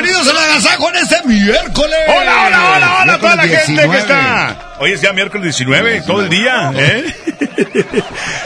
Bienvenidos 0.00 0.28
a 0.28 0.32
la 0.32 0.44
Agasajo 0.44 0.88
en 0.90 0.96
este 0.96 1.22
miércoles. 1.24 1.98
Hola, 2.06 2.44
hola, 2.46 2.72
hola, 2.76 2.98
hola 3.02 3.14
a 3.14 3.18
toda 3.18 3.34
la 3.34 3.42
gente 3.42 3.66
que 3.66 3.88
19. 3.88 3.98
está. 3.98 4.56
Hoy 4.78 4.92
es 4.92 5.00
ya 5.00 5.12
miércoles 5.12 5.42
19, 5.42 6.02
todo 6.02 6.20
el 6.22 6.28
día, 6.28 6.70
¿eh? 6.72 7.04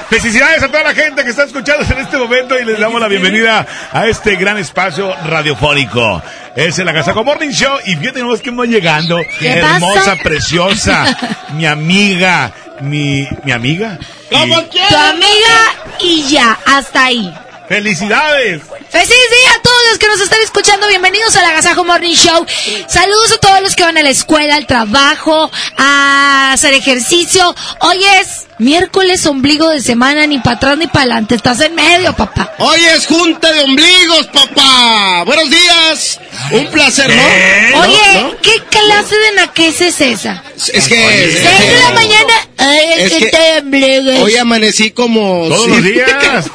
Felicidades 0.09 0.63
a 0.63 0.69
toda 0.69 0.83
la 0.83 0.95
gente 0.95 1.23
que 1.23 1.29
está 1.29 1.45
escuchando 1.45 1.85
en 1.85 2.01
este 2.01 2.17
momento 2.17 2.59
y 2.59 2.65
les 2.65 2.79
damos 2.79 2.99
la 3.03 3.07
bienvenida 3.09 3.67
a 3.93 4.07
este 4.07 4.37
gran 4.37 4.57
espacio 4.57 5.15
radiofónico. 5.27 6.23
Es 6.57 6.79
el 6.79 6.89
Agasajo 6.89 7.23
Morning 7.23 7.51
Show 7.51 7.81
y 7.85 7.97
fíjate 7.97 8.21
nomás 8.21 8.41
que 8.41 8.49
hemos 8.49 8.69
llegando. 8.69 9.21
¿Qué 9.39 9.51
Hermosa, 9.51 10.13
pasa? 10.13 10.17
preciosa, 10.23 11.19
mi 11.53 11.67
amiga, 11.67 12.51
mi, 12.81 13.29
mi 13.45 13.53
amiga. 13.53 13.99
Y 14.31 14.35
Tu 14.35 14.97
amiga 14.97 15.59
y 16.01 16.23
ya, 16.31 16.59
hasta 16.65 17.05
ahí. 17.05 17.31
¡Felicidades! 17.69 18.63
Feliz 18.91 19.09
día 19.09 19.51
a 19.57 19.63
todos 19.63 19.81
los 19.91 19.99
que 19.99 20.09
nos 20.09 20.21
están 20.21 20.41
escuchando. 20.43 20.87
Bienvenidos 20.89 21.35
al 21.37 21.47
Agasajo 21.47 21.85
Morning 21.85 22.15
Show. 22.15 22.45
Saludos 22.89 23.33
a 23.33 23.39
todos 23.39 23.63
los 23.63 23.75
que 23.75 23.85
van 23.85 23.97
a 23.97 24.03
la 24.03 24.11
escuela, 24.11 24.57
al 24.57 24.67
trabajo, 24.67 25.51
a 25.79 26.53
hacer 26.53 26.75
ejercicio. 26.75 27.55
Hoy 27.81 28.05
es 28.21 28.47
miércoles, 28.59 29.25
ombligo 29.27 29.69
de 29.69 29.81
semana, 29.81 30.27
ni 30.27 30.39
para 30.39 30.57
atrás 30.57 30.79
ni 30.79 30.87
para 30.87 31.05
adelante. 31.05 31.37
Estás 31.37 31.61
en 31.61 31.75
medio, 31.75 32.13
papá. 32.15 32.53
Hoy 32.59 32.81
es 32.85 33.07
junta 33.07 33.51
de 33.53 33.61
ombligos, 33.61 34.27
papá. 34.27 35.23
Buenos 35.25 35.49
días. 35.49 36.21
Un 36.51 36.67
placer, 36.71 37.09
¿no? 37.15 37.23
¿Eh? 37.23 37.73
Oye, 37.75 38.21
¿no? 38.23 38.37
¿qué 38.43 38.53
clase 38.71 39.15
de 39.17 39.33
naquez 39.37 39.81
es 39.81 40.01
esa? 40.01 40.43
Es 40.57 40.89
que... 40.89 40.97
Seis 40.97 41.71
de 41.71 41.81
la 41.83 41.91
mañana. 41.93 42.33
Ay, 42.59 42.79
Es 42.99 43.13
es 43.13 43.19
que 43.19 43.27
te. 43.27 44.21
Hoy 44.23 44.37
amanecí 44.37 44.91
como... 44.91 45.49
Todos 45.49 45.65
sí. 45.65 45.71
los 45.71 45.83
días. 45.83 46.51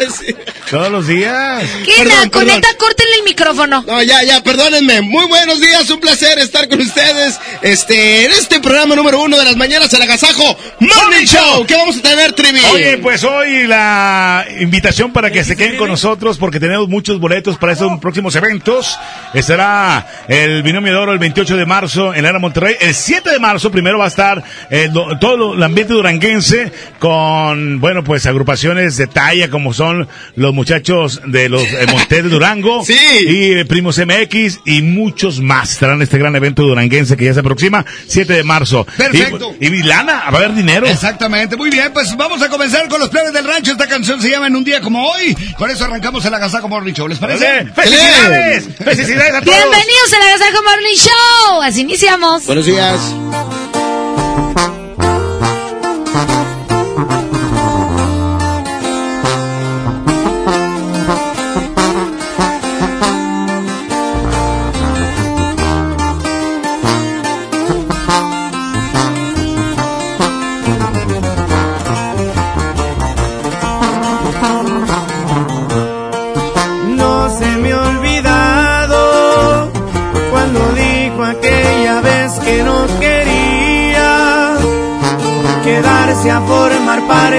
Todos 0.69 0.91
los 0.91 1.07
días. 1.07 1.63
¿Qué? 1.85 1.93
perdón, 1.97 2.15
na- 2.15 2.29
Con 2.29 2.41
perdón. 2.43 2.55
neta, 2.61 2.67
córtenle 2.77 3.15
el 3.17 3.23
micrófono. 3.23 3.83
No, 3.87 4.01
ya, 4.03 4.23
ya, 4.23 4.41
perdónenme. 4.43 5.01
Muy 5.01 5.25
buenos 5.27 5.59
días, 5.59 5.89
un 5.89 5.99
placer 5.99 6.39
estar 6.39 6.67
con 6.69 6.79
ustedes. 6.81 7.39
Este, 7.61 8.25
en 8.25 8.31
este 8.31 8.59
programa 8.59 8.95
número 8.95 9.21
uno 9.21 9.37
de 9.37 9.43
las 9.45 9.55
mañanas, 9.57 9.91
el 9.93 10.01
Agasajo 10.01 10.57
Morning 10.79 11.25
Show. 11.25 11.65
¿Qué 11.65 11.75
vamos 11.75 11.97
a 11.97 12.01
tener, 12.01 12.33
Trivi? 12.33 12.61
Oye, 12.73 12.97
pues 12.99 13.23
hoy 13.23 13.65
la 13.67 14.45
invitación 14.59 15.11
para 15.11 15.31
que 15.31 15.43
se 15.43 15.55
queden 15.57 15.77
con 15.77 15.89
nosotros 15.89 16.37
porque 16.37 16.59
tenemos 16.59 16.87
muchos 16.87 17.19
boletos 17.19 17.57
para 17.57 17.73
esos 17.73 17.99
próximos 17.99 18.35
eventos. 18.35 18.97
Estará 19.33 19.76
el 20.27 20.63
binomio 20.63 20.91
de 20.93 20.97
oro 20.99 21.13
el 21.13 21.19
28 21.19 21.55
de 21.57 21.65
marzo 21.65 22.13
en 22.13 22.23
la 22.23 22.29
Era 22.29 22.39
Monterrey. 22.39 22.75
El 22.79 22.93
7 22.93 23.29
de 23.31 23.39
marzo 23.39 23.71
primero 23.71 23.97
va 23.99 24.05
a 24.05 24.09
estar 24.09 24.43
eh, 24.69 24.89
lo- 24.91 25.17
todo 25.19 25.53
el 25.55 25.63
ambiente 25.63 25.93
duranguense 25.93 26.71
con, 26.99 27.79
bueno, 27.79 28.03
pues 28.03 28.25
agrupaciones 28.25 28.97
de 28.97 29.07
talla 29.07 29.49
como 29.49 29.73
son 29.73 30.07
los 30.35 30.53
muchachos 30.53 31.21
de 31.25 31.49
los 31.49 31.61
eh, 31.63 31.85
Montes 31.91 32.23
de 32.23 32.29
Durango. 32.29 32.83
Sí. 32.87 32.97
Y 33.27 33.51
eh, 33.53 33.65
Primos 33.65 33.97
MX 33.99 34.59
y 34.65 34.81
muchos 34.81 35.39
más 35.41 35.71
estarán 35.71 35.95
en 35.97 36.01
este 36.03 36.17
gran 36.17 36.35
evento 36.35 36.63
duranguense 36.63 37.17
que 37.17 37.25
ya 37.25 37.33
se 37.33 37.41
aproxima, 37.41 37.85
7 38.07 38.33
de 38.33 38.43
marzo. 38.43 38.85
Perfecto. 38.97 39.53
Y, 39.59 39.67
y 39.67 39.83
lana, 39.83 40.13
va 40.13 40.19
a 40.25 40.27
haber 40.37 40.53
dinero. 40.53 40.87
Exactamente, 40.87 41.55
muy 41.57 41.69
bien, 41.69 41.91
pues 41.93 42.15
vamos 42.15 42.41
a 42.41 42.49
comenzar 42.49 42.87
con 42.87 42.99
los 42.99 43.09
plebes 43.09 43.33
del 43.33 43.45
rancho. 43.45 43.71
Esta 43.71 43.87
canción 43.87 44.21
se 44.21 44.29
llama 44.29 44.47
En 44.47 44.55
un 44.55 44.63
día 44.63 44.79
como 44.81 45.05
hoy. 45.09 45.35
Con 45.57 45.69
eso 45.69 45.83
arrancamos 45.85 46.23
el 46.25 46.33
Agasajo 46.33 46.67
Morning 46.69 46.93
Show, 46.93 47.07
¿les 47.07 47.19
parece? 47.19 47.65
¡Felicidades! 47.75 48.67
¡Felicidades 48.83 49.33
a 49.35 49.41
todos! 49.41 49.66
Bienvenidos 49.69 50.13
al 50.13 50.21
Agasajo 50.21 50.63
Morning 50.63 50.95
Show. 50.95 51.61
Así 51.61 51.81
iniciamos. 51.81 52.45
Buenos 52.45 52.65
días. 52.65 53.01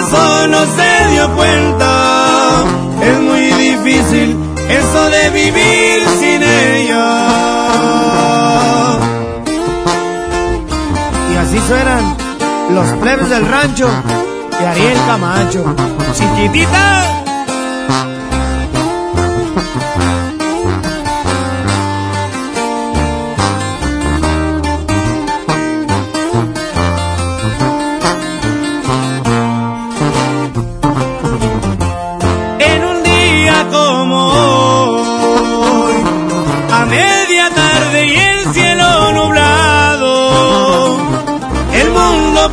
caso 0.00 0.46
no 0.48 0.60
se 0.76 1.10
dio 1.12 1.34
cuenta. 1.34 2.64
Es 3.02 3.20
muy 3.20 3.52
difícil 3.52 4.36
eso 4.68 5.10
de 5.10 5.30
vivir 5.30 6.02
sin 6.18 6.42
ella. 6.42 7.06
Y 11.32 11.36
así 11.36 11.58
suenan 11.68 12.16
los 12.70 12.86
plebes 13.00 13.28
del 13.28 13.46
rancho 13.46 13.88
de 14.58 14.66
Ariel 14.66 14.98
Camacho. 15.06 15.64
Chiquitita. 16.14 17.19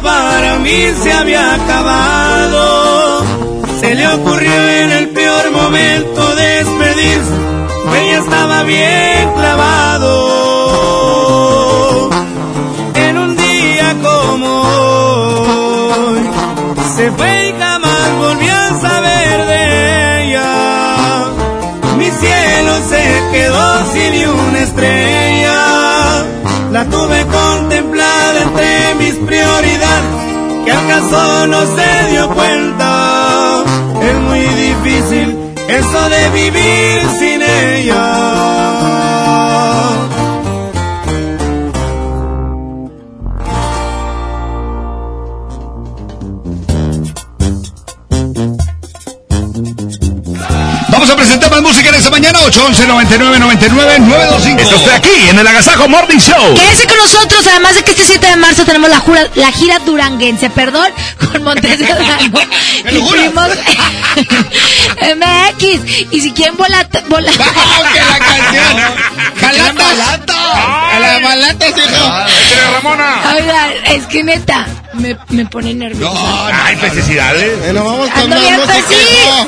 Para 0.01 0.59
mí 0.59 0.93
se 1.01 1.11
había 1.11 1.55
acabado. 1.55 3.23
Se 3.79 3.93
le 3.95 4.07
ocurrió 4.07 4.51
en 4.51 4.91
el 4.91 5.09
peor 5.09 5.51
momento 5.51 6.35
despedirse, 6.35 7.31
pues 7.85 8.01
ella 8.01 8.19
estaba 8.19 8.63
bien 8.63 9.33
clavado. 9.35 10.09
En 12.95 13.17
un 13.17 13.35
día 13.37 13.95
como 14.01 14.61
hoy, 16.07 16.21
se 16.95 17.11
fue 17.11 17.49
y 17.49 17.53
jamás 17.59 18.17
volvió 18.19 18.53
a 18.53 18.73
saber 18.81 19.45
de 19.45 20.23
ella. 20.23 21.25
Mi 21.97 22.09
cielo 22.09 22.73
se 22.89 23.03
quedó 23.31 23.85
sin 23.93 24.27
una 24.29 24.59
estrella, 24.59 25.26
la 25.26 25.26
tuve 27.07 27.25
contemplada 27.27 28.41
entre 28.41 28.95
mis 28.95 29.15
prioridades, 29.15 30.65
que 30.65 30.71
acaso 30.71 31.47
no 31.47 31.61
se 31.75 32.11
dio 32.11 32.29
cuenta. 32.29 33.63
Es 34.01 34.15
muy 34.21 34.39
difícil 34.39 35.37
eso 35.69 36.09
de 36.09 36.29
vivir 36.29 37.01
sin 37.19 37.41
ella. 37.41 38.36
811 52.47 52.87
99 52.87 53.39
99 53.39 53.99
925. 53.99 54.61
Esto 54.61 54.75
está 54.77 54.95
aquí 54.95 55.09
en 55.29 55.37
el 55.39 55.45
Agasajo 55.47 55.87
Morning 55.89 56.17
Show. 56.17 56.53
Quédese 56.55 56.87
con 56.87 56.97
nosotros, 56.97 57.45
además 57.47 57.75
de 57.75 57.83
que 57.83 57.91
este 57.91 58.03
7 58.05 58.25
de 58.25 58.35
marzo 58.37 58.63
tenemos 58.65 58.89
la, 58.89 58.99
jura- 58.99 59.27
la 59.35 59.51
gira 59.51 59.79
duranguense, 59.79 60.49
perdón, 60.49 60.89
con 61.31 61.43
Montes 61.43 61.77
de 61.77 61.85
Durango. 61.85 62.39
MX. 65.15 66.07
Y 66.11 66.21
si 66.21 66.31
quieren 66.31 66.55
volar, 66.57 66.87
volar. 67.09 67.33
¡Vamos, 67.37 67.87
que 67.93 67.99
la 67.99 68.19
canción! 68.19 68.77
¡Jalatas! 69.41 70.35
¡A 70.35 70.99
la 70.99 71.19
balatas, 71.19 71.69
hijo! 71.69 71.77
Échale, 71.85 72.71
Ramona. 72.73 73.15
Oigan, 73.35 73.71
es 73.85 74.05
que 74.07 74.23
neta, 74.23 74.65
me, 74.93 75.17
me 75.29 75.45
pone 75.45 75.73
nerviosa. 75.73 76.13
No, 76.13 76.49
no. 76.49 76.63
Ay, 76.65 76.75
necesidades. 76.77 77.59
Bueno, 77.59 77.83
vamos 77.83 78.09
con 78.09 78.21
Ando 78.21 78.35
más 78.37 78.59
música, 78.59 79.47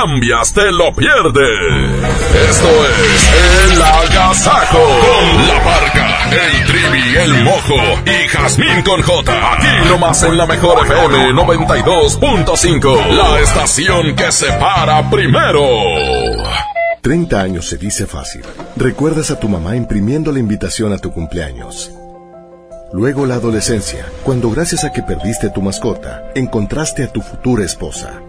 cambias, 0.00 0.52
te 0.52 0.70
lo 0.70 0.92
pierdes. 0.94 2.02
Esto 2.50 2.68
es 2.86 3.72
El 3.72 3.82
Agasajo. 3.82 4.78
Con 4.78 5.48
la 5.48 5.64
parca, 5.64 6.30
el 6.30 6.66
trivi, 6.66 7.16
el 7.16 7.44
mojo 7.44 7.74
y 8.06 8.28
Jazmín 8.28 8.82
con 8.82 9.02
J. 9.02 9.52
Aquí 9.52 9.88
nomás 9.88 10.22
en 10.22 10.36
la 10.36 10.46
mejor 10.46 10.86
FM 10.86 11.32
92.5. 11.32 13.06
La 13.08 13.40
estación 13.40 14.14
que 14.14 14.30
se 14.30 14.46
para 14.52 15.08
primero. 15.10 15.66
30 17.00 17.40
años 17.40 17.68
se 17.68 17.76
dice 17.76 18.06
fácil. 18.06 18.42
Recuerdas 18.76 19.30
a 19.32 19.40
tu 19.40 19.48
mamá 19.48 19.74
imprimiendo 19.74 20.30
la 20.30 20.38
invitación 20.38 20.92
a 20.92 20.98
tu 20.98 21.12
cumpleaños. 21.12 21.90
Luego 22.92 23.26
la 23.26 23.34
adolescencia, 23.34 24.06
cuando 24.22 24.50
gracias 24.50 24.84
a 24.84 24.92
que 24.92 25.02
perdiste 25.02 25.50
tu 25.50 25.60
mascota, 25.60 26.30
encontraste 26.34 27.02
a 27.02 27.12
tu 27.12 27.20
futura 27.20 27.64
esposa. 27.64 28.22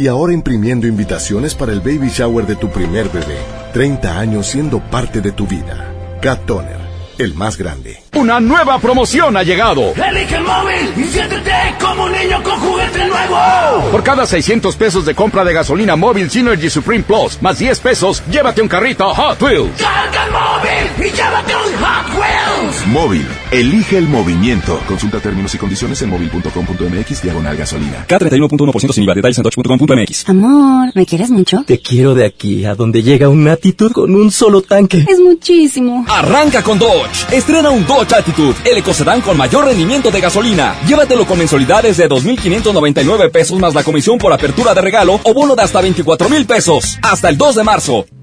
Y 0.00 0.08
ahora 0.08 0.32
imprimiendo 0.32 0.86
invitaciones 0.86 1.54
para 1.54 1.72
el 1.72 1.80
baby 1.80 2.08
shower 2.08 2.46
de 2.46 2.56
tu 2.56 2.70
primer 2.70 3.10
bebé. 3.10 3.36
30 3.74 4.18
años 4.18 4.46
siendo 4.46 4.80
parte 4.80 5.20
de 5.20 5.30
tu 5.30 5.46
vida. 5.46 5.92
Cat 6.22 6.46
Toner, 6.46 6.78
el 7.18 7.34
más 7.34 7.58
grande. 7.58 8.02
Una 8.14 8.40
nueva 8.40 8.78
promoción 8.78 9.36
ha 9.36 9.42
llegado. 9.42 9.92
Elige 9.92 10.36
el 10.36 10.44
móvil 10.44 10.94
y 10.96 11.04
siéntete 11.04 11.52
como 11.78 12.04
un 12.04 12.12
niño 12.12 12.42
con 12.42 12.58
juguete 12.60 13.08
nuevo. 13.08 13.90
Por 13.92 14.02
cada 14.02 14.24
600 14.24 14.74
pesos 14.76 15.04
de 15.04 15.14
compra 15.14 15.44
de 15.44 15.52
gasolina 15.52 15.96
móvil 15.96 16.30
Synergy 16.30 16.70
Supreme 16.70 17.04
Plus, 17.04 17.36
más 17.42 17.58
10 17.58 17.78
pesos, 17.80 18.22
llévate 18.30 18.62
un 18.62 18.68
carrito 18.68 19.14
Hot 19.14 19.42
Wheels. 19.42 19.82
Carga 19.82 20.24
el 20.24 20.32
móvil 20.32 21.06
y 21.08 21.14
llévate 21.14 21.52
un 21.56 21.84
Hot 21.84 22.18
Wheels. 22.18 22.86
Móvil, 22.86 23.28
elige 23.50 23.98
el 23.98 24.08
movimiento. 24.08 24.80
Consulta 24.86 25.20
términos 25.20 25.54
y 25.54 25.58
condiciones 25.58 26.00
en 26.02 26.10
móvil.com.mx 26.10 27.22
diagonal 27.22 27.56
gasolina. 27.56 28.06
K31.1% 28.08 28.92
sin 28.92 29.04
IVA. 29.04 29.14
Detalles 29.14 29.38
en 29.38 29.44
dodge.com.mx. 29.44 30.28
Amor, 30.28 30.92
¿me 30.94 31.06
quieres 31.06 31.30
mucho? 31.30 31.64
Te 31.66 31.80
quiero 31.80 32.14
de 32.14 32.26
aquí 32.26 32.64
a 32.64 32.74
donde 32.74 33.02
llega 33.02 33.28
un 33.28 33.48
Attitude 33.48 33.92
con 33.92 34.14
un 34.14 34.30
solo 34.30 34.62
tanque. 34.62 35.04
Es 35.08 35.20
muchísimo. 35.20 36.04
Arranca 36.08 36.62
con 36.62 36.78
Dodge. 36.78 37.32
Estrena 37.32 37.70
un 37.70 37.86
Dodge 37.86 38.14
Attitude, 38.14 38.54
el 38.64 38.78
ecocedán 38.78 39.20
con 39.20 39.36
mayor 39.36 39.64
rendimiento 39.64 40.10
de 40.10 40.20
gasolina. 40.20 40.76
Llévatelo 40.86 41.26
con 41.26 41.38
mensualidades 41.38 41.96
de 41.96 42.08
2.599 42.08 43.30
pesos 43.30 43.58
más 43.58 43.74
la 43.74 43.82
comisión 43.82 44.18
por 44.18 44.32
apertura 44.32 44.74
de 44.74 44.80
regalo 44.80 45.20
o 45.22 45.34
bono 45.34 45.56
de 45.56 45.62
hasta 45.62 45.80
24 45.80 46.28
mil 46.28 46.46
pesos. 46.46 46.98
Hasta 47.02 47.28
el 47.28 47.36
2 47.36 47.56
de 47.56 47.64
marzo. 47.64 48.06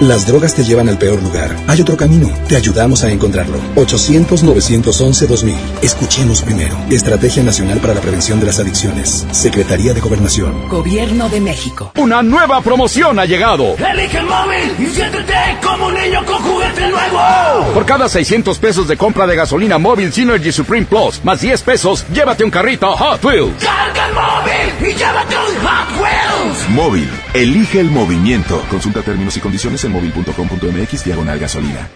Las 0.00 0.28
drogas 0.28 0.54
te 0.54 0.62
llevan 0.62 0.88
al 0.88 0.96
peor 0.96 1.20
lugar. 1.20 1.56
Hay 1.66 1.80
otro 1.80 1.96
camino. 1.96 2.30
Te 2.46 2.54
ayudamos 2.54 3.02
a 3.02 3.10
encontrarlo. 3.10 3.58
800-911-2000. 3.74 5.56
Escuchemos 5.82 6.40
primero. 6.42 6.76
Estrategia 6.88 7.42
Nacional 7.42 7.80
para 7.80 7.94
la 7.94 8.00
Prevención 8.00 8.38
de 8.38 8.46
las 8.46 8.60
Adicciones. 8.60 9.26
Secretaría 9.32 9.94
de 9.94 10.00
Gobernación. 10.00 10.68
Gobierno 10.68 11.28
de 11.28 11.40
México. 11.40 11.90
Una 11.96 12.22
nueva 12.22 12.60
promoción 12.60 13.18
ha 13.18 13.24
llegado. 13.24 13.74
Elige 13.74 14.18
el 14.18 14.26
móvil 14.26 14.76
y 14.78 14.86
siéntete 14.86 15.34
como 15.64 15.86
un 15.88 15.94
niño 15.94 16.24
con 16.24 16.36
juguete 16.44 16.88
nuevo. 16.88 17.72
Por 17.74 17.84
cada 17.84 18.08
600 18.08 18.56
pesos 18.58 18.86
de 18.86 18.96
compra 18.96 19.26
de 19.26 19.34
gasolina 19.34 19.78
móvil 19.78 20.12
Synergy 20.12 20.52
Supreme 20.52 20.86
Plus, 20.86 21.24
más 21.24 21.40
10 21.40 21.60
pesos, 21.62 22.06
llévate 22.12 22.44
un 22.44 22.50
carrito 22.52 22.96
Hot 22.96 23.24
Wheels. 23.24 23.64
Carga 23.64 24.06
el 24.06 24.14
móvil 24.14 24.92
y 24.92 24.96
llévate 24.96 25.34
un 25.34 25.66
Hot 25.66 26.00
Wheels. 26.00 26.68
Móvil, 26.68 27.10
elige 27.42 27.80
el 27.80 27.90
movimiento. 27.90 28.62
Consulta 28.70 29.02
términos 29.02 29.36
y 29.36 29.40
condiciones 29.40 29.84
en 29.84 29.92
móvil.com.mx 29.92 31.04
diagonal 31.04 31.38
gasolina. 31.38 31.88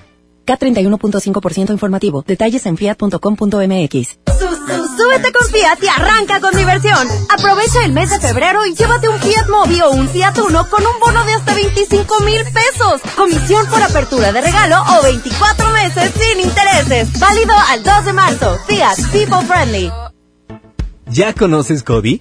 K31.5% 0.47 1.71
informativo. 1.71 2.25
Detalles 2.27 2.67
en 2.67 2.77
fiat.com.mx. 2.77 4.19
Súbete 4.97 5.33
con 5.33 5.49
Fiat 5.49 5.83
y 5.83 5.89
arranca 5.89 6.41
con 6.41 6.55
diversión. 6.57 7.09
Aprovecha 7.31 7.85
el 7.85 7.93
mes 7.93 8.11
de 8.11 8.21
febrero 8.21 8.65
y 8.67 8.75
llévate 8.75 9.09
un 9.09 9.19
Fiat 9.19 9.49
Mobi 9.49 9.81
o 9.81 9.91
un 9.91 10.09
Fiat 10.09 10.39
Uno 10.39 10.69
con 10.69 10.83
un 10.85 11.01
bono 11.01 11.25
de 11.25 11.33
hasta 11.35 11.55
25 11.55 12.21
mil 12.21 12.43
pesos. 12.45 13.01
Comisión 13.17 13.67
por 13.67 13.83
apertura 13.83 14.33
de 14.33 14.41
regalo 14.41 14.77
o 14.99 15.03
24 15.03 15.71
meses 15.73 16.13
sin 16.19 16.41
intereses. 16.41 17.19
Válido 17.19 17.55
al 17.71 17.83
2 17.83 18.05
de 18.05 18.13
marzo. 18.13 18.59
Fiat 18.67 18.99
People 19.13 19.47
Friendly. 19.47 19.91
¿Ya 21.07 21.33
conoces 21.33 21.83
Cody? 21.83 22.21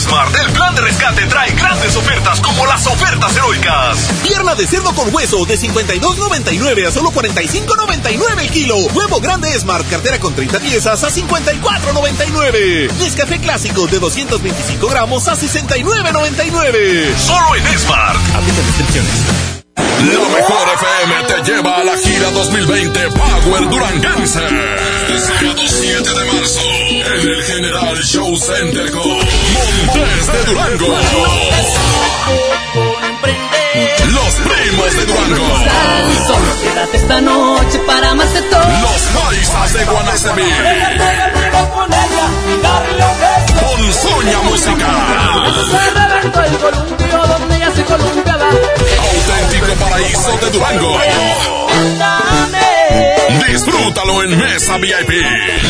Smart, 0.00 0.34
el 0.34 0.50
plan 0.52 0.74
de 0.74 0.80
rescate 0.80 1.26
trae 1.26 1.52
grandes 1.52 1.94
ofertas 1.96 2.40
como 2.40 2.64
las 2.66 2.86
ofertas 2.86 3.36
heroicas. 3.36 3.98
Pierna 4.22 4.54
de 4.54 4.66
cerdo 4.66 4.94
con 4.94 5.14
hueso 5.14 5.44
de 5.44 5.58
52.99 5.58 6.86
a 6.86 6.90
solo 6.90 7.10
45.99 7.10 8.40
el 8.40 8.50
kilo. 8.50 8.76
Huevo 8.76 9.20
grande 9.20 9.48
Smart, 9.58 9.86
cartera 9.90 10.18
con 10.18 10.34
30 10.34 10.60
piezas 10.60 11.04
a 11.04 11.10
54.99. 11.10 12.90
Nescafé 12.98 13.38
clásico 13.38 13.86
de 13.86 13.98
225 13.98 14.88
gramos 14.88 15.28
a 15.28 15.36
69.99. 15.36 17.14
Solo 17.16 17.54
en 17.56 17.78
Smart. 17.78 18.18
Aplica 18.34 18.62
restricciones. 18.62 19.51
La 19.76 19.84
mejor 19.84 20.68
FM 20.74 21.14
te 21.28 21.50
lleva 21.50 21.76
a 21.76 21.84
la 21.84 21.96
gira 21.96 22.30
2020 22.30 23.00
Power 23.10 23.68
Duranguense. 23.70 24.40
Sábado 25.18 25.62
7 25.66 26.10
de 26.10 26.24
marzo 26.32 26.60
en 26.60 27.28
el 27.28 27.42
General 27.44 27.96
Show 28.02 28.36
Center 28.36 28.90
con 28.90 29.08
Montes 29.08 30.32
de 30.32 30.44
Durango. 30.44 30.96
Los 33.74 34.34
primos 34.34 34.96
de 34.96 35.06
Durango. 35.06 35.48
Quédate 36.62 36.96
esta 36.98 37.20
noche 37.22 37.78
para 37.86 38.10
amarse 38.10 38.42
todo. 38.42 38.60
Los 38.60 39.02
paisas 39.22 39.72
de 39.72 39.84
Guanacemí. 39.86 40.42
Con 43.60 43.92
Soña 43.92 44.38
Musical. 44.42 44.90
Auténtico 48.98 49.74
paraíso 49.80 50.36
de 50.38 50.50
Durango. 50.50 50.98
Disfrútalo 53.48 54.22
en 54.22 54.38
Mesa 54.38 54.78
VIP. 54.78 55.10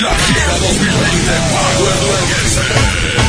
La 0.01 0.15
gira 0.15 0.59
2020 0.61 1.33
Power 1.53 2.01
Duranguense. 2.01 2.61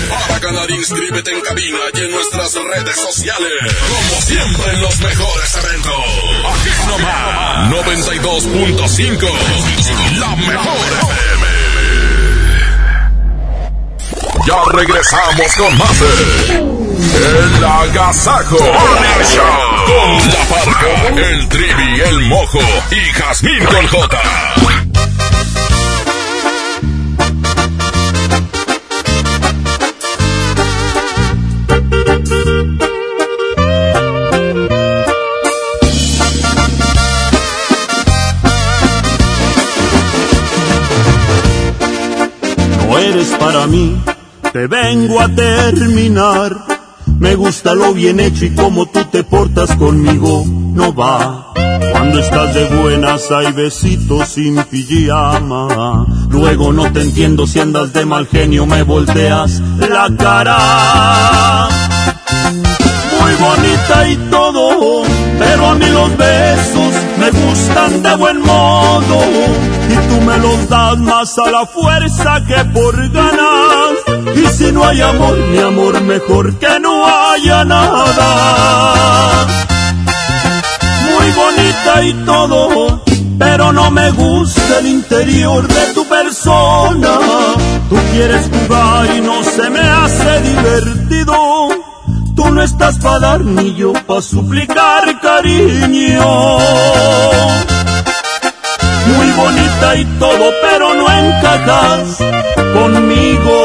Para 0.10 0.40
ganar, 0.40 0.72
inscríbete 0.72 1.32
en 1.32 1.42
cabina 1.42 1.78
y 1.94 1.98
en 2.00 2.12
nuestras 2.12 2.54
redes 2.54 2.96
sociales. 2.96 3.52
Como 3.90 4.22
siempre 4.22 4.74
en 4.74 4.82
los 4.82 5.00
mejores 5.00 5.56
eventos. 5.56 5.94
Aquí 6.54 6.70
nomás. 6.88 7.70
92.5. 7.72 9.30
La 10.20 10.36
mejor 10.36 10.78
FM. 11.02 11.64
Ya 14.48 14.62
regresamos 14.72 15.56
con 15.56 15.78
más 15.78 16.02
El 16.96 17.66
Agasajo 17.66 18.58
con 18.58 18.68
La 20.32 20.44
Parca, 20.50 21.08
el 21.18 21.50
Trivi, 21.50 22.02
el 22.02 22.22
Mojo 22.22 22.60
y 22.92 23.12
Jazmín 23.14 23.66
con 23.66 23.88
J. 23.88 24.20
No 42.88 43.00
eres 43.00 43.28
para 43.40 43.66
mí, 43.66 44.00
te 44.52 44.68
vengo 44.68 45.20
a 45.20 45.28
terminar. 45.28 46.73
Me 47.20 47.36
gusta 47.36 47.74
lo 47.76 47.94
bien 47.94 48.20
hecho 48.20 48.46
y 48.46 48.50
como 48.52 48.86
tú 48.88 49.04
te 49.06 49.24
portas 49.24 49.76
conmigo, 49.76 50.44
no 50.48 50.94
va. 50.94 51.54
Cuando 51.92 52.20
estás 52.20 52.54
de 52.54 52.66
buenas 52.66 53.32
hay 53.32 53.52
besitos 53.52 54.30
sin 54.30 54.56
pijama. 54.64 56.06
Luego 56.30 56.74
no 56.74 56.92
te 56.92 57.02
entiendo 57.02 57.48
si 57.48 57.60
andas 57.60 57.94
de 57.94 58.06
mal 58.06 58.28
genio, 58.28 58.66
me 58.66 58.84
volteas 58.84 59.62
la 59.78 60.10
cara. 60.18 61.68
Muy 63.22 63.34
bonita 63.36 64.10
y 64.10 64.16
todo, 64.30 65.04
pero 65.44 65.68
a 65.68 65.76
mí 65.76 65.86
los 65.88 66.18
besos 66.18 66.94
me 67.18 67.30
gustan 67.32 68.02
de 68.02 68.16
buen 68.16 68.40
modo. 68.42 69.18
Y 69.90 69.96
tú 70.10 70.22
me 70.22 70.38
los 70.38 70.70
das 70.70 70.98
más 70.98 71.38
a 71.38 71.52
la 71.52 71.66
fuerza 71.66 72.42
que 72.48 72.64
por 72.66 72.96
ganas. 73.10 73.94
Y 74.36 74.46
si 74.58 74.72
no 74.72 74.86
hay 74.86 75.02
amor, 75.02 75.38
mi 75.52 75.60
amor, 75.60 76.02
mejor 76.02 76.58
que 76.60 76.80
no 76.80 77.06
haya 77.06 77.66
nada. 77.66 78.30
Muy 81.10 81.28
bonita 81.42 82.04
y 82.04 82.14
todo, 82.26 83.04
pero 83.38 83.72
no 83.74 83.92
me 83.92 84.12
gusta 84.12 84.80
el 84.80 84.88
interior 84.88 85.68
de 85.68 85.94
tu 85.94 86.08
persona. 86.08 87.20
Tú 87.90 87.98
quieres 88.12 88.50
jugar 88.54 89.08
y 89.18 89.22
no 89.22 89.44
se 89.44 89.70
me 89.70 89.82
hace 89.82 90.42
divertido. 90.42 91.43
No 92.54 92.62
estás 92.62 93.00
para 93.00 93.20
dar 93.20 93.42
ni 93.42 93.74
yo 93.74 93.94
para 93.94 94.22
suplicar 94.22 95.20
cariño. 95.22 96.60
Muy 99.08 99.32
bonita 99.32 99.96
y 99.96 100.06
todo, 100.20 100.52
pero 100.62 100.94
no 100.94 101.12
encajas 101.12 102.20
conmigo. 102.74 103.56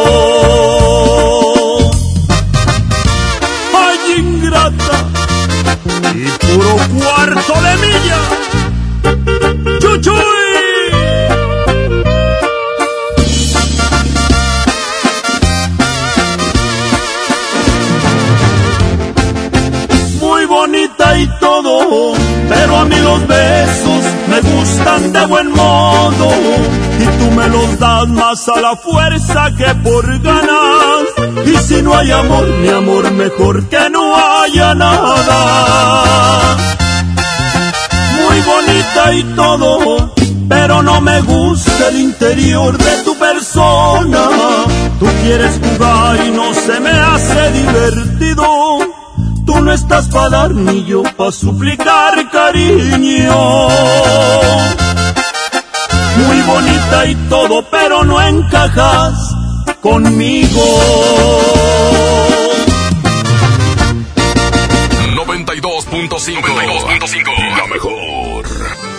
Ay, 3.76 3.98
ingrata 4.20 5.04
y 6.14 6.24
puro 6.46 6.76
cuarto 6.98 7.52
de 7.60 7.76
milla. 7.76 8.47
Todo, 21.40 22.12
pero 22.48 22.76
a 22.76 22.84
mí 22.84 22.96
los 22.96 23.26
besos 23.26 24.04
me 24.28 24.40
gustan 24.40 25.12
de 25.12 25.26
buen 25.26 25.50
modo. 25.52 26.28
Y 27.00 27.04
tú 27.18 27.30
me 27.36 27.48
los 27.48 27.78
das 27.78 28.08
más 28.08 28.48
a 28.48 28.60
la 28.60 28.76
fuerza 28.76 29.50
que 29.56 29.74
por 29.76 30.06
ganas. 30.20 31.04
Y 31.46 31.56
si 31.56 31.82
no 31.82 31.96
hay 31.96 32.10
amor, 32.10 32.46
mi 32.60 32.68
amor, 32.68 33.10
mejor 33.12 33.68
que 33.68 33.90
no 33.90 34.14
haya 34.16 34.74
nada. 34.74 35.36
Muy 38.16 38.40
bonita 38.40 39.12
y 39.14 39.22
todo, 39.34 40.12
pero 40.48 40.82
no 40.82 41.00
me 41.00 41.20
gusta 41.22 41.88
el 41.88 42.00
interior 42.00 42.76
de 42.76 43.02
tu 43.04 43.16
persona. 43.16 44.28
Tú 44.98 45.06
quieres 45.22 45.60
jugar 45.62 46.16
y 46.26 46.30
no 46.30 46.52
se 46.52 46.80
me 46.80 46.90
hace 46.90 47.52
divertido. 47.52 48.57
Estás 49.78 50.08
para 50.08 50.28
dar 50.28 50.54
ni 50.54 50.84
yo 50.84 51.04
para 51.16 51.30
suplicar 51.30 52.28
cariño. 52.30 53.68
Muy 56.16 56.40
bonita 56.42 57.06
y 57.06 57.14
todo, 57.30 57.64
pero 57.70 58.04
no 58.04 58.20
encajas 58.20 59.14
conmigo. 59.80 60.64
92.5 65.14 66.10
92.5 66.10 67.56
La 67.56 67.66
mejor. 67.68 68.97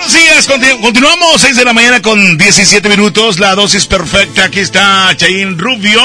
Buenos 0.00 0.14
días, 0.14 0.48
continu- 0.48 0.80
continuamos 0.80 1.42
6 1.42 1.56
de 1.56 1.64
la 1.66 1.74
mañana 1.74 2.00
con 2.00 2.38
17 2.38 2.88
minutos, 2.88 3.38
la 3.38 3.54
dosis 3.54 3.86
perfecta, 3.86 4.44
aquí 4.44 4.60
está 4.60 5.14
Chaín 5.14 5.58
Rubio, 5.58 6.00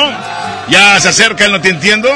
ya 0.69 0.99
se 0.99 1.07
acerca 1.07 1.45
el 1.45 1.53
No 1.53 1.61
Te 1.61 1.69
Entiendo, 1.69 2.09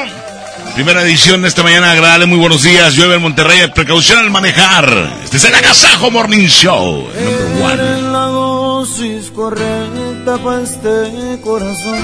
primera 0.74 1.00
edición 1.02 1.40
de 1.40 1.48
esta 1.48 1.62
mañana 1.62 1.90
agradable, 1.92 2.26
muy 2.26 2.36
buenos 2.38 2.62
días, 2.64 2.94
llueve 2.94 3.14
en 3.14 3.22
Monterrey, 3.22 3.70
precaución 3.74 4.18
al 4.18 4.30
manejar, 4.30 5.10
este 5.24 5.38
es 5.38 5.44
el 5.44 5.54
Agasajo 5.54 6.10
Morning 6.10 6.48
Show, 6.48 7.08
number 7.14 7.62
one. 7.62 8.02
La 8.12 8.26
dosis 8.26 9.30
correcta 9.30 10.36
para 10.44 10.60
este 10.60 11.40
corazón 11.42 11.98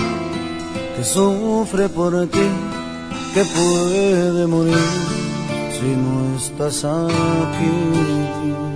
que 0.97 1.05
sufre 1.05 1.91
por 1.91 2.27
ti, 2.31 2.49
que 3.35 3.45
puede 3.45 4.47
morir 4.47 4.79
si 5.79 5.85
no 5.85 6.35
estás 6.39 6.83
aquí. 6.85 8.76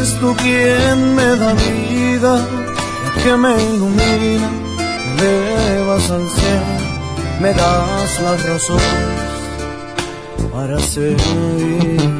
Eres 0.00 0.18
tú 0.18 0.34
quien 0.36 1.14
me 1.14 1.36
da 1.36 1.52
vida, 1.52 2.40
que 3.22 3.36
me 3.36 3.52
ilumina, 3.52 4.50
me 5.18 5.28
elevas 5.28 6.10
al 6.10 6.26
cielo, 6.26 6.74
me 7.42 7.52
das 7.52 8.22
las 8.22 8.42
razones 8.48 8.80
para 10.50 10.80
seguir. 10.80 12.19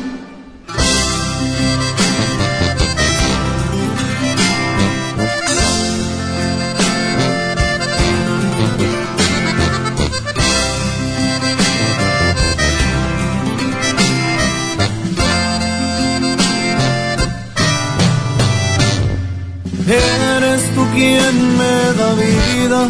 Me 21.33 21.75
da 21.99 22.13
vida, 22.13 22.81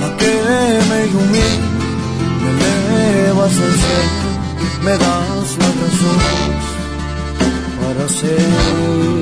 la 0.00 0.16
que 0.16 0.34
me 0.88 0.98
ilumina, 1.06 1.68
me 2.58 2.70
elevas 2.86 3.54
al 3.66 3.74
cielo, 3.82 4.28
me 4.84 4.92
das 5.02 5.48
la 5.62 5.70
razón 5.80 6.20
para 7.80 8.08
seguir. 8.08 9.21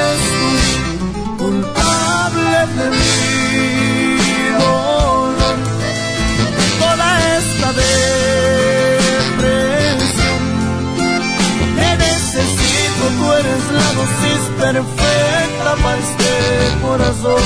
perfecta 14.73 15.75
para 15.83 15.97
este 15.97 16.81
corazón. 16.81 17.41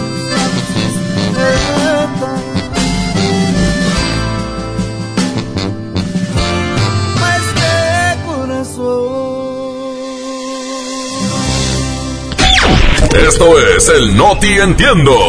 corazón. 8.33 9.09
Esto 13.29 13.47
es 13.77 13.89
el 13.89 14.17
Noti 14.17 14.59
Entiendo. 14.59 15.29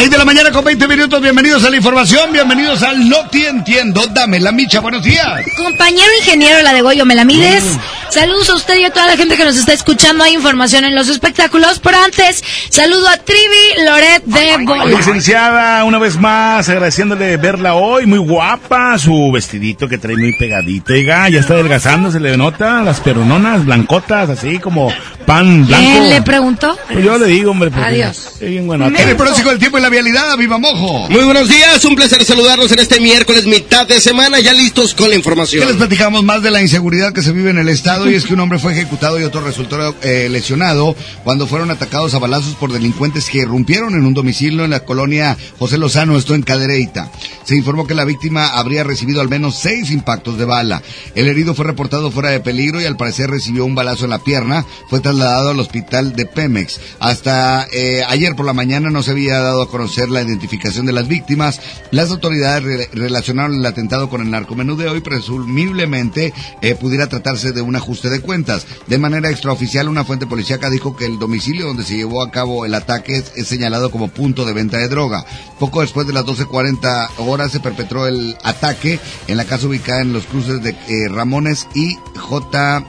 6 0.00 0.10
de 0.10 0.16
la 0.16 0.24
mañana 0.24 0.50
con 0.50 0.64
20 0.64 0.88
minutos, 0.88 1.20
bienvenidos 1.20 1.62
a 1.62 1.68
la 1.68 1.76
información, 1.76 2.32
bienvenidos 2.32 2.82
al 2.82 3.06
No 3.06 3.28
Te 3.28 3.48
Entiendo, 3.48 4.06
dame 4.06 4.40
la 4.40 4.50
micha, 4.50 4.80
buenos 4.80 5.02
días. 5.02 5.44
Compañero 5.58 6.08
ingeniero, 6.20 6.62
la 6.62 6.72
de 6.72 6.80
Goyo, 6.80 7.04
¿me 7.04 7.14
la 7.14 7.26
mides? 7.26 7.64
Mm. 7.64 8.10
Saludos 8.10 8.48
a 8.48 8.54
usted 8.54 8.78
y 8.78 8.84
a 8.84 8.90
toda 8.90 9.06
la 9.06 9.18
gente 9.18 9.36
que 9.36 9.44
nos 9.44 9.58
está 9.58 9.74
escuchando, 9.74 10.24
hay 10.24 10.32
información 10.32 10.84
en 10.86 10.94
los 10.94 11.08
espectáculos, 11.08 11.80
pero 11.80 11.98
antes, 11.98 12.42
saludo 12.70 13.06
a 13.08 13.18
Trivi 13.18 13.84
Loret 13.84 14.24
de 14.24 14.64
Bola. 14.64 14.86
Licenciada, 14.86 15.84
una 15.84 15.98
vez 15.98 16.18
más, 16.18 16.66
agradeciéndole 16.70 17.36
verla 17.36 17.74
hoy, 17.74 18.06
muy 18.06 18.18
guapa, 18.18 18.96
su 18.98 19.30
vestidito 19.30 19.86
que 19.86 19.98
trae 19.98 20.16
muy 20.16 20.32
pegadito, 20.32 20.94
ya 20.94 21.28
está 21.28 21.52
adelgazando, 21.52 22.10
se 22.10 22.20
le 22.20 22.38
nota 22.38 22.82
las 22.82 23.00
perononas 23.00 23.66
blancotas, 23.66 24.30
así 24.30 24.58
como 24.58 24.90
pan 25.26 25.66
blanco. 25.66 25.84
¿Quién 25.84 26.10
le 26.10 26.22
preguntó? 26.22 26.78
Pues 26.92 27.04
yo 27.04 27.18
le 27.18 27.26
digo, 27.26 27.50
hombre. 27.50 27.70
Adiós. 27.74 28.32
En 28.40 28.96
el 28.96 29.16
próximo 29.16 29.50
del 29.50 29.58
tiempo 29.58 29.78
y 29.78 29.80
la 29.80 29.88
vialidad, 29.88 30.36
viva 30.36 30.58
mojo. 30.58 31.08
Muy 31.10 31.24
buenos 31.24 31.48
días, 31.48 31.84
un 31.84 31.94
placer 31.94 32.24
saludarlos 32.24 32.72
en 32.72 32.78
este 32.78 33.00
miércoles, 33.00 33.46
mitad 33.46 33.86
de 33.86 34.00
semana, 34.00 34.40
ya 34.40 34.52
listos 34.52 34.94
con 34.94 35.10
la 35.10 35.16
información. 35.16 35.62
¿Qué 35.62 35.68
les 35.68 35.76
platicamos 35.76 36.24
más 36.24 36.42
de 36.42 36.50
la 36.50 36.60
inseguridad 36.60 37.12
que 37.12 37.22
se 37.22 37.32
vive 37.32 37.50
en 37.50 37.58
el 37.58 37.68
estado? 37.68 38.10
Y 38.10 38.14
es 38.14 38.24
que 38.24 38.34
un 38.34 38.40
hombre 38.40 38.58
fue 38.58 38.72
ejecutado 38.72 39.18
y 39.18 39.24
otro 39.24 39.40
resultó 39.40 39.94
eh, 40.02 40.28
lesionado 40.30 40.96
cuando 41.24 41.46
fueron 41.46 41.70
atacados 41.70 42.14
a 42.14 42.18
balazos 42.18 42.54
por 42.54 42.72
delincuentes 42.72 43.28
que 43.28 43.38
irrumpieron 43.38 43.94
en 43.94 44.04
un 44.06 44.14
domicilio 44.14 44.64
en 44.64 44.70
la 44.70 44.84
colonia 44.84 45.36
José 45.58 45.78
Lozano, 45.78 46.16
esto 46.16 46.34
en 46.34 46.42
Cadereyta. 46.42 47.10
Se 47.44 47.56
informó 47.56 47.86
que 47.86 47.94
la 47.94 48.04
víctima 48.04 48.48
habría 48.48 48.84
recibido 48.84 49.20
al 49.20 49.28
menos 49.28 49.58
seis 49.58 49.90
impactos 49.90 50.38
de 50.38 50.44
bala. 50.44 50.82
El 51.14 51.28
herido 51.28 51.54
fue 51.54 51.64
reportado 51.64 52.10
fuera 52.10 52.30
de 52.30 52.40
peligro 52.40 52.80
y 52.80 52.84
al 52.84 52.96
parecer 52.96 53.30
recibió 53.30 53.64
un 53.64 53.74
balazo 53.74 54.04
en 54.04 54.10
la 54.10 54.20
pierna. 54.20 54.64
Fue 54.88 55.00
trasladado 55.10 55.50
al 55.50 55.60
hospital 55.60 56.12
de 56.14 56.26
Pemex. 56.26 56.80
Hasta 57.00 57.66
eh, 57.72 58.04
ayer 58.06 58.36
por 58.36 58.46
la 58.46 58.52
mañana 58.52 58.90
no 58.90 59.02
se 59.02 59.10
había 59.10 59.40
dado 59.40 59.62
a 59.62 59.68
conocer 59.68 60.08
la 60.08 60.22
identificación 60.22 60.86
de 60.86 60.92
las 60.92 61.08
víctimas. 61.08 61.60
Las 61.90 62.10
autoridades 62.10 62.62
re 62.62 62.88
relacionaron 62.92 63.56
el 63.56 63.66
atentado 63.66 64.08
con 64.08 64.20
el 64.20 64.30
narcomenudeo 64.30 64.96
y 64.96 65.00
presumiblemente 65.00 66.32
eh, 66.62 66.74
pudiera 66.76 67.08
tratarse 67.08 67.52
de 67.52 67.60
un 67.60 67.74
ajuste 67.74 68.08
de 68.08 68.20
cuentas. 68.20 68.66
De 68.86 68.98
manera 68.98 69.30
extraoficial, 69.30 69.88
una 69.88 70.04
fuente 70.04 70.26
policíaca 70.26 70.70
dijo 70.70 70.96
que 70.96 71.06
el 71.06 71.18
domicilio 71.18 71.66
donde 71.66 71.84
se 71.84 71.96
llevó 71.96 72.22
a 72.22 72.30
cabo 72.30 72.64
el 72.64 72.74
ataque 72.74 73.16
es, 73.16 73.32
es 73.34 73.48
señalado 73.48 73.90
como 73.90 74.08
punto 74.08 74.44
de 74.44 74.52
venta 74.52 74.78
de 74.78 74.88
droga. 74.88 75.24
Poco 75.58 75.80
después 75.80 76.06
de 76.06 76.12
las 76.12 76.24
12.40 76.24 77.10
horas 77.18 77.50
se 77.50 77.60
perpetró 77.60 78.06
el 78.06 78.36
ataque 78.44 79.00
en 79.26 79.36
la 79.36 79.44
casa 79.44 79.66
ubicada 79.66 80.02
en 80.02 80.12
los 80.12 80.26
cruces 80.26 80.62
de 80.62 80.70
eh, 80.70 81.08
Ramones 81.08 81.66
y 81.74 81.96
J. 82.16 82.84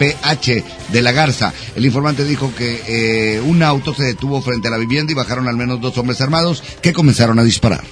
PH 0.00 0.64
de 0.92 1.02
la 1.02 1.12
Garza. 1.12 1.52
El 1.76 1.84
informante 1.84 2.24
dijo 2.24 2.52
que 2.56 2.80
eh, 2.88 3.40
un 3.40 3.62
auto 3.62 3.94
se 3.94 4.04
detuvo 4.04 4.40
frente 4.40 4.68
a 4.68 4.70
la 4.70 4.78
vivienda 4.78 5.12
y 5.12 5.14
bajaron 5.14 5.46
al 5.46 5.56
menos 5.56 5.80
dos 5.80 5.98
hombres 5.98 6.22
armados 6.22 6.64
que 6.80 6.94
comenzaron 6.94 7.38
a 7.38 7.44
disparar. 7.44 7.82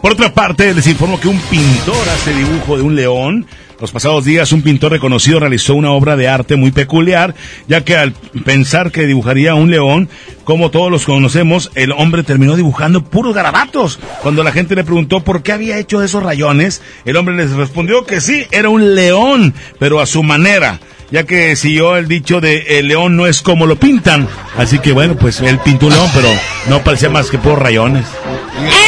Por 0.00 0.12
otra 0.12 0.32
parte, 0.32 0.72
les 0.72 0.86
informo 0.86 1.18
que 1.18 1.26
un 1.26 1.38
pintor 1.38 2.08
hace 2.08 2.32
dibujo 2.32 2.76
de 2.76 2.82
un 2.82 2.94
león. 2.94 3.46
Los 3.80 3.90
pasados 3.90 4.24
días, 4.24 4.52
un 4.52 4.62
pintor 4.62 4.92
reconocido 4.92 5.40
realizó 5.40 5.74
una 5.74 5.90
obra 5.90 6.16
de 6.16 6.28
arte 6.28 6.54
muy 6.56 6.70
peculiar, 6.70 7.34
ya 7.66 7.84
que 7.84 7.96
al 7.96 8.12
pensar 8.44 8.92
que 8.92 9.06
dibujaría 9.06 9.54
un 9.54 9.70
león, 9.70 10.08
como 10.44 10.70
todos 10.70 10.90
los 10.90 11.04
conocemos, 11.04 11.72
el 11.74 11.92
hombre 11.92 12.22
terminó 12.22 12.56
dibujando 12.56 13.04
puros 13.04 13.34
garabatos. 13.34 13.98
Cuando 14.22 14.44
la 14.44 14.52
gente 14.52 14.76
le 14.76 14.84
preguntó 14.84 15.24
por 15.24 15.42
qué 15.42 15.52
había 15.52 15.78
hecho 15.78 16.02
esos 16.02 16.22
rayones, 16.22 16.82
el 17.04 17.16
hombre 17.16 17.34
les 17.34 17.50
respondió 17.50 18.06
que 18.06 18.20
sí, 18.20 18.44
era 18.52 18.68
un 18.68 18.94
león, 18.94 19.54
pero 19.78 20.00
a 20.00 20.06
su 20.06 20.22
manera 20.22 20.78
ya 21.10 21.24
que 21.24 21.56
siguió 21.56 21.96
el 21.96 22.08
dicho 22.08 22.40
de 22.40 22.78
el 22.78 22.88
león 22.88 23.16
no 23.16 23.26
es 23.26 23.42
como 23.42 23.66
lo 23.66 23.76
pintan. 23.76 24.28
Así 24.56 24.78
que 24.78 24.92
bueno, 24.92 25.16
pues 25.16 25.40
él 25.40 25.58
pintó 25.60 25.86
un 25.86 25.92
león, 25.92 26.10
pero 26.14 26.28
no 26.68 26.82
parecía 26.82 27.10
más 27.10 27.30
que 27.30 27.38
por 27.38 27.62
rayones. 27.62 28.06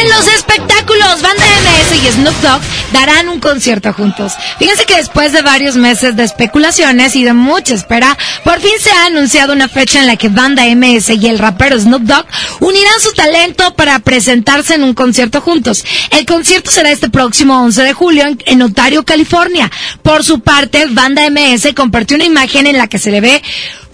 En 0.01 0.09
los 0.09 0.27
espectáculos, 0.29 1.23
Banda 1.23 1.45
Y 1.79 2.13
Snoop 2.13 2.35
Dogg 2.43 2.61
darán 2.93 3.29
un 3.29 3.41
concierto 3.41 3.93
juntos. 3.93 4.33
Fíjense 4.59 4.85
que 4.85 4.97
después 4.97 5.33
de 5.33 5.43
varios 5.43 5.77
meses 5.77 6.17
de 6.17 6.25
especulaciones 6.25 7.15
y 7.15 7.23
de 7.23 7.33
mucha 7.33 7.75
espera, 7.75 8.19
por 8.45 8.61
fin 8.61 8.73
se 8.81 8.91
ha 8.91 9.07
anunciado 9.07 9.53
una 9.53 9.69
fecha 9.69 10.01
en 10.01 10.07
la 10.07 10.17
que 10.17 10.29
Banda 10.29 10.65
MS 10.65 11.11
y 11.11 11.29
el 11.29 11.39
rapero 11.39 11.79
Snoop 11.79 12.03
Dogg 12.03 12.27
unirán 12.61 13.01
su 13.01 13.13
talento 13.13 13.75
para 13.75 14.01
presentarse 14.01 14.75
en 14.75 14.83
un 14.83 14.95
concierto 14.95 15.41
juntos. 15.41 15.85
El 16.11 16.27
concierto 16.27 16.71
será 16.71 16.91
este 16.91 17.11
próximo 17.11 17.63
11 17.63 17.83
de 17.83 17.93
julio 17.93 18.25
en 18.45 18.63
Ontario, 18.63 19.05
California. 19.05 19.71
Por 20.03 20.25
su 20.25 20.41
parte, 20.41 20.87
Banda 20.91 21.31
MS 21.31 21.75
compartió 21.75 22.17
una 22.17 22.25
imagen 22.25 22.67
en 22.67 22.77
la 22.77 22.89
que 22.89 22.99
se 22.99 23.11
le 23.11 23.21
ve 23.21 23.43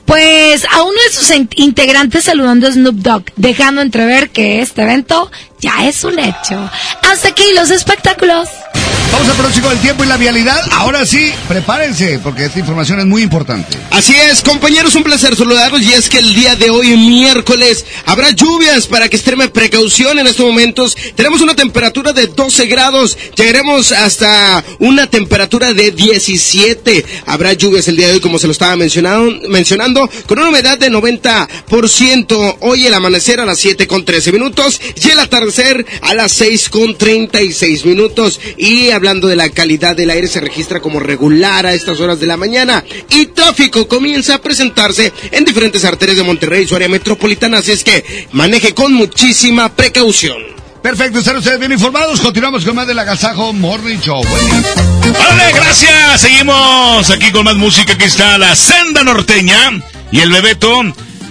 pues 0.05 0.67
a 0.71 0.83
uno 0.83 0.99
de 1.07 1.13
sus 1.13 1.33
integrantes 1.57 2.25
saludando 2.25 2.67
a 2.67 2.73
Snoop 2.73 2.97
Dogg, 2.97 3.25
dejando 3.37 3.81
entrever 3.81 4.31
que 4.31 4.61
este 4.61 4.83
evento 4.83 5.31
ya 5.65 5.89
es 5.89 6.05
un 6.05 6.19
hecho. 6.19 6.71
Hasta 7.03 7.29
aquí 7.29 7.45
los 7.55 7.71
espectáculos. 7.71 8.49
Vamos 9.13 9.29
al 9.29 9.37
próximo 9.37 9.69
del 9.69 9.79
tiempo 9.79 10.03
y 10.03 10.09
la 10.09 10.17
vialidad. 10.17 10.61
Ahora 10.73 11.07
sí, 11.07 11.33
prepárense, 11.47 12.19
porque 12.19 12.47
esta 12.47 12.59
información 12.59 12.99
es 12.99 13.07
muy 13.07 13.23
importante. 13.23 13.79
Así 13.93 14.13
es, 14.13 14.43
compañeros, 14.43 14.97
un 14.97 15.05
placer 15.05 15.37
saludarlos. 15.37 15.83
Y 15.83 15.93
es 15.93 16.09
que 16.09 16.19
el 16.19 16.35
día 16.35 16.57
de 16.57 16.71
hoy, 16.71 16.97
miércoles, 16.97 17.87
habrá 18.07 18.31
lluvias 18.31 18.89
para 18.89 19.09
que 19.09 19.17
extreme 19.17 19.49
precaución 19.49 20.19
en 20.19 20.27
estos 20.27 20.45
momentos. 20.45 20.97
Tenemos 21.15 21.43
una 21.43 21.55
temperatura 21.55 22.13
de 22.13 22.27
12 22.27 22.67
grados. 22.67 23.17
Llegaremos 23.37 23.93
hasta 23.93 24.65
una 24.81 25.07
temperatura 25.07 25.73
de 25.73 25.93
17. 25.93 27.05
Habrá 27.27 27.53
lluvias 27.53 27.87
el 27.87 27.97
día 27.97 28.09
de 28.09 28.15
hoy, 28.15 28.21
como 28.21 28.41
se 28.41 28.49
lo 28.49 28.53
estaba 28.53 28.75
mencionando, 28.75 29.49
mencionando 29.49 30.11
con 30.27 30.41
una 30.41 30.49
humedad 30.49 30.77
de 30.77 30.91
90%. 30.91 32.57
Hoy 32.61 32.87
el 32.87 32.95
amanecer 32.95 33.39
a 33.41 33.47
las 33.47 33.61
7 33.61 33.87
con 33.87 34.05
13 34.05 34.33
minutos 34.33 34.81
y 34.97 35.11
el 35.11 35.21
atardecer 35.21 35.54
a 36.01 36.15
las 36.15 36.33
6 36.33 36.69
con 36.69 36.97
36 36.97 37.85
minutos. 37.85 38.41
Y 38.57 38.91
hablando 38.91 39.29
de 39.29 39.37
la 39.37 39.49
calidad 39.49 39.97
del 39.97 40.11
aire, 40.11 40.29
se 40.29 40.41
registra 40.41 40.81
como 40.81 41.01
regular 41.01 41.67
a 41.67 41.75
estas 41.75 42.01
horas 42.01 42.21
de 42.21 42.27
la 42.27 42.37
mañana. 42.37 42.85
Y 43.11 43.27
tráfico 43.27 43.87
comienza 43.89 44.35
a 44.35 44.43
presentarse 44.43 45.13
en 45.31 45.45
diferentes 45.45 45.85
arterias 45.85 46.17
de 46.19 46.25
Monterrey 46.25 46.65
y 46.65 46.67
su 46.67 46.77
área 46.77 46.89
metropolitana. 46.89 47.59
Así 47.59 47.73
es 47.73 47.85
que 47.85 48.29
maneje 48.33 48.75
con 48.75 48.93
muchísima 48.93 49.75
precaución. 49.75 50.55
Perfecto, 50.83 51.21
están 51.21 51.39
ustedes 51.39 51.59
bien 51.59 51.73
informados. 51.73 52.21
Continuamos 52.21 52.63
con 52.65 52.75
más 52.75 52.87
del 52.87 52.99
Agasajo 52.99 53.55
Morning 53.55 53.97
Show. 53.99 54.23
Vale, 54.23 55.53
gracias. 55.55 56.21
Seguimos 56.21 57.11
aquí 57.11 57.31
con 57.33 57.45
más 57.45 57.57
música. 57.57 57.95
Aquí 57.95 58.05
está 58.05 58.37
la 58.37 58.55
Senda 58.55 59.03
Norteña 59.03 59.83
y 60.13 60.21
el 60.21 60.31
Bebeto. 60.31 60.83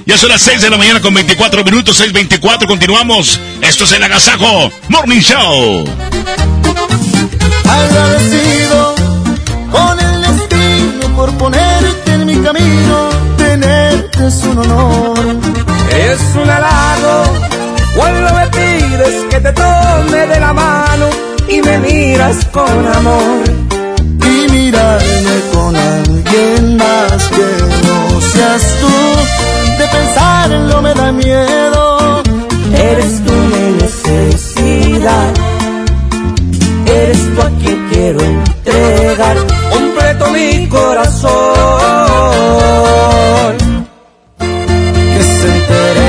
Ya 0.05 0.17
son 0.17 0.29
las 0.29 0.41
6 0.41 0.61
de 0.61 0.69
la 0.69 0.77
mañana 0.77 1.01
con 1.01 1.13
24 1.13 1.63
minutos, 1.63 2.01
6.24. 2.01 2.67
Continuamos. 2.67 3.39
Esto 3.61 3.85
es 3.85 3.91
el 3.93 4.03
Agasajo 4.03 4.71
Morning 4.89 5.21
Show 5.21 5.85
agradecido 7.73 8.95
con 9.71 9.99
el 9.99 10.21
destino 10.21 11.15
por 11.15 11.31
ponerte 11.37 12.13
en 12.13 12.25
mi 12.25 12.35
camino, 12.37 13.09
tenerte 13.37 14.27
es 14.27 14.43
un 14.43 14.57
honor. 14.59 15.19
Es 15.91 16.19
un 16.35 16.49
halago 16.49 17.23
cuando 17.95 18.33
me 18.33 18.47
pides 18.47 19.25
que 19.29 19.39
te 19.39 19.53
tome 19.53 20.27
de 20.27 20.39
la 20.39 20.53
mano 20.53 21.07
y 21.47 21.61
me 21.61 21.77
miras 21.79 22.45
con 22.45 22.87
amor. 22.87 23.43
Y 24.25 24.51
mirarme 24.51 25.35
con 25.53 25.75
alguien 25.75 26.77
más 26.77 27.27
que 27.35 27.47
no 27.87 28.21
seas 28.21 28.63
tú, 28.81 29.62
de 29.83 29.89
pensarlo 29.89 30.81
me 30.81 30.93
da 30.93 31.11
miedo. 31.11 32.23
Eres 32.73 33.23
tú 33.25 33.31
mi 33.31 33.65
necesidad 33.81 35.33
Eres 36.85 37.35
tú 37.35 37.41
a 37.41 37.49
quien 37.61 37.87
quiero 37.89 38.19
entregar 38.21 39.37
completo 39.71 40.25
mi 40.31 40.67
corazón. 40.67 41.33
Que 44.37 45.23
se 45.23 45.47
entere 45.57 46.02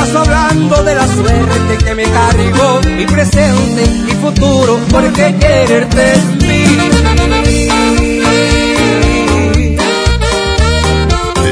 Que 0.00 0.06
paso 0.06 0.18
hablando 0.20 0.82
de 0.82 0.94
la 0.94 1.06
suerte 1.06 1.76
que 1.84 1.94
me 1.94 2.04
cargó 2.04 2.80
mi 2.96 3.04
presente 3.04 3.86
mi 4.06 4.12
futuro, 4.12 4.80
porque 4.90 5.36
quererte 5.38 6.12
es 6.14 6.24
mío. 6.36 6.84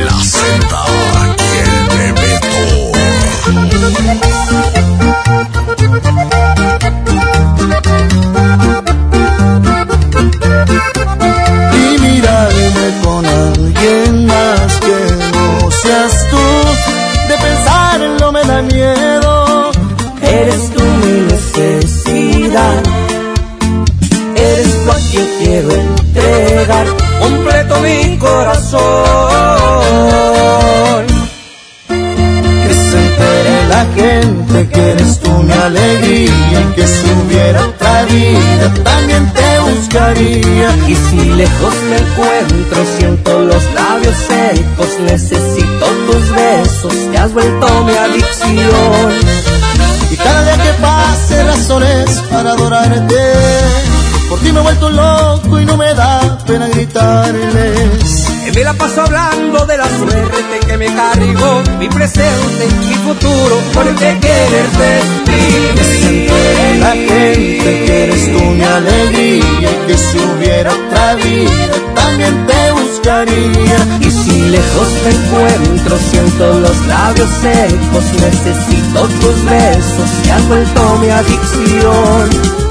La 0.06 0.22
Z 0.22 0.66
y 1.36 1.58
el 1.60 2.14
y 11.76 11.98
mirarme 12.00 12.86
con 13.04 13.27
miedo. 18.72 19.70
Eres 20.22 20.70
tú 20.70 20.82
mi 20.82 21.20
necesidad. 21.32 22.82
Eres 24.36 24.84
tú 24.84 24.90
a 24.90 24.98
quien 25.10 25.28
quiero 25.40 25.70
entregar 25.70 26.86
completo 27.20 27.80
mi 27.80 28.18
corazón. 28.18 28.84
Que 31.88 32.74
se 32.74 32.98
entere 33.04 33.68
la 33.68 33.86
gente 33.94 34.68
que 34.68 34.90
eres 34.90 35.20
tú 35.20 35.27
mi 35.42 35.52
alegría 35.52 36.60
y 36.60 36.74
que 36.74 36.86
si 36.86 37.06
hubiera 37.10 37.66
otra 37.66 38.04
vida 38.04 38.74
también 38.84 39.32
te 39.32 39.58
buscaría. 39.60 40.76
Y 40.86 40.94
si 40.94 41.16
lejos 41.16 41.74
me 41.90 41.96
encuentro, 41.96 42.84
siento 42.98 43.40
los 43.40 43.64
labios 43.74 44.16
secos, 44.16 44.88
necesito 45.00 45.86
tus 46.06 46.30
besos, 46.34 46.94
te 47.10 47.18
has 47.18 47.32
vuelto 47.32 47.84
mi 47.84 47.92
adicción. 47.92 49.12
Y 50.10 50.16
cada 50.16 50.42
día 50.42 50.64
que 50.64 50.72
pase 50.80 51.42
razones 51.44 52.22
para 52.30 52.52
adorarte. 52.52 54.07
Por 54.28 54.38
ti 54.40 54.52
me 54.52 54.60
he 54.60 54.62
vuelto 54.62 54.90
loco 54.90 55.58
y 55.58 55.64
no 55.64 55.76
me 55.76 55.94
da 55.94 56.38
pena 56.46 56.68
gritarles. 56.68 58.28
Me 58.54 58.64
la 58.64 58.74
paso 58.74 59.02
hablando 59.02 59.64
de 59.66 59.76
la 59.76 59.86
suerte 59.86 60.60
que 60.66 60.76
me 60.76 60.86
cargó 60.86 61.62
mi 61.78 61.88
presente 61.88 62.66
y 62.68 62.86
mi 62.86 62.94
futuro, 62.94 63.56
porque 63.72 64.18
quererte 64.20 64.98
es 65.76 66.10
mío. 66.10 66.32
La 66.80 66.90
gente 66.90 67.84
que 67.86 68.04
eres 68.04 68.32
tú 68.32 68.40
mi 68.50 68.64
alegría 68.64 69.70
y 69.70 69.86
que 69.86 69.96
si 69.96 70.18
hubiera 70.18 70.72
otra 70.72 71.14
vida 71.14 71.74
también 71.94 72.46
te 72.46 72.72
buscaría. 72.72 73.78
Y 74.00 74.10
si 74.10 74.40
lejos 74.50 74.88
te 75.04 75.10
encuentro, 75.10 75.98
siento 76.10 76.60
los 76.60 76.86
labios 76.86 77.30
secos, 77.40 78.04
necesito 78.20 79.08
tus 79.20 79.44
besos, 79.44 80.22
te 80.22 80.32
has 80.32 80.48
vuelto 80.48 80.98
mi 80.98 81.10
adicción. 81.10 82.67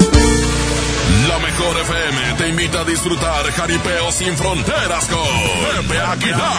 Invita 2.68 2.80
a 2.80 2.84
disfrutar 2.84 3.50
Jaripeo 3.52 4.12
sin 4.12 4.36
fronteras 4.36 5.06
con 5.06 5.86
Pepe 5.86 6.00
Aguilar. 6.00 6.52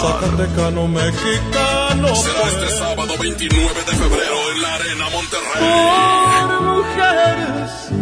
Zacatecano 0.00 0.88
mexicano. 0.88 2.14
Será 2.16 2.42
este 2.48 2.70
sábado 2.76 3.14
29 3.18 3.84
de 3.84 3.92
febrero 3.92 4.50
en 4.54 4.62
la 4.62 4.74
Arena 4.74 5.10
Monterrey. 5.10 6.48
Por 6.48 6.60
mujeres 6.62 8.01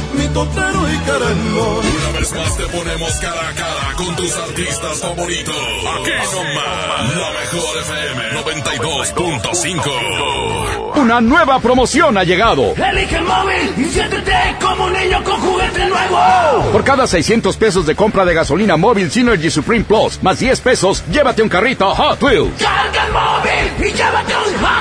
mi 0.13 0.27
totero 0.27 0.89
y 0.91 0.97
querendón. 0.99 1.85
Una 1.85 2.11
vez 2.19 2.31
más 2.33 2.57
te 2.57 2.65
ponemos 2.67 3.11
cara 3.19 3.49
a 3.49 3.53
cara 3.53 3.93
con 3.97 4.15
tus 4.15 4.35
artistas 4.35 4.99
favoritos. 4.99 5.55
Aquí 5.55 6.11
nomás, 6.33 7.15
la 7.15 7.31
mejor 7.39 7.77
FM 7.81 8.41
92.5. 8.41 10.91
Una 10.95 11.21
nueva 11.21 11.59
promoción 11.59 12.17
ha 12.17 12.23
llegado. 12.23 12.73
Elige 12.75 13.17
el 13.17 13.23
móvil 13.23 13.73
y 13.77 13.85
siéntete 13.85 14.33
como 14.61 14.85
un 14.85 14.93
niño 14.93 15.23
con 15.23 15.39
juguete 15.39 15.85
nuevo. 15.87 16.71
Por 16.71 16.83
cada 16.83 17.05
600 17.07 17.55
pesos 17.57 17.85
de 17.85 17.95
compra 17.95 18.25
de 18.25 18.33
gasolina 18.33 18.77
móvil 18.77 19.09
Synergy 19.11 19.49
Supreme 19.49 19.83
Plus, 19.85 20.21
más 20.21 20.39
10 20.39 20.59
pesos, 20.61 21.03
llévate 21.11 21.41
un 21.41 21.49
carrito 21.49 21.93
Hot 21.95 22.21
Wheels. 22.21 22.61
Carga 22.61 23.05
el 23.05 23.11
móvil 23.13 23.71
y 23.87 23.91
llévate 23.93 24.33
un 24.35 24.41
Hot 24.43 24.61
Wheels. 24.61 24.80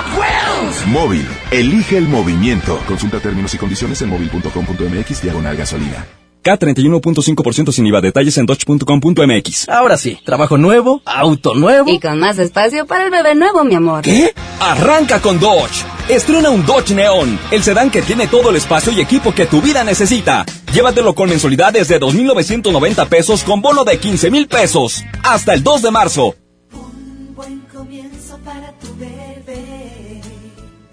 Móvil. 0.90 1.26
Elige 1.50 1.96
el 1.96 2.08
movimiento. 2.08 2.78
Consulta 2.86 3.20
términos 3.20 3.54
y 3.54 3.58
condiciones 3.58 4.02
en 4.02 4.08
móvil.com.mx 4.08 5.22
diagonal 5.22 5.56
gasolina. 5.56 6.06
K31.5% 6.42 7.72
sin 7.72 7.86
IVA. 7.86 8.00
Detalles 8.00 8.38
en 8.38 8.46
dodge.com.mx. 8.46 9.68
Ahora 9.68 9.96
sí, 9.96 10.18
trabajo 10.24 10.58
nuevo, 10.58 11.02
auto 11.04 11.54
nuevo. 11.54 11.90
Y 11.90 12.00
con 12.00 12.18
más 12.18 12.38
espacio 12.38 12.86
para 12.86 13.04
el 13.04 13.10
bebé 13.10 13.34
nuevo, 13.34 13.62
mi 13.64 13.74
amor. 13.74 14.02
¿Qué? 14.02 14.34
Arranca 14.60 15.20
con 15.20 15.38
Dodge. 15.38 15.84
Estrena 16.08 16.50
un 16.50 16.66
Dodge 16.66 16.94
Neon, 16.94 17.38
el 17.50 17.62
sedán 17.62 17.90
que 17.90 18.02
tiene 18.02 18.26
todo 18.26 18.50
el 18.50 18.56
espacio 18.56 18.92
y 18.92 19.00
equipo 19.00 19.32
que 19.32 19.46
tu 19.46 19.62
vida 19.62 19.84
necesita. 19.84 20.44
Llévatelo 20.72 21.14
con 21.14 21.28
mensualidades 21.28 21.88
de 21.88 22.00
2.990 22.00 23.06
pesos 23.08 23.44
con 23.44 23.60
bono 23.60 23.84
de 23.84 24.00
15.000 24.00 24.48
pesos. 24.48 25.04
Hasta 25.22 25.54
el 25.54 25.62
2 25.62 25.82
de 25.82 25.90
marzo. 25.90 26.34
Un 26.72 27.34
buen 27.34 27.60
comienzo 27.72 28.38
para 28.44 28.72
tu 28.78 28.88
bebé. 28.96 29.79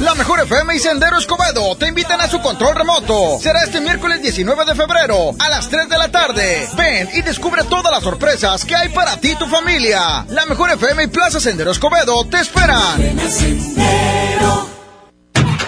La 0.00 0.14
Mejor 0.14 0.40
FM 0.40 0.76
y 0.76 0.78
Sendero 0.78 1.18
Escobedo 1.18 1.76
te 1.76 1.88
invitan 1.88 2.20
a 2.20 2.28
su 2.28 2.40
control 2.40 2.76
remoto. 2.76 3.38
Será 3.40 3.64
este 3.64 3.80
miércoles 3.80 4.22
19 4.22 4.64
de 4.64 4.74
febrero 4.76 5.34
a 5.38 5.48
las 5.48 5.68
3 5.68 5.88
de 5.88 5.98
la 5.98 6.08
tarde. 6.08 6.68
Ven 6.76 7.08
y 7.14 7.22
descubre 7.22 7.64
todas 7.64 7.90
las 7.90 8.04
sorpresas 8.04 8.64
que 8.64 8.76
hay 8.76 8.90
para 8.90 9.16
ti 9.16 9.32
y 9.32 9.36
tu 9.36 9.46
familia. 9.46 10.24
La 10.28 10.46
Mejor 10.46 10.70
FM 10.70 11.02
y 11.02 11.06
Plaza 11.08 11.40
Sendero 11.40 11.72
Escobedo 11.72 12.24
te 12.30 12.38
esperan. 12.38 13.18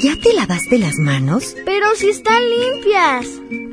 ¿Ya 0.00 0.14
te 0.14 0.34
lavaste 0.34 0.78
las 0.78 0.98
manos? 0.98 1.56
Pero 1.64 1.86
si 1.96 2.10
están 2.10 2.42
limpias. 2.50 3.26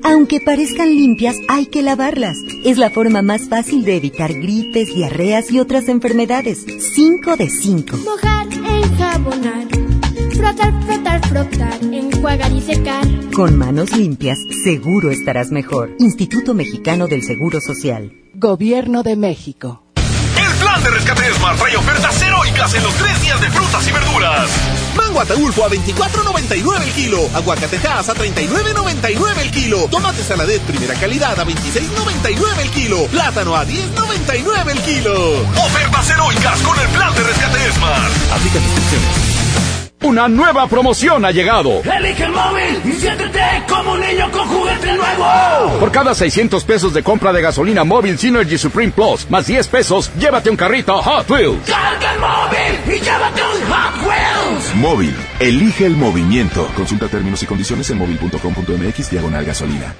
Aunque 0.04 0.40
parezcan 0.40 0.96
limpias, 0.96 1.36
hay 1.50 1.66
que 1.66 1.82
lavarlas. 1.82 2.38
Es 2.64 2.78
la 2.78 2.90
forma 2.90 3.22
más 3.22 3.50
fácil 3.50 3.84
de 3.84 3.98
evitar 3.98 4.34
gripes, 4.34 4.94
diarreas 4.96 5.52
y 5.52 5.60
otras 5.60 5.90
enfermedades. 5.90 6.66
5 6.96 7.36
de 7.36 7.50
5. 7.50 7.98
Mojar, 7.98 8.48
enjabonar, 8.54 9.68
frotar, 10.32 10.84
frotar, 10.86 11.28
frotar, 11.28 11.80
enjuagar 11.84 12.52
y 12.54 12.62
secar. 12.62 13.06
Con 13.34 13.58
manos 13.58 13.92
limpias, 13.92 14.40
seguro 14.64 15.12
estarás 15.12 15.52
mejor. 15.52 15.94
Instituto 16.00 16.54
Mexicano 16.54 17.08
del 17.08 17.24
Seguro 17.24 17.60
Social. 17.60 18.14
Gobierno 18.36 19.04
de 19.04 19.18
México. 19.18 19.84
El 20.38 20.58
plan 20.58 20.84
de 20.84 20.90
rescate 20.90 21.34
Smart 21.34 21.60
trae 21.60 21.76
ofertas 21.76 22.22
heroicas 22.22 22.74
en 22.76 22.84
los 22.84 22.94
tres 22.96 23.22
días 23.22 23.42
de 23.42 23.50
frutas 23.50 23.88
y 23.90 23.92
verduras. 23.92 24.83
Mango 24.96 25.22
Ataulfo 25.22 25.66
a 25.66 25.70
24.99 25.70 26.84
el 26.84 26.92
kilo. 26.94 27.30
Aguacatejas 27.34 28.10
a 28.10 28.14
39.99 28.14 29.38
el 29.40 29.52
kilo. 29.52 29.88
Tomate 29.90 30.24
saladet 30.24 30.62
primera 30.62 30.94
calidad 30.96 31.40
a 31.40 31.46
26.99 31.46 32.60
el 32.62 32.70
kilo. 32.72 33.06
Plátano 33.08 33.56
a 33.56 33.66
10.99 33.66 34.72
el 34.72 34.80
kilo. 34.82 35.42
Ofertas 35.66 36.10
heroicas 36.10 36.60
con 36.62 36.80
el 36.80 36.88
plan 36.90 37.14
de 37.16 37.24
rescate 37.24 37.72
Smart. 37.72 38.14
Aplica 38.34 38.60
restricciones. 38.60 39.34
Una 40.04 40.28
nueva 40.28 40.68
promoción 40.68 41.24
ha 41.24 41.32
llegado. 41.32 41.82
Elige 41.82 42.26
el 42.26 42.34
móvil 42.34 42.82
y 42.84 42.92
siéntete 42.92 43.40
como 43.70 43.94
un 43.94 44.02
niño 44.02 44.30
con 44.32 44.46
juguete 44.50 44.92
nuevo. 44.98 45.80
Por 45.80 45.92
cada 45.94 46.14
600 46.14 46.62
pesos 46.66 46.94
de 46.94 47.02
compra 47.04 47.32
de 47.32 47.42
gasolina 47.42 47.86
móvil 47.86 48.20
Synergy 48.20 48.58
Supreme 48.58 48.92
Plus, 48.92 49.30
más 49.30 49.48
10 49.48 49.66
pesos, 49.70 50.12
llévate 50.20 50.50
un 50.50 50.58
carrito 50.58 51.02
Hot 51.02 51.30
Wheels. 51.30 51.70
Carga 51.70 52.14
el 52.14 52.20
móvil 52.20 52.98
y 52.98 53.00
llévate 53.00 53.42
un 53.44 53.72
Hot 53.72 53.93
Wheels. 53.93 53.93
Móvil, 54.84 55.16
elige 55.40 55.86
el 55.86 55.96
movimiento. 55.96 56.68
Consulta 56.76 57.08
términos 57.08 57.42
y 57.42 57.46
condiciones 57.46 57.90
en 57.90 58.00
móvil.com.mx 58.00 59.10
diagonal 59.10 59.46
gasolina. 59.46 59.96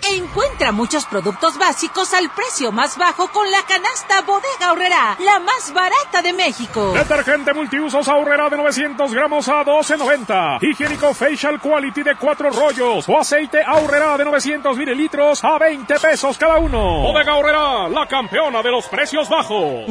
Muchos 0.72 1.06
productos 1.06 1.58
básicos 1.58 2.14
al 2.14 2.30
precio 2.32 2.72
más 2.72 2.98
bajo 2.98 3.28
con 3.28 3.50
la 3.52 3.62
canasta 3.64 4.22
Bodega 4.22 4.72
Horrera, 4.72 5.18
la 5.20 5.40
más 5.40 5.74
barata 5.74 6.22
de 6.22 6.34
México. 6.34 6.94
Detergente 6.94 7.54
multiusos 7.54 8.08
Ahorrera 8.08 8.50
de 8.50 8.58
900 8.58 9.14
gramos 9.14 9.48
a 9.50 9.64
12.90. 9.64 10.60
Higiénico 10.62 11.14
Facial 11.14 11.60
Quality 11.60 12.04
de 12.04 12.16
4 12.16 12.50
rollos 12.52 13.10
o 13.10 13.20
aceite 13.20 13.64
Ahorrera 13.66 14.18
de 14.18 14.26
900 14.26 14.78
mililitros 14.78 15.44
a 15.44 15.58
20 15.58 16.00
pesos 16.00 16.38
cada 16.38 16.58
uno. 16.58 17.02
Bodega 17.02 17.36
Horrera, 17.36 17.90
la 17.90 18.08
campeona 18.08 18.62
de 18.62 18.72
los 18.72 18.86
precios 18.88 19.28
bajos. 19.30 19.86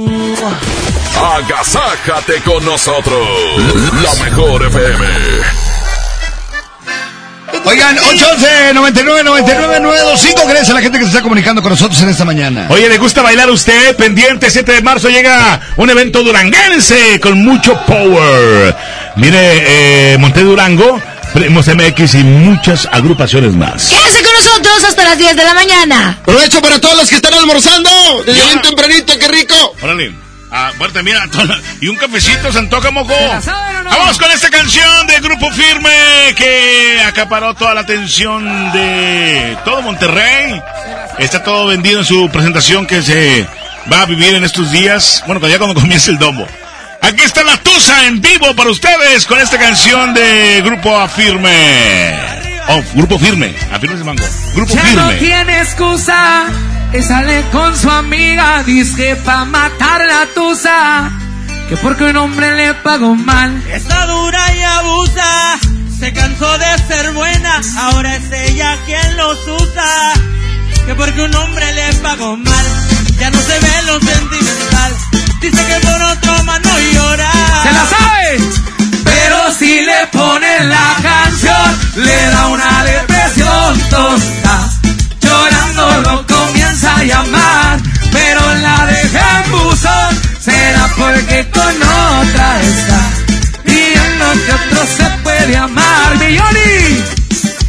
Agasájate 1.36 2.42
con 2.42 2.64
nosotros. 2.64 3.28
La 4.02 4.24
mejor 4.24 4.62
FM. 4.64 5.71
Oigan, 7.64 7.96
811 7.96 8.74
99 8.74 9.24
99 9.24 9.80
925 9.80 10.46
Gracias 10.46 10.70
a 10.70 10.74
la 10.74 10.80
gente 10.80 10.98
que 10.98 11.04
se 11.04 11.10
está 11.10 11.22
comunicando 11.22 11.62
con 11.62 11.70
nosotros 11.70 12.00
en 12.02 12.08
esta 12.08 12.24
mañana. 12.24 12.66
Oye, 12.70 12.88
¿le 12.88 12.98
gusta 12.98 13.22
bailar 13.22 13.48
a 13.48 13.52
usted? 13.52 13.96
Pendiente, 13.96 14.50
7 14.50 14.72
de 14.72 14.82
marzo 14.82 15.08
llega 15.08 15.60
un 15.76 15.88
evento 15.88 16.22
duranguense 16.22 17.20
con 17.20 17.42
mucho 17.42 17.74
power. 17.86 18.74
Mire, 19.16 20.12
eh, 20.14 20.18
Monte 20.18 20.42
Durango, 20.42 21.00
Primos 21.34 21.66
MX 21.68 22.14
y 22.14 22.24
muchas 22.24 22.88
agrupaciones 22.90 23.54
más. 23.54 23.88
Quédese 23.88 24.22
con 24.22 24.32
nosotros 24.34 24.84
hasta 24.84 25.04
las 25.04 25.18
10 25.18 25.36
de 25.36 25.44
la 25.44 25.54
mañana. 25.54 26.18
Provecho 26.24 26.60
para 26.60 26.80
todos 26.80 26.96
los 26.96 27.08
que 27.08 27.16
están 27.16 27.34
almorzando. 27.34 27.90
Desde 28.26 28.44
bien 28.44 28.60
tempranito, 28.60 29.18
qué 29.18 29.28
rico. 29.28 29.54
Órale. 29.82 30.12
Ah, 30.54 30.70
bueno, 30.76 31.02
mira, 31.02 31.26
y 31.80 31.88
un 31.88 31.96
cafecito 31.96 32.52
se 32.52 32.58
antoja, 32.58 32.90
mojo. 32.90 33.14
Vamos 33.84 34.18
con 34.18 34.30
esta 34.30 34.50
canción 34.50 35.06
de 35.06 35.18
Grupo 35.20 35.50
Firme 35.50 35.90
que 36.36 37.00
acaparó 37.06 37.54
toda 37.54 37.72
la 37.72 37.80
atención 37.80 38.70
de 38.70 39.56
todo 39.64 39.80
Monterrey. 39.80 40.62
Está 41.18 41.42
todo 41.42 41.68
vendido 41.68 42.00
en 42.00 42.04
su 42.04 42.28
presentación 42.30 42.86
que 42.86 43.00
se 43.00 43.46
va 43.90 44.02
a 44.02 44.06
vivir 44.06 44.34
en 44.34 44.44
estos 44.44 44.70
días. 44.70 45.24
Bueno, 45.26 45.48
ya 45.48 45.56
cuando 45.56 45.74
comience 45.80 46.10
el 46.10 46.18
domo. 46.18 46.46
Aquí 47.00 47.22
está 47.22 47.42
la 47.44 47.56
Tusa 47.56 48.06
en 48.06 48.20
vivo 48.20 48.54
para 48.54 48.68
ustedes 48.68 49.24
con 49.24 49.40
esta 49.40 49.58
canción 49.58 50.12
de 50.12 50.60
Grupo 50.62 50.94
Afirme. 50.94 52.41
Oh, 52.68 52.82
Grupo 52.94 53.18
Firme. 53.18 53.54
Afirme 53.72 53.96
ese 53.96 54.04
mango. 54.04 54.24
Grupo 54.54 54.74
ya 54.74 54.80
Firme. 54.82 55.02
no 55.02 55.18
tiene 55.18 55.58
excusa. 55.60 56.44
Y 56.92 57.02
sale 57.02 57.42
con 57.50 57.76
su 57.76 57.90
amiga. 57.90 58.62
Dice 58.64 59.16
pa' 59.16 59.44
matar 59.44 60.02
la 60.06 60.26
tusa. 60.34 61.10
Que 61.68 61.76
porque 61.78 62.04
un 62.04 62.16
hombre 62.16 62.54
le 62.56 62.74
pagó 62.74 63.14
mal. 63.14 63.62
Está 63.72 64.06
dura 64.06 64.54
y 64.54 64.62
abusa. 64.62 65.58
Se 65.98 66.12
cansó 66.12 66.58
de 66.58 66.78
ser 66.88 67.12
buena. 67.12 67.60
Ahora 67.78 68.16
es 68.16 68.30
ella 68.32 68.76
quien 68.86 69.16
los 69.16 69.38
usa. 69.46 70.12
Que 70.86 70.94
porque 70.94 71.22
un 71.22 71.34
hombre 71.34 71.72
le 71.74 71.92
pagó 71.94 72.36
mal. 72.36 72.64
Ya 73.18 73.30
no 73.30 73.38
se 73.38 73.58
ve 73.58 73.82
lo 73.86 74.00
sentimental. 74.00 74.92
Dice 75.40 75.66
que 75.66 75.86
por 75.86 76.02
otro 76.02 76.44
más 76.44 76.60
no 76.60 76.78
llora. 76.92 77.30
¡Se 77.62 77.72
la 77.72 77.86
sabe! 77.86 78.71
Si 79.58 79.80
le 79.80 80.06
ponen 80.10 80.68
la 80.68 80.96
canción, 81.02 81.78
le 81.96 82.26
da 82.30 82.46
una 82.48 82.84
depresión 82.84 83.80
tonta. 83.90 84.70
Llorando 85.20 86.00
lo 86.02 86.26
comienza 86.26 86.96
a 86.96 87.04
llamar, 87.04 87.80
pero 88.10 88.54
la 88.56 88.86
deja 88.86 89.44
en 89.44 89.50
buzón. 89.52 90.22
Será 90.40 90.88
porque 90.96 91.48
con 91.50 91.76
otra 91.82 92.60
está. 92.62 93.00
Y 93.66 93.78
en 93.98 94.18
lo 94.18 94.32
que 94.32 94.52
otro 94.52 94.86
se 94.96 95.04
puede 95.22 95.56
amar. 95.56 96.16
¡Milloni! 96.18 97.04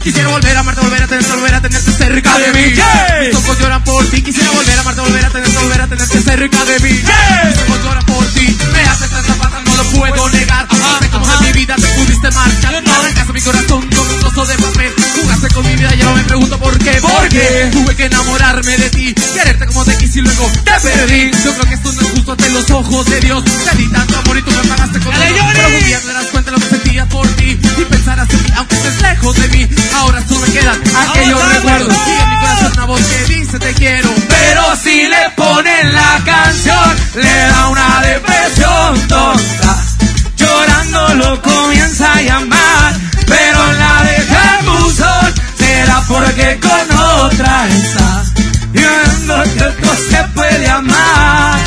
Quisiera 0.01 0.29
volver 0.29 0.55
a 0.55 0.59
amarte, 0.61 0.81
volver 0.81 1.03
a 1.03 1.07
tenerte, 1.07 1.31
volver 1.33 1.55
a 1.55 1.61
tenerte 1.61 1.91
cerca 1.91 2.37
de 2.39 2.53
mí. 2.53 2.73
Mis 3.27 3.35
ojos 3.35 3.59
lloran 3.59 3.83
por 3.83 4.05
ti. 4.09 4.21
Quisiera 4.21 4.49
volver 4.51 4.77
a 4.77 4.81
amarte, 4.81 5.01
volver 5.01 5.25
a 5.25 5.29
tenerte, 5.29 5.57
volver 5.57 5.81
a 5.81 5.87
tenerte 5.87 6.21
cerca 6.21 6.65
de 6.65 6.79
mí. 6.79 6.89
Mis 6.89 7.61
ojos 7.67 7.83
lloran 7.83 8.05
por 8.05 8.25
ti. 8.33 8.57
Me 8.73 8.81
haces 8.81 9.11
no 9.75 9.83
lo 9.83 9.89
puedo 9.91 10.29
negar. 10.29 10.67
Cómo 10.67 11.27
de 11.27 11.47
mi 11.47 11.53
vida 11.53 11.75
te 11.75 11.87
pudiste 11.87 12.31
marchar. 12.31 12.75
Arrancaste 12.75 13.33
mi 13.33 13.41
corazón 13.41 13.89
con 13.89 14.09
un 14.09 14.19
trozo 14.19 14.45
de 14.45 14.57
papel. 14.57 14.93
Jugaste 15.21 15.47
con 15.49 15.65
mi 15.65 15.75
vida 15.75 15.95
y 15.95 16.01
ahora 16.01 16.15
me 16.15 16.23
pregunto 16.23 16.59
por 16.59 16.77
qué. 16.79 16.99
Porque 17.01 17.69
tuve 17.71 17.95
que 17.95 18.05
enamorarme 18.05 18.77
de 18.77 18.89
ti. 18.89 19.13
Quererte 19.13 19.65
como 19.67 19.85
te 19.85 19.97
quise 19.97 20.19
y 20.19 20.21
luego 20.21 20.51
te 20.63 20.79
perdí. 20.79 21.31
Yo 21.43 21.53
creo 21.53 21.65
que 21.65 21.73
esto 21.75 21.91
no 21.93 22.01
es 22.01 22.07
justo 22.11 22.31
ante 22.31 22.49
los 22.49 22.71
ojos 22.71 23.05
de 23.05 23.19
Dios. 23.21 23.43
Te 23.43 23.77
di 23.77 23.87
tanto 23.89 24.17
amor 24.17 24.37
y 24.37 24.41
tú 24.41 24.51
me 24.51 24.67
pagaste 24.67 24.99
con 24.99 25.13
dolor. 25.13 25.53
Pero 25.53 25.77
un 25.77 25.85
día 25.85 26.01
te 26.01 26.07
darás 26.07 26.25
cuenta 26.27 26.51
de 26.51 26.57
lo 26.57 26.63
que 26.63 26.69
sentía 26.69 27.05
por 27.07 27.27
ti. 27.35 27.59
Y 27.77 27.85
pensarás 27.85 28.29
en 28.29 28.43
mí, 28.43 28.49
aunque 28.55 28.75
estés 28.75 29.01
lejos 29.01 29.35
de 29.35 29.47
mí. 29.49 29.69
Ahora 29.95 30.23
solo 30.27 30.39
me 30.41 30.51
quedan 30.51 30.81
aquellos 31.09 31.53
recuerdos. 31.53 31.97
Y 32.07 32.21
en 32.21 32.29
mi 32.29 32.39
corazón 32.39 32.71
una 32.73 32.85
voz 32.85 33.01
que 33.01 33.33
dice 33.33 33.59
te 33.59 33.73
quiero. 33.73 34.13
Pero 34.27 34.75
si 34.83 35.07
le 35.07 35.29
ponen 35.35 35.93
la 35.93 36.21
canción, 36.25 36.97
le 37.15 37.47
da 37.47 37.69
una 37.69 37.99
depresión 38.43 39.07
tonta. 39.07 39.83
Llorando 40.35 41.13
lo 41.15 41.41
comienza 41.41 42.13
a 42.13 42.21
llamar, 42.21 42.93
pero 43.27 43.73
la 43.73 44.03
deja 44.03 44.59
en 44.59 44.65
buzón. 44.65 45.33
Será 45.57 46.01
porque 46.07 46.59
con 46.59 46.97
otra 46.97 47.67
está. 47.67 48.23
Viendo 48.71 49.43
que 49.43 49.63
otro 49.63 49.95
se 50.09 50.23
puede 50.35 50.67
amar. 50.69 51.59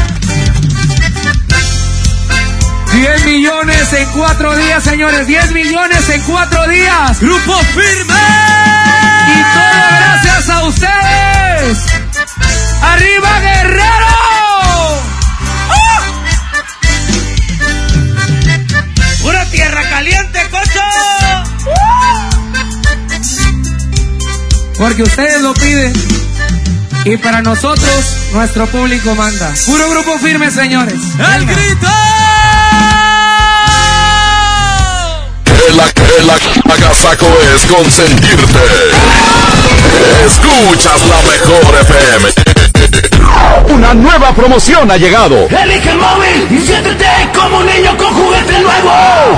10 2.93 3.25
millones 3.25 3.93
en 3.93 4.09
cuatro 4.11 4.57
días, 4.57 4.83
señores. 4.83 5.27
10 5.27 5.53
millones 5.53 6.09
en 6.09 6.23
cuatro 6.23 6.67
días. 6.69 7.21
Grupo 7.21 7.59
firme. 7.75 8.15
Y 9.29 9.43
todo 9.55 9.87
gracias 9.99 10.49
a 10.49 10.65
ustedes. 10.65 11.79
¡Arriba, 12.83 13.41
Guerrero! 13.41 14.15
Porque 24.79 25.03
ustedes 25.03 25.41
lo 25.43 25.55
piden. 25.55 25.93
Y 27.05 27.17
para 27.17 27.41
nosotros, 27.41 28.17
nuestro 28.33 28.67
público 28.67 29.15
manda. 29.15 29.55
Puro 29.65 29.91
grupo 29.91 30.19
firme, 30.19 30.51
señores. 30.51 30.95
¡El 31.35 31.47
grito! 31.47 31.87
El, 35.69 35.81
el 36.23 36.31
agasaco 36.71 37.27
es 37.55 37.62
consentirte. 37.71 38.61
Escuchas 40.27 41.01
la 41.09 41.23
mejor 41.31 41.75
FM. 41.81 42.56
Una 43.69 43.95
nueva 43.95 44.33
promoción 44.33 44.91
ha 44.91 44.97
llegado. 44.97 45.49
Elige 45.49 45.91
el 45.91 45.99
móvil 45.99 46.47
y 46.51 46.67
siéntete 46.67 47.07
como 47.35 47.59
un 47.59 47.67
niño 47.67 47.97
con 47.97 48.12
juguete 48.15 48.61
nuevo. 48.61 48.91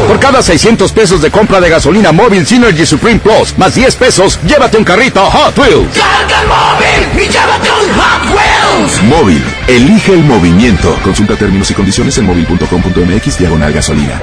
Por 0.07 0.20
cada 0.20 0.42
600 0.42 0.92
pesos 0.92 1.22
de 1.22 1.31
compra 1.31 1.61
de 1.61 1.70
gasolina 1.70 2.12
móvil 2.12 2.46
Synergy 2.46 2.87
Supreme 2.87 3.20
Plus, 3.20 3.57
más 3.59 3.74
10 3.74 3.96
pesos, 3.96 4.38
llévate 4.46 4.77
un 4.77 4.85
carrito 4.85 5.24
Hot 5.24 5.59
Wheels. 5.59 5.88
Carga 5.96 6.42
el 6.42 6.48
móvil 6.48 7.24
y 7.24 7.29
llévate 7.29 7.68
un 7.70 8.01
Hot 8.01 8.37
Wheels. 8.37 9.03
Móvil, 9.05 9.44
elige 9.66 10.12
el 10.12 10.24
movimiento. 10.24 10.94
Consulta 11.03 11.37
términos 11.37 11.70
y 11.70 11.74
condiciones 11.74 12.16
en 12.18 12.27
móvil.com.mx 12.27 13.38
diagonal 13.38 13.72
gasolina. 13.72 14.22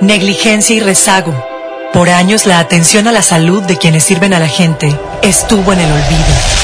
Negligencia 0.00 0.76
y 0.76 0.80
rezago. 0.80 1.34
Por 1.92 2.10
años 2.10 2.46
la 2.46 2.58
atención 2.58 3.06
a 3.06 3.12
la 3.12 3.22
salud 3.22 3.62
de 3.62 3.76
quienes 3.76 4.04
sirven 4.04 4.34
a 4.34 4.40
la 4.40 4.48
gente 4.48 4.98
estuvo 5.22 5.72
en 5.72 5.80
el 5.80 5.92
olvido. 5.92 6.63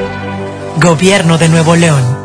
Gobierno 0.77 1.37
de 1.37 1.49
Nuevo 1.49 1.75
León. 1.75 2.20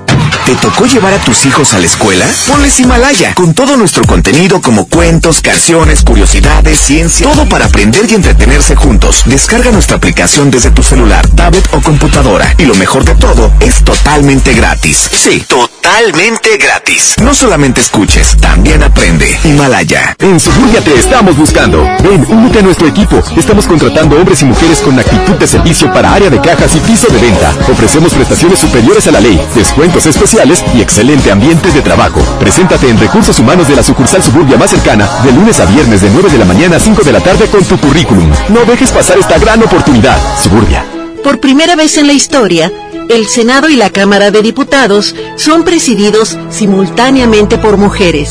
¿Te 0.46 0.54
tocó 0.54 0.86
llevar 0.86 1.12
a 1.12 1.18
tus 1.18 1.44
hijos 1.44 1.74
a 1.74 1.80
la 1.80 1.86
escuela? 1.86 2.24
Ponles 2.46 2.78
Himalaya, 2.78 3.34
con 3.34 3.52
todo 3.52 3.76
nuestro 3.76 4.04
contenido 4.04 4.62
como 4.62 4.86
cuentos, 4.86 5.40
canciones, 5.40 6.02
curiosidades, 6.04 6.78
ciencia, 6.78 7.28
todo 7.28 7.48
para 7.48 7.64
aprender 7.64 8.08
y 8.08 8.14
entretenerse 8.14 8.76
juntos. 8.76 9.24
Descarga 9.26 9.72
nuestra 9.72 9.96
aplicación 9.96 10.52
desde 10.52 10.70
tu 10.70 10.84
celular, 10.84 11.26
tablet 11.30 11.68
o 11.72 11.80
computadora. 11.80 12.54
Y 12.58 12.64
lo 12.64 12.76
mejor 12.76 13.04
de 13.04 13.16
todo, 13.16 13.52
es 13.58 13.82
totalmente 13.82 14.52
gratis. 14.52 15.10
Sí, 15.20 15.44
totalmente 15.48 16.56
gratis. 16.58 17.16
No 17.20 17.34
solamente 17.34 17.80
escuches, 17.80 18.36
también 18.40 18.84
aprende. 18.84 19.36
Himalaya. 19.42 20.14
En 20.20 20.38
Suburbia 20.38 20.80
te 20.80 20.96
estamos 20.96 21.36
buscando. 21.36 21.82
Ven, 22.04 22.24
únete 22.28 22.60
a 22.60 22.62
nuestro 22.62 22.86
equipo. 22.86 23.20
Estamos 23.36 23.66
contratando 23.66 24.16
hombres 24.16 24.42
y 24.42 24.44
mujeres 24.44 24.78
con 24.78 24.96
actitud 24.96 25.34
de 25.34 25.48
servicio 25.48 25.92
para 25.92 26.12
área 26.12 26.30
de 26.30 26.40
cajas 26.40 26.72
y 26.76 26.78
piso 26.78 27.08
de 27.08 27.18
venta. 27.18 27.52
Ofrecemos 27.68 28.14
prestaciones 28.14 28.60
superiores 28.60 29.08
a 29.08 29.10
la 29.10 29.20
ley, 29.20 29.44
descuentos 29.52 30.06
especiales 30.06 30.35
y 30.74 30.82
excelente 30.82 31.32
ambiente 31.32 31.70
de 31.70 31.80
trabajo. 31.80 32.20
Preséntate 32.38 32.90
en 32.90 33.00
Recursos 33.00 33.38
Humanos 33.38 33.68
de 33.68 33.76
la 33.76 33.82
sucursal 33.82 34.22
Suburbia 34.22 34.58
más 34.58 34.68
cercana 34.68 35.08
de 35.24 35.32
lunes 35.32 35.58
a 35.60 35.64
viernes 35.64 36.02
de 36.02 36.10
9 36.10 36.28
de 36.28 36.36
la 36.36 36.44
mañana 36.44 36.76
a 36.76 36.80
5 36.80 37.02
de 37.04 37.12
la 37.12 37.20
tarde 37.20 37.46
con 37.46 37.64
tu 37.64 37.78
currículum. 37.78 38.30
No 38.50 38.66
dejes 38.66 38.92
pasar 38.92 39.18
esta 39.18 39.38
gran 39.38 39.62
oportunidad. 39.62 40.18
Suburbia. 40.42 40.84
Por 41.24 41.40
primera 41.40 41.74
vez 41.74 41.96
en 41.96 42.06
la 42.06 42.12
historia, 42.12 42.70
el 43.08 43.26
Senado 43.26 43.70
y 43.70 43.76
la 43.76 43.88
Cámara 43.88 44.30
de 44.30 44.42
Diputados 44.42 45.14
son 45.36 45.64
presididos 45.64 46.36
simultáneamente 46.50 47.56
por 47.56 47.78
mujeres. 47.78 48.30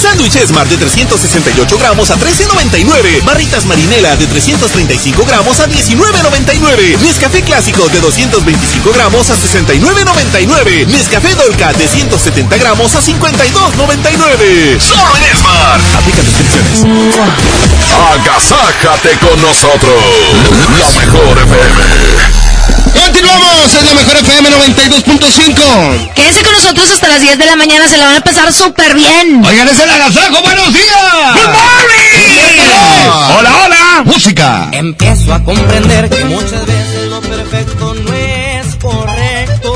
Sándwich 0.00 0.38
Smart 0.46 0.68
de 0.68 0.76
368 0.76 1.78
gramos 1.78 2.10
a 2.10 2.16
13.99. 2.16 3.24
Barritas 3.24 3.64
Marinela 3.64 4.16
de 4.16 4.26
335 4.26 5.24
gramos 5.24 5.60
a 5.60 5.68
19.99. 5.68 6.98
Nescafé 6.98 7.42
Clásico 7.42 7.88
de 7.88 8.00
225 8.00 8.92
gramos 8.92 9.30
a 9.30 9.34
69.99. 9.34 10.86
Nescafé 10.86 11.34
Dolca 11.34 11.72
de 11.72 11.88
170 11.88 12.56
gramos 12.58 12.94
a 12.94 13.00
52.99. 13.00 14.80
Solo 14.80 15.16
en 15.16 15.36
Smart. 15.36 15.82
Aplica 15.96 16.22
restricciones. 16.22 16.84
Agasájate 18.12 19.18
con 19.18 19.40
nosotros. 19.40 19.94
La 20.78 21.00
mejor 21.00 21.38
FM. 21.38 22.45
Continuamos 23.06 23.72
en 23.78 23.86
la 23.86 23.94
mejor 23.94 24.16
FM 24.16 24.50
92.5. 24.50 26.12
Quédense 26.14 26.42
con 26.42 26.52
nosotros 26.52 26.90
hasta 26.90 27.06
las 27.06 27.20
10 27.20 27.38
de 27.38 27.46
la 27.46 27.54
mañana, 27.54 27.86
se 27.86 27.96
la 27.96 28.06
van 28.06 28.16
a 28.16 28.20
pasar 28.20 28.52
súper 28.52 28.94
bien. 28.94 29.44
Oigan, 29.44 29.68
es 29.68 29.78
el 29.78 29.88
agasajo, 29.88 30.42
buenos 30.42 30.72
días. 30.72 31.34
Good 31.34 31.52
morning. 31.52 32.66
Hola, 33.38 33.50
hola. 33.64 34.02
Música. 34.04 34.68
Empiezo 34.72 35.32
a 35.32 35.44
comprender 35.44 36.10
que 36.10 36.24
muchas 36.24 36.66
veces 36.66 37.08
lo 37.08 37.20
perfecto 37.20 37.94
no 37.94 38.12
es 38.12 38.74
correcto. 38.74 39.72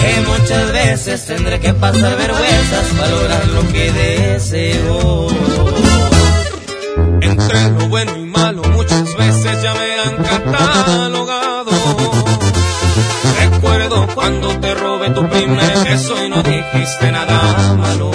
Que 0.00 0.20
muchas 0.26 0.72
veces 0.72 1.24
tendré 1.24 1.60
que 1.60 1.72
pasar 1.72 2.16
vergüenzas 2.16 2.86
para 2.98 3.10
lograr 3.12 3.46
lo 3.46 3.72
que 3.72 3.92
deseo. 3.92 5.28
Entre 7.20 7.70
lo 7.70 7.88
bueno 7.88 8.16
y 8.16 8.24
malo 8.24 8.62
muchas 8.74 9.14
veces 9.16 9.62
ya 9.62 9.72
me 9.74 10.00
han 10.00 10.16
catalogado. 10.16 10.97
Cuando 14.14 14.48
te 14.60 14.74
robé 14.74 15.10
tu 15.10 15.26
primer 15.28 15.78
beso 15.84 16.24
y 16.24 16.28
no 16.28 16.42
dijiste 16.42 17.12
nada 17.12 17.74
malo. 17.74 18.10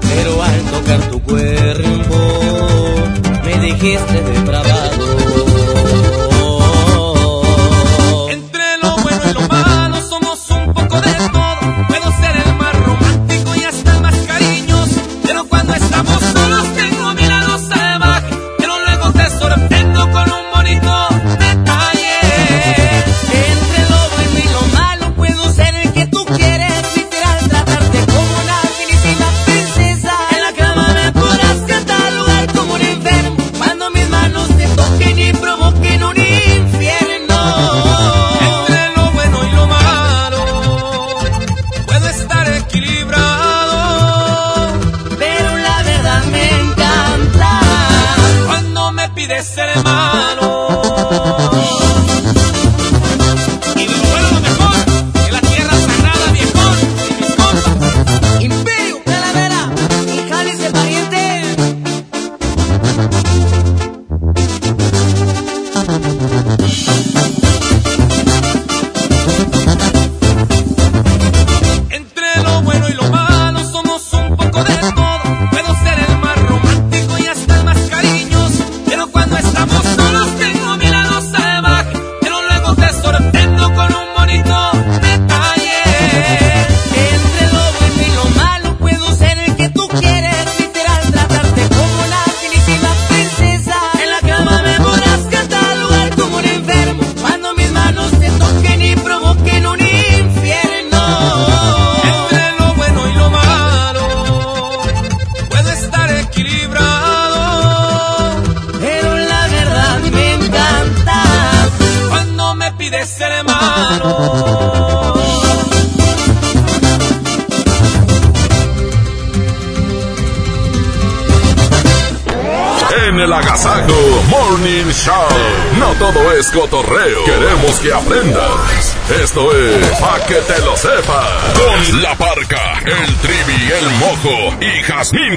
Pero 0.00 0.42
al 0.42 0.60
tocar 0.62 1.00
tu 1.10 1.22
cuerpo 1.22 2.16
me 3.44 3.58
dijiste 3.60 4.22
depravado. 4.22 4.85
Entre 4.85 4.85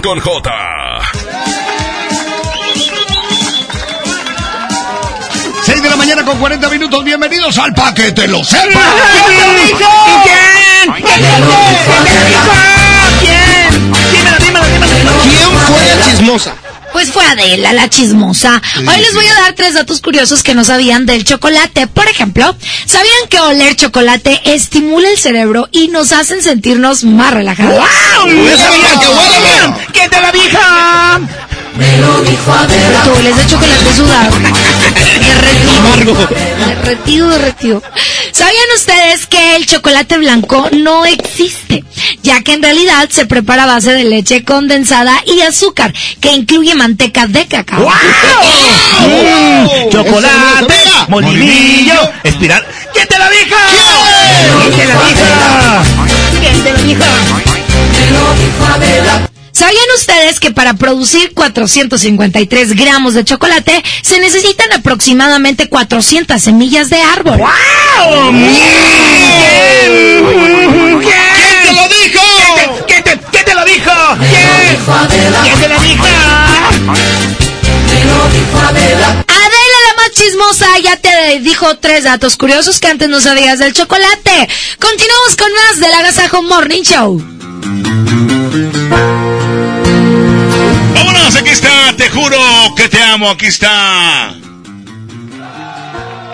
con 0.10 0.20
J. 0.22 0.52
6 5.66 5.84
de 5.84 5.90
la 5.92 5.96
mañana 5.96 6.26
con 6.26 6.40
40 6.40 6.68
minutos. 6.70 7.04
Bienvenidos 7.04 7.56
al 7.60 7.76
paquete, 7.76 8.28
lo 8.28 8.44
sepa. 8.44 8.82
¿Quién? 9.78 10.94
¿Quién? 10.96 11.44
¿Quién? 13.20 13.92
Dímelo, 14.12 14.38
dímelo, 14.40 14.66
dímelo. 14.66 15.12
¿Quién 15.22 15.60
fue 15.68 15.96
la 15.96 16.04
chismosa? 16.04 16.56
Pues 16.92 17.12
fue 17.12 17.24
Adela, 17.24 17.74
la 17.74 17.90
chismosa. 17.90 18.62
Hoy 18.78 18.98
les 19.00 19.14
voy 19.14 19.26
a 19.26 19.42
dar 19.42 19.54
tres 19.54 19.74
datos 19.74 20.02
curiosos 20.02 20.44
que 20.44 20.56
no 20.56 20.64
sabían 20.64 21.06
del 21.06 21.24
chocolate. 21.24 21.88
Por 21.88 22.08
ejemplo, 22.08 22.56
¿sabían 22.86 23.28
que 23.30 23.40
oler 23.40 23.76
chocolate 23.76 24.42
estimula 24.46 25.10
el 25.10 25.18
cerebro 25.18 25.68
y 25.72 25.90
nos 25.90 26.12
hacen 26.12 26.42
sentirnos 26.42 27.04
más 27.04 27.34
relajados? 27.34 27.76
¡Wow! 27.76 28.30
¡Que 29.94 29.99
te 30.10 30.22
la 30.22 30.32
vieja! 30.32 31.20
Me 31.76 31.98
lo 31.98 32.22
dijo 32.22 32.52
Adela. 32.52 33.04
Tú 33.04 33.12
hueles 33.12 33.38
de 33.38 33.46
chocolate 33.48 33.94
sudado. 33.96 34.36
derretido. 35.96 36.28
Derretido, 36.68 37.30
derretido. 37.30 37.82
¿Sabían 38.32 38.66
ustedes 38.76 39.28
que 39.28 39.56
el 39.56 39.66
chocolate 39.66 40.18
blanco 40.18 40.68
no 40.74 41.06
existe? 41.06 41.86
Ya 42.22 42.42
que 42.42 42.52
en 42.54 42.64
realidad 42.64 43.08
se 43.10 43.26
prepara 43.26 43.64
a 43.64 43.68
base 43.68 43.94
de 43.94 44.04
leche 44.04 44.44
condensada 44.44 45.22
y 45.26 45.42
azúcar, 45.42 45.94
que 46.20 46.34
incluye 46.34 46.76
manteca 46.76 47.28
de 47.28 47.48
cacao. 47.48 47.88
Mm, 49.00 49.90
chocolate, 49.90 50.74
molinillo, 51.08 52.12
espiral. 52.24 52.66
¿Quién 52.94 53.08
te 53.08 53.18
la 53.18 53.30
dijo? 53.30 53.56
¿Quién 54.60 54.72
te 54.72 54.86
la 54.86 54.96
dijo? 54.96 55.06
¿Quién 56.42 56.64
te 56.64 56.72
lo 56.72 56.84
dijo? 56.84 57.06
¿Sabían 59.60 59.84
ustedes 59.98 60.40
que 60.40 60.52
para 60.52 60.76
producir 60.76 61.34
453 61.34 62.78
gramos 62.78 63.14
de 63.14 63.26
chocolate 63.26 63.84
se 64.02 64.22
necesitan 64.22 64.72
aproximadamente 64.72 65.68
400 65.68 66.42
semillas 66.42 66.90
de 66.90 67.02
árbol? 67.02 67.40
¡Wow! 67.40 68.32
¿Quién 68.32 68.56
te 71.66 71.74
lo 71.74 71.88
dijo? 71.90 72.22
¿Quién 72.88 73.04
te, 73.04 73.20
quién 73.20 73.44
te 73.44 73.54
lo 73.54 73.66
dijo? 73.66 73.92
¿Quién? 74.18 74.80
¿Quién 75.44 75.60
te 75.60 75.68
lo 75.68 75.82
dijo? 75.82 76.06
Adela, 78.64 79.78
la 79.88 79.94
más 79.98 80.12
chismosa, 80.14 80.68
ya 80.82 80.96
te 80.96 81.40
dijo 81.42 81.76
tres 81.80 82.06
datos 82.06 82.38
curiosos 82.38 82.80
que 82.80 82.88
antes 82.88 83.10
no 83.10 83.20
sabías 83.20 83.60
del 83.60 83.74
chocolate. 83.74 84.48
Continuamos 84.80 85.36
con 85.38 85.52
más 85.52 85.82
del 85.82 85.94
Agasajo 85.96 86.44
Morning 86.44 86.84
Show. 86.84 87.22
Vámonos, 91.00 91.34
aquí 91.38 91.52
está, 91.52 91.94
te 91.96 92.10
juro 92.10 92.38
que 92.76 92.90
te 92.90 93.02
amo, 93.02 93.30
aquí 93.30 93.46
está. 93.46 94.34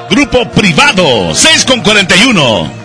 Grupo 0.10 0.50
privado, 0.50 1.36
6 1.36 1.66
con 1.66 1.82
41. 1.82 2.85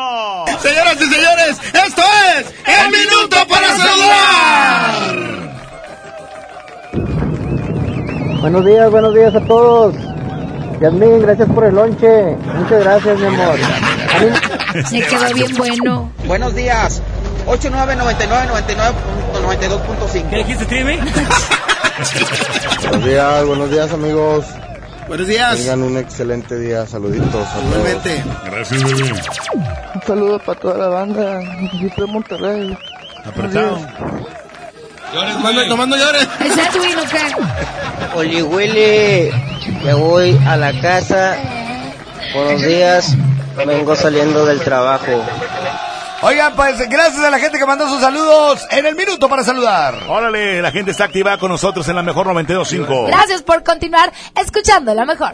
Señoras 0.60 0.96
y 0.96 1.06
señores, 1.06 1.58
esto 1.72 2.02
es 2.36 2.54
El, 2.66 2.90
minuto, 2.90 3.36
para, 3.48 3.76
saludar. 3.76 5.28
Buenos 8.40 8.64
días, 8.64 8.90
buenos 8.90 9.14
días 9.14 9.34
a 9.34 9.40
todos. 9.40 9.94
Yasmin, 10.80 11.20
gracias 11.22 11.48
por 11.50 11.64
el 11.64 11.74
lonche. 11.74 12.36
Muchas 12.36 12.84
gracias, 12.84 13.18
mi 13.18 13.26
amor. 13.26 13.58
Se 14.88 15.00
quedó 15.00 15.34
bien 15.34 15.56
bueno. 15.56 16.12
Buenos 16.24 16.54
días. 16.54 17.02
8999 17.46 18.46
99, 18.46 18.96
92.5. 19.42 20.30
¿Qué 20.30 20.36
dijiste, 20.36 20.66
Timmy? 20.66 20.98
buenos 21.98 23.04
días, 23.04 23.44
buenos 23.46 23.70
días 23.70 23.92
amigos. 23.92 24.44
Buenos 25.08 25.26
días. 25.26 25.56
Tengan 25.56 25.82
un 25.82 25.96
excelente 25.96 26.58
día. 26.58 26.86
Saluditos. 26.86 27.46
Igualmente. 27.64 28.22
Gracias, 28.44 28.84
bebé. 28.84 29.12
Un 29.94 30.02
saludo 30.06 30.38
para 30.38 30.60
toda 30.60 30.78
la 30.78 30.88
banda. 30.88 31.40
de 31.40 32.06
Monterrey. 32.06 32.78
Apretado. 33.24 33.78
Llores, 35.14 35.38
Manuel, 35.40 35.68
tomando 35.68 35.96
llores. 35.96 36.28
Exacto, 36.40 36.78
güey, 36.78 36.94
Oli 38.14 38.42
huele. 38.42 39.32
Me 39.82 39.94
voy 39.94 40.38
a 40.46 40.56
la 40.56 40.78
casa. 40.80 41.36
Buenos 42.34 42.62
días. 42.62 43.16
Vengo 43.66 43.96
saliendo 43.96 44.44
del 44.44 44.60
trabajo. 44.60 45.24
Oigan, 46.20 46.56
pues 46.56 46.76
gracias 46.88 47.22
a 47.22 47.30
la 47.30 47.38
gente 47.38 47.58
que 47.58 47.66
mandó 47.66 47.88
sus 47.88 48.00
saludos 48.00 48.66
en 48.72 48.86
el 48.86 48.96
minuto 48.96 49.28
para 49.28 49.44
saludar. 49.44 50.02
Órale, 50.08 50.60
la 50.60 50.72
gente 50.72 50.90
está 50.90 51.04
activada 51.04 51.38
con 51.38 51.50
nosotros 51.50 51.88
en 51.88 51.94
la 51.94 52.02
mejor 52.02 52.26
92.5. 52.26 53.06
Gracias 53.06 53.42
por 53.42 53.62
continuar 53.62 54.12
escuchando 54.34 54.94
la 54.94 55.04
mejor. 55.04 55.32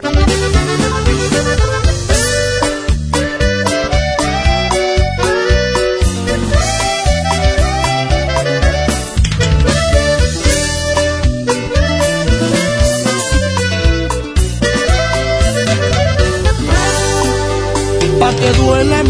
Pa' 18.19 18.33
que 18.35 18.51
duele 18.53 19.03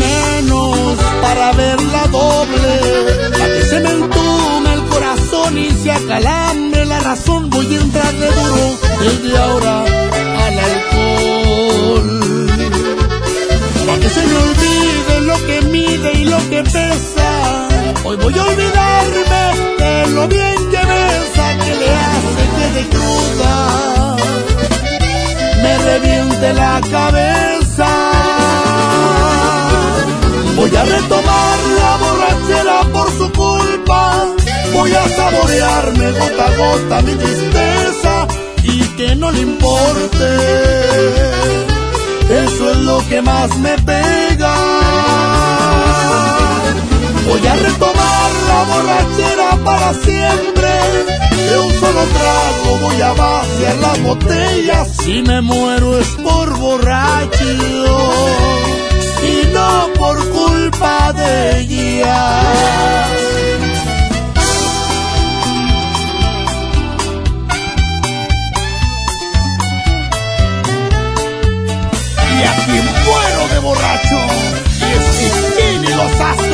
para 1.35 1.51
verla 1.51 2.03
doble. 2.11 2.73
Pa' 3.37 3.47
que 3.53 3.63
se 3.71 3.79
me 3.81 3.91
entume 3.91 4.73
el 4.73 4.83
corazón 4.93 5.57
y 5.57 5.69
se 5.71 5.91
acalambre 5.91 6.85
la 6.85 6.99
razón. 6.99 7.49
Voy 7.49 7.75
a 7.75 7.81
entrarle 7.81 8.27
duro 8.39 8.65
desde 9.01 9.37
ahora 9.37 9.75
al 10.45 10.55
alcohol. 10.69 12.09
Pa' 13.87 13.97
que 14.01 14.09
se 14.15 14.23
me 14.29 14.35
olvide 14.47 15.13
lo 15.29 15.37
que 15.47 15.61
mide 15.75 16.13
y 16.21 16.25
lo 16.25 16.39
que 16.49 16.63
pesa. 16.63 17.29
Hoy 18.05 18.17
voy 18.17 18.37
a 18.37 18.43
olvidarme 18.43 19.43
de 19.79 20.07
lo 20.15 20.27
bien 20.27 20.59
que 20.71 20.81
besa 20.93 21.45
que 21.63 21.73
le 21.81 21.89
hace 22.09 22.43
que 22.55 22.67
de 22.75 22.83
cruda 22.93 24.15
me 25.63 25.77
reviente 25.89 26.53
la 26.53 26.81
cabeza. 26.91 27.64
A 30.85 30.97
retomar 30.97 31.59
la 31.79 31.97
borrachera 31.97 32.81
por 32.93 33.11
su 33.17 33.31
culpa. 33.31 34.25
Voy 34.73 34.91
a 34.91 35.09
saborearme 35.09 36.11
gota 36.11 36.45
a 36.45 36.55
gota 36.57 37.01
mi 37.01 37.15
tristeza 37.15 38.27
y 38.63 38.79
que 38.97 39.15
no 39.15 39.31
le 39.31 39.41
importe. 39.41 40.29
Eso 42.43 42.71
es 42.71 42.77
lo 42.77 43.07
que 43.07 43.21
más 43.21 43.57
me 43.57 43.77
pega. 43.79 44.55
Voy 47.27 47.47
a 47.47 47.55
retomar 47.55 48.31
la 48.47 48.63
borrachera 48.69 49.49
para 49.63 49.93
siempre. 49.93 50.69
De 51.49 51.59
un 51.59 51.71
solo 51.79 52.03
trago 52.15 52.77
voy 52.81 53.01
a 53.01 53.13
vaciar 53.13 53.75
las 53.81 54.03
botellas. 54.03 54.97
Si 55.03 55.21
me 55.21 55.41
muero 55.41 55.99
es 55.99 56.07
por 56.23 56.57
borracho 56.57 57.35
y 59.55 59.57
no 59.57 59.93
por 59.97 60.17
culpa 60.29 61.13
de 61.13 61.59
ella. 61.59 62.41
Y 72.31 72.43
a 72.43 72.65
quien 72.65 72.85
muero 73.05 73.47
de 73.53 73.59
borracho 73.59 74.19
es 74.93 75.03
Cristín 75.17 75.83
y 75.83 75.93
los 75.95 76.19
astros. 76.19 76.44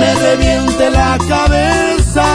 Me 0.00 0.14
reviente 0.14 0.90
la 0.90 1.18
cabeza. 1.28 2.26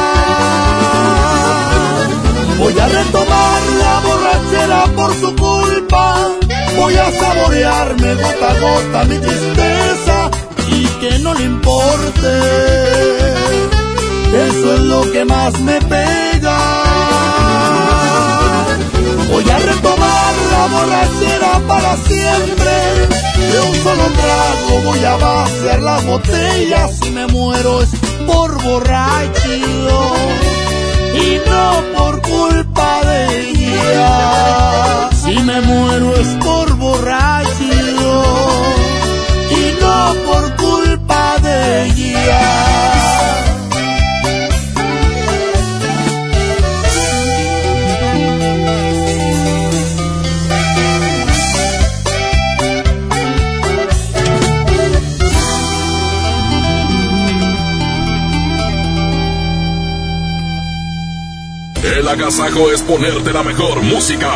Voy 2.59 2.79
a 2.79 2.87
retomar 2.87 3.61
la 3.79 3.99
borrachera 4.05 4.83
por 4.95 5.13
su 5.15 5.35
culpa. 5.35 6.29
Voy 6.77 6.95
a 6.95 7.11
saborearme 7.11 8.15
gota 8.15 8.51
a 8.51 8.59
gota 8.59 9.03
mi 9.05 9.17
tristeza 9.17 10.29
y 10.69 10.85
que 10.99 11.19
no 11.19 11.33
le 11.33 11.43
importe. 11.43 12.31
Eso 14.47 14.73
es 14.75 14.79
lo 14.81 15.11
que 15.11 15.25
más 15.25 15.59
me 15.61 15.79
pega. 15.81 16.57
Voy 19.31 19.49
a 19.49 19.59
borrachera 20.67 21.59
para 21.67 21.97
siempre. 21.97 22.71
De 23.51 23.61
un 23.61 23.75
solo 23.83 24.03
trago 24.21 24.81
voy 24.83 25.03
a 25.03 25.15
vaciar 25.17 25.81
las 25.81 26.05
botellas. 26.05 26.97
Si 27.01 27.11
me 27.11 27.27
muero 27.27 27.81
es 27.81 27.89
por 28.25 28.63
borracho 28.63 29.53
y 31.15 31.41
no 31.47 31.83
por 31.97 32.21
culpa 32.21 33.01
de 33.05 33.49
ella. 33.49 35.09
Si 35.23 35.37
me 35.39 35.61
muero 35.61 36.15
es 36.15 36.27
por 36.43 36.75
borracho 36.75 37.63
y 39.51 39.81
no 39.81 40.15
por 40.25 40.55
culpa 40.55 41.35
de 41.41 41.85
ella. 41.85 43.04
Agasajo 62.15 62.71
es 62.71 62.81
ponerte 62.81 63.31
la 63.33 63.43
mejor 63.43 63.83
música. 63.83 64.31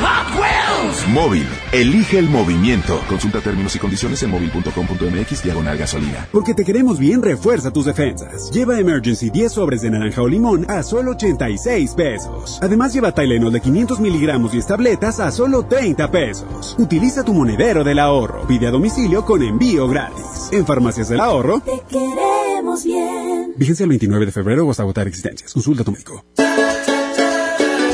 Móvil, 1.11 1.45
elige 1.73 2.17
el 2.19 2.29
movimiento. 2.29 3.01
Consulta 3.09 3.41
términos 3.41 3.75
y 3.75 3.79
condiciones 3.79 4.23
en 4.23 4.29
móvil.com.mx 4.29 5.43
diagonal 5.43 5.77
gasolina. 5.77 6.25
Porque 6.31 6.53
te 6.53 6.63
queremos 6.63 6.99
bien, 6.99 7.21
refuerza 7.21 7.71
tus 7.71 7.85
defensas. 7.85 8.49
Lleva 8.51 8.79
Emergency 8.79 9.29
10 9.29 9.51
sobres 9.51 9.81
de 9.81 9.91
naranja 9.91 10.21
o 10.21 10.27
limón 10.29 10.65
a 10.69 10.83
solo 10.83 11.11
86 11.11 11.95
pesos. 11.95 12.59
Además, 12.61 12.93
lleva 12.93 13.11
Tylenol 13.11 13.51
de 13.51 13.59
500 13.59 13.99
miligramos 13.99 14.53
y 14.53 14.61
tabletas 14.61 15.19
a 15.19 15.31
solo 15.31 15.65
30 15.65 16.09
pesos. 16.11 16.77
Utiliza 16.79 17.25
tu 17.25 17.33
monedero 17.33 17.83
del 17.83 17.99
ahorro. 17.99 18.47
Pide 18.47 18.67
a 18.67 18.71
domicilio 18.71 19.25
con 19.25 19.43
envío 19.43 19.89
gratis. 19.89 20.49
En 20.53 20.65
Farmacias 20.65 21.09
del 21.09 21.19
Ahorro. 21.19 21.59
Te 21.59 21.81
queremos 21.89 22.85
bien. 22.85 23.53
Vigencia 23.57 23.83
el 23.83 23.89
29 23.89 24.27
de 24.27 24.31
febrero 24.31 24.65
o 24.65 24.71
hasta 24.71 24.83
agotar 24.83 25.09
existencias. 25.09 25.51
Consulta 25.51 25.81
a 25.81 25.85
tu 25.85 25.91
médico. 25.91 26.23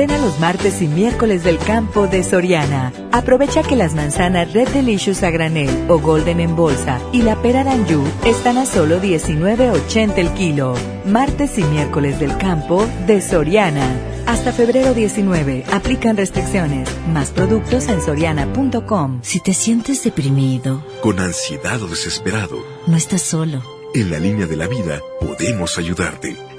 Ven 0.00 0.12
a 0.12 0.16
los 0.16 0.40
martes 0.40 0.80
y 0.80 0.88
miércoles 0.88 1.44
del 1.44 1.58
campo 1.58 2.06
de 2.06 2.22
Soriana. 2.22 2.90
Aprovecha 3.12 3.62
que 3.62 3.76
las 3.76 3.92
manzanas 3.92 4.50
Red 4.54 4.68
Delicious 4.68 5.22
a 5.22 5.30
granel 5.30 5.68
o 5.90 5.98
Golden 5.98 6.40
en 6.40 6.56
bolsa 6.56 6.98
y 7.12 7.20
la 7.20 7.36
pera 7.42 7.64
Danju 7.64 8.02
están 8.24 8.56
a 8.56 8.64
solo 8.64 8.98
19.80 8.98 10.16
el 10.16 10.30
kilo. 10.30 10.74
Martes 11.04 11.58
y 11.58 11.64
miércoles 11.64 12.18
del 12.18 12.34
campo 12.38 12.88
de 13.06 13.20
Soriana. 13.20 13.94
Hasta 14.24 14.54
febrero 14.54 14.94
19. 14.94 15.64
Aplican 15.70 16.16
restricciones. 16.16 16.88
Más 17.12 17.28
productos 17.28 17.86
en 17.88 18.00
soriana.com. 18.00 19.18
Si 19.20 19.40
te 19.40 19.52
sientes 19.52 20.02
deprimido, 20.02 20.82
con 21.02 21.20
ansiedad 21.20 21.82
o 21.82 21.88
desesperado, 21.88 22.56
no 22.86 22.96
estás 22.96 23.20
solo. 23.20 23.62
En 23.94 24.10
la 24.10 24.18
línea 24.18 24.46
de 24.46 24.56
la 24.56 24.66
vida 24.66 25.02
podemos 25.20 25.76
ayudarte. 25.76 26.49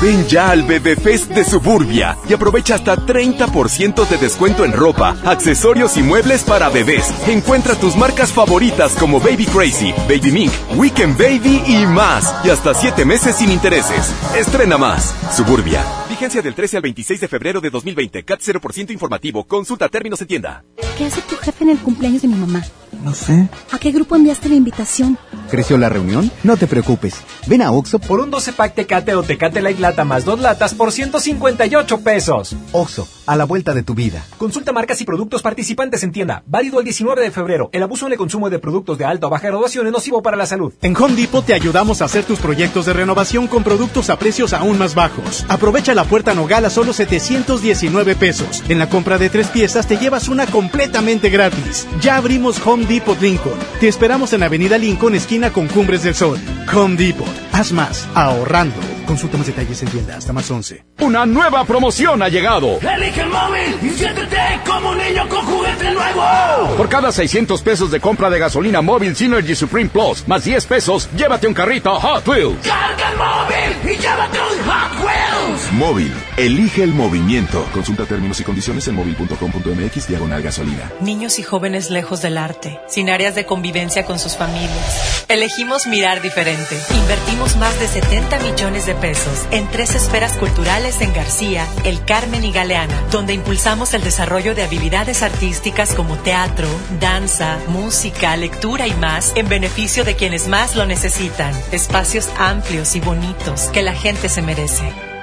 Ven 0.00 0.26
ya 0.26 0.50
al 0.50 0.62
Bebé 0.62 0.96
Fest 0.96 1.30
de 1.30 1.44
Suburbia 1.44 2.16
y 2.28 2.34
aprovecha 2.34 2.74
hasta 2.74 2.96
30% 2.96 4.06
de 4.06 4.18
descuento 4.18 4.64
en 4.64 4.72
ropa, 4.72 5.16
accesorios 5.24 5.96
y 5.96 6.02
muebles 6.02 6.42
para 6.42 6.68
bebés. 6.68 7.12
Encuentra 7.26 7.74
tus 7.74 7.96
marcas 7.96 8.32
favoritas 8.32 8.92
como 8.92 9.20
Baby 9.20 9.46
Crazy, 9.46 9.92
Baby 10.08 10.30
Mink, 10.32 10.52
Weekend 10.76 11.16
Baby 11.18 11.62
y 11.66 11.86
más. 11.86 12.34
Y 12.44 12.50
hasta 12.50 12.74
7 12.74 13.04
meses 13.04 13.36
sin 13.36 13.50
intereses. 13.50 14.12
Estrena 14.36 14.78
más. 14.78 15.14
Suburbia. 15.34 15.82
Vigencia 16.16 16.40
del 16.40 16.54
13 16.54 16.78
al 16.78 16.82
26 16.82 17.20
de 17.20 17.28
febrero 17.28 17.60
de 17.60 17.68
2020. 17.68 18.24
CAT 18.24 18.40
0% 18.40 18.90
informativo. 18.90 19.44
Consulta 19.44 19.86
términos 19.90 20.18
en 20.22 20.26
tienda. 20.26 20.64
¿Qué 20.96 21.04
hace 21.04 21.20
tu 21.20 21.36
jefe 21.36 21.64
en 21.64 21.68
el 21.68 21.78
cumpleaños 21.78 22.22
de 22.22 22.28
mi 22.28 22.36
mamá? 22.36 22.64
No 23.04 23.12
sé. 23.12 23.50
¿A 23.70 23.78
qué 23.78 23.92
grupo 23.92 24.16
enviaste 24.16 24.48
la 24.48 24.54
invitación? 24.54 25.18
¿Creció 25.50 25.76
la 25.76 25.90
reunión? 25.90 26.30
No 26.42 26.56
te 26.56 26.66
preocupes. 26.66 27.16
Ven 27.46 27.60
a 27.60 27.70
Oxo 27.70 27.98
por 27.98 28.20
un 28.20 28.30
12 28.30 28.54
pack 28.54 28.74
Tecate 28.74 29.14
o 29.14 29.22
Tecate 29.22 29.60
Light 29.60 29.78
Lata 29.78 30.04
más 30.04 30.24
dos 30.24 30.40
latas 30.40 30.72
por 30.72 30.90
158 30.90 32.00
pesos. 32.00 32.56
Oxo, 32.72 33.06
a 33.26 33.36
la 33.36 33.44
vuelta 33.44 33.74
de 33.74 33.82
tu 33.82 33.94
vida. 33.94 34.24
Consulta 34.38 34.72
marcas 34.72 35.00
y 35.02 35.04
productos 35.04 35.42
participantes 35.42 36.02
en 36.02 36.12
tienda. 36.12 36.42
Válido 36.46 36.78
el 36.78 36.84
19 36.84 37.20
de 37.20 37.30
febrero. 37.30 37.68
El 37.72 37.82
abuso 37.82 38.06
en 38.06 38.12
el 38.12 38.18
consumo 38.18 38.48
de 38.48 38.58
productos 38.58 38.96
de 38.96 39.04
alta 39.04 39.26
o 39.26 39.30
baja 39.30 39.48
graduación 39.48 39.86
es 39.86 39.92
nocivo 39.92 40.22
para 40.22 40.38
la 40.38 40.46
salud. 40.46 40.72
En 40.80 40.96
Home 40.96 41.14
Depot 41.14 41.44
te 41.44 41.52
ayudamos 41.52 42.00
a 42.00 42.06
hacer 42.06 42.24
tus 42.24 42.38
proyectos 42.38 42.86
de 42.86 42.94
renovación 42.94 43.46
con 43.46 43.62
productos 43.62 44.08
a 44.08 44.18
precios 44.18 44.54
aún 44.54 44.78
más 44.78 44.94
bajos. 44.94 45.44
Aprovecha 45.48 45.94
la 45.94 46.05
puerta 46.06 46.34
Nogal 46.34 46.64
a 46.64 46.70
solo 46.70 46.92
719 46.92 48.16
pesos. 48.16 48.62
En 48.68 48.78
la 48.78 48.88
compra 48.88 49.18
de 49.18 49.28
tres 49.28 49.48
piezas 49.48 49.86
te 49.86 49.98
llevas 49.98 50.28
una 50.28 50.46
completamente 50.46 51.28
gratis. 51.28 51.86
Ya 52.00 52.16
abrimos 52.16 52.64
Home 52.66 52.86
Depot 52.86 53.20
Lincoln. 53.20 53.58
Te 53.80 53.88
esperamos 53.88 54.32
en 54.32 54.42
Avenida 54.42 54.78
Lincoln, 54.78 55.14
esquina 55.14 55.52
con 55.52 55.68
Cumbres 55.68 56.02
del 56.02 56.14
Sol. 56.14 56.38
Home 56.74 56.96
Depot. 56.96 57.26
Haz 57.52 57.72
más, 57.72 58.06
ahorrando. 58.14 58.76
Consulta 59.06 59.38
más 59.38 59.46
detalles 59.46 59.80
en 59.82 59.88
tienda 59.88 60.16
hasta 60.16 60.32
más 60.32 60.50
11. 60.50 60.84
Una 61.00 61.24
nueva 61.26 61.64
promoción 61.64 62.22
ha 62.22 62.28
llegado. 62.28 62.78
Elige 62.80 63.20
el 63.20 63.28
móvil 63.28 63.78
y 63.82 63.90
siéntete 63.90 64.36
como 64.66 64.90
un 64.90 64.98
niño 64.98 65.28
con 65.28 65.44
juguete 65.46 65.90
nuevo. 65.92 66.76
Por 66.76 66.88
cada 66.88 67.12
600 67.12 67.62
pesos 67.62 67.90
de 67.90 68.00
compra 68.00 68.28
de 68.30 68.38
gasolina 68.38 68.82
móvil 68.82 69.14
Synergy 69.14 69.54
Supreme 69.54 69.88
Plus, 69.88 70.26
más 70.26 70.44
10 70.44 70.66
pesos, 70.66 71.08
llévate 71.16 71.46
un 71.46 71.54
carrito 71.54 71.94
Hot 71.98 72.26
Wheels. 72.26 72.66
Carga 72.66 73.10
el 73.10 73.16
móvil 73.16 73.94
y 73.94 73.96
llévate 73.96 74.38
un 74.38 74.70
Hot 74.70 75.04
Wheels. 75.04 75.55
Móvil, 75.72 76.12
elige 76.36 76.82
el 76.82 76.92
movimiento. 76.92 77.64
Consulta 77.72 78.04
términos 78.04 78.40
y 78.40 78.44
condiciones 78.44 78.86
en 78.88 78.94
móvil.com.mx 78.94 80.08
diagonal 80.08 80.42
gasolina. 80.42 80.92
Niños 81.00 81.38
y 81.38 81.42
jóvenes 81.42 81.90
lejos 81.90 82.22
del 82.22 82.38
arte, 82.38 82.80
sin 82.88 83.10
áreas 83.10 83.34
de 83.34 83.46
convivencia 83.46 84.04
con 84.04 84.18
sus 84.18 84.36
familias. 84.36 85.24
Elegimos 85.28 85.86
mirar 85.86 86.22
diferente. 86.22 86.78
Invertimos 86.94 87.56
más 87.56 87.78
de 87.80 87.88
70 87.88 88.38
millones 88.40 88.86
de 88.86 88.94
pesos 88.94 89.46
en 89.50 89.68
tres 89.68 89.94
esferas 89.94 90.34
culturales 90.34 91.00
en 91.00 91.12
García, 91.12 91.66
El 91.84 92.04
Carmen 92.04 92.44
y 92.44 92.52
Galeana, 92.52 93.02
donde 93.10 93.34
impulsamos 93.34 93.92
el 93.94 94.04
desarrollo 94.04 94.54
de 94.54 94.62
habilidades 94.62 95.22
artísticas 95.22 95.94
como 95.94 96.16
teatro, 96.18 96.68
danza, 97.00 97.58
música, 97.68 98.36
lectura 98.36 98.86
y 98.86 98.94
más 98.94 99.32
en 99.34 99.48
beneficio 99.48 100.04
de 100.04 100.14
quienes 100.14 100.46
más 100.46 100.76
lo 100.76 100.86
necesitan. 100.86 101.52
Espacios 101.72 102.28
amplios 102.38 102.94
y 102.94 103.00
bonitos 103.00 103.62
que 103.72 103.82
la 103.82 103.94
gente 103.94 104.28
se 104.28 104.42
merece. 104.42 105.15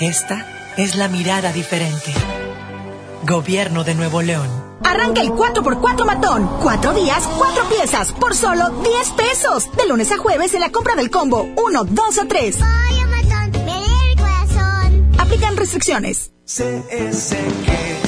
Esta 0.00 0.46
es 0.76 0.94
la 0.94 1.08
mirada 1.08 1.52
diferente. 1.52 2.12
Gobierno 3.26 3.82
de 3.82 3.96
Nuevo 3.96 4.22
León. 4.22 4.48
Arranca 4.84 5.20
el 5.20 5.30
4x4 5.30 6.06
matón. 6.06 6.48
Cuatro 6.62 6.94
días, 6.94 7.28
cuatro 7.36 7.68
piezas, 7.68 8.12
por 8.12 8.36
solo 8.36 8.70
10 8.70 9.10
pesos. 9.10 9.68
De 9.76 9.88
lunes 9.88 10.12
a 10.12 10.18
jueves 10.18 10.54
en 10.54 10.60
la 10.60 10.70
compra 10.70 10.94
del 10.94 11.10
combo 11.10 11.48
1, 11.56 11.84
2 11.84 12.18
o 12.18 12.26
3. 12.28 12.58
Aplican 15.18 15.56
restricciones. 15.56 16.30
CS 16.46 17.30
que 17.64 17.66
crece, 17.66 18.07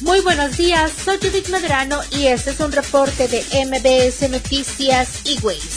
Muy 0.00 0.20
buenos 0.20 0.56
días, 0.56 0.92
soy 1.04 1.18
Judith 1.18 1.48
Medrano 1.48 2.00
y 2.10 2.26
este 2.26 2.50
es 2.50 2.60
un 2.60 2.72
reporte 2.72 3.28
de 3.28 3.44
MBS 3.64 4.28
Noticias 4.28 5.20
y 5.24 5.38
Ways. 5.40 5.73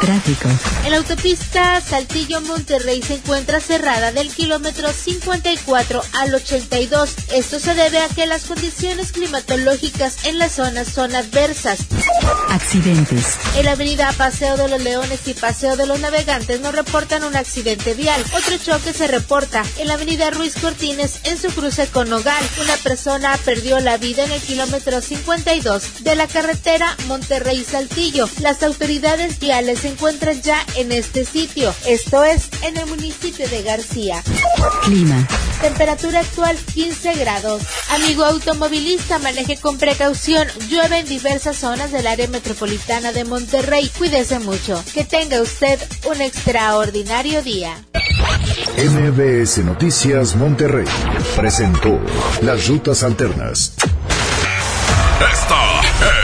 Tráfico. 0.00 0.48
En 0.84 0.90
la 0.90 0.98
autopista 0.98 1.80
Saltillo-Monterrey 1.80 3.02
se 3.02 3.14
encuentra 3.14 3.60
cerrada 3.60 4.12
del 4.12 4.28
kilómetro 4.28 4.92
54 4.92 6.02
al 6.12 6.34
82. 6.34 7.14
Esto 7.32 7.58
se 7.58 7.74
debe 7.74 8.00
a 8.00 8.08
que 8.08 8.26
las 8.26 8.44
condiciones 8.44 9.12
climatológicas 9.12 10.26
en 10.26 10.38
la 10.38 10.48
zona 10.48 10.84
son 10.84 11.14
adversas. 11.14 11.80
Accidentes. 12.50 13.36
En 13.56 13.64
la 13.64 13.72
avenida 13.72 14.12
Paseo 14.12 14.56
de 14.56 14.68
los 14.68 14.82
Leones 14.82 15.26
y 15.26 15.34
Paseo 15.34 15.76
de 15.76 15.86
los 15.86 16.00
Navegantes 16.00 16.60
nos 16.60 16.74
reportan 16.74 17.24
un 17.24 17.36
accidente 17.36 17.94
vial. 17.94 18.22
Otro 18.36 18.58
choque 18.58 18.92
se 18.92 19.08
reporta 19.08 19.62
en 19.78 19.88
la 19.88 19.94
avenida 19.94 20.30
Ruiz 20.30 20.54
Cortines 20.60 21.20
en 21.24 21.38
su 21.38 21.48
cruce 21.48 21.86
con 21.88 22.10
Nogal. 22.10 22.44
Una 22.62 22.76
persona 22.76 23.36
perdió 23.44 23.80
la 23.80 23.96
vida 23.96 24.24
en 24.24 24.32
el 24.32 24.40
kilómetro 24.40 25.00
52 25.00 26.04
de 26.04 26.14
la 26.14 26.26
carretera 26.26 26.96
Monterrey-Saltillo. 27.08 28.28
Las 28.40 28.62
autoridades 28.62 29.33
se 29.40 29.88
encuentran 29.88 30.40
ya 30.42 30.64
en 30.76 30.92
este 30.92 31.24
sitio, 31.24 31.74
esto 31.86 32.24
es 32.24 32.48
en 32.62 32.76
el 32.76 32.86
municipio 32.86 33.48
de 33.48 33.62
García. 33.62 34.22
Clima. 34.84 35.26
Temperatura 35.60 36.20
actual 36.20 36.56
15 36.74 37.14
grados. 37.14 37.62
Amigo 37.90 38.24
automovilista, 38.24 39.18
maneje 39.18 39.56
con 39.56 39.78
precaución. 39.78 40.46
Llueve 40.68 41.00
en 41.00 41.06
diversas 41.06 41.56
zonas 41.56 41.92
del 41.92 42.06
área 42.06 42.28
metropolitana 42.28 43.12
de 43.12 43.24
Monterrey. 43.24 43.90
Cuídese 43.98 44.38
mucho. 44.38 44.82
Que 44.92 45.04
tenga 45.04 45.40
usted 45.40 45.78
un 46.06 46.20
extraordinario 46.20 47.42
día. 47.42 47.74
MBS 48.76 49.58
Noticias 49.58 50.36
Monterrey 50.36 50.86
presentó 51.36 52.00
Las 52.42 52.66
Rutas 52.68 53.02
Alternas. 53.02 53.74
Esta 55.20 55.80
es 55.80 56.23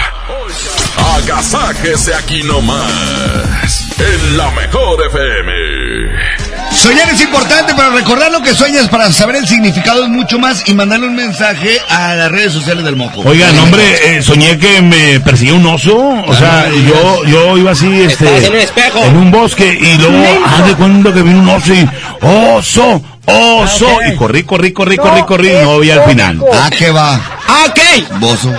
Agasáquese 1.16 2.16
aquí 2.16 2.42
nomás. 2.42 3.86
En 4.00 4.36
la 4.36 4.50
mejor 4.50 5.06
FM. 5.06 6.47
Soñar 6.78 7.10
es 7.10 7.20
importante, 7.20 7.74
pero 7.76 7.90
recordar 7.90 8.30
lo 8.30 8.40
que 8.40 8.54
sueñas 8.54 8.88
para 8.88 9.12
saber 9.12 9.34
el 9.36 9.48
significado 9.48 10.04
es 10.04 10.08
mucho 10.08 10.38
más 10.38 10.62
y 10.68 10.74
mandarle 10.74 11.08
un 11.08 11.16
mensaje 11.16 11.80
a 11.90 12.14
las 12.14 12.30
redes 12.30 12.52
sociales 12.52 12.84
del 12.84 12.94
Mojo. 12.94 13.22
Oiga, 13.22 13.50
no, 13.50 13.64
hombre, 13.64 13.82
eh, 14.04 14.22
soñé 14.22 14.56
que 14.58 14.80
me 14.80 15.18
perseguía 15.18 15.54
un 15.54 15.66
oso. 15.66 15.98
O 15.98 16.34
sea, 16.36 16.68
no 16.70 16.76
yo, 16.76 17.24
yo 17.24 17.58
iba 17.58 17.72
así, 17.72 18.02
este, 18.02 18.46
en 18.46 18.52
un 18.52 18.58
espejo. 18.58 19.02
en 19.02 19.16
un 19.16 19.30
bosque 19.32 19.76
y 19.80 19.98
luego, 19.98 20.46
haz 20.46 20.66
de 20.66 20.74
cuenta 20.74 21.12
que 21.12 21.22
vino 21.22 21.40
un 21.40 21.48
oso 21.48 21.74
y, 21.74 21.88
oso, 22.22 23.02
oso. 23.26 23.98
Y 24.06 24.14
corrí, 24.14 24.44
corrí, 24.44 24.72
corrí, 24.72 24.96
corrí, 24.96 25.22
corrí, 25.22 25.48
y 25.48 25.64
no 25.64 25.80
vi 25.80 25.90
al 25.90 26.04
final. 26.04 26.40
Ah, 26.52 26.70
¿qué 26.70 26.92
va? 26.92 27.20
Ah, 27.48 27.66
ok. 27.68 28.20
Bozo. 28.20 28.54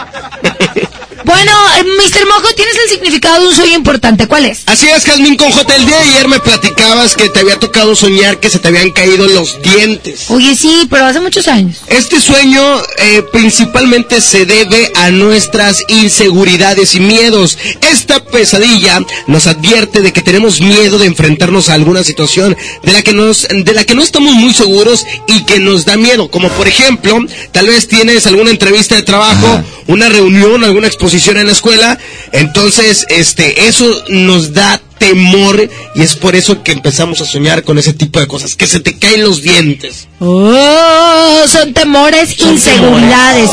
Bueno, 1.29 1.51
eh, 1.77 1.83
Mr. 1.83 2.25
Mojo, 2.25 2.55
tienes 2.55 2.75
el 2.85 2.89
significado 2.89 3.41
de 3.41 3.49
un 3.49 3.55
sueño 3.55 3.75
importante. 3.75 4.25
¿Cuál 4.25 4.45
es? 4.45 4.63
Así 4.65 4.87
es, 4.87 5.05
Jasmine 5.05 5.37
Conjota. 5.37 5.75
El 5.75 5.85
día 5.85 5.97
de 5.97 6.09
ayer 6.09 6.27
me 6.27 6.39
platicabas 6.39 7.15
que 7.15 7.29
te 7.29 7.41
había 7.41 7.59
tocado 7.59 7.95
soñar 7.95 8.39
que 8.39 8.49
se 8.49 8.57
te 8.57 8.69
habían 8.69 8.89
caído 8.89 9.27
los 9.27 9.61
dientes. 9.61 10.25
Oye, 10.31 10.55
sí, 10.55 10.87
pero 10.89 11.05
hace 11.05 11.19
muchos 11.19 11.47
años. 11.47 11.83
Este 11.85 12.19
sueño 12.19 12.63
eh, 12.97 13.23
principalmente 13.31 14.21
se 14.21 14.47
debe 14.47 14.91
a 14.95 15.11
nuestras 15.11 15.83
inseguridades 15.87 16.95
y 16.95 16.99
miedos. 16.99 17.59
Esta 17.91 18.23
pesadilla 18.25 18.99
nos 19.27 19.45
advierte 19.45 20.01
de 20.01 20.11
que 20.11 20.23
tenemos 20.23 20.61
miedo 20.61 20.97
de 20.97 21.05
enfrentarnos 21.05 21.69
a 21.69 21.75
alguna 21.75 22.03
situación 22.03 22.57
de 22.81 22.91
la 22.91 23.03
que 23.03 23.13
nos, 23.13 23.47
de 23.47 23.73
la 23.75 23.83
que 23.83 23.93
no 23.93 24.01
estamos 24.01 24.33
muy 24.33 24.55
seguros 24.55 25.05
y 25.27 25.45
que 25.45 25.59
nos 25.59 25.85
da 25.85 25.95
miedo. 25.95 26.31
Como 26.31 26.49
por 26.49 26.67
ejemplo, 26.67 27.19
tal 27.51 27.67
vez 27.67 27.87
tienes 27.87 28.25
alguna 28.25 28.49
entrevista 28.49 28.95
de 28.95 29.03
trabajo, 29.03 29.63
una 29.85 30.09
reunión, 30.09 30.63
alguna 30.63 30.87
exposición 30.87 31.18
en 31.27 31.45
la 31.45 31.51
escuela. 31.51 31.97
Entonces, 32.31 33.05
este, 33.09 33.67
eso 33.67 33.85
nos 34.09 34.53
da 34.53 34.81
temor 34.99 35.67
y 35.95 36.01
es 36.01 36.15
por 36.15 36.35
eso 36.35 36.61
que 36.61 36.71
empezamos 36.71 37.21
a 37.21 37.25
soñar 37.25 37.63
con 37.63 37.79
ese 37.79 37.93
tipo 37.93 38.19
de 38.19 38.27
cosas, 38.27 38.55
que 38.55 38.67
se 38.67 38.79
te 38.79 38.97
caen 38.97 39.23
los 39.23 39.41
dientes. 39.41 40.07
Oh, 40.19 41.43
son 41.47 41.73
temores, 41.73 42.37
inseguridades. 42.39 43.49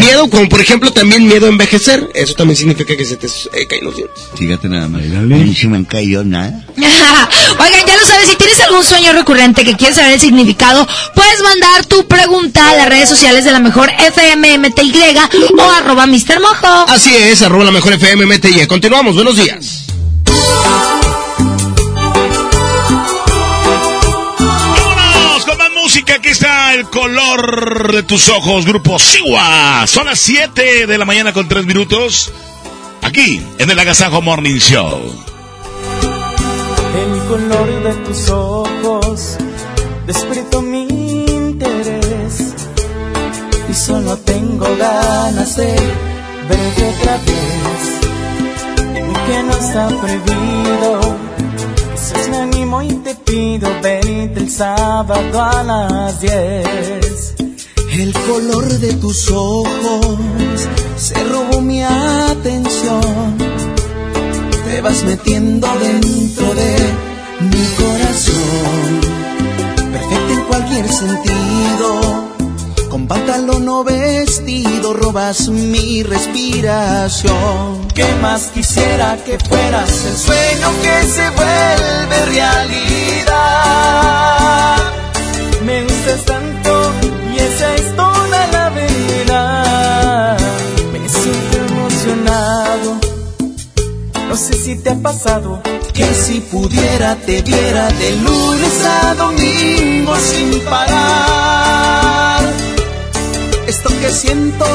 Miedo, 0.00 0.28
como 0.28 0.48
por 0.48 0.60
ejemplo 0.60 0.92
también 0.92 1.26
miedo 1.26 1.46
a 1.46 1.48
envejecer, 1.48 2.08
eso 2.14 2.34
también 2.34 2.56
significa 2.56 2.96
que 2.96 3.04
se 3.04 3.16
te 3.16 3.26
eh, 3.26 3.66
caen 3.68 3.84
los 3.84 3.96
dientes. 3.96 4.24
Fíjate 4.34 4.68
nada 4.68 4.88
más. 4.88 5.02
A 5.02 5.20
mí 5.20 5.54
se 5.54 5.68
me 5.68 5.76
han 5.78 5.84
caído 5.84 6.24
nada. 6.24 6.66
Oigan, 6.76 7.86
ya 7.86 7.96
lo 7.96 8.06
sabes, 8.06 8.28
si 8.28 8.36
tienes 8.36 8.60
algún 8.60 8.84
sueño 8.84 9.12
recurrente 9.12 9.64
que 9.64 9.76
quieres 9.76 9.96
saber 9.96 10.12
el 10.12 10.20
significado, 10.20 10.86
puedes 11.14 11.40
mandar 11.42 11.86
tu 11.86 12.06
pregunta 12.06 12.70
a 12.70 12.74
las 12.74 12.88
redes 12.88 13.08
sociales 13.08 13.44
de 13.44 13.52
la 13.52 13.60
mejor 13.60 13.90
FMMTY 13.90 15.16
o 15.58 15.62
arroba 15.70 16.06
Mr. 16.06 16.40
Mojo. 16.40 16.84
Así 16.88 17.14
es, 17.14 17.42
arroba 17.42 17.64
la 17.64 17.70
mejor 17.70 17.92
FMMTY. 17.92 18.66
Continuamos, 18.66 19.14
buenos 19.14 19.36
días. 19.36 19.89
Música. 26.10 26.14
Aquí 26.16 26.28
está 26.28 26.74
el 26.74 26.84
color 26.88 27.92
de 27.92 28.02
tus 28.02 28.28
ojos, 28.28 28.66
grupo 28.66 28.98
Siwa. 28.98 29.86
Son 29.86 30.06
las 30.06 30.18
7 30.18 30.86
de 30.86 30.98
la 30.98 31.04
mañana 31.04 31.32
con 31.32 31.48
3 31.48 31.66
minutos. 31.66 32.32
Aquí, 33.02 33.42
en 33.58 33.70
el 33.70 33.78
Agasajo 33.78 34.20
Morning 34.20 34.58
Show. 34.58 35.00
El 36.94 37.24
color 37.28 37.82
de 37.84 37.94
tus 38.04 38.28
ojos 38.28 39.36
despertó 40.06 40.60
mi 40.60 40.86
interés 40.88 42.54
y 43.68 43.74
solo 43.74 44.16
tengo 44.18 44.66
ganas 44.76 45.56
de 45.56 45.72
verte 46.48 46.94
otra 46.98 47.16
vez. 47.18 48.00
Dime 48.94 49.12
que 49.26 49.42
no 49.44 49.52
está 49.52 49.88
prohibido, 49.88 51.09
y 52.78 52.88
te 53.02 53.14
pido 53.16 53.68
verte 53.82 54.38
el 54.38 54.48
sábado 54.48 55.42
a 55.42 55.62
las 55.64 56.20
10. 56.20 57.34
El 57.94 58.12
color 58.12 58.68
de 58.78 58.92
tus 58.94 59.28
ojos 59.32 60.16
se 60.96 61.24
robó 61.24 61.60
mi 61.60 61.82
atención. 61.82 63.36
Te 64.68 64.80
vas 64.80 65.02
metiendo 65.02 65.66
dentro 65.80 66.54
de 66.54 66.76
mi 67.40 67.64
corazón. 67.76 69.00
Perfecta 69.92 70.32
en 70.32 70.44
cualquier 70.44 70.88
sentido. 70.88 72.29
Con 72.90 73.06
pantalón 73.06 73.68
o 73.68 73.84
vestido 73.84 74.92
robas 74.92 75.48
mi 75.48 76.02
respiración. 76.02 77.86
¿Qué 77.94 78.04
más 78.20 78.50
quisiera 78.52 79.16
que 79.24 79.38
fueras 79.38 80.06
el 80.06 80.16
sueño 80.16 80.68
que 80.82 81.06
se 81.06 81.30
vuelve 81.30 82.26
realidad? 82.26 83.30
Me 85.64 85.84
gustas 85.84 86.24
tanto 86.24 86.92
y 87.32 87.38
esa 87.38 87.74
es 87.76 87.94
toda 87.94 88.46
la 88.48 88.70
verdad. 88.70 90.36
Me 90.92 91.08
siento 91.08 91.58
emocionado. 91.58 92.98
No 94.28 94.36
sé 94.36 94.54
si 94.54 94.76
te 94.76 94.90
ha 94.90 94.94
pasado 94.94 95.60
Que 95.92 96.14
si 96.14 96.38
pudiera 96.40 97.16
te 97.16 97.42
viera 97.42 97.88
de 97.88 98.16
lunes 98.16 98.84
a 98.84 99.14
domingo 99.14 100.16
sin 100.16 100.60
parar. 100.60 102.29
Esto 103.82 103.98
que 103.98 104.10
siento 104.10 104.66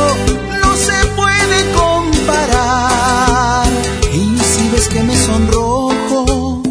no 0.64 0.76
se 0.76 1.06
puede 1.16 1.72
comparar. 1.76 3.68
Y 4.12 4.36
si 4.40 4.70
ves 4.70 4.88
que 4.88 5.04
me 5.04 5.16
sonrojo, 5.16 6.64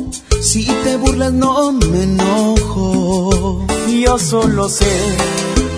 si 0.42 0.64
te 0.64 0.96
burlas 0.96 1.32
no 1.32 1.70
me 1.70 2.02
enojo. 2.02 3.64
Yo 3.88 4.18
solo 4.18 4.68
sé 4.68 5.16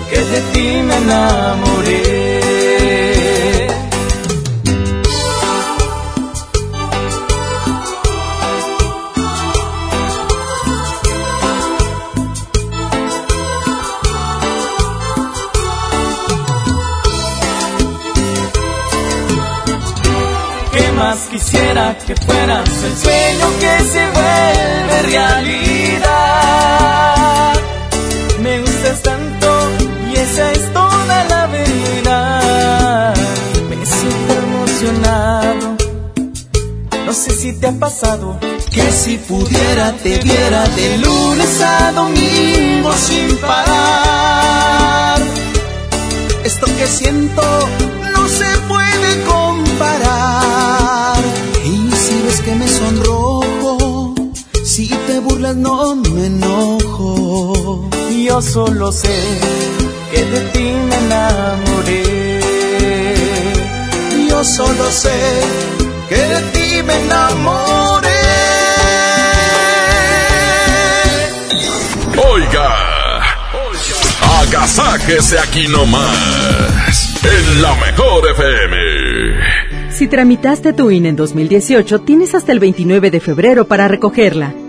que 0.09 0.17
de 0.17 0.41
ti 0.53 0.81
me 0.81 0.97
enamoré. 0.97 2.37
Quisiera 21.29 21.97
que 22.05 22.15
fueras 22.15 22.69
el 22.83 22.97
sueño 22.97 23.47
que 23.59 23.79
se 23.83 24.05
vuelve 24.11 25.01
realidad. 25.03 26.03
Me 28.41 28.59
gustas 28.61 29.01
tanto 29.01 29.47
y 30.09 30.15
esa 30.15 30.51
es 30.51 30.73
toda 30.73 31.23
la 31.25 31.47
verdad. 31.47 33.15
Me 33.69 33.85
siento 33.85 34.33
emocionado. 34.33 35.77
No 37.05 37.13
sé 37.13 37.31
si 37.31 37.53
te 37.53 37.67
ha 37.67 37.73
pasado 37.73 38.39
que 38.71 38.91
si 38.91 39.17
pudiera 39.17 39.93
te 39.93 40.17
viera 40.19 40.67
de 40.67 40.97
lunes 40.97 41.61
a 41.61 41.91
domingo 41.93 42.93
sin 42.93 43.37
parar. 43.37 45.19
Esto 46.43 46.65
que 46.65 46.87
siento 46.87 47.41
no 55.53 55.95
me 55.95 56.25
enojo. 56.27 57.89
Yo 58.25 58.41
solo 58.41 58.91
sé 58.91 59.15
que 60.11 60.25
de 60.25 60.41
ti 60.51 60.63
me 60.89 60.95
enamoré. 61.05 62.39
Yo 64.29 64.43
solo 64.43 64.91
sé 64.91 65.17
que 66.09 66.15
de 66.15 66.41
ti 66.53 66.83
me 66.83 66.95
enamoré. 67.05 68.07
Oiga, 72.31 72.75
agasáquese 74.41 75.39
aquí 75.39 75.67
nomás, 75.67 77.15
en 77.23 77.61
la 77.61 77.73
mejor 77.75 78.29
FM. 78.31 78.77
Si 79.91 80.07
tramitaste 80.07 80.73
tu 80.73 80.91
INE 80.91 81.09
en 81.09 81.15
2018, 81.15 82.01
tienes 82.01 82.35
hasta 82.35 82.51
el 82.51 82.59
29 82.59 83.09
de 83.09 83.19
febrero 83.19 83.67
para 83.67 83.87
recogerla. 83.87 84.53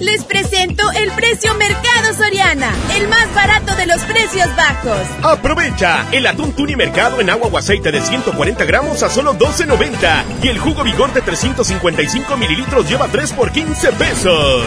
Les 0.00 0.24
presento 0.24 0.82
el 0.96 1.10
precio 1.12 1.54
Mercado 1.54 2.12
Soriana, 2.14 2.72
el 2.96 3.06
más 3.08 3.32
barato 3.32 3.76
de 3.76 3.86
los 3.86 4.02
precios 4.02 4.48
bajos. 4.56 4.98
Aprovecha 5.22 6.06
el 6.12 6.26
atún 6.26 6.52
tuni 6.52 6.74
mercado 6.74 7.20
en 7.20 7.30
agua 7.30 7.48
o 7.48 7.56
aceite 7.56 7.92
de 7.92 8.00
140 8.00 8.64
gramos 8.64 9.02
a 9.04 9.08
solo 9.08 9.34
12.90 9.34 10.24
y 10.42 10.48
el 10.48 10.58
jugo 10.58 10.82
vigor 10.82 11.12
de 11.12 11.22
355 11.22 12.36
mililitros 12.36 12.88
lleva 12.88 13.06
3 13.06 13.32
por 13.34 13.52
15 13.52 13.92
pesos. 13.92 14.64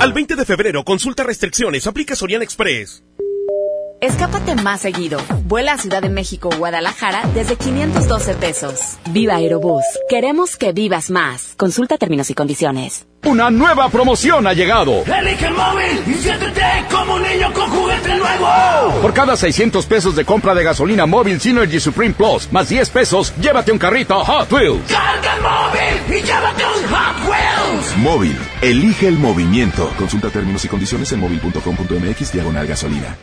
Al 0.00 0.12
20 0.12 0.34
de 0.34 0.44
febrero, 0.44 0.84
consulta 0.84 1.22
restricciones, 1.22 1.86
aplica 1.86 2.16
Soriana 2.16 2.44
Express. 2.44 3.02
Escápate 4.00 4.54
más 4.56 4.82
seguido. 4.82 5.18
Vuela 5.44 5.72
a 5.72 5.78
Ciudad 5.78 6.02
de 6.02 6.10
México 6.10 6.50
o 6.52 6.56
Guadalajara 6.56 7.22
desde 7.34 7.56
512 7.56 8.34
pesos. 8.34 8.98
Viva 9.10 9.36
Aerobús. 9.36 9.84
Queremos 10.08 10.56
que 10.56 10.72
vivas 10.72 11.10
más. 11.10 11.54
Consulta 11.56 11.96
términos 11.96 12.28
y 12.30 12.34
condiciones. 12.34 13.06
Una 13.24 13.50
nueva 13.50 13.88
promoción 13.88 14.46
ha 14.46 14.52
llegado. 14.52 15.02
Elige 15.02 15.46
el 15.46 15.54
móvil 15.54 16.02
y 16.06 16.14
siéntete 16.14 16.62
como 16.90 17.14
un 17.14 17.22
niño 17.22 17.52
con 17.52 17.68
juguete 17.70 18.14
nuevo. 18.14 19.00
Por 19.02 19.14
cada 19.14 19.36
600 19.36 19.84
pesos 19.86 20.14
de 20.14 20.24
compra 20.24 20.54
de 20.54 20.62
gasolina 20.62 21.06
móvil 21.06 21.40
Synergy 21.40 21.80
Supreme 21.80 22.14
Plus, 22.14 22.52
más 22.52 22.68
10 22.68 22.90
pesos, 22.90 23.32
llévate 23.40 23.72
un 23.72 23.78
carrito 23.78 24.22
Hot 24.22 24.52
Wheels. 24.52 24.92
Carga 24.92 25.34
el 25.34 25.42
móvil 25.42 26.18
y 26.18 26.22
llévate 26.22 26.64
un 26.64 26.94
Hot 26.94 27.28
Wheels. 27.28 27.96
Móvil, 27.96 28.38
elige 28.60 29.08
el 29.08 29.18
movimiento. 29.18 29.90
Consulta 29.98 30.28
términos 30.30 30.64
y 30.64 30.68
condiciones 30.68 31.10
en 31.12 31.20
móvil.com.mx 31.20 32.32
diagonal 32.32 32.66
gasolina. 32.66 33.16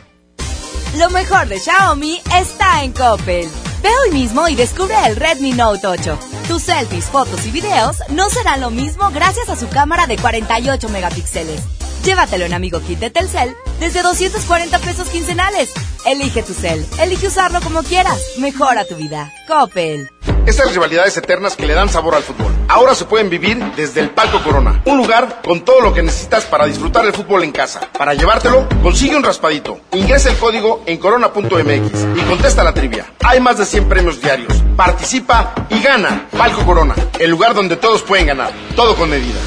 Lo 0.98 1.10
mejor 1.10 1.48
de 1.48 1.58
Xiaomi 1.58 2.20
está 2.38 2.84
en 2.84 2.92
Coppel. 2.92 3.48
Ve 3.82 3.88
hoy 4.04 4.12
mismo 4.12 4.46
y 4.48 4.54
descubre 4.54 4.94
el 5.06 5.16
Redmi 5.16 5.52
Note 5.52 5.86
8. 5.86 6.18
Tus 6.46 6.62
selfies, 6.62 7.06
fotos 7.06 7.44
y 7.46 7.50
videos 7.50 7.96
no 8.10 8.30
serán 8.30 8.60
lo 8.60 8.70
mismo 8.70 9.10
gracias 9.10 9.48
a 9.48 9.56
su 9.56 9.68
cámara 9.68 10.06
de 10.06 10.16
48 10.16 10.88
megapíxeles. 10.90 11.60
Llévatelo 12.04 12.44
en 12.44 12.54
Amigo 12.54 12.80
Kit 12.80 13.00
de 13.00 13.10
Telcel 13.10 13.56
desde 13.80 14.02
240 14.02 14.78
pesos 14.78 15.08
quincenales. 15.08 15.72
Elige 16.06 16.44
tu 16.44 16.54
cel, 16.54 16.86
elige 17.00 17.26
usarlo 17.26 17.60
como 17.60 17.82
quieras. 17.82 18.20
Mejora 18.38 18.84
tu 18.84 18.94
vida. 18.94 19.32
Coppel. 19.48 20.13
Estas 20.46 20.72
rivalidades 20.72 21.16
eternas 21.16 21.56
que 21.56 21.66
le 21.66 21.72
dan 21.72 21.88
sabor 21.88 22.14
al 22.14 22.22
fútbol. 22.22 22.52
Ahora 22.68 22.94
se 22.94 23.06
pueden 23.06 23.30
vivir 23.30 23.58
desde 23.76 24.00
el 24.00 24.10
Palco 24.10 24.42
Corona. 24.42 24.82
Un 24.84 24.98
lugar 24.98 25.40
con 25.42 25.64
todo 25.64 25.80
lo 25.80 25.94
que 25.94 26.02
necesitas 26.02 26.44
para 26.44 26.66
disfrutar 26.66 27.06
el 27.06 27.14
fútbol 27.14 27.44
en 27.44 27.52
casa. 27.52 27.80
Para 27.96 28.12
llevártelo, 28.12 28.68
consigue 28.82 29.16
un 29.16 29.22
raspadito. 29.22 29.80
Ingresa 29.92 30.28
el 30.28 30.36
código 30.36 30.82
en 30.84 30.98
corona.mx 30.98 32.06
y 32.16 32.20
contesta 32.28 32.62
la 32.62 32.74
trivia. 32.74 33.06
Hay 33.24 33.40
más 33.40 33.56
de 33.56 33.64
100 33.64 33.88
premios 33.88 34.20
diarios. 34.20 34.52
Participa 34.76 35.54
y 35.70 35.80
gana. 35.80 36.26
Palco 36.36 36.62
Corona, 36.66 36.94
el 37.18 37.30
lugar 37.30 37.54
donde 37.54 37.76
todos 37.76 38.02
pueden 38.02 38.26
ganar. 38.26 38.52
Todo 38.76 38.96
con 38.96 39.08
medida. 39.08 39.40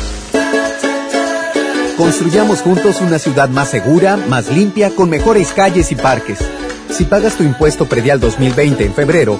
Construyamos 1.95 2.61
juntos 2.61 3.01
una 3.01 3.19
ciudad 3.19 3.49
más 3.49 3.69
segura, 3.69 4.17
más 4.17 4.49
limpia, 4.49 4.89
con 4.95 5.11
mejores 5.11 5.53
calles 5.53 5.91
y 5.91 5.95
parques. 5.95 6.39
Si 6.89 7.05
pagas 7.05 7.35
tu 7.35 7.43
impuesto 7.43 7.85
predial 7.85 8.19
2020 8.19 8.85
en 8.85 8.93
febrero, 8.93 9.39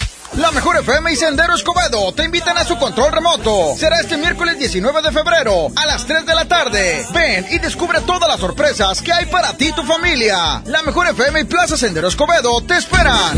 La 0.37 0.49
Mejor 0.51 0.77
FM 0.77 1.11
y 1.11 1.15
Sendero 1.17 1.53
Escobedo 1.53 2.13
te 2.13 2.23
invitan 2.23 2.57
a 2.57 2.63
su 2.63 2.77
control 2.77 3.11
remoto. 3.11 3.75
Será 3.77 3.99
este 3.99 4.17
miércoles 4.17 4.57
19 4.57 5.01
de 5.01 5.11
febrero 5.11 5.67
a 5.75 5.85
las 5.85 6.05
3 6.05 6.25
de 6.25 6.33
la 6.33 6.45
tarde. 6.45 7.05
Ven 7.13 7.45
y 7.51 7.59
descubre 7.59 7.99
todas 8.01 8.29
las 8.29 8.39
sorpresas 8.39 9.01
que 9.01 9.11
hay 9.11 9.25
para 9.25 9.57
ti 9.57 9.67
y 9.67 9.73
tu 9.73 9.83
familia. 9.83 10.61
La 10.65 10.83
Mejor 10.83 11.07
FM 11.07 11.41
y 11.41 11.43
Plaza 11.43 11.75
Sendero 11.75 12.07
Escobedo 12.07 12.61
te 12.61 12.77
esperan. 12.77 13.37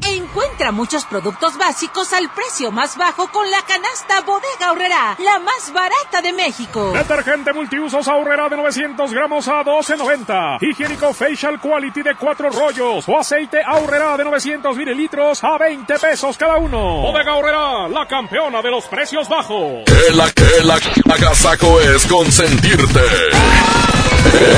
En 0.31 0.37
Encuentra 0.41 0.71
muchos 0.71 1.05
productos 1.05 1.57
básicos 1.57 2.13
al 2.13 2.29
precio 2.29 2.71
más 2.71 2.95
bajo 2.95 3.27
con 3.31 3.49
la 3.51 3.61
canasta 3.63 4.21
Bodega 4.21 4.67
Aurrera, 4.67 5.17
la 5.19 5.39
más 5.39 5.73
barata 5.73 6.21
de 6.21 6.31
México. 6.31 6.93
Detergente 6.93 7.51
multiusos 7.51 8.07
Aurrera 8.07 8.47
de 8.47 8.55
900 8.55 9.11
gramos 9.11 9.47
a 9.49 9.63
12.90. 9.63 10.57
Higiénico 10.61 11.13
Facial 11.13 11.59
Quality 11.59 12.03
de 12.03 12.15
4 12.15 12.49
rollos 12.49 13.09
o 13.09 13.19
aceite 13.19 13.61
Aurrera 13.65 14.15
de 14.15 14.23
900 14.23 14.77
mililitros 14.77 15.43
a 15.43 15.57
20 15.57 15.99
pesos 15.99 16.37
cada 16.37 16.57
uno. 16.57 17.01
Bodega 17.01 17.33
Aurrera, 17.33 17.89
la 17.89 18.07
campeona 18.07 18.61
de 18.61 18.71
los 18.71 18.85
precios 18.85 19.27
bajos. 19.27 19.83
Que 19.85 20.15
la 20.15 20.31
que 20.31 20.63
la 20.63 20.79
agasaco 21.13 21.81
es 21.81 22.05
consentirte. 22.05 23.01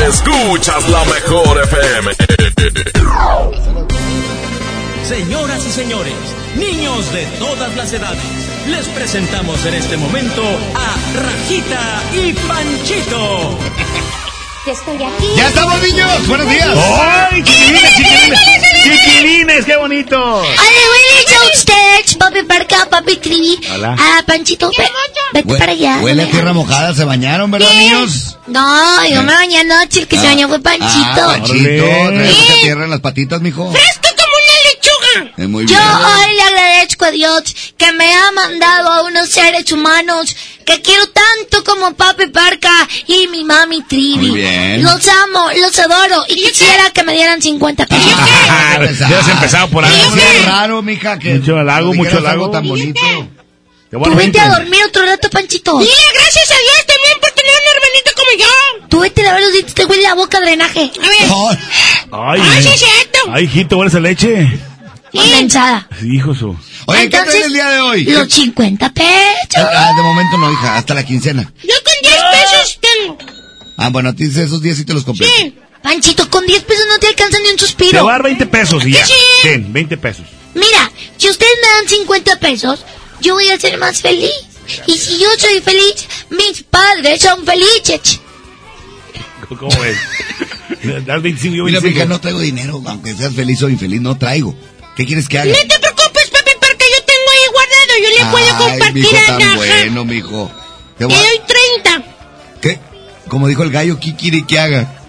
Escuchas 0.08 0.88
la 0.90 1.04
mejor 1.06 1.64
FM. 1.64 2.12
Señoras 5.08 5.66
y 5.66 5.72
señores, 5.72 6.14
niños 6.56 7.12
de 7.12 7.26
todas 7.38 7.76
las 7.76 7.92
edades, 7.92 8.24
les 8.68 8.88
presentamos 8.90 9.64
en 9.66 9.74
este 9.76 9.98
momento 9.98 10.42
a 10.76 10.96
Rajita 11.20 12.02
y 12.14 12.34
Panchito. 12.34 13.60
Ya 14.66 14.72
estoy 14.72 14.96
aquí. 14.96 15.28
¡Ya 15.36 15.48
estamos, 15.50 15.82
niños! 15.84 16.28
¡Buenos 16.28 16.50
días! 16.50 16.70
¡Ay, 17.30 17.44
chiquilines, 17.44 17.96
chiquilines! 17.98 18.40
¡Chiquilines, 18.84 19.66
qué 19.66 19.76
bonito! 19.76 20.18
Hola, 20.38 20.46
buenas 20.56 21.14
a 22.16 22.18
papi 22.18 22.44
Parca, 22.44 22.88
papi 22.90 23.18
Trivi. 23.18 23.60
Hola. 23.74 23.96
Ah, 24.00 24.24
Panchito, 24.26 24.70
ve- 24.70 24.90
vete 25.34 25.56
para 25.58 25.74
allá. 25.74 26.00
Huele 26.02 26.24
a 26.24 26.32
tierra 26.32 26.54
mojada, 26.54 26.94
¿se 26.96 27.04
bañaron, 27.04 27.52
verdad, 27.52 27.68
¿Qué? 27.70 27.78
niños? 27.78 28.38
No, 28.48 29.06
yo 29.10 29.22
me 29.24 29.34
bañé 29.34 29.60
anoche, 29.60 30.00
el 30.02 30.08
que 30.08 30.18
se 30.18 30.26
bañó 30.26 30.48
fue 30.48 30.60
Panchito. 30.62 30.90
Ah, 30.94 31.26
Panchito, 31.38 31.84
trae 31.86 32.12
mucha 32.34 32.54
tierra 32.62 32.84
en 32.86 32.90
las 32.90 33.02
patitas, 33.02 33.42
mijo. 33.42 33.70
¡Fresco 33.72 34.12
Eh, 35.38 35.48
muy 35.48 35.65
Yo 35.65 35.76
bien. 35.76 35.81
hoy 35.81 36.35
le 36.35 36.41
agradezco 36.41 37.06
a 37.06 37.11
Dios 37.11 37.44
que 37.77 37.91
me 37.94 38.14
ha 38.14 38.31
mandado 38.31 38.91
a 38.91 39.03
unos 39.03 39.30
seres 39.30 39.72
humanos 39.72 40.35
que 40.65 40.81
quiero 40.81 41.06
tanto 41.10 41.64
como 41.64 41.94
Papi 41.94 42.27
Parca 42.27 42.88
y 43.07 43.27
mi 43.27 43.44
mami 43.44 43.81
Trivi. 43.84 44.27
Muy 44.30 44.40
bien. 44.40 44.84
Los 44.84 45.07
amo, 45.07 45.49
los 45.60 45.77
adoro 45.80 46.23
y 46.30 46.35
quisiera 46.35 46.90
que 46.91 47.03
me 47.03 47.14
dieran 47.14 47.41
50 47.41 47.85
pesos. 47.85 48.14
Ah, 48.49 48.80
ya 49.10 49.19
has 49.19 49.27
empezado 49.27 49.68
por 49.69 49.84
algo. 49.85 50.15
Es 50.15 50.45
raro, 50.45 50.81
mija, 50.81 51.19
que 51.19 51.35
Mucho 51.35 51.57
halago, 51.57 51.94
mucho 51.94 52.18
halago. 52.18 52.49
tan 52.52 52.68
bonito. 52.68 53.02
Qué 53.91 53.98
Tú 53.99 54.15
vete 54.15 54.40
a 54.40 54.49
dormir 54.49 54.81
otro 54.88 55.06
rato, 55.06 55.30
Panchito. 55.30 55.77
Dile 55.77 55.91
gracias 56.15 56.49
a 56.49 56.56
Dios 56.56 56.85
también 56.88 57.14
por 57.22 57.30
tener 57.31 57.52
un 57.53 57.76
hermanito 57.76 58.11
como 58.15 58.31
yo. 58.81 58.88
Tú 58.90 58.99
vete 59.02 59.22
a 59.22 59.26
lavar 59.26 59.41
los 59.41 59.52
dientes, 59.52 59.76
te 59.76 59.85
huele 59.85 60.02
la 60.02 60.15
boca 60.15 60.40
drenaje. 60.41 60.91
A 60.99 61.07
ver. 61.07 61.57
Ay, 62.11 62.41
cierto. 62.76 63.19
Ay, 63.31 63.44
hijito, 63.44 63.77
¿hueles 63.77 63.94
a 63.94 63.99
leche? 63.99 64.60
Condensada. 65.14 65.88
Hijo 66.03 66.34
su. 66.34 66.56
Oye, 66.88 67.03
¿qué 67.10 67.18
traes 67.18 67.45
el 67.45 67.53
día 67.53 67.69
de 67.69 67.80
hoy? 67.81 68.03
Los 68.06 68.31
50 68.34 68.90
pesos. 68.94 69.14
Ah, 69.57 69.91
de 69.95 70.02
momento 70.02 70.38
no, 70.38 70.52
hija, 70.52 70.77
hasta 70.77 70.94
la 70.94 71.06
quincena. 71.06 71.44
Yo 71.61 71.76
con 71.85 71.94
10 72.02 72.15
pesos 72.31 72.80
tengo. 72.81 73.18
Ah, 73.77 73.90
bueno, 73.90 74.10
a 74.10 74.14
ti 74.14 74.23
esos 74.26 74.61
10 74.61 74.77
sí 74.77 74.85
te 74.85 74.94
los 74.94 75.03
compré. 75.03 75.27
Sí. 75.27 75.56
Panchito, 75.81 76.30
con 76.30 76.45
10 76.45 76.64
pesos 76.64 76.85
no 76.90 76.98
te 76.99 77.07
alcanza 77.07 77.38
ni 77.40 77.49
un 77.49 77.56
Te 77.57 77.65
suspiro. 77.65 78.02
voy 78.03 78.10
a 78.10 78.14
dar 78.14 78.23
20 78.23 78.45
pesos 78.48 78.85
y 78.85 78.91
ya. 78.94 79.06
Sí. 79.06 79.14
Ten, 79.44 79.72
20 79.72 79.98
pesos. 79.98 80.26
Mira, 80.56 80.91
si 81.18 81.30
ustedes 81.30 81.52
me 81.61 81.68
dan 81.68 81.88
50 81.90 82.40
pesos, 82.40 82.85
yo 83.22 83.34
voy 83.35 83.49
a 83.49 83.60
ser 83.60 83.77
más 83.77 84.02
feliz. 84.02 84.31
Y 84.88 84.98
si 84.98 85.19
yo 85.19 85.27
soy 85.38 85.60
feliz, 85.61 86.07
mis 86.30 86.64
padres 86.64 87.22
son 87.22 87.45
felices. 87.45 88.19
¿Cómo 89.48 89.69
ves? 89.81 89.98
Das 91.06 91.22
25 91.22 91.56
yo 91.56 91.64
Mira, 91.65 91.80
25. 91.80 91.88
mija, 91.94 92.06
no 92.06 92.19
traigo 92.19 92.40
dinero, 92.41 92.81
aunque 92.88 93.14
seas 93.14 93.34
feliz 93.34 93.61
o 93.61 93.69
infeliz, 93.69 94.02
no 94.02 94.18
traigo. 94.18 94.53
¿Qué 94.95 95.06
quieres 95.06 95.28
que 95.28 95.40
haga? 95.40 95.52
No 95.52 95.57
te 95.57 95.80
preocupes, 95.80 96.30
papi, 96.30 96.52
porque 96.60 96.86
yo 96.91 97.03
tengo 97.06 97.30
ahí 97.32 97.52
guardado. 97.52 97.94
Yo 98.02 98.10
le 98.24 98.32
puedo 98.32 98.45
Ay, 98.45 98.70
compartir 98.70 99.03
mijo, 99.03 99.18
a 99.18 99.38
tan 99.38 99.56
bueno, 99.56 100.06
mijo. 100.06 100.52
Te 100.98 101.06
voy 101.06 101.15
doy 101.15 101.41
30. 101.84 102.03
¿Qué? 102.61 102.80
Como 103.28 103.48
dijo 103.48 103.64
el 103.64 103.72
gallo, 103.72 103.99
¿qué 103.99 104.15
quiere 104.15 104.45
que 104.45 104.60
haga? 104.60 104.99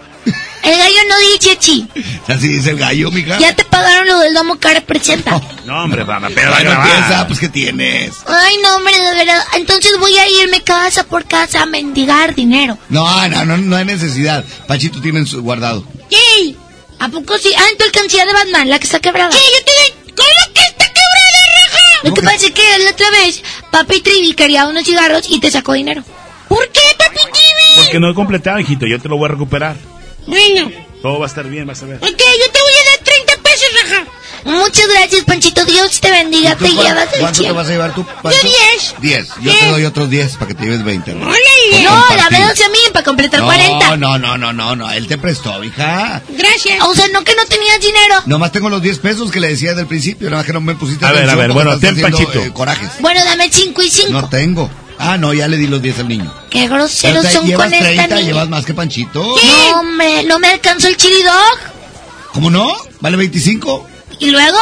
El 0.63 0.75
gallo 0.79 0.97
no 1.07 1.19
dice 1.19 1.57
chi. 1.59 1.87
Así 2.27 2.47
dice 2.47 2.71
el 2.71 2.79
gallo, 2.79 3.11
mija. 3.11 3.37
Ya 3.37 3.55
te 3.55 3.63
pagaron 3.65 4.07
lo 4.07 4.19
del 4.19 4.33
domo 4.33 4.57
que 4.59 4.73
representa. 4.73 5.39
No, 5.65 5.83
hombre, 5.83 6.03
vamos, 6.03 6.31
pero 6.35 6.53
Ay, 6.53 6.63
no 6.63 6.73
empieza, 6.73 7.25
pues 7.27 7.39
¿qué 7.39 7.49
tienes? 7.49 8.17
Ay, 8.27 8.55
no, 8.61 8.75
hombre, 8.75 8.93
de 8.93 9.15
verdad. 9.15 9.43
Entonces 9.55 9.97
voy 9.99 10.15
a 10.15 10.29
irme 10.29 10.61
casa 10.61 11.03
por 11.05 11.25
casa 11.25 11.63
a 11.63 11.65
mendigar 11.65 12.35
dinero. 12.35 12.77
No, 12.89 13.27
no, 13.29 13.45
no, 13.45 13.57
no 13.57 13.75
hay 13.75 13.83
necesidad. 13.85 14.45
Pachito 14.67 15.01
tiene 15.01 15.25
su 15.25 15.41
guardado. 15.41 15.83
Sí. 16.11 16.55
¿A 17.05 17.09
poco 17.09 17.37
sí? 17.37 17.51
Ah, 17.55 17.65
en 17.71 17.77
tu 17.77 17.83
alcancía 17.83 18.25
de 18.25 18.33
Batman, 18.33 18.67
la 18.67 18.79
que 18.79 18.85
está 18.85 18.99
quebrada. 18.99 19.31
Sí, 19.31 19.37
yo 19.37 19.63
te 19.63 19.71
doy. 19.71 20.13
¿Cómo 20.15 20.53
que 20.55 20.61
está 20.61 20.85
quebrada, 20.85 21.39
raja? 21.61 21.99
Lo 22.03 22.13
que 22.15 22.21
pasa 22.23 22.45
es 22.47 22.51
que 22.51 22.79
la 22.83 22.89
otra 22.89 23.11
vez, 23.11 23.43
papi 23.71 24.01
Trivi 24.01 24.33
quería 24.33 24.65
unos 24.67 24.85
cigarros 24.85 25.27
y 25.29 25.39
te 25.39 25.51
sacó 25.51 25.73
dinero. 25.73 26.03
¿Por 26.47 26.67
qué, 26.69 26.81
papi 26.97 27.17
Tibi? 27.19 27.83
Porque 27.83 27.99
no 27.99 28.09
he 28.09 28.15
completado, 28.15 28.59
hijito. 28.59 28.87
Yo 28.87 28.99
te 28.99 29.07
lo 29.07 29.17
voy 29.17 29.25
a 29.29 29.33
recuperar. 29.33 29.75
Bueno, 30.25 30.71
Todo 31.03 31.19
va 31.19 31.25
a 31.25 31.29
estar 31.29 31.45
bien, 31.47 31.67
vas 31.67 31.83
a 31.83 31.85
ver. 31.85 31.97
ok, 31.97 32.03
yo 32.07 32.51
te 32.51 32.59
voy 33.55 33.69
a 33.69 33.79
dar 33.79 33.85
30 33.85 33.85
pesos, 33.85 33.89
raja. 33.89 34.05
Muchas 34.45 34.87
gracias, 34.87 35.23
Panchito. 35.23 35.65
Dios 35.65 35.99
te 35.99 36.11
bendiga, 36.11 36.51
¿Y 36.51 36.55
tú 36.55 36.65
te 36.65 36.71
llevas 36.71 37.13
el 37.13 37.19
¿Cuánto 37.19 37.43
te 37.43 37.51
vas 37.51 37.67
a 37.67 37.71
llevar 37.71 37.95
tú, 37.95 38.05
Pancho? 38.21 38.39
Yo 38.43 38.49
10. 38.49 38.95
10. 39.01 39.27
Yo 39.41 39.51
te 39.57 39.69
doy 39.71 39.85
otros 39.85 40.09
10 40.09 40.33
para 40.35 40.47
que 40.47 40.53
te 40.53 40.63
lleves 40.65 40.83
20. 40.83 41.13
¿no? 41.15 41.25
Dame 42.15 42.45
12 42.47 42.63
a 42.63 42.69
mí 42.69 42.77
para 42.93 43.03
completar 43.05 43.39
No, 43.39 43.45
40. 43.47 43.97
no, 43.97 44.17
no, 44.19 44.37
no, 44.37 44.53
no, 44.53 44.75
no. 44.75 44.91
Él 44.91 45.07
te 45.07 45.17
prestó, 45.17 45.63
hija. 45.63 46.21
Gracias. 46.29 46.83
O 46.83 46.93
sea, 46.93 47.07
no 47.07 47.23
que 47.23 47.35
no 47.35 47.45
tenías 47.45 47.79
dinero. 47.79 48.15
Nomás 48.27 48.51
tengo 48.51 48.69
los 48.69 48.81
10 48.81 48.99
pesos 48.99 49.31
que 49.31 49.39
le 49.39 49.47
decía 49.49 49.69
desde 49.69 49.81
el 49.81 49.87
principio. 49.87 50.29
Nada 50.29 50.41
más 50.41 50.45
que 50.45 50.53
no 50.53 50.61
me 50.61 50.75
pusiste 50.75 51.05
A 51.05 51.11
ver, 51.11 51.27
a 51.29 51.35
ver, 51.35 51.51
bueno, 51.51 51.77
ten, 51.79 51.99
Panchito. 51.99 52.39
eh, 52.43 52.51
corajes. 52.53 52.89
Bueno, 52.99 53.23
dame 53.25 53.49
5 53.51 53.81
y 53.81 53.89
5. 53.89 54.11
No 54.11 54.29
tengo. 54.29 54.69
Ah, 54.97 55.17
no, 55.17 55.33
ya 55.33 55.47
le 55.47 55.57
di 55.57 55.67
los 55.67 55.81
10 55.81 55.99
al 55.99 56.07
niño. 56.07 56.33
Qué 56.49 56.67
groseros 56.67 57.25
son 57.27 57.45
llevas 57.45 57.65
con 57.65 57.73
esta 57.73 57.85
30, 57.85 58.07
niña. 58.15 58.27
llevas 58.27 58.47
más 58.47 58.63
que 58.65 58.73
Panchito. 58.73 59.21
No, 59.23 59.79
hombre, 59.79 60.23
no 60.23 60.39
me 60.39 60.49
alcanzó 60.49 60.87
el 60.87 60.95
chili 60.97 61.21
dog. 61.23 61.74
¿Cómo 62.35 62.51
no? 62.51 62.67
¿Vale 62.99 63.15
25? 63.15 63.87
¿Y 64.19 64.29
luego? 64.29 64.57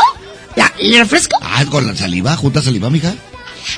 La, 0.55 0.71
¿El 0.77 0.95
refresco? 0.99 1.39
Ah, 1.41 1.65
con 1.71 1.87
la 1.87 1.95
saliva, 1.95 2.35
junta 2.35 2.61
saliva, 2.61 2.91
mija. 2.91 3.11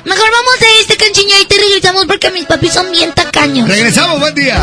Mejor 0.04 0.30
vamos 0.30 0.54
a 0.60 0.80
este 0.82 0.98
canchiña 0.98 1.40
y 1.40 1.46
te 1.46 1.56
regresamos 1.56 2.04
porque 2.04 2.30
mis 2.30 2.44
papis 2.44 2.74
son 2.74 2.92
bien 2.92 3.10
tacaños. 3.14 3.66
Regresamos, 3.66 4.20
buen 4.20 4.34
día. 4.34 4.62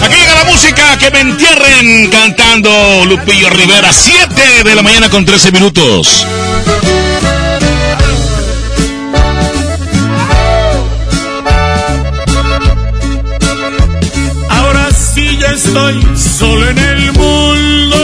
Aquí 0.00 0.16
llega 0.16 0.34
la 0.36 0.44
música 0.44 0.96
que 0.98 1.10
me 1.10 1.20
entierren 1.22 2.08
cantando 2.08 3.04
Lupillo 3.06 3.50
Rivera. 3.50 3.92
7 3.92 4.62
de 4.62 4.74
la 4.76 4.82
mañana 4.82 5.10
con 5.10 5.24
13 5.24 5.50
minutos. 5.50 6.24
Estoy 15.52 16.16
solo 16.16 16.68
en 16.68 16.78
el 16.78 17.12
mundo. 17.12 17.98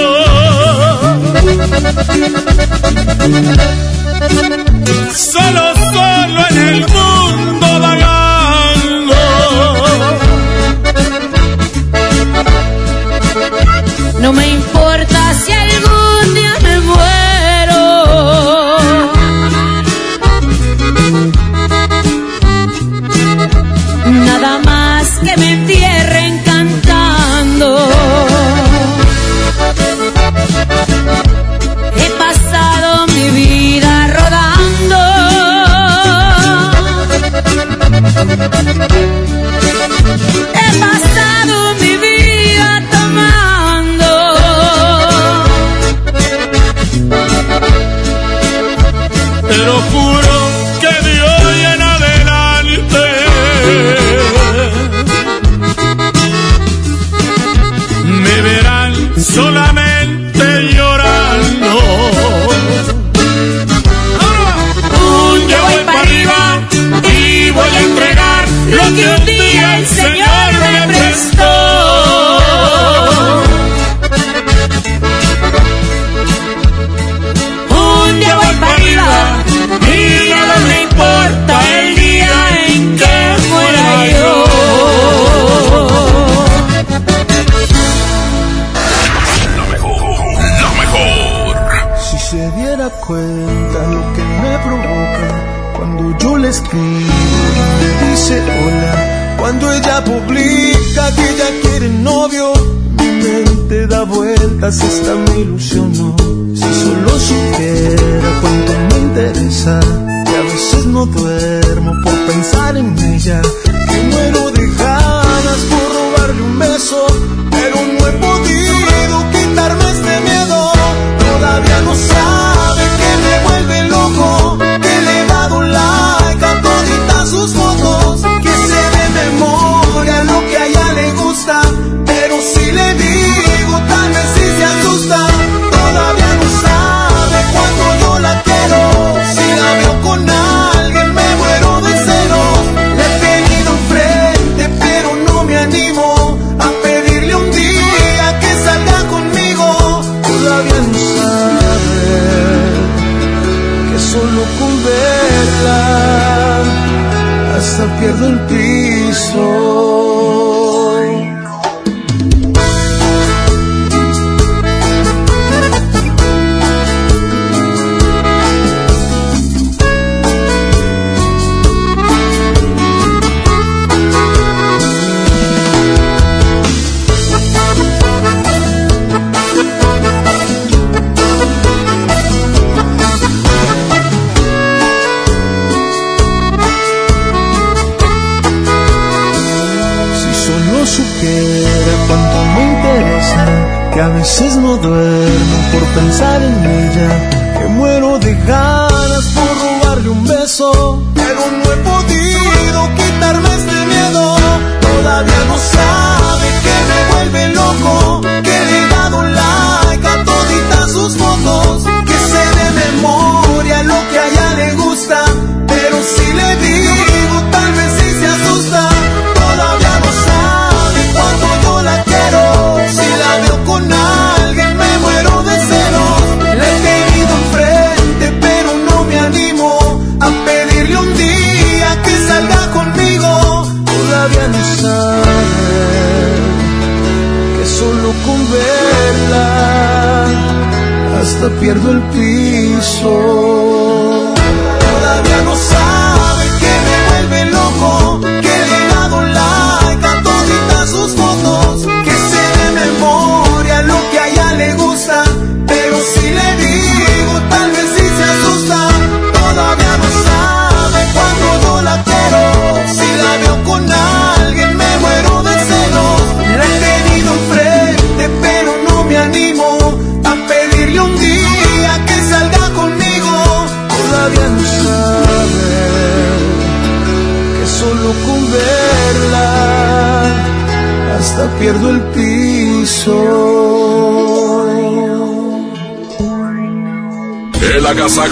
Solo, 5.14 5.74
solo 5.92 6.40
en 6.50 6.58
el 6.68 6.80
mundo 6.80 7.80
vagando. 7.80 9.14
No 14.20 14.32
me 14.32 14.48
importa 14.48 15.34
si 15.34 15.52
algún 15.52 15.89
He 38.20 38.26
pasado 40.78 41.74
mi 41.80 41.97
vida 41.97 42.82
tomando. 42.90 44.10
Pero 49.48 49.72
juro 49.90 50.34
que 50.82 50.92
de 51.06 51.14
hoy 51.22 51.64
adelante 51.64 53.05
me 58.05 58.36
verán 58.42 58.92
solamente 59.16 59.89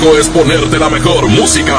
Es 0.01 0.29
ponerte 0.29 0.79
la 0.79 0.89
mejor 0.89 1.27
música. 1.27 1.77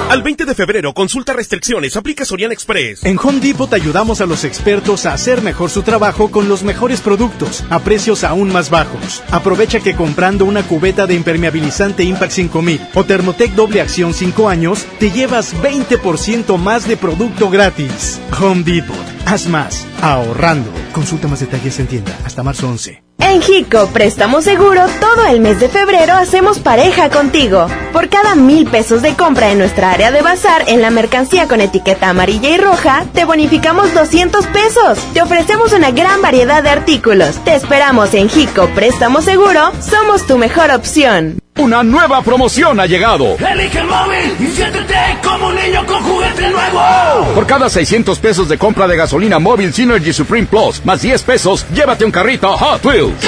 Al 0.07 0.21
20 0.21 0.45
de 0.45 0.53
febrero, 0.53 0.93
consulta 0.93 1.33
restricciones, 1.33 1.97
aplica 1.97 2.25
Soriana 2.25 2.53
Express. 2.53 3.03
En 3.03 3.17
Home 3.17 3.39
Depot 3.39 3.67
te 3.67 3.75
ayudamos 3.75 4.21
a 4.21 4.27
los 4.27 4.43
expertos 4.43 5.07
a 5.07 5.13
hacer 5.13 5.41
mejor 5.41 5.71
su 5.71 5.81
trabajo 5.81 6.29
con 6.29 6.47
los 6.47 6.61
mejores 6.63 7.01
productos 7.01 7.63
a 7.71 7.79
precios 7.79 8.23
aún 8.23 8.53
más 8.53 8.69
bajos. 8.69 9.23
Aprovecha 9.31 9.79
que 9.79 9.95
comprando 9.95 10.45
una 10.45 10.61
cubeta 10.61 11.07
de 11.07 11.15
impermeabilizante 11.15 12.03
Impact 12.03 12.31
5000 12.33 12.81
o 12.93 13.03
Thermotec 13.03 13.53
doble 13.53 13.81
acción 13.81 14.13
5 14.13 14.47
años, 14.47 14.85
te 14.99 15.09
llevas 15.09 15.55
20% 15.55 16.55
más 16.59 16.87
de 16.87 16.97
producto 16.97 17.49
gratis. 17.49 18.21
Home 18.39 18.63
Depot, 18.63 18.95
haz 19.25 19.47
más, 19.47 19.87
ahorrando. 20.03 20.69
Consulta 20.93 21.27
más 21.27 21.39
detalles 21.39 21.79
en 21.79 21.87
tienda 21.87 22.15
hasta 22.23 22.43
marzo 22.43 22.69
11. 22.69 23.03
En 23.19 23.41
Hico 23.41 23.87
Préstamo 23.87 24.43
Seguro, 24.43 24.85
todo 24.99 25.25
el 25.25 25.39
mes 25.39 25.59
de 25.59 25.67
febrero 25.67 26.13
hacemos 26.13 26.59
pareja 26.59 27.09
contigo. 27.09 27.67
Por 27.95 28.09
cada 28.09 28.35
mil 28.35 28.67
pesos 28.67 29.01
de 29.01 29.15
compra 29.15 29.53
en 29.53 29.57
nuestra 29.57 29.91
área 29.91 30.11
de 30.11 30.21
bazar 30.21 30.65
en 30.67 30.81
la 30.81 30.89
mercancía 30.89 31.47
con 31.47 31.61
etiqueta 31.61 32.09
amarilla 32.09 32.49
y 32.49 32.57
roja, 32.57 33.05
te 33.13 33.23
bonificamos 33.23 33.93
200 33.93 34.47
pesos. 34.47 34.99
Te 35.13 35.21
ofrecemos 35.21 35.71
una 35.71 35.91
gran 35.91 36.21
variedad 36.21 36.61
de 36.61 36.71
artículos. 36.71 37.41
Te 37.45 37.55
esperamos 37.55 38.13
en 38.13 38.29
Hico 38.35 38.67
Préstamo 38.75 39.21
Seguro, 39.21 39.71
somos 39.79 40.27
tu 40.27 40.37
mejor 40.37 40.71
opción. 40.71 41.39
Una 41.57 41.83
nueva 41.83 42.21
promoción 42.21 42.81
ha 42.81 42.85
llegado. 42.85 43.37
Elige 43.37 43.79
el 43.79 43.87
móvil 43.87 44.35
y 44.41 44.47
siéntete 44.47 44.95
como 45.23 45.47
un 45.47 45.55
niño 45.55 45.85
con 45.85 46.03
juguete 46.03 46.49
nuevo. 46.49 47.33
Por 47.33 47.47
cada 47.47 47.69
600 47.69 48.19
pesos 48.19 48.49
de 48.49 48.57
compra 48.57 48.89
de 48.89 48.97
gasolina 48.97 49.39
móvil 49.39 49.73
Synergy 49.73 50.11
Supreme 50.11 50.47
Plus, 50.47 50.83
más 50.83 51.01
10 51.01 51.23
pesos, 51.23 51.65
llévate 51.73 52.03
un 52.03 52.11
carrito 52.11 52.51
Hot 52.57 52.83
Wheels. 52.83 53.25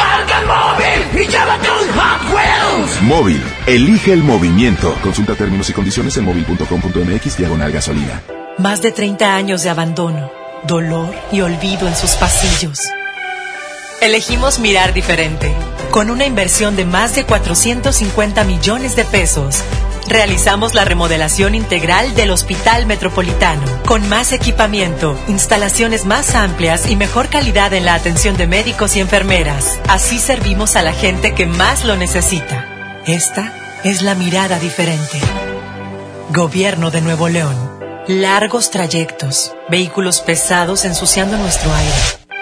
Móvil, 3.07 3.41
elige 3.65 4.11
el 4.11 4.21
movimiento. 4.21 4.93
Consulta 5.01 5.33
términos 5.33 5.69
y 5.69 5.73
condiciones 5.73 6.17
en 6.17 6.25
móvil.com.mx 6.25 7.37
diagonal 7.37 7.71
gasolina. 7.71 8.21
Más 8.57 8.81
de 8.81 8.91
30 8.91 9.33
años 9.33 9.63
de 9.63 9.69
abandono, 9.69 10.29
dolor 10.67 11.15
y 11.31 11.39
olvido 11.39 11.87
en 11.87 11.95
sus 11.95 12.15
pasillos. 12.15 12.81
Elegimos 14.01 14.59
mirar 14.59 14.93
diferente, 14.93 15.53
con 15.89 16.09
una 16.09 16.25
inversión 16.25 16.75
de 16.75 16.83
más 16.83 17.15
de 17.15 17.23
450 17.23 18.43
millones 18.43 18.97
de 18.97 19.05
pesos 19.05 19.63
realizamos 20.09 20.73
la 20.73 20.85
remodelación 20.85 21.53
integral 21.53 22.15
del 22.15 22.31
Hospital 22.31 22.85
Metropolitano, 22.85 23.61
con 23.85 24.07
más 24.07 24.31
equipamiento, 24.31 25.19
instalaciones 25.27 26.05
más 26.05 26.33
amplias 26.33 26.89
y 26.89 26.95
mejor 26.95 27.27
calidad 27.27 27.73
en 27.73 27.83
la 27.83 27.93
atención 27.93 28.37
de 28.37 28.47
médicos 28.47 28.95
y 28.95 29.01
enfermeras. 29.01 29.79
Así 29.89 30.17
servimos 30.17 30.75
a 30.77 30.81
la 30.81 30.93
gente 30.93 31.33
que 31.33 31.45
más 31.45 31.83
lo 31.83 31.97
necesita. 31.97 32.76
Esta 33.07 33.53
es 33.85 34.01
la 34.01 34.15
mirada 34.15 34.59
diferente. 34.59 35.21
Gobierno 36.29 36.91
de 36.91 36.99
Nuevo 36.99 37.29
León. 37.29 37.55
Largos 38.09 38.69
trayectos, 38.69 39.55
vehículos 39.69 40.19
pesados 40.19 40.83
ensuciando 40.83 41.37
nuestro 41.37 41.73
aire. 41.73 42.26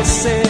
acontecer. 0.00 0.49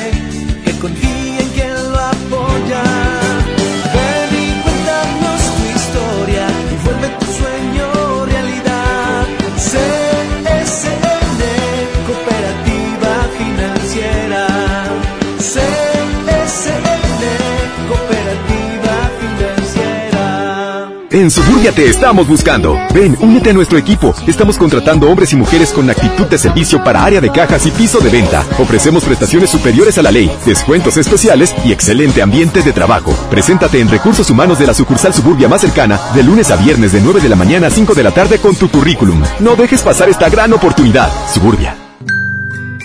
En 21.21 21.31
Suburbia 21.31 21.71
te 21.71 21.85
estamos 21.85 22.27
buscando. 22.27 22.79
Ven, 22.95 23.15
únete 23.21 23.51
a 23.51 23.53
nuestro 23.53 23.77
equipo. 23.77 24.15
Estamos 24.27 24.57
contratando 24.57 25.07
hombres 25.11 25.35
y 25.35 25.37
mujeres 25.37 25.71
con 25.71 25.91
actitud 25.91 26.25
de 26.25 26.39
servicio 26.39 26.83
para 26.83 27.05
área 27.05 27.21
de 27.21 27.31
cajas 27.31 27.67
y 27.67 27.71
piso 27.71 28.01
de 28.01 28.09
venta. 28.09 28.43
Ofrecemos 28.59 29.05
prestaciones 29.05 29.51
superiores 29.51 29.99
a 29.99 30.03
la 30.03 30.11
ley, 30.11 30.33
descuentos 30.47 30.97
especiales 30.97 31.55
y 31.63 31.73
excelente 31.73 32.23
ambiente 32.23 32.63
de 32.63 32.73
trabajo. 32.73 33.13
Preséntate 33.29 33.81
en 33.81 33.91
Recursos 33.91 34.31
Humanos 34.31 34.59
de 34.59 34.67
la 34.67 34.73
sucursal 34.73 35.13
Suburbia 35.13 35.47
más 35.47 35.61
cercana 35.61 36.01
de 36.15 36.23
lunes 36.23 36.51
a 36.51 36.57
viernes 36.57 36.95
de 36.95 37.03
9 37.03 37.21
de 37.21 37.29
la 37.29 37.37
mañana 37.37 37.67
a 37.67 37.71
5 37.71 37.93
de 37.93 38.03
la 38.03 38.13
tarde 38.13 38.39
con 38.39 38.57
tu 38.57 38.71
currículum. 38.71 39.23
No 39.41 39.57
dejes 39.57 39.83
pasar 39.83 40.09
esta 40.09 40.31
gran 40.31 40.55
oportunidad. 40.55 41.11
Suburbia. 41.29 41.77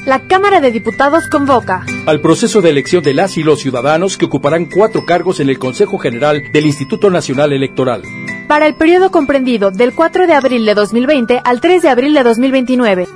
La 0.05 0.27
Cámara 0.27 0.59
de 0.59 0.71
Diputados 0.71 1.27
convoca 1.27 1.83
al 2.05 2.21
proceso 2.21 2.61
de 2.61 2.69
elección 2.69 3.01
de 3.01 3.15
las 3.15 3.37
y 3.37 3.43
los 3.43 3.61
ciudadanos 3.61 4.17
que 4.17 4.25
ocuparán 4.25 4.65
cuatro 4.65 5.05
cargos 5.05 5.39
en 5.39 5.49
el 5.49 5.57
Consejo 5.57 5.97
General 5.97 6.43
del 6.51 6.65
Instituto 6.67 7.09
Nacional 7.09 7.53
Electoral. 7.53 8.03
Para 8.47 8.67
el 8.67 8.75
periodo 8.75 9.11
comprendido 9.11 9.71
del 9.71 9.93
4 9.93 10.27
de 10.27 10.33
abril 10.33 10.65
de 10.65 10.73
2020 10.73 11.41
al 11.43 11.59
3 11.61 11.81
de 11.81 11.89
abril 11.89 12.13
de 12.13 12.23
2029. 12.23 13.07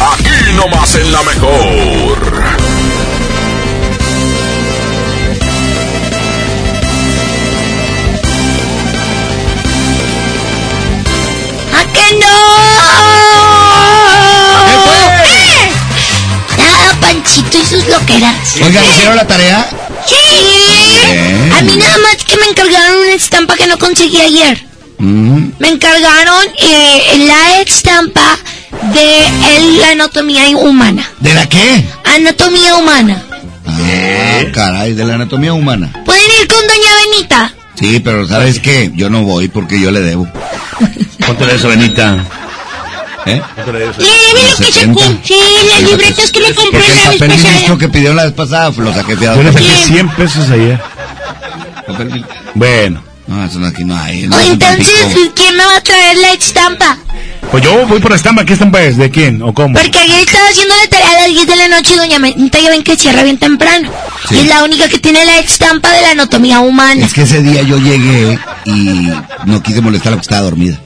Aquí 0.00 0.56
nomás 0.56 0.96
en 0.96 1.12
la 1.12 1.22
mejor. 1.22 2.57
¿A 14.56 14.64
que 14.66 14.76
no? 14.76 14.84
¡Eh! 15.24 15.70
Nada, 16.58 17.00
Panchito 17.00 17.58
y 17.58 17.64
sus 17.64 17.86
loqueras. 17.88 18.34
Oiga, 18.62 18.84
¿hicieron 18.84 19.16
la 19.16 19.26
tarea? 19.26 19.68
Sí. 20.06 20.14
A 21.56 21.62
mí 21.62 21.76
nada 21.76 21.98
más 21.98 22.16
que 22.24 22.36
me 22.36 22.46
encargaron 22.46 22.96
una 23.02 23.12
estampa 23.14 23.56
que 23.56 23.66
no 23.66 23.78
conseguí 23.78 24.20
ayer. 24.20 24.64
Mm. 24.98 25.50
Me 25.58 25.68
encargaron 25.68 26.44
eh, 26.60 27.24
la 27.26 27.60
estampa 27.60 28.38
de 28.92 29.26
el- 29.56 29.80
la 29.80 29.90
anatomía 29.90 30.48
humana. 30.56 31.08
¿De 31.20 31.34
la 31.34 31.48
qué? 31.48 31.84
Anatomía 32.16 32.74
humana. 32.76 33.22
Ah, 33.66 34.42
caray, 34.52 34.94
de 34.94 35.04
la 35.04 35.14
anatomía 35.14 35.52
humana. 35.52 35.92
¿Pueden 36.04 36.24
ir 36.40 36.48
con 36.48 36.58
Doña 36.66 36.90
Benita? 37.04 37.54
Sí, 37.78 38.00
pero 38.00 38.26
¿sabes 38.26 38.58
qué? 38.60 38.90
Yo 38.94 39.08
no 39.08 39.22
voy 39.22 39.48
porque 39.48 39.80
yo 39.80 39.90
le 39.92 40.00
debo. 40.00 40.26
¿Cuánto 41.28 41.46
le 41.46 41.54
eso, 41.54 41.68
Benita? 41.68 42.24
¿Eh? 43.26 43.42
¿Cuánto 43.54 43.72
le 43.72 43.84
que 43.86 44.72
se 44.72 44.86
cum- 44.88 45.18
Sí, 45.22 45.34
las 45.72 45.82
libretas 45.90 46.30
que 46.30 46.40
me 46.40 46.54
compré 46.54 46.80
Porque 46.80 46.92
el 46.92 46.96
la 47.04 47.10
vez 47.10 47.18
papel 47.18 47.28
pasada. 47.30 47.48
ministro 47.52 47.78
que 47.78 47.88
pidió 47.88 48.14
la 48.14 48.24
vez 48.24 48.32
pasada 48.32 48.72
lo 48.76 48.94
saqué 48.94 49.16
fiado. 49.16 49.36
Yo 49.36 49.42
le 49.42 49.52
saqué 49.52 49.66
100 49.84 50.08
pesos 50.10 50.50
ayer. 50.50 50.80
Bueno. 52.54 53.02
No, 53.26 53.44
eso 53.44 53.58
no, 53.58 53.66
aquí 53.66 53.84
no 53.84 53.94
hay. 53.98 54.26
no 54.26 54.40
entonces. 54.40 54.88
¿quién 55.34 55.54
me 55.54 55.62
va 55.62 55.76
a 55.76 55.80
traer 55.82 56.16
la 56.16 56.32
estampa? 56.32 56.96
Pues 57.50 57.62
yo 57.62 57.86
voy 57.86 58.00
por 58.00 58.10
la 58.10 58.16
estampa. 58.16 58.42
¿Qué 58.46 58.54
estampa 58.54 58.80
es? 58.82 58.96
¿De 58.96 59.10
quién? 59.10 59.42
¿O 59.42 59.52
cómo? 59.52 59.78
Porque 59.78 59.98
ayer 59.98 60.20
estaba 60.20 60.48
haciendo 60.48 60.74
la 60.82 60.88
tarea 60.88 61.10
a 61.10 61.20
las 61.20 61.26
10 61.28 61.46
de 61.46 61.56
la 61.56 61.68
noche 61.68 61.92
y 61.92 61.96
Doña 61.98 62.18
Benita 62.20 62.58
ya 62.58 62.70
ven 62.70 62.82
que 62.82 62.96
cierra 62.96 63.22
bien 63.22 63.36
temprano. 63.36 63.90
Y 64.30 64.38
es 64.38 64.46
la 64.46 64.64
única 64.64 64.88
que 64.88 64.98
tiene 64.98 65.26
la 65.26 65.40
estampa 65.40 65.92
de 65.92 66.00
la 66.00 66.10
anatomía 66.12 66.60
humana. 66.60 67.04
Es 67.04 67.12
que 67.12 67.22
ese 67.22 67.42
día 67.42 67.60
yo 67.62 67.76
llegué 67.76 68.38
y 68.64 69.10
no 69.44 69.62
quise 69.62 69.82
molestar 69.82 70.08
a 70.08 70.16
la 70.16 70.20
que 70.20 70.22
estaba 70.24 70.42
dormida. 70.42 70.80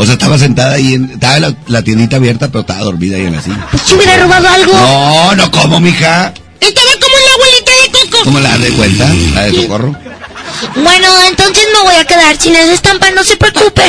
O 0.00 0.04
sea, 0.06 0.14
estaba 0.14 0.38
sentada 0.38 0.76
ahí, 0.76 0.94
en, 0.94 1.10
estaba 1.10 1.38
la, 1.40 1.54
la 1.66 1.82
tiendita 1.82 2.16
abierta, 2.16 2.48
pero 2.48 2.60
estaba 2.60 2.80
dormida 2.80 3.16
ahí 3.16 3.26
en 3.26 3.36
la 3.36 3.42
silla. 3.42 3.68
¿Se 3.84 3.94
hubiera 3.94 4.16
robado 4.16 4.48
algo? 4.48 4.72
No, 4.72 5.34
no 5.34 5.50
como, 5.50 5.78
mija. 5.78 6.32
Estaba 6.58 6.90
como 6.98 7.16
la 7.18 7.34
abuelita 7.34 7.70
de 7.70 7.90
Coco. 8.08 8.24
¿Cómo 8.24 8.40
la 8.40 8.48
das 8.48 8.62
de 8.62 8.70
cuenta? 8.70 9.12
La 9.34 9.42
de 9.42 9.60
socorro. 9.60 9.94
Bueno, 10.74 11.06
entonces 11.28 11.64
me 11.74 11.82
voy 11.82 11.94
a 11.96 12.04
quedar 12.06 12.34
sin 12.40 12.56
esa 12.56 12.72
estampa, 12.72 13.10
no 13.10 13.22
se 13.24 13.36
preocupe. 13.36 13.82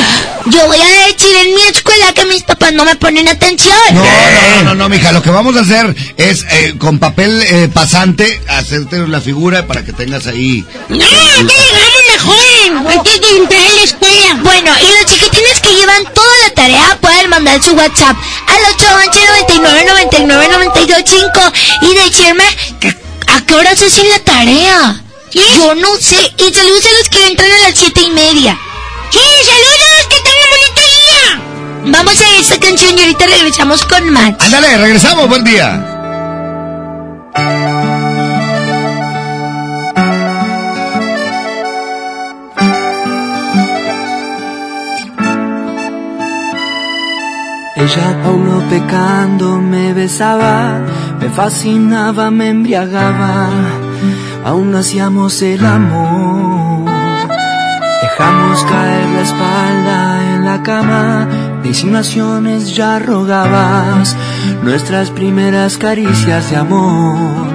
Yo 0.47 0.67
voy 0.67 0.79
a 0.81 1.07
decir 1.07 1.33
en 1.45 1.55
mi 1.55 1.61
escuela 1.73 2.11
que 2.13 2.25
mis 2.25 2.43
papás 2.43 2.73
no 2.73 2.83
me 2.83 2.95
ponen 2.97 3.29
atención. 3.29 3.77
No, 3.93 4.03
no, 4.03 4.03
no, 4.03 4.63
no, 4.65 4.75
no, 4.75 4.89
mija, 4.89 5.13
lo 5.13 5.21
que 5.21 5.29
vamos 5.29 5.55
a 5.55 5.61
hacer 5.61 5.95
es 6.17 6.45
eh, 6.51 6.75
con 6.77 6.99
papel 6.99 7.41
eh, 7.41 7.69
pasante 7.73 8.41
hacerte 8.49 9.07
la 9.07 9.21
figura 9.21 9.65
para 9.65 9.85
que 9.85 9.93
tengas 9.93 10.27
ahí. 10.27 10.65
No, 10.89 10.97
que 10.97 11.55
antes 12.19 13.21
de 13.21 13.37
entrar 13.37 13.61
a 13.61 13.73
la 13.75 13.83
escuela. 13.83 14.35
Bueno, 14.43 14.71
y 14.79 14.97
los 15.01 15.05
chiquitines 15.11 15.59
que 15.61 15.73
llevan 15.75 16.03
toda 16.13 16.27
la 16.47 16.53
tarea 16.53 16.97
pueden 17.01 17.29
mandar 17.29 17.61
su 17.63 17.71
WhatsApp 17.73 18.15
al 18.47 18.73
811 18.75 19.59
99 19.61 20.47
99 20.49 21.03
5 21.05 21.29
y 21.81 21.95
decirme 21.95 22.43
que- 22.79 22.95
a 23.27 23.41
qué 23.45 23.55
hora 23.55 23.75
se 23.75 23.85
hacen 23.85 24.09
la 24.09 24.19
tarea. 24.19 25.01
Yo 25.31 25.75
no 25.75 25.95
sé. 25.97 26.15
Y 26.37 26.53
saludos 26.53 26.85
a 26.85 26.97
los 26.97 27.09
que 27.09 27.27
entran 27.27 27.49
a 27.51 27.69
las 27.69 27.79
siete 27.79 28.01
y 28.01 28.09
media. 28.09 28.57
Sí, 29.09 29.19
saludos, 29.45 30.07
que 30.09 30.15
tengan 30.17 30.49
bonito 30.49 30.81
día. 30.81 31.97
Vamos 31.97 32.21
a 32.21 32.39
esta 32.39 32.59
canción 32.59 32.97
y 32.97 33.01
ahorita 33.01 33.27
regresamos 33.27 33.83
con 33.85 34.09
más. 34.09 34.33
Ándale, 34.39 34.77
regresamos, 34.77 35.27
buen 35.29 35.43
día. 35.43 35.87
Ella 47.83 48.15
no 48.23 48.59
pecando 48.69 49.57
me 49.57 49.91
besaba, 49.91 50.79
me 51.19 51.29
fascinaba, 51.29 52.29
me 52.29 52.49
embriagaba, 52.49 53.49
aún 54.45 54.75
hacíamos 54.75 55.41
el 55.41 55.65
amor. 55.65 56.91
Dejamos 58.03 58.63
caer 58.65 59.09
la 59.15 59.21
espalda 59.21 60.35
en 60.35 60.45
la 60.45 60.61
cama, 60.61 61.27
de 61.63 61.69
insinuaciones 61.69 62.75
ya 62.75 62.99
rogabas, 62.99 64.15
nuestras 64.61 65.09
primeras 65.09 65.77
caricias 65.77 66.51
de 66.51 66.57
amor. 66.57 67.47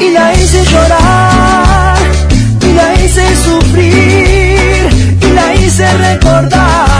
Y 0.00 0.10
la 0.10 0.32
hice 0.32 0.64
llorar, 0.64 1.96
y 2.62 2.72
la 2.72 2.94
hice 3.02 3.24
sufrir, 3.34 5.18
y 5.20 5.32
la 5.34 5.54
hice 5.56 5.92
recordar 5.98 6.99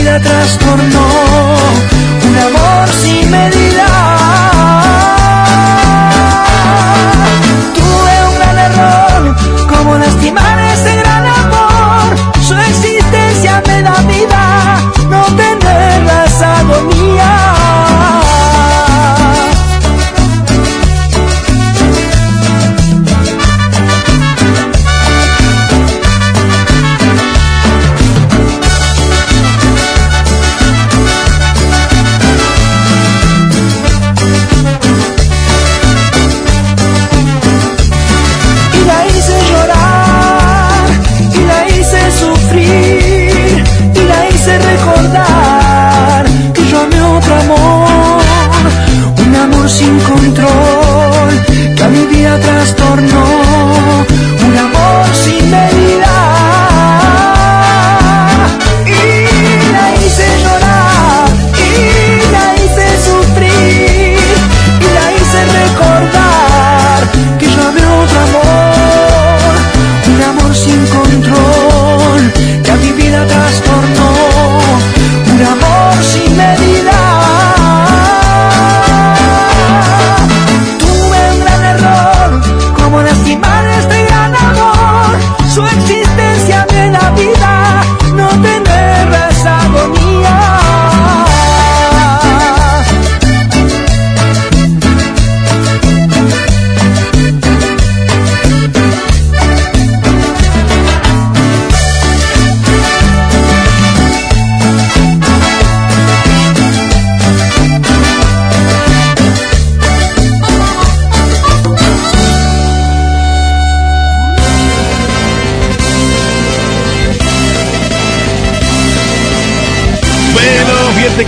vida 0.00 0.20
trastornó. 0.20 1.06
Un 2.28 2.38
amor 2.38 2.88
sin 3.02 3.30
medida. 3.30 4.49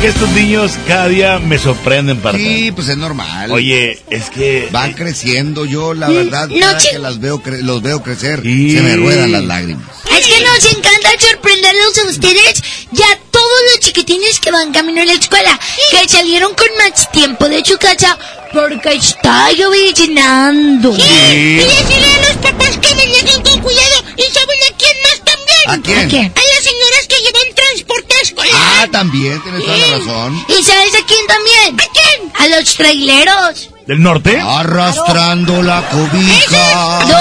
Que 0.02 0.08
estos 0.08 0.28
niños 0.30 0.72
cada 0.88 1.06
día 1.08 1.38
me 1.38 1.58
sorprenden 1.60 2.18
para 2.20 2.36
Sí, 2.36 2.72
pues 2.72 2.88
es 2.88 2.96
normal. 2.96 3.52
Oye, 3.52 4.02
es 4.10 4.30
que 4.30 4.68
Van 4.72 4.92
creciendo, 4.94 5.64
yo 5.64 5.94
la 5.94 6.08
Mm, 6.08 6.14
verdad, 6.14 6.48
no, 6.48 6.58
cada 6.60 6.78
que 6.78 6.98
las 6.98 7.20
veo 7.20 7.40
cre- 7.40 7.60
los 7.62 7.82
veo 7.82 8.02
crecer, 8.02 8.40
se 8.42 8.48
me 8.82 8.96
ruedan 8.96 9.30
las 9.30 9.44
lágrimas. 9.44 9.86
Es 10.10 10.26
que 10.26 10.40
nos 10.44 10.64
encanta 10.72 11.10
sorprenderlos 11.20 11.98
a 11.98 12.08
ustedes 12.08 12.62
y 12.92 13.00
a 13.02 13.18
todos 13.30 13.60
los 13.70 13.80
chiquitines 13.80 14.40
que 14.40 14.50
van 14.50 14.72
camino 14.72 15.02
a 15.02 15.04
la 15.04 15.12
escuela, 15.14 15.58
que 15.92 16.08
salieron 16.08 16.52
con 16.54 16.66
más 16.78 17.10
tiempo 17.12 17.48
de 17.48 17.64
su 17.64 17.78
casa 17.78 18.18
porque 18.52 18.94
está 18.96 19.52
lloviznando. 19.52 20.94
Sí. 20.96 21.02
Y 21.02 21.56
decirle 21.56 22.06
a 22.06 22.28
los 22.28 22.36
papás 22.38 22.76
que 22.78 22.94
me 22.96 23.06
lleguen 23.06 23.40
con 23.42 23.60
cuidado. 23.60 24.04
¿Y 24.16 24.22
saben 24.32 24.58
a 24.68 24.76
quién 24.76 24.96
más 25.04 25.22
también? 25.24 25.68
¿A 25.68 25.80
quién? 25.82 25.98
¿A 25.98 26.08
quién? 26.08 26.24
A 26.34 26.54
las 26.54 26.64
señoras 26.64 27.06
que 27.08 27.16
llevan 27.16 27.54
transporte 27.54 28.14
escolar. 28.22 28.51
Ah, 28.82 28.88
también, 28.90 29.40
tienes 29.42 29.64
toda 29.64 29.76
la 29.76 29.86
razón. 29.98 30.44
¿Y 30.48 30.62
sabes 30.64 30.92
a 30.94 31.06
quién 31.06 31.26
también? 31.28 31.80
¿A 31.80 31.84
quién? 31.92 32.32
A 32.36 32.48
los 32.58 32.74
traileros. 32.74 33.68
¿Del 33.86 34.02
norte? 34.02 34.40
Arrastrando 34.40 35.62
la 35.62 35.82
cobija. 35.88 37.04
¡No! 37.06 37.16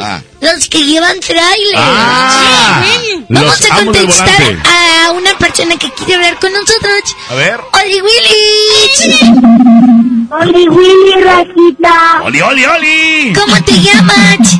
Ah. 0.00 0.20
Los 0.40 0.68
que 0.68 0.84
llevan 0.84 1.18
trailer. 1.20 1.74
Ah, 1.76 2.82
Sí. 2.84 3.24
Vamos 3.28 3.60
los 3.60 3.70
a 3.70 3.74
contestar 3.84 4.56
a 4.66 5.10
una 5.12 5.36
persona 5.38 5.76
que 5.78 5.90
quiere 5.92 6.14
hablar 6.16 6.38
con 6.38 6.52
nosotros. 6.52 7.16
A 7.30 7.34
ver. 7.34 7.60
¡Oli 7.72 8.00
Willy! 8.00 9.42
Oli 10.30 10.68
Willy 10.68 11.22
Rajita. 11.22 12.22
¡Oli, 12.24 12.40
oli, 12.40 12.64
oli! 12.64 13.32
¿Cómo 13.34 13.62
te 13.64 13.72
llamas? 13.80 14.58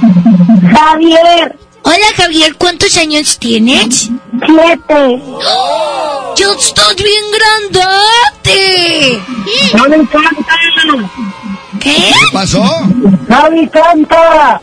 Javier. 0.72 1.56
Hola 1.84 2.06
Javier, 2.16 2.54
¿cuántos 2.56 2.96
años 2.96 3.38
tienes? 3.38 4.08
Siete. 4.46 5.22
¡Ya 6.36 6.46
estás 6.58 6.96
bien 6.96 7.24
grandote! 7.32 9.22
No 9.74 9.88
me 9.88 9.96
encanta. 9.96 10.56
¿Qué? 11.80 11.90
¿Qué 11.90 12.26
pasó? 12.32 12.62
Javi 13.28 13.68
canta. 13.68 14.54
¡Ah, 14.54 14.60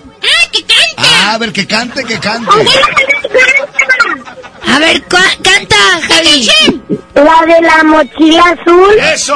que 0.52 0.64
canta! 0.64 0.96
Ah, 0.98 1.34
a 1.34 1.38
ver, 1.38 1.52
que 1.52 1.68
cante, 1.68 2.04
que 2.06 2.20
cante. 2.20 2.50
A 4.66 4.80
ver, 4.80 5.04
canta, 5.08 5.76
Javi. 6.08 6.50
La 7.16 7.46
de 7.46 7.62
la 7.62 7.84
mochila 7.84 8.44
azul. 8.44 8.98
¡Eso! 9.14 9.36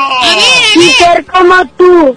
Y 0.76 0.90
ser 0.92 1.26
como 1.26 1.66
tú. 1.78 2.16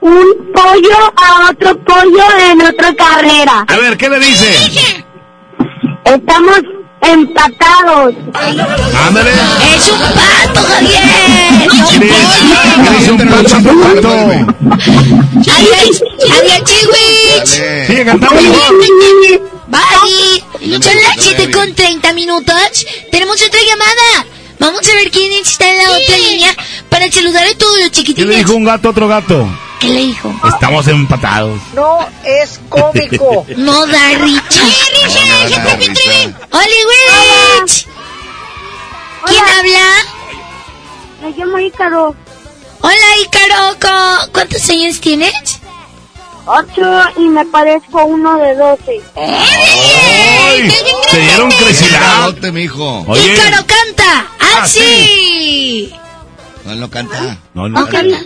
un 0.00 0.52
pollo 0.52 1.12
a 1.16 1.50
otro 1.50 1.78
pollo 1.84 2.24
en 2.50 2.62
otra 2.62 2.94
carrera? 2.94 3.64
A 3.68 3.76
ver, 3.76 3.96
¿qué 3.96 4.08
le 4.08 4.18
dice? 4.20 4.48
Estamos 6.04 6.60
empatados. 7.02 8.14
Ándale. 9.06 9.30
Es 9.76 9.88
un 9.90 9.98
pato, 9.98 10.60
Javier. 10.66 11.02
¿Qué 11.90 12.96
dice 12.98 13.10
un 13.12 13.18
pato 13.18 13.54
a 13.54 13.58
otro 13.58 13.72
pato? 13.80 14.10
Javier 15.44 16.64
Chiwich. 16.64 17.58
Dale. 17.58 17.86
Sigue 17.86 18.04
cantando. 18.04 18.40
Bye. 19.68 20.80
Son 20.82 20.94
las 21.02 21.16
7 21.18 21.50
con 21.50 21.74
30 21.74 22.12
minutos. 22.12 22.86
Tenemos 23.10 23.36
otra 23.42 23.60
llamada. 23.60 24.26
Vamos 24.58 24.80
a 24.88 24.94
ver 24.94 25.10
quién 25.10 25.32
está 25.32 25.68
en 25.70 25.78
la 25.78 25.90
otra 25.90 26.16
línea 26.16 26.54
para 26.88 27.10
saludar 27.10 27.46
a 27.46 27.54
todos 27.58 27.78
los 27.80 27.90
¿Qué 27.90 27.96
le 28.00 28.06
chiquitines. 28.06 28.38
dijo 28.38 28.54
un 28.54 28.64
gato 28.64 28.88
a 28.88 28.90
otro 28.92 29.08
gato? 29.08 29.48
¿Qué 29.80 29.88
le 29.88 30.00
dijo? 30.06 30.34
Estamos 30.48 30.86
empatados. 30.88 31.60
No 31.74 31.98
es 32.24 32.60
cómico. 32.68 33.44
No 33.56 33.86
da 33.86 34.10
risa. 34.18 34.62
¡Hollywood! 36.50 37.70
¿Quién 39.26 39.44
habla? 39.44 39.86
Me 41.22 41.30
llamo 41.32 41.58
Ícaro. 41.58 42.14
Hola, 42.80 43.18
Ícaro. 43.22 44.28
¿Cuántos 44.32 44.68
años 44.70 45.00
tienes? 45.00 45.32
Ocho 46.46 47.02
y 47.16 47.28
me 47.28 47.44
parezco 47.46 48.00
a 48.00 48.04
uno 48.04 48.36
de 48.38 48.54
doce. 48.54 49.00
¡Ay! 49.16 50.70
Se 51.08 51.18
dieron 51.20 51.50
crecidad. 51.50 52.00
Carajote, 52.00 52.52
mijo. 52.52 53.04
Oye. 53.08 53.32
Ícaro 53.34 53.64
canta. 53.66 54.26
¡Ah, 54.40 54.60
Ah, 54.62 54.66
sí! 54.66 55.92
No, 56.64 56.72
él 56.72 56.80
no 56.80 56.90
canta. 56.90 57.36
No, 57.54 57.68
No 57.68 57.80
no. 57.80 57.86
canta. 57.88 58.16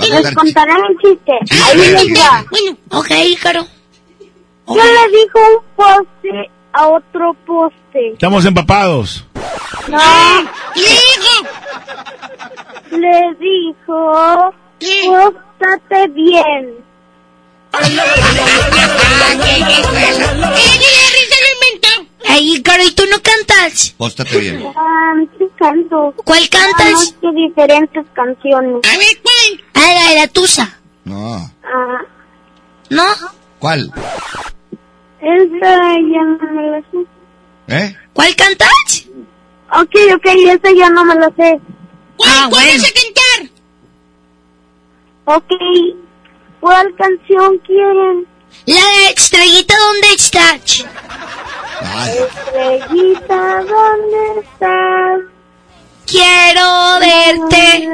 A 0.00 0.04
Les 0.06 0.34
contaré 0.34 0.72
un 0.72 0.98
chiste. 0.98 1.32
Ahí 1.64 2.12
va. 2.14 2.44
Bueno, 2.50 2.76
ok, 2.90 3.10
Ícaro. 3.28 3.66
¿Qué 4.66 4.74
le 4.74 5.08
dijo 5.18 5.38
un 5.56 5.64
poste 5.76 6.50
a 6.72 6.88
otro 6.88 7.34
poste? 7.46 8.12
Estamos 8.12 8.44
empapados. 8.44 9.24
No, 9.88 9.98
¿Qué 10.74 10.80
le 10.80 10.88
dijo? 11.20 11.36
le 12.98 13.34
dijo, 13.40 14.54
póstate 15.58 16.08
bien. 16.08 16.87
Ay, 22.28 22.56
Ícaro, 22.56 22.82
¿y 22.84 22.92
tú 22.92 23.02
no 23.10 23.16
cantas? 23.22 23.94
Póstate 23.96 24.38
bien. 24.38 24.64
Ah, 24.76 25.14
sí 25.38 25.44
canto. 25.56 26.14
¿Cuál 26.24 26.48
cantas? 26.48 27.14
Que 27.20 27.32
diferentes 27.32 28.06
canciones. 28.12 28.80
A 28.84 28.98
ver, 28.98 29.06
¿cuál? 29.22 29.64
Ah, 29.74 29.94
la 29.94 30.10
de 30.10 30.16
la 30.20 30.28
tusa. 30.28 30.78
No. 31.04 31.34
Ah, 31.64 31.98
¿No? 32.90 33.04
¿Cuál? 33.58 33.92
esa 35.20 35.94
ya 36.12 36.22
no 36.24 36.52
me 36.52 36.70
la 36.70 36.80
sé. 36.90 37.06
¿Eh? 37.68 37.96
¿Cuál 38.12 38.36
cantas? 38.36 39.06
Ok, 39.72 39.94
ok, 40.14 40.26
esa 40.26 40.72
ya 40.72 40.90
no 40.90 41.04
me 41.04 41.14
la 41.16 41.28
sé. 41.36 41.60
ah, 42.24 42.48
bueno. 42.50 42.82
a 42.82 42.92
cantar? 43.00 43.50
Ok, 45.36 45.52
¿cuál 46.60 46.94
canción 46.96 47.58
quieren? 47.66 48.26
La 48.66 48.80
de 48.80 49.10
Estrellita, 49.16 49.74
¿dónde 49.76 50.12
estás? 50.14 50.84
Ay, 51.80 52.18
Estrellita, 52.18 53.64
¿dónde 53.64 54.40
estás? 54.40 55.20
Quiero 56.06 56.98
verte. 57.00 57.88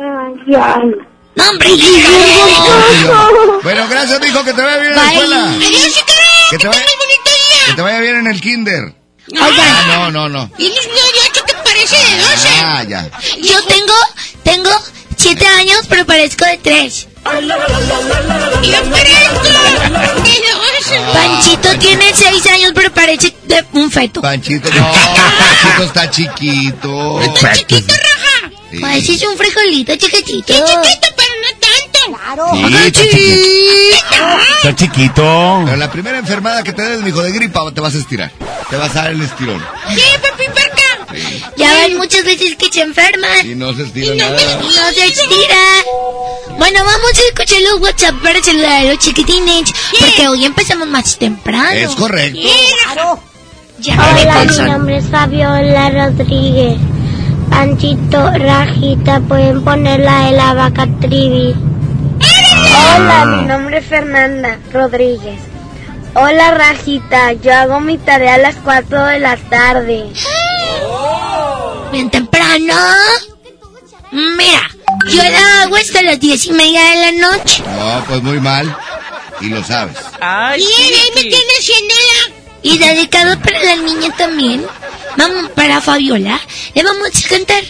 Ay, 0.00 0.54
ay. 0.54 0.94
No, 1.34 1.48
hombre, 1.50 1.68
Bueno, 3.62 3.88
gracias, 3.88 4.20
mijo, 4.20 4.44
que 4.44 4.52
te 4.52 4.62
vaya 4.62 4.78
bien 4.78 4.92
en 4.92 4.96
la 4.96 5.12
escuela. 5.12 5.50
Adiós, 5.54 5.98
Ícaro. 5.98 6.20
Que 6.50 6.58
te 6.58 6.68
vaya, 6.68 6.82
que 7.66 7.72
te 7.74 7.82
vaya 7.82 8.00
bien 8.00 8.16
en 8.16 8.26
el 8.26 8.40
kinder. 8.40 8.94
Oigan. 9.30 9.50
Ah, 9.58 9.84
no, 9.86 10.10
no, 10.10 10.28
no. 10.28 10.50
¿Tienes 10.56 10.84
18 10.84 11.44
que 11.46 11.54
parece 11.54 11.96
de 11.96 12.18
12? 12.22 12.48
Ah, 12.64 12.82
ya. 12.84 13.10
Yo 13.40 13.62
tengo, 13.64 13.94
tengo 14.42 14.70
7 15.16 15.46
años, 15.46 15.80
pero 15.88 16.04
parezco 16.04 16.44
de 16.44 16.58
3. 16.58 17.08
Yo 17.24 18.90
parezco 18.90 19.42
de 19.42 19.50
12. 19.52 21.00
Panchito 21.12 21.78
tiene 21.78 22.12
6 22.14 22.46
años, 22.46 22.72
pero 22.74 22.92
parece 22.92 23.34
de 23.44 23.64
un 23.72 23.90
feto. 23.90 24.20
Panchito, 24.20 24.68
no, 24.70 24.92
Panchito 25.62 25.84
está 25.84 26.10
chiquito. 26.10 27.20
chiquito, 27.54 27.94
Raja. 27.94 28.50
Sí. 28.70 28.78
Pareces 28.78 29.22
un 29.22 29.36
frijolito 29.36 29.94
chiquitito. 29.96 30.52
chiquito, 30.52 31.08
pero 31.16 31.32
no 31.42 31.48
tanto. 31.60 32.18
Claro. 32.18 32.46
Sí, 32.54 32.64
está 32.64 33.02
chiquito. 33.02 34.24
Está 34.56 34.74
chiquito. 34.76 35.62
Pero 35.64 35.76
la 35.76 35.90
primera 35.90 36.18
enfermada 36.18 36.62
que 36.62 36.72
te 36.72 36.82
des, 36.82 37.00
mijo, 37.02 37.22
de 37.22 37.30
gripa, 37.32 37.60
te 37.72 37.80
vas 37.80 37.94
a 37.94 37.98
estirar. 37.98 38.32
Te 38.68 38.76
vas 38.76 38.90
a 38.96 39.02
dar 39.02 39.10
el 39.12 39.22
estirón. 39.22 39.64
¿Qué, 39.94 40.18
papi, 40.18 40.44
perca? 40.54 40.81
Ya 41.62 41.74
ven 41.86 41.96
muchas 41.96 42.24
veces 42.24 42.56
que 42.56 42.70
se 42.72 42.82
enferman. 42.82 43.46
Y 43.46 43.54
no 43.54 43.72
se 43.74 43.82
estira 43.84 44.14
Y 44.14 44.18
no, 44.18 44.24
nada. 44.30 44.56
no 44.60 44.92
se 44.92 45.06
estira. 45.06 45.56
Bueno, 46.58 46.80
vamos 46.84 47.10
a 47.14 47.28
escuchar 47.28 47.58
los 47.62 47.80
WhatsApp 47.80 48.14
para 48.22 48.42
saludar 48.42 48.72
a 48.72 48.84
los 48.84 48.98
chiquitines. 48.98 49.72
Porque 49.98 50.28
hoy 50.28 50.44
empezamos 50.44 50.88
más 50.88 51.16
temprano. 51.18 51.70
Es 51.72 51.90
correcto. 51.94 52.38
Ya, 53.78 53.94
Hola, 53.94 54.44
mi 54.44 54.70
nombre 54.70 54.96
es 54.98 55.04
Fabiola 55.06 55.90
Rodríguez. 55.90 56.78
Panchito, 57.50 58.30
Rajita, 58.30 59.20
pueden 59.20 59.62
poner 59.64 60.00
la 60.00 60.26
de 60.26 60.32
la 60.32 60.54
vaca 60.54 60.86
trivi. 61.00 61.54
Hola, 62.96 63.24
mi 63.26 63.46
nombre 63.46 63.78
es 63.78 63.86
Fernanda 63.86 64.58
Rodríguez. 64.72 65.38
Hola, 66.14 66.52
Rajita, 66.52 67.32
yo 67.32 67.52
hago 67.54 67.80
mi 67.80 67.98
tarea 67.98 68.34
a 68.34 68.38
las 68.38 68.56
4 68.56 69.04
de 69.06 69.18
la 69.18 69.36
tarde. 69.36 70.04
Bien 71.92 72.10
temprano. 72.10 72.74
Mira, 74.10 74.70
yo 75.10 75.22
la 75.22 75.62
hago 75.62 75.76
hasta 75.76 76.02
las 76.02 76.18
diez 76.20 76.44
y 76.46 76.52
media 76.52 76.82
de 76.84 76.96
la 76.96 77.12
noche. 77.28 77.62
No, 77.66 78.04
pues 78.06 78.22
muy 78.22 78.40
mal. 78.40 78.76
Y 79.40 79.48
lo 79.48 79.62
sabes. 79.64 79.96
y 79.96 80.62
él 80.62 80.94
ahí 80.94 81.10
me 81.14 81.22
tiene 81.22 81.52
haciéndola. 81.58 82.38
Y 82.62 82.78
dedicado 82.78 83.38
para 83.40 83.62
la 83.62 83.76
niña 83.76 84.14
también. 84.16 84.64
Vamos, 85.16 85.50
para 85.50 85.80
Fabiola, 85.80 86.40
le 86.74 86.82
vamos 86.82 87.08
a 87.24 87.28
cantar 87.28 87.62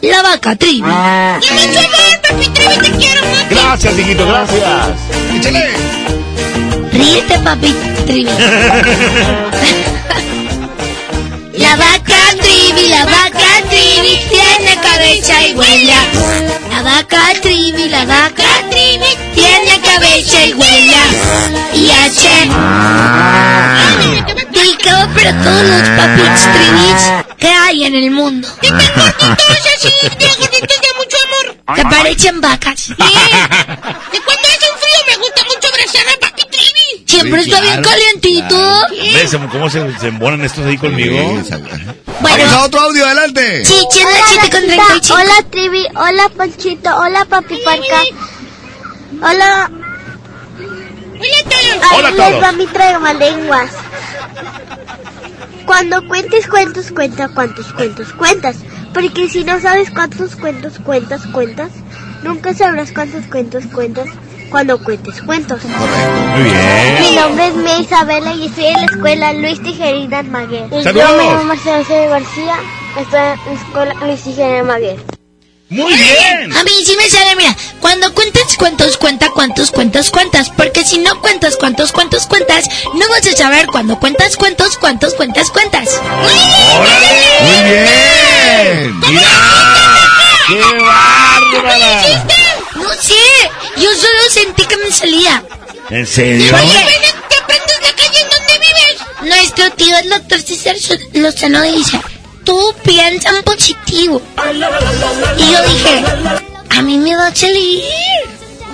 La 0.00 0.22
Vaca 0.22 0.56
Trivi. 0.56 0.80
¡Qué 0.80 1.52
mucho 1.52 1.78
amor, 1.78 2.20
papi 2.22 2.48
Trivi, 2.48 2.76
te 2.76 2.90
quiero 2.92 3.22
mucho! 3.26 3.46
Gracias, 3.50 3.98
hijito, 3.98 4.26
gracias. 4.26 4.88
Échale. 5.34 5.70
Ríete, 6.92 7.38
papi 7.40 7.74
Trivi. 8.06 8.30
La 11.54 11.76
vaca 11.76 12.34
trivi, 12.40 12.88
la 12.88 13.04
vaca 13.04 13.62
trivi, 13.68 14.18
tiene 14.30 14.80
cabeza 14.80 15.46
y 15.46 15.54
huella. 15.54 15.96
La 16.70 16.82
vaca 16.82 17.20
trivi, 17.42 17.88
la 17.90 18.04
vaca 18.06 18.62
trivi, 18.70 19.16
tiene 19.34 19.80
cabeza 19.80 20.46
y 20.46 20.54
huella. 20.54 21.02
Y 21.74 21.90
hace... 21.90 22.48
Dedicado 24.50 25.08
para 25.14 25.42
todos 25.42 25.62
los 25.62 25.88
papis 25.90 26.42
trivis 26.54 27.02
que 27.38 27.48
hay 27.48 27.84
en 27.84 27.94
el 27.96 28.10
mundo. 28.10 28.48
Están 28.62 28.78
gorditos 28.96 29.66
así, 29.76 29.90
gorditos 30.38 30.80
de 30.80 30.88
mucho. 30.96 31.16
Que 31.74 31.82
parecen 31.84 32.40
vacas. 32.40 32.88
Y 32.90 32.94
cuando 32.94 34.48
hace 34.48 34.70
un 34.70 34.78
frío 34.78 35.00
me 35.08 35.16
gusta 35.16 35.42
mucho 35.44 35.68
abrazar 35.68 36.06
a 36.08 36.20
papi 36.20 36.42
trivi. 36.50 37.04
Siempre 37.06 37.42
Sí, 37.44 37.50
está 37.50 37.60
bien 37.62 37.82
claro, 37.82 37.88
calientito. 37.88 38.86
¿Ves 39.14 39.36
cómo 39.50 39.70
se, 39.70 39.98
se 39.98 40.08
embonan 40.08 40.42
estos 40.42 40.66
ahí 40.66 40.76
conmigo? 40.76 41.16
Bueno. 42.20 42.36
Vamos 42.38 42.52
a 42.52 42.62
otro 42.64 42.80
audio, 42.80 43.06
adelante. 43.06 43.64
Sí, 43.64 43.74
¿quién 43.92 44.08
es 44.08 44.14
la 44.14 44.26
chita 44.26 44.42
con 44.58 44.66
35? 44.66 45.14
Hola, 45.14 45.50
Trivi. 45.50 45.86
Hola, 45.96 46.28
Panchito. 46.36 46.96
Hola, 46.96 47.24
Papi 47.24 47.56
Parca. 47.64 48.02
Hola. 49.22 49.70
Hola 51.94 52.08
a 52.08 52.08
Ahí 52.08 52.16
todos. 52.16 52.30
les 52.32 52.42
va 52.42 52.52
mi 52.52 52.66
lenguas. 53.18 53.70
Cuando 55.66 56.06
cuentes 56.08 56.46
cuentos, 56.48 56.90
cuenta 56.90 57.28
cuántos 57.28 57.72
cuentos 57.72 58.12
cuentas. 58.14 58.56
Porque 58.92 59.28
si 59.28 59.44
no 59.44 59.60
sabes 59.60 59.90
cuántos 59.90 60.36
cuentos 60.36 60.78
cuentas, 60.78 61.26
cuentas, 61.26 61.70
nunca 62.22 62.54
sabrás 62.54 62.92
cuántos 62.92 63.26
cuentos 63.26 63.64
cuentas 63.66 64.08
cuando 64.50 64.78
cuentes 64.82 65.20
cuentos. 65.22 65.64
Muy 65.64 66.42
bien. 66.42 67.00
Mi 67.00 67.16
nombre 67.16 67.48
es 67.48 67.54
Mia 67.54 67.78
Isabela 67.80 68.34
y 68.34 68.46
estoy 68.46 68.66
en 68.66 68.74
la 68.74 68.84
escuela 68.84 69.32
Luis 69.32 69.62
Tijerina 69.62 70.22
Maguer. 70.22 70.66
Y 70.70 70.82
¡Saludos! 70.82 71.08
yo 71.10 71.16
me 71.16 71.24
llamo 71.24 71.44
Marcelo 71.44 71.84
C. 71.84 72.06
García, 72.06 72.56
estoy 73.00 73.20
en 73.20 73.54
la 73.54 73.60
escuela 73.60 73.94
Luis 74.06 74.22
Tijerina 74.22 74.62
Maguer. 74.64 75.21
Muy 75.72 75.94
bien. 75.94 76.54
A 76.54 76.62
mí 76.64 76.70
sí 76.84 76.94
me 76.98 77.08
sale, 77.08 77.34
mira, 77.34 77.56
cuando 77.80 78.12
cuentas 78.12 78.56
cuentos, 78.58 78.98
cuenta 78.98 79.30
cuántos 79.30 79.70
cuentos 79.70 80.10
cuentas, 80.10 80.50
porque 80.54 80.84
si 80.84 80.98
no 80.98 81.18
cuentas 81.22 81.56
cuántos 81.56 81.92
cuentos 81.92 82.26
cuentas, 82.26 82.66
no 82.92 83.08
vas 83.08 83.26
a 83.26 83.34
saber 83.34 83.66
cuando 83.68 83.98
cuentas 83.98 84.36
cuentos, 84.36 84.76
cuántos 84.76 85.14
cuentas 85.14 85.50
cuentas. 85.50 85.88
Muy 86.20 86.34
bien. 87.70 89.00
Mira. 89.00 89.22
¡Qué 90.46 90.60
bárbara! 90.60 92.24
No 92.74 92.92
sé, 92.92 93.14
yo 93.76 93.88
solo 93.94 94.30
sentí 94.30 94.66
que 94.66 94.76
me 94.76 94.92
salía. 94.92 95.42
¿En 95.88 96.06
serio? 96.06 96.54
Oye, 96.54 97.00
¿te 97.30 97.38
aprendes 97.38 97.80
de 97.80 97.94
calle 97.94 98.20
en 98.20 98.28
donde 98.28 98.58
vives? 98.58 98.98
Nuestro 99.22 99.70
tío, 99.70 99.96
el 99.96 100.10
doctor 100.10 100.42
César 100.42 100.76
Lozano, 101.14 101.62
dice, 101.62 101.98
tú 102.44 102.74
piensa 102.84 103.30
en 103.30 103.42
positivo. 103.42 104.22
Y 105.38 105.52
yo 105.52 105.62
dije, 105.68 106.04
a 106.70 106.82
mí 106.82 106.98
me 106.98 107.16
va 107.16 107.26
a 107.28 107.34
salir. 107.34 107.82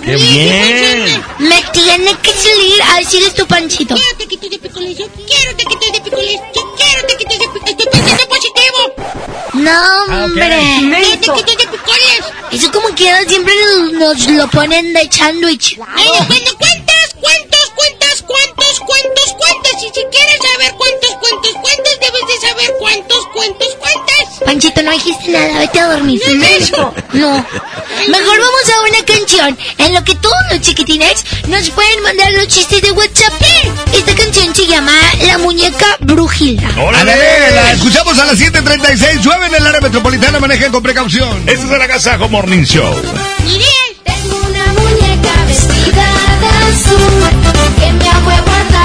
¡Qué 0.05 0.17
bien! 0.17 1.23
Me 1.39 1.63
tiene 1.73 2.17
que 2.23 2.33
salir. 2.33 2.83
A 2.83 3.05
sigues 3.05 3.35
tu 3.35 3.47
panchito. 3.47 3.95
Quiero 3.95 4.19
taquitos 4.19 4.51
de 4.51 4.59
picoles, 4.59 4.97
yo 4.97 5.07
quiero 5.09 5.57
taquitos 5.57 5.93
de 5.93 6.01
picoles, 6.01 6.41
yo 6.55 6.75
quiero 6.77 7.07
taquitos 7.07 7.39
de 7.39 7.49
picoles, 7.49 7.71
estoy 7.71 7.87
pensando 7.93 8.29
positivo. 8.29 8.95
No, 9.55 10.25
hombre. 10.25 10.59
Quiero 10.79 11.21
taquitos 11.21 11.57
de 11.59 11.67
picoles. 11.67 12.21
Eso 12.53 12.73
como 12.73 12.89
quiera 12.95 13.23
siempre 13.25 13.53
nos, 13.93 13.93
nos 13.93 14.29
lo 14.29 14.49
ponen 14.49 14.95
de 14.95 15.09
sándwich. 15.13 15.79
Oye, 15.79 16.27
cuando 16.27 16.57
cuentas, 16.57 17.15
cuentos, 17.21 17.68
cuentas, 18.29 18.75
cuántos, 18.87 18.87
cuentos, 18.87 19.35
cuentas. 19.39 19.73
Y 19.83 19.89
si 19.89 20.05
quieres 20.13 20.39
saber 20.53 20.75
cuántos, 20.77 21.13
cuentos, 21.19 21.53
cuentas, 21.63 21.95
debes 22.01 22.25
de 22.29 22.47
saber 22.49 22.75
cuántos, 22.79 23.27
cuentos, 23.35 23.69
cuentas. 23.81 24.45
Panchito, 24.45 24.83
no 24.83 24.91
dijiste 24.93 25.31
nada, 25.31 25.59
vete 25.59 25.81
a 25.81 25.89
dormir. 25.89 26.21
No, 26.77 26.95
No. 27.13 27.47
Mejor 28.09 28.39
vamos 28.39 28.71
a 28.71 28.81
una 28.89 29.05
canción 29.05 29.59
en 29.79 29.95
lo 29.95 30.05
que 30.05 30.15
todos 30.17 30.37
los 30.53 30.61
chiquitines 30.61 31.25
nos 31.49 31.69
pueden 31.71 32.03
mandar 32.03 32.31
los 32.33 32.47
chistes 32.47 32.81
de 32.83 32.93
WhatsApp. 32.93 33.33
Esta 33.93 34.15
canción 34.15 34.55
se 34.55 34.67
llama 34.67 34.93
La 35.27 35.39
Muñeca 35.39 35.97
Brujilda. 36.01 36.69
Ándale, 36.69 37.51
la 37.51 37.73
escuchamos 37.73 38.19
a 38.19 38.27
las 38.27 38.39
7.36. 38.39 39.21
Llueve 39.23 39.47
en 39.47 39.55
el 39.57 39.67
área 39.67 39.81
metropolitana, 39.81 40.39
manejen 40.39 40.71
con 40.71 40.83
precaución. 40.83 41.39
Este 41.49 41.67
es 41.67 41.71
el 41.71 41.83
Agasajo 41.83 42.29
Morning 42.29 42.63
Show. 42.63 42.95
Muñeca 43.45 43.98
vestida 45.49 46.07
de 46.43 46.49
azul 46.69 47.23
que 47.79 47.93
mi 47.93 48.09
abuelo 48.09 48.43
guardaba 48.45 48.78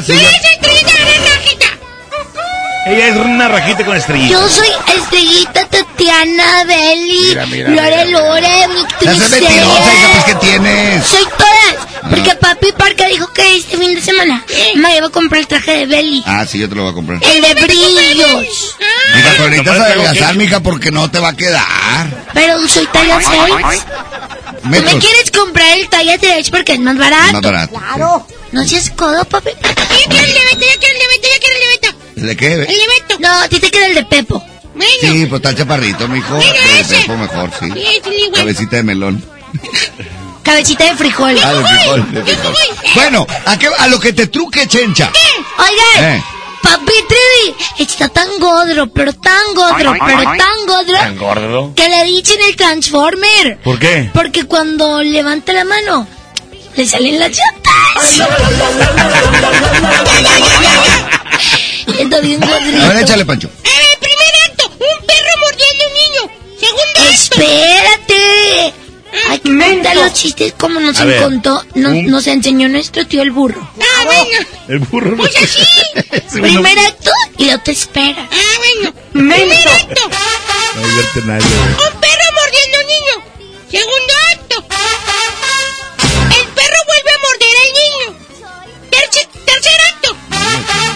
buena. 0.00 0.22
éxito. 0.22 0.44
Ah, 0.56 0.62
sí. 1.42 1.56
ya- 1.60 1.70
Ella 2.86 3.08
es 3.08 3.16
una 3.16 3.48
rajita 3.48 3.84
con 3.84 3.96
estrellita. 3.96 4.30
Yo 4.32 4.48
soy 4.48 4.68
Estrellita, 4.94 5.64
Tatiana, 5.68 6.64
mira, 6.66 7.46
Lore 7.46 8.04
Lore, 8.10 8.66
No 8.68 8.74
Victoria. 8.74 9.14
seas 9.16 9.30
mentirosa, 9.30 9.94
hija, 9.94 10.08
pues, 10.12 10.24
¿qué 10.26 10.34
tienes? 10.34 11.06
Soy 11.06 11.24
todas. 11.38 12.10
Porque 12.10 12.34
papi 12.34 12.72
Parca 12.72 13.06
dijo 13.06 13.26
que 13.32 13.56
este 13.56 13.78
fin 13.78 13.94
de 13.94 14.02
semana 14.02 14.44
me 14.76 14.96
iba 14.98 15.06
a 15.06 15.10
comprar 15.10 15.40
el 15.40 15.46
traje 15.46 15.72
de 15.78 15.86
Beli. 15.86 16.22
Ah, 16.26 16.44
sí, 16.46 16.58
yo 16.58 16.68
te 16.68 16.74
lo 16.74 16.82
voy 16.82 16.90
a 16.92 16.94
comprar. 16.94 17.20
El 17.24 17.40
de 17.40 17.54
brillos. 17.54 18.76
Mija, 19.14 19.30
pero 19.38 19.48
necesitas 19.48 19.80
adelgazar, 19.80 20.32
que- 20.32 20.38
mija, 20.38 20.60
porque 20.60 20.90
no 20.90 21.10
te 21.10 21.18
va 21.20 21.28
a 21.28 21.36
quedar. 21.36 22.26
Pero 22.34 22.68
soy 22.68 22.86
talla 22.88 23.18
6. 23.18 23.82
¿Tú 24.62 24.68
me 24.68 24.82
quieres 24.98 25.30
comprar 25.34 25.78
el 25.78 25.88
talla 25.88 26.18
3 26.18 26.50
porque 26.50 26.74
es 26.74 26.80
más 26.80 26.98
barato? 26.98 27.32
Más 27.32 27.42
barato. 27.42 27.74
Claro. 27.78 28.26
No 28.54 28.64
seas 28.64 28.90
codo, 28.90 29.24
papi. 29.24 29.50
Ya 29.50 29.74
quiero 30.08 30.24
el 30.26 30.32
de 30.34 30.40
Beto, 30.40 30.64
ya 30.66 30.78
quiero 30.78 30.94
el 30.94 31.00
de 31.00 31.06
Beto, 31.08 31.28
ya 31.32 31.38
quiero 31.40 31.54
el 31.54 31.60
de 31.60 31.68
Beto. 31.74 32.26
¿De 32.26 32.36
qué? 32.36 32.52
El 32.54 32.66
de 32.66 32.86
Beto. 32.86 33.16
No, 33.20 33.32
a 33.42 33.48
ti 33.48 33.58
te 33.60 33.70
queda 33.70 33.86
el 33.86 33.94
de 33.94 34.04
Pepo. 34.04 34.42
Bueno. 34.74 34.90
Sí, 35.00 35.26
pues 35.26 35.38
está 35.40 35.50
el 35.50 35.56
chaparrito, 35.56 36.08
mijo. 36.08 36.36
Mira 36.36 36.52
Pero 36.52 36.78
ese. 36.80 36.96
Pepo 36.96 37.16
mejor, 37.16 37.50
sí. 37.58 37.70
Sí, 37.72 37.84
es 38.00 38.06
el 38.06 38.12
igual. 38.18 38.40
Cabecita 38.42 38.76
de 38.76 38.82
melón. 38.82 39.24
Cabecita 40.42 40.84
de 40.84 40.94
frijol. 40.96 41.36
Ah, 41.42 41.52
de 41.54 41.64
frijol, 41.64 42.12
de 42.12 42.22
frijol. 42.24 42.54
Bueno, 42.94 43.26
¿a, 43.46 43.58
qué- 43.58 43.70
a 43.78 43.88
lo 43.88 43.98
que 43.98 44.12
te 44.12 44.26
truque, 44.26 44.66
chencha. 44.66 45.10
Oigan, 45.58 46.14
Eh. 46.16 46.22
papi 46.62 46.92
Trivi 47.08 47.56
está 47.78 48.08
tan 48.08 48.28
godro, 48.38 48.86
pero 48.88 49.12
tan 49.14 49.54
godro, 49.54 49.92
Ay, 49.92 49.98
ay, 50.02 50.14
pero 50.18 50.30
ay. 50.30 50.38
tan 50.38 50.66
godro 50.66 50.94
¿Tan 50.98 51.16
gordo? 51.16 51.72
que 51.74 51.88
le 51.88 52.04
dicen 52.04 52.38
el 52.48 52.56
Transformer. 52.56 53.58
¿Por 53.64 53.78
qué? 53.78 54.10
Porque 54.12 54.44
cuando 54.44 55.02
levanta 55.02 55.52
la 55.54 55.64
mano, 55.64 56.06
le 56.76 56.86
salen 56.86 57.18
las 57.18 57.30
llantas. 57.30 58.28
Está 61.98 62.20
bien 62.20 62.42
A 62.42 62.88
ver, 62.88 63.02
échale, 63.02 63.24
Pancho. 63.24 63.48
Eh, 63.64 63.98
primer 64.00 64.34
acto, 64.50 64.66
un 64.68 65.06
perro 65.06 65.32
mordiendo 65.40 65.84
a 65.84 65.88
un 65.88 65.94
niño. 65.94 66.22
Segundo 66.58 67.00
acto. 67.00 67.12
Espérate. 67.12 68.74
Hay 69.30 69.38
que 69.38 69.48
contar 69.74 69.96
los 69.96 70.12
chistes 70.14 70.54
como 70.58 70.80
nos 70.80 70.98
A 70.98 71.04
ver, 71.04 71.22
contó, 71.22 71.64
nos, 71.74 71.92
un- 71.92 72.06
nos 72.06 72.26
enseñó 72.26 72.68
nuestro 72.68 73.06
tío 73.06 73.22
el 73.22 73.30
burro. 73.30 73.70
Ah, 73.80 74.04
bueno. 74.04 74.46
El 74.68 74.78
burro. 74.80 75.16
Pues 75.16 75.36
así. 75.36 75.62
Sí, 76.34 76.40
Primer 76.40 76.74
no- 76.76 76.82
acto 76.88 77.10
y 77.38 77.44
lo 77.50 77.58
te 77.60 77.70
espera. 77.72 78.28
Ah, 78.30 78.58
bueno. 78.58 78.94
Primer 79.12 79.68
acto, 79.68 80.10
No 80.74 80.86
divierte 80.88 81.20
nadie. 81.22 81.46
un 81.46 82.00
perro 82.00 82.28
mordiendo 82.34 82.76
a 82.76 82.80
un 82.80 82.86
niño. 82.86 83.14
Segundo 83.70 84.12
acto 84.32 84.64
del 87.64 87.72
niño. 87.72 88.06
Tercer 89.44 89.80
acto. 89.92 90.16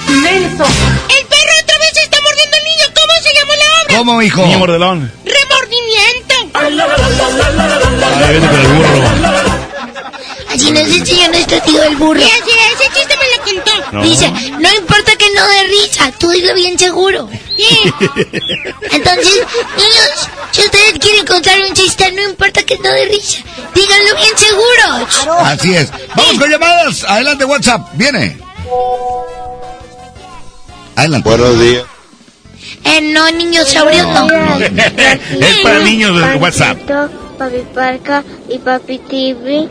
Menso. 0.09 0.65
El 0.65 1.27
perro 1.27 1.53
otra 1.62 1.78
vez 1.78 1.97
está 2.03 2.20
mordiendo 2.20 2.57
al 2.57 2.65
niño. 2.65 2.86
¿Cómo 2.95 3.12
se 3.23 3.31
llamó 3.35 3.55
la 3.55 3.65
obra? 3.82 3.97
¿Cómo, 3.97 4.23
hijo? 4.23 4.43
Niño 4.47 4.59
mordelón. 4.59 5.12
Remordimiento. 5.24 6.35
Con 6.53 6.66
el 8.61 8.66
burro. 8.69 9.77
Así 10.49 10.70
nos 10.70 10.83
enseñó 10.83 11.29
nuestro 11.29 11.61
tío 11.62 11.83
el 11.83 11.97
burro. 11.97 12.20
Sí, 12.20 12.27
así, 12.27 12.51
ese 12.75 12.93
chiste 12.95 13.16
me 13.16 13.37
lo 13.37 13.62
contó. 13.62 13.93
No. 13.93 14.03
Dice, 14.03 14.31
no 14.31 14.75
importa 14.75 15.16
que 15.16 15.31
no 15.35 15.47
dé 15.49 15.65
risa, 15.65 16.12
tú 16.19 16.31
dilo 16.31 16.55
bien 16.55 16.79
seguro. 16.79 17.29
Sí. 17.57 17.69
Entonces, 18.91 19.47
niños, 19.77 20.29
si 20.53 20.61
ustedes 20.62 20.99
quieren 20.99 21.27
contar 21.27 21.61
un 21.62 21.75
chiste, 21.75 22.11
no 22.12 22.23
importa 22.23 22.62
que 22.62 22.77
no 22.79 22.91
dé 22.91 23.07
risa, 23.07 23.39
díganlo 23.75 24.16
bien 24.16 24.37
seguro. 24.37 25.39
Así 25.41 25.75
es. 25.75 25.91
Vamos 26.16 26.39
con 26.39 26.51
llamadas. 26.51 27.05
Adelante, 27.05 27.45
WhatsApp. 27.45 27.89
Viene. 27.95 28.39
Adelante. 30.97 31.29
Buenos 31.29 31.61
días. 31.61 31.85
Eh, 32.85 33.01
no, 33.01 33.31
niñosaurio, 33.33 34.05
no. 34.05 34.59
es 34.59 35.59
para 35.62 35.79
niños 35.81 36.16
de 36.19 36.37
WhatsApp. 36.37 36.79
Papi 37.39 37.62
Parca 37.73 38.25
y 38.49 38.59
Papi 38.59 38.99
TV. 38.99 39.69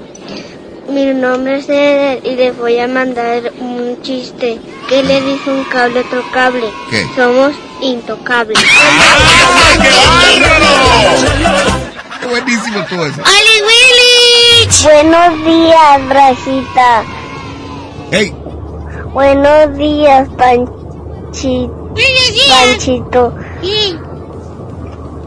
Mi 0.89 1.05
nombre 1.13 1.57
es 1.57 1.67
Eder 1.67 2.21
y 2.23 2.35
les 2.35 2.57
voy 2.57 2.79
a 2.79 2.87
mandar 2.87 3.51
un 3.59 4.01
chiste. 4.01 4.59
¿Qué 4.87 5.03
le 5.03 5.21
dice 5.21 5.49
un 5.49 5.63
cable 5.65 5.99
a 5.99 6.03
otro 6.03 6.23
cable? 6.31 6.69
¿Qué? 6.89 7.05
Somos 7.15 7.53
intocables. 7.81 8.57
Qué 12.21 12.27
buenísimo 12.27 12.85
todo 12.89 13.05
eso. 13.05 13.21
¡Ali 13.25 13.61
Willich! 13.67 14.83
Buenos 14.83 15.45
días, 15.45 16.09
Rajita. 16.09 17.03
Hey, 18.11 18.33
Buenos 19.13 19.77
días, 19.77 20.29
Panchi... 20.37 21.69
Panchito. 22.49 23.33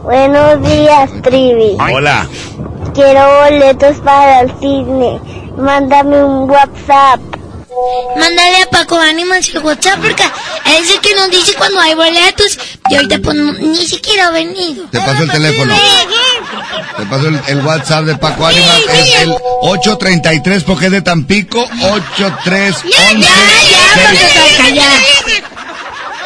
Buenos 0.03 0.61
días, 0.63 1.11
Trivi. 1.21 1.77
Hola. 1.79 2.27
Quiero 2.93 3.21
boletos 3.41 3.97
para 3.97 4.41
el 4.41 4.59
cine. 4.59 5.40
Mándame 5.61 6.23
un 6.23 6.49
WhatsApp. 6.49 7.19
Mándale 8.17 8.61
a 8.63 8.69
Paco 8.69 8.99
Ánimas 8.99 9.47
el 9.49 9.59
WhatsApp 9.59 9.99
porque 10.01 10.23
es 10.77 10.91
el 10.91 10.99
que 10.99 11.15
nos 11.15 11.29
dice 11.31 11.53
cuando 11.55 11.79
hay 11.79 11.93
boletos 11.95 12.57
y 12.89 12.95
ahorita 12.95 13.19
pues 13.23 13.35
no- 13.37 13.53
ni 13.53 13.77
siquiera 13.85 14.27
ha 14.27 14.31
venido. 14.31 14.85
te 14.91 14.99
paso 14.99 15.23
el 15.23 15.31
teléfono. 15.31 15.73
Te 16.97 17.05
paso 17.05 17.27
el, 17.29 17.39
el 17.47 17.65
WhatsApp 17.65 18.03
de 18.05 18.17
Paco 18.17 18.45
Ánimas. 18.45 18.77
Es 18.93 19.21
el 19.21 19.31
833 19.61 20.63
porque 20.63 20.87
es 20.87 20.91
de 20.91 21.01
Tampico. 21.01 21.61
8311 21.61 22.87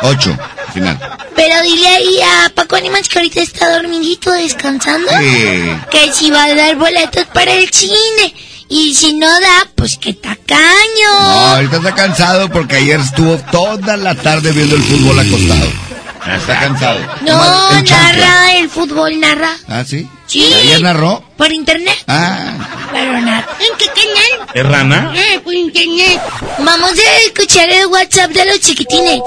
8. 0.02 0.38
Final. 0.74 1.00
Pero 1.36 1.62
dile 1.62 1.88
ahí 1.88 2.20
a 2.22 2.50
Paco 2.54 2.76
Ánimas 2.76 3.08
que 3.08 3.20
ahorita 3.20 3.42
está 3.42 3.72
dormidito 3.78 4.32
descansando. 4.32 5.10
Sí. 5.20 5.78
Que 5.90 6.12
si 6.12 6.32
va 6.32 6.46
a 6.46 6.56
dar 6.56 6.76
boletos 6.76 7.26
para 7.34 7.54
el 7.54 7.70
cine. 7.72 8.34
Y 8.68 8.96
si 8.96 9.14
no 9.14 9.28
da, 9.28 9.68
pues 9.76 9.98
que 9.98 10.14
tacaño. 10.14 11.20
No, 11.20 11.56
ahorita 11.56 11.78
está 11.78 11.94
cansado 11.94 12.50
porque 12.50 12.78
ayer 12.78 13.00
estuvo 13.00 13.38
toda 13.52 13.96
la 13.98 14.16
tarde 14.16 14.52
viendo 14.52 14.76
el 14.76 14.84
fútbol 14.84 15.20
acostado. 15.20 15.68
Está 16.36 16.60
cansado. 16.60 17.00
No, 17.22 17.82
narra 17.82 18.58
el 18.58 18.70
fútbol, 18.70 19.20
narra. 19.20 19.56
¿Ah, 19.68 19.84
sí? 19.86 20.10
Sí. 20.26 20.52
¿Ayer 20.54 20.82
narró? 20.82 21.24
Por 21.38 21.52
internet. 21.52 21.98
Ah. 22.08 22.54
Pero 22.92 23.22
narra. 23.22 23.48
¿En 23.60 23.78
qué 23.78 23.86
canal? 23.86 24.50
¿Es 24.54 24.66
rana? 24.66 25.14
Ah, 25.16 25.40
por 25.44 25.54
internet. 25.54 26.20
Vamos 26.58 26.92
a 26.94 27.22
escuchar 27.28 27.70
el 27.70 27.86
WhatsApp 27.88 28.32
de 28.32 28.46
los 28.46 28.60
chiquitines. 28.60 29.22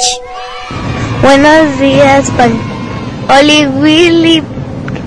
Buenos 1.22 1.78
días, 1.80 2.30
Pan... 2.36 2.78
Oli 3.28 3.66
Willy, 3.66 4.42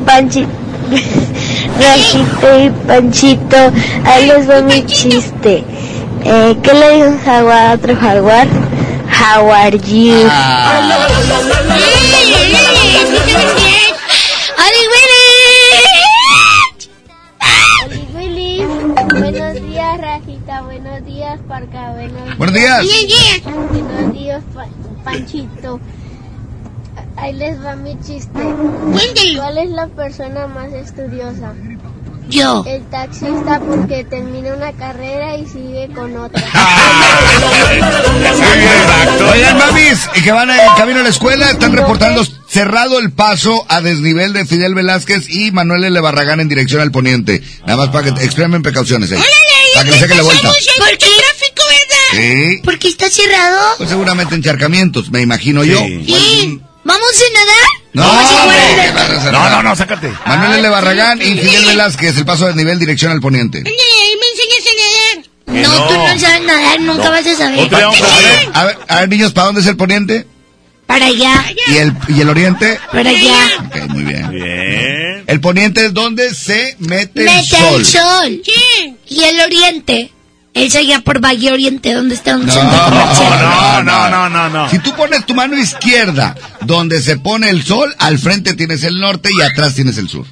Panchito, 0.05 0.47
Rajito 0.91 2.59
y 2.59 2.69
Panchito. 2.87 3.71
Ahí 4.05 4.27
les 4.27 4.49
va 4.49 4.61
mi 4.61 4.85
chiste. 4.85 5.63
Eh, 6.23 6.55
¿Qué 6.61 6.73
le 6.73 6.95
dijo 6.97 7.07
un 7.09 7.19
jaguar 7.19 7.67
a 7.67 7.73
otro 7.73 7.95
jaguar? 7.95 8.47
How 9.11 9.51
are 9.51 9.77
you? 9.77 10.27
¡Ali 14.57 14.87
Willy, 18.15 18.65
buenos 19.19 19.53
días, 19.61 19.97
Rajita. 19.99 20.61
Buenos 20.61 21.05
días, 21.05 21.39
Parca. 21.47 21.91
Buenos, 21.91 22.37
Buenos 22.37 22.55
días. 22.55 22.85
Buenos 23.43 24.13
días, 24.13 24.43
Pa- 24.53 24.67
Panchito. 25.03 25.79
Ahí 27.17 27.33
les 27.33 27.61
va 27.63 27.75
mi 27.75 27.99
chiste. 28.01 28.39
¿Cuál 29.37 29.57
es 29.57 29.69
la 29.69 29.87
persona 29.87 30.47
más 30.47 30.71
estudiosa? 30.73 31.53
Yo. 32.29 32.63
El 32.65 32.83
taxista 32.89 33.59
porque 33.59 34.05
termina 34.05 34.53
una 34.53 34.71
carrera 34.71 35.35
y 35.35 35.45
sigue 35.45 35.89
con 35.93 36.15
otra. 36.17 36.41
Oigan, 39.33 39.57
mamis, 39.57 40.07
y 40.15 40.21
que 40.21 40.31
van 40.31 40.49
en 40.49 40.57
camino 40.77 41.01
a 41.01 41.03
la 41.03 41.09
escuela, 41.09 41.51
están 41.51 41.73
reportando 41.73 42.23
cerrado 42.47 42.99
el 42.99 43.11
paso 43.11 43.65
a 43.67 43.81
desnivel 43.81 44.31
de 44.33 44.45
Fidel 44.45 44.75
Velázquez 44.75 45.29
y 45.29 45.51
Manuel 45.51 45.83
L. 45.83 45.99
Barragán 45.99 46.39
en 46.39 46.47
dirección 46.47 46.79
al 46.81 46.91
poniente. 46.91 47.41
Nada 47.65 47.75
más 47.77 47.89
para 47.89 48.13
que 48.13 48.23
extremen 48.23 48.61
precauciones 48.61 49.11
ahí. 49.11 49.19
Para 49.73 49.85
que 49.85 49.91
le 49.91 49.99
saquen 49.99 50.17
la 50.17 50.23
vuelta. 50.23 50.47
¿Por 50.47 50.57
qué 50.97 51.05
tráfico, 51.05 51.63
verdad? 51.67 52.11
Sí. 52.11 52.61
¿Por 52.63 52.79
qué 52.79 52.87
está 52.87 53.09
cerrado? 53.09 53.59
Pues 53.77 53.89
seguramente 53.89 54.35
encharcamientos, 54.35 55.11
me 55.11 55.21
imagino 55.21 55.63
yo. 55.65 55.79
Sí. 55.79 56.61
¿Vamos 56.83 57.11
a 57.21 57.33
nadar? 57.39 57.69
No. 57.93 59.31
No, 59.31 59.49
no, 59.49 59.63
no, 59.63 59.75
sácate. 59.75 60.11
Manuel 60.25 60.59
L. 60.59 60.69
Barragán 60.69 61.21
y 61.21 61.25
Fidel 61.37 61.65
Velázquez, 61.65 62.17
el 62.17 62.25
paso 62.25 62.45
a 62.45 62.47
desnivel 62.47 62.79
dirección 62.79 63.11
al 63.11 63.21
poniente. 63.21 63.61
Me 63.63 63.69
enseñas 63.69 64.65
a 64.67 65.53
nadar. 65.53 65.69
No, 65.69 65.87
tú 65.87 65.93
no 65.93 66.19
sabes 66.19 66.41
nadar, 66.43 66.79
nunca 66.81 67.09
vas 67.09 67.25
a 67.27 67.35
saber. 67.35 67.73
A 67.73 67.79
ver, 67.79 68.49
a 68.53 68.65
ver, 68.65 68.77
a 68.87 68.99
ver, 69.01 69.09
niños, 69.09 69.33
¿para 69.33 69.47
dónde 69.47 69.61
es 69.61 69.67
el 69.67 69.77
poniente? 69.77 70.25
Para 70.87 71.05
allá, 71.05 71.45
¿Y 71.67 71.77
el, 71.77 71.93
y 72.09 72.19
el 72.21 72.29
oriente? 72.29 72.79
para 72.91 73.09
allá. 73.09 73.37
Ok, 73.67 73.75
muy 73.89 74.03
bien. 74.03 75.23
El 75.27 75.39
poniente 75.39 75.85
es 75.85 75.93
donde 75.93 76.33
se 76.35 76.75
mete, 76.79 77.21
el 77.21 77.25
Mete 77.27 77.45
sol. 77.47 77.79
el 77.79 77.85
sol. 77.85 78.41
Y 79.07 79.23
el 79.23 79.39
oriente 79.41 80.11
es 80.53 80.75
allá 80.75 80.99
por 81.01 81.23
Valle 81.23 81.51
Oriente, 81.51 81.93
donde 81.93 82.15
está 82.15 82.35
un 82.35 82.45
No, 82.45 82.51
centro 82.53 82.83
comercial. 82.85 83.39
no, 83.39 83.83
no, 83.83 84.09
no, 84.09 84.29
no, 84.29 84.49
no. 84.49 84.69
Si 84.69 84.79
tú 84.79 84.93
pones 84.95 85.25
tu 85.25 85.33
mano 85.33 85.57
izquierda 85.57 86.35
donde 86.61 87.01
se 87.01 87.17
pone 87.17 87.49
el 87.49 87.63
sol, 87.63 87.93
al 87.99 88.19
frente 88.19 88.53
tienes 88.53 88.83
el 88.83 88.99
norte 88.99 89.29
y 89.37 89.41
atrás 89.41 89.75
tienes 89.75 89.97
el 89.97 90.09
sur. 90.09 90.25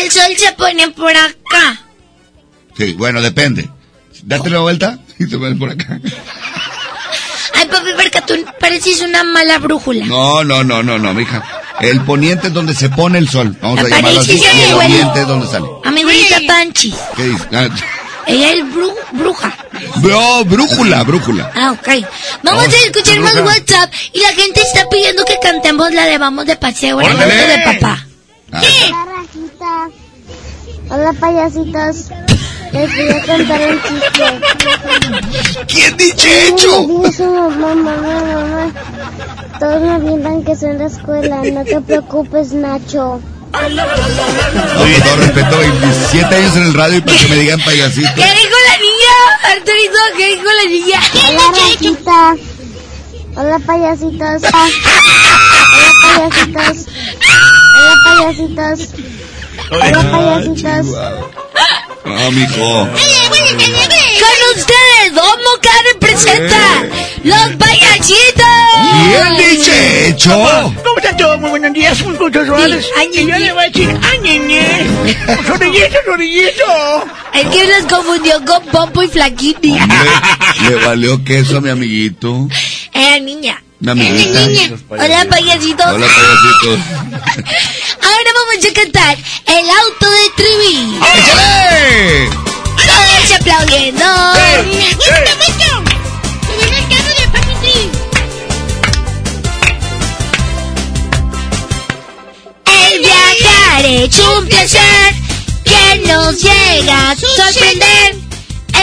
El 0.00 0.10
sol 0.10 0.32
se 0.36 0.52
pone 0.52 0.88
por 0.90 1.14
acá. 1.16 1.80
Sí, 2.76 2.94
bueno, 2.94 3.20
depende. 3.20 3.68
Date 4.22 4.48
la 4.50 4.60
vuelta 4.60 4.98
y 5.18 5.26
te 5.28 5.36
pones 5.38 5.58
por 5.58 5.70
acá. 5.70 6.00
Ay, 7.54 7.66
papi, 7.68 7.90
porque 7.94 8.20
tú 8.26 8.34
pareces 8.58 9.02
una 9.02 9.22
mala 9.24 9.58
brújula. 9.58 10.06
No, 10.06 10.42
no, 10.42 10.64
no, 10.64 10.82
no, 10.82 10.98
no, 10.98 11.14
mija. 11.14 11.42
El 11.80 12.00
poniente 12.00 12.48
es 12.48 12.52
donde 12.54 12.74
se 12.74 12.88
pone 12.88 13.18
el 13.18 13.28
sol. 13.28 13.56
Vamos 13.60 13.80
a 13.80 13.88
llamarlo 13.88 14.20
así. 14.20 14.40
Y 14.40 14.62
el 14.62 14.72
oriente 14.74 15.20
es 15.20 15.26
donde 15.26 15.46
sale. 15.48 15.66
A 15.84 15.90
mi 15.90 16.00
abuelita 16.00 16.38
Panchi. 16.46 16.94
¿Qué 17.16 17.22
dice? 17.24 17.48
Ah, 18.26 18.30
Ella 18.30 18.52
es 18.52 18.64
bru- 18.64 18.94
bruja. 19.12 19.52
Bro, 19.96 20.44
brújula, 20.46 21.02
brújula. 21.04 21.50
Ah, 21.54 21.72
ok. 21.72 21.88
Vamos 22.42 22.64
a 22.64 22.68
escuchar 22.86 23.20
más. 23.20 23.36
WhatsApp 23.36 23.92
y 24.12 24.20
la 24.20 24.28
gente 24.28 24.60
está 24.62 24.88
pidiendo 24.88 25.24
que 25.24 25.38
cantemos 25.42 25.92
la 25.92 26.04
de 26.06 26.18
Vamos 26.18 26.46
de 26.46 26.56
Paseo 26.56 27.00
en 27.00 27.10
el 27.10 27.18
de 27.18 27.58
papá. 27.64 28.06
Hola, 28.52 29.06
Rajita. 29.16 29.88
Hola, 30.90 31.12
payasitos. 31.14 31.96
Les 32.72 32.96
voy 32.96 33.08
a 33.08 33.26
contar 33.26 33.60
un 33.70 33.82
chiste. 33.82 35.64
¿Quién 35.68 35.96
dice 35.96 36.48
hecho? 36.48 36.86
Dice 37.04 37.26
mamá, 37.26 37.74
mamá, 37.74 38.20
mamá. 38.24 38.72
Todos 39.60 39.80
me 39.82 39.90
avientan 39.92 40.42
que 40.44 40.56
soy 40.56 40.70
en 40.70 40.78
la 40.78 40.86
escuela. 40.86 41.36
No 41.52 41.64
te 41.64 41.80
preocupes, 41.80 42.52
Nacho. 42.52 43.20
Con 43.54 45.02
todo 45.02 45.16
respeto, 45.16 45.58
27 45.58 46.34
años 46.34 46.56
en 46.56 46.62
el 46.64 46.74
radio 46.74 46.98
y 46.98 47.00
para 47.00 47.18
que 47.18 47.28
me 47.28 47.36
digan 47.36 47.60
payasito. 47.60 48.08
¿Qué 48.14 48.22
dijo 48.22 48.56
la 48.68 48.76
niña? 48.78 49.14
Arturito, 49.52 49.98
¿qué 50.16 50.28
dijo 50.36 50.44
la 50.44 50.64
niña? 50.68 51.00
Hola, 51.28 51.46
Rajita. 51.50 52.36
Hola, 53.36 53.58
payasitos. 53.60 54.42
Hola, 54.52 55.90
payasitos. 56.02 56.86
Hola, 57.76 57.94
payasitos. 58.04 58.78
Hola, 59.70 60.00
payasitos. 60.10 60.86
No, 62.04 62.30
mijo. 62.32 62.88
Con 64.20 64.38
ustedes, 64.56 65.14
Domo 65.14 65.52
Karen 65.62 65.98
presenta 66.00 66.64
Los 67.22 67.56
Payasitos. 67.56 68.63
¿Quién 68.94 69.36
dice 69.36 70.08
hecho? 70.08 70.30
¿Cómo 70.30 70.96
están 70.98 71.16
todos? 71.16 71.40
Muy 71.40 71.50
buenos 71.50 71.72
días, 71.72 72.02
muy 72.02 72.16
gustosos. 72.16 72.60
Y 73.12 73.26
yo 73.26 73.38
le 73.38 73.52
voy 73.52 73.64
a 73.64 73.68
decir, 73.68 74.00
¡ay, 74.02 74.18
ñeñe! 74.20 74.86
¡Sonrillito, 75.46 75.96
sonrillito! 76.06 77.04
Es 77.34 77.46
que 77.48 77.66
los 77.66 77.92
confundió 77.92 78.44
con 78.44 78.64
Pompo 78.66 79.02
y 79.02 79.08
Flaquiti. 79.08 79.76
Le, 80.68 80.74
valió 80.76 81.22
queso 81.24 81.58
a 81.58 81.60
mi 81.60 81.70
amiguito. 81.70 82.48
Era 82.92 83.18
niña. 83.18 83.62
Una 83.80 83.92
amiguita. 83.92 84.40
Hola, 84.88 85.26
payasito. 85.28 85.82
Hola, 85.86 86.06
payasito. 86.06 86.70
Ahora 88.02 88.30
vamos 88.34 88.64
a 88.64 88.72
cantar 88.72 89.18
El 89.46 89.70
auto 89.70 90.10
de 90.10 90.30
Trivi. 90.36 90.96
¡Échale! 90.96 92.28
Todos 92.86 93.40
aplaudiendo. 93.40 94.04
Me 94.72 94.94
gusta 94.94 95.63
es 103.82 104.18
un 104.18 104.46
placer 104.46 105.14
que 105.64 106.06
nos 106.06 106.40
llega 106.40 107.10
a 107.10 107.16
sorprender. 107.16 108.16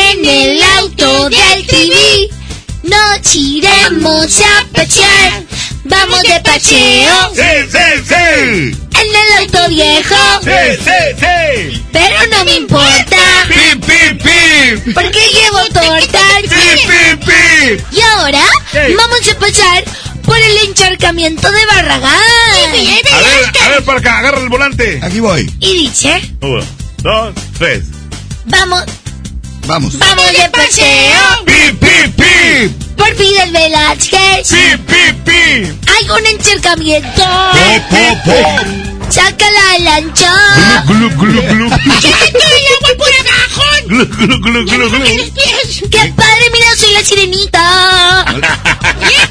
En 0.09 0.25
el 0.25 0.61
auto 0.79 1.29
del 1.29 1.67
TV 1.67 2.29
nos 2.83 3.35
iremos 3.35 4.39
a 4.41 4.65
pasear. 4.73 5.43
Vamos 5.83 6.21
de 6.21 6.39
paseo 6.41 7.33
¡Sí, 7.33 7.41
sí, 7.71 8.03
sí! 8.07 8.77
en 9.01 9.15
el 9.15 9.33
auto 9.39 9.67
viejo. 9.69 10.15
¡Sí, 10.43 10.77
sí, 10.83 11.15
sí! 11.19 11.83
Pero 11.91 12.15
no 12.29 12.45
me 12.45 12.55
importa 12.57 13.17
¡Pip, 13.47 13.83
pip, 13.85 14.21
pip! 14.21 14.93
porque 14.93 15.19
llevo 15.33 15.59
tortas. 15.73 16.41
¡Pip, 16.43 16.87
pip, 16.87 17.25
pip! 17.25 17.85
Y 17.91 18.01
ahora 18.01 18.43
vamos 18.73 19.27
a 19.29 19.39
pasar 19.39 19.83
por 20.31 20.39
el 20.39 20.69
encharcamiento 20.69 21.51
de 21.51 21.65
Barragán. 21.65 22.13
A 22.13 22.71
ver, 22.71 23.51
a 23.63 23.67
ver, 23.67 23.83
para 23.83 23.99
acá, 23.99 24.19
agarra 24.19 24.39
el 24.39 24.47
volante. 24.47 24.97
Aquí 25.03 25.19
voy. 25.19 25.53
Y 25.59 25.73
dice, 25.87 26.21
Uno, 26.39 26.63
dos, 26.99 27.33
tres. 27.57 27.83
vamos, 28.45 28.81
Vamos. 29.67 29.97
vamos 29.99 30.25
de 30.31 30.49
paseo 30.49 31.43
¡Pip, 31.45 31.77
pip, 31.79 32.15
pip! 32.15 32.95
por 32.95 33.13
Fidel 33.13 33.51
Velázquez. 33.51 34.47
¡Pip, 34.47 34.79
pip, 34.87 35.15
pip! 35.25 35.89
Hay 35.89 36.09
un 36.09 36.25
encharcamiento. 36.27 37.23
¡Po, 37.51 37.89
po, 37.89 38.23
po! 38.23 39.11
Saca 39.11 39.45
la 39.51 39.79
lancha. 39.83 40.33
¡Glu, 40.87 41.09
glu, 41.09 41.41
glu! 41.41 41.69
¡Quítate 41.99 42.37
el 42.37 42.67
agua 42.77 42.97
por! 42.97 43.20
¡Glu, 43.91 44.05
glu, 44.05 44.39
glu, 44.39 44.65
glu, 44.65 44.89
glu! 44.89 45.05
¡Qué 45.91 46.13
padre! 46.15 46.43
Mira, 46.53 46.75
soy 46.77 46.93
la 46.93 47.03
sirenita. 47.03 48.25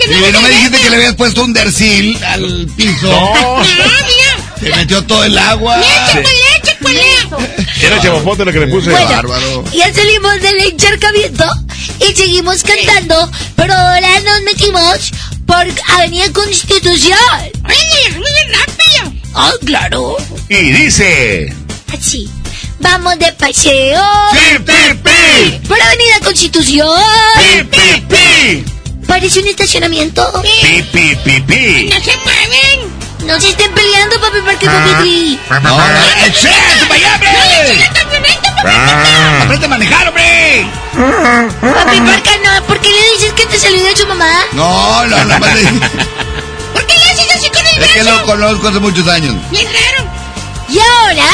Mire, 0.07 0.33
no 0.33 0.43
me 0.43 0.51
dijiste 0.51 0.79
que 0.81 0.91
le 0.91 0.97
habías 0.97 1.15
puesto 1.15 1.45
un 1.45 1.55
dersil 1.55 2.23
al 2.23 2.67
piso. 2.77 3.11
No. 3.11 3.33
¡Ah, 3.57 3.65
mira! 3.65 4.59
Se 4.61 4.77
metió 4.77 5.03
todo 5.07 5.25
el 5.25 5.39
agua. 5.39 5.79
¡Mira! 5.79 6.29
Era 7.83 8.03
chapopote 8.03 8.45
lo 8.45 8.53
que 8.53 8.61
le 8.61 8.67
puse. 8.67 8.91
Bueno, 8.91 9.09
bárbaro. 9.09 9.65
ya 9.73 9.95
salimos 9.95 10.43
del 10.43 10.59
encharcamiento 10.59 11.47
y 12.07 12.15
seguimos 12.15 12.63
cantando, 12.63 13.31
pero 13.57 13.73
ahora 13.73 14.21
nos 14.21 14.43
metimos 14.43 15.11
por 15.47 15.67
Avenida 15.97 16.31
Constitución. 16.35 17.17
¡Oye, 17.65 18.19
muy 18.19 18.55
rápido! 18.55 19.23
Ah, 19.35 19.53
claro. 19.65 20.19
Y 20.51 20.71
dice... 20.71 21.51
Así. 21.91 22.29
Vamos 22.81 23.19
de 23.19 23.33
paseo 23.33 24.03
¡Pip, 24.33 24.65
pip, 24.67 25.03
pip! 25.03 25.69
por 25.69 25.81
Avenida 25.81 26.21
Constitución. 26.25 26.89
¡Pip, 27.37 27.71
pip, 27.71 28.09
pip! 28.09 28.69
Parece 29.07 29.41
un 29.41 29.49
estacionamiento. 29.49 30.43
¡Pip, 30.43 30.87
pip, 30.93 31.19
pip, 31.23 31.47
pip! 31.47 31.93
¡No 31.95 32.01
se 32.05 32.17
mueven! 32.19 33.01
No 33.27 33.39
se 33.41 33.51
estén 33.51 33.73
peleando, 33.73 34.19
papi, 34.21 34.39
porque 34.45 34.67
Ah. 34.69 34.87
papi. 34.97 35.39
No, 35.51 35.61
no, 35.61 36.27
¡Eché! 36.27 36.49
¡Tu 36.81 36.87
para 36.89 36.95
allá, 36.95 37.15
hombre! 37.15 37.89
Ah. 38.67 39.43
¡Aprende 39.45 39.67
a 39.67 39.69
manejar, 39.69 40.09
hombre! 40.09 40.67
Papi, 40.95 42.01
¿por 42.01 42.23
qué 42.23 42.39
no? 42.45 42.67
¿Por 42.67 42.81
qué 42.81 42.89
le 42.91 43.13
dices 43.15 43.33
que 43.35 43.47
te 43.47 43.59
salió 43.59 43.83
de 43.85 43.97
su 43.97 44.07
mamá? 44.07 44.31
No, 44.53 45.07
no, 45.07 45.25
no, 45.25 45.39
más 45.39 45.51
¿Por 46.73 46.87
qué 46.87 46.95
le 46.95 47.05
haces 47.11 47.37
así 47.37 47.49
con 47.51 47.67
el 47.67 47.83
Es 47.83 47.89
que 47.93 48.03
brazo? 48.03 48.21
lo 48.21 48.27
conozco 48.27 48.69
hace 48.69 48.79
muchos 48.81 49.07
años. 49.09 49.35
Bien 49.51 49.67
raro. 49.67 50.11
Y 50.69 50.79
ahora 50.79 51.27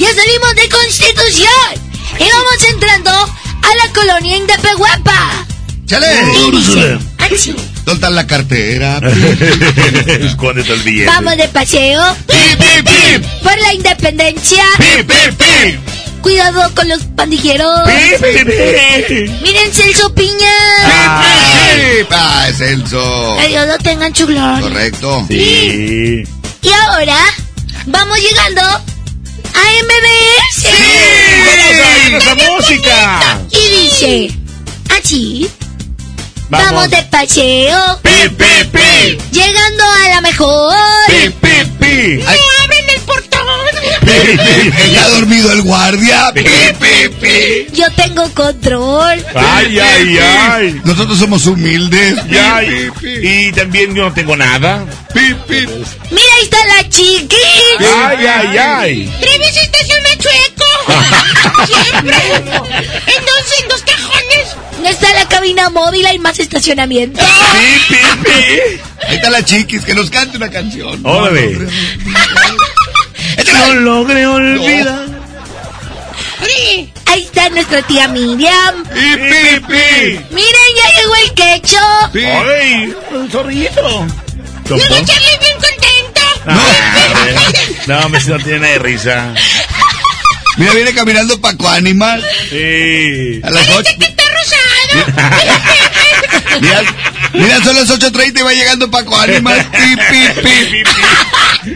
ya 0.00 0.08
salimos 0.14 0.54
de 0.56 0.68
Constitución 0.70 1.90
y 2.18 2.24
vamos 2.24 2.64
entrando 2.72 3.10
a 3.10 3.86
la 3.86 3.92
colonia 3.92 4.36
Indepehuepa. 4.38 5.46
¡Chale! 5.86 6.06
Y 6.46 6.50
dice, 6.52 6.98
así, 7.18 7.54
Soltar 7.84 8.12
la 8.12 8.26
cartera. 8.26 8.98
Escóndete 10.06 10.72
el 10.72 10.82
billete. 10.82 11.06
vamos 11.06 11.36
de 11.36 11.48
paseo 11.48 12.00
¡Pip, 12.26 12.58
pip, 12.58 12.88
pip! 12.88 13.26
por 13.42 13.58
la 13.60 13.74
independencia. 13.74 14.64
¡Pip, 14.78 15.06
pip, 15.10 15.38
pip! 15.38 15.80
Cuidado 16.22 16.72
con 16.74 16.88
los 16.88 17.02
pandilleros. 17.16 17.80
¡Pip, 17.86 18.22
pip, 18.22 18.46
pip! 18.46 19.42
Miren 19.42 19.72
Celso 19.72 20.14
Piña. 20.14 20.54
¡Ah, 20.82 22.46
es 22.48 22.56
Celso! 22.58 23.36
Que 23.40 23.48
Dios 23.48 23.66
lo 23.66 23.78
tenga 23.78 24.06
en 24.06 24.16
su 24.16 24.26
gloria. 24.26 24.60
Correcto. 24.60 25.26
Sí. 25.28 26.22
Y 26.62 26.68
ahora 26.88 27.18
vamos 27.86 28.18
llegando 28.18 28.62
a 29.54 29.62
MBS. 29.84 30.64
¡Vamos 31.46 31.86
a 31.86 32.06
ir 32.06 32.10
nuestra 32.12 32.34
música! 32.34 33.38
Y 33.50 33.68
dice, 33.82 34.30
así, 34.98 35.50
vamos, 36.48 36.72
Vamos. 36.72 36.90
de 36.90 37.02
paseo, 37.04 38.00
¡Pip, 38.02 38.32
pip, 38.36 38.72
pip! 38.72 39.20
llegando 39.32 39.84
a 39.84 40.08
la 40.10 40.20
mejor. 40.20 40.74
¡Pip, 41.08 41.34
pip, 41.40 41.68
pip! 41.78 42.24
¡No 42.24 42.30
abren 42.64 42.88
el 42.94 43.00
portón! 43.02 43.29
¡Pip, 44.00 44.40
pip, 44.40 44.74
¿Está 44.78 45.04
pip! 45.04 45.14
dormido 45.14 45.52
el 45.52 45.62
guardia? 45.62 46.32
Yo 47.72 47.84
tengo 47.96 48.28
control. 48.34 49.24
¡Ay, 49.34 49.78
ay, 49.78 50.18
ay! 50.18 50.80
Nosotros 50.84 51.18
somos 51.18 51.46
humildes. 51.46 52.18
Y, 52.30 52.36
ay, 52.36 52.90
y 53.22 53.52
también 53.52 53.94
yo 53.94 54.04
no 54.04 54.12
tengo 54.12 54.36
nada. 54.36 54.84
Mira, 55.14 56.34
ahí 56.36 56.42
está 56.42 56.58
la 56.66 56.88
chiquis. 56.88 57.38
¡Ay, 57.78 58.26
ay, 58.26 58.58
ay! 58.58 59.14
¡Trevis 59.20 59.70
chueco! 60.20 61.66
¡Siempre! 61.66 62.16
En 62.36 63.24
dos, 63.24 63.44
en 63.62 63.68
dos 63.68 63.82
cajones. 63.82 64.56
No 64.82 64.88
está 64.88 65.12
la 65.12 65.28
cabina 65.28 65.70
móvil, 65.70 66.06
hay 66.06 66.18
más 66.18 66.38
estacionamiento. 66.38 67.20
Ahí 67.20 69.16
está 69.16 69.30
la 69.30 69.44
chiquis, 69.44 69.84
que 69.84 69.94
nos 69.94 70.10
cante 70.10 70.36
una 70.36 70.50
canción. 70.50 71.04
Órale. 71.04 71.68
Échale. 73.40 73.80
logré 73.80 74.26
olvidar. 74.26 75.10
Ahí 77.06 77.22
está 77.24 77.48
nuestra 77.50 77.82
tía 77.82 78.06
Miriam. 78.08 78.84
¡Pip, 78.84 79.20
pip, 79.20 79.66
pip! 79.66 80.30
Miren, 80.30 80.70
ya 80.76 80.86
llegó 80.96 81.14
el 81.16 81.34
quecho. 81.34 81.76
¡Ay! 82.14 82.94
¡Un 83.10 83.30
zorrito! 83.30 84.06
luego 84.68 85.04
Charlie 85.04 85.38
bien 85.40 85.58
contento. 85.58 86.20
No, 87.86 88.08
me 88.08 88.20
no 88.20 88.38
tiene 88.38 88.60
nada 88.60 88.72
de 88.74 88.78
risa. 88.78 89.34
Mira, 90.56 90.72
viene 90.72 90.94
caminando 90.94 91.40
Paco 91.40 91.68
Animal. 91.68 92.24
Sí. 92.48 93.40
A 93.42 93.50
las 93.50 93.68
8. 93.68 93.90
¡Que 93.98 94.04
está 94.04 94.22
rosado! 94.22 95.40
Mira, 96.60 96.82
mira, 97.32 97.64
son 97.64 97.76
las 97.76 97.88
8.30 97.88 98.38
y 98.38 98.42
va 98.42 98.52
llegando 98.52 98.90
Paco 98.90 99.16
Animal. 99.16 99.66
Pip, 99.72 100.00
pip. 100.42 100.86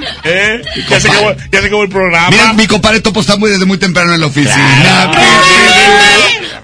¿Eh? 0.25 0.63
Ya 0.89 1.01
se 1.01 1.09
acabó, 1.09 1.33
ya 1.51 1.61
se 1.61 1.67
acabó 1.67 1.83
el 1.83 1.89
programa. 1.89 2.31
Mira, 2.31 2.53
mi 2.53 2.67
compadre 2.67 3.01
Topo 3.01 3.21
está 3.21 3.37
muy 3.37 3.51
desde 3.51 3.65
muy 3.65 3.79
temprano 3.79 4.15
en 4.15 4.21
la 4.21 4.27
oficina. 4.27 5.11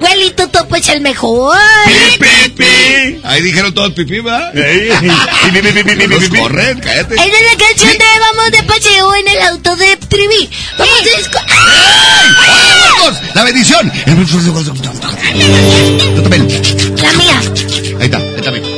Huelito 0.01 0.49
Topo 0.49 0.77
es 0.77 0.89
el 0.89 1.01
mejor. 1.01 1.57
Pi, 1.87 2.19
pi, 2.19 2.49
pi. 2.51 3.21
Ahí 3.25 3.43
dijeron 3.43 3.75
todos 3.75 3.93
pipí, 3.93 4.21
¿verdad? 4.21 4.53
Corren, 6.41 6.81
cállate. 6.81 7.15
Esa 7.15 7.25
es 7.25 7.31
la 7.31 7.57
canción 7.67 7.93
de 7.93 8.05
Vamos 8.21 8.51
de 8.51 8.63
paseo 8.63 9.15
en 9.17 9.29
el 9.29 9.43
auto 9.43 9.77
de 9.77 9.97
Trivi. 9.97 10.49
Vamos 10.79 11.01
a. 11.01 11.05
La 13.35 13.45
bendición. 13.45 13.93
La 17.03 17.13
mía. 17.13 17.41
Ahí 17.99 18.05
está, 18.07 18.19
ahí 18.19 18.35
está. 18.37 18.51
bien. 18.51 18.70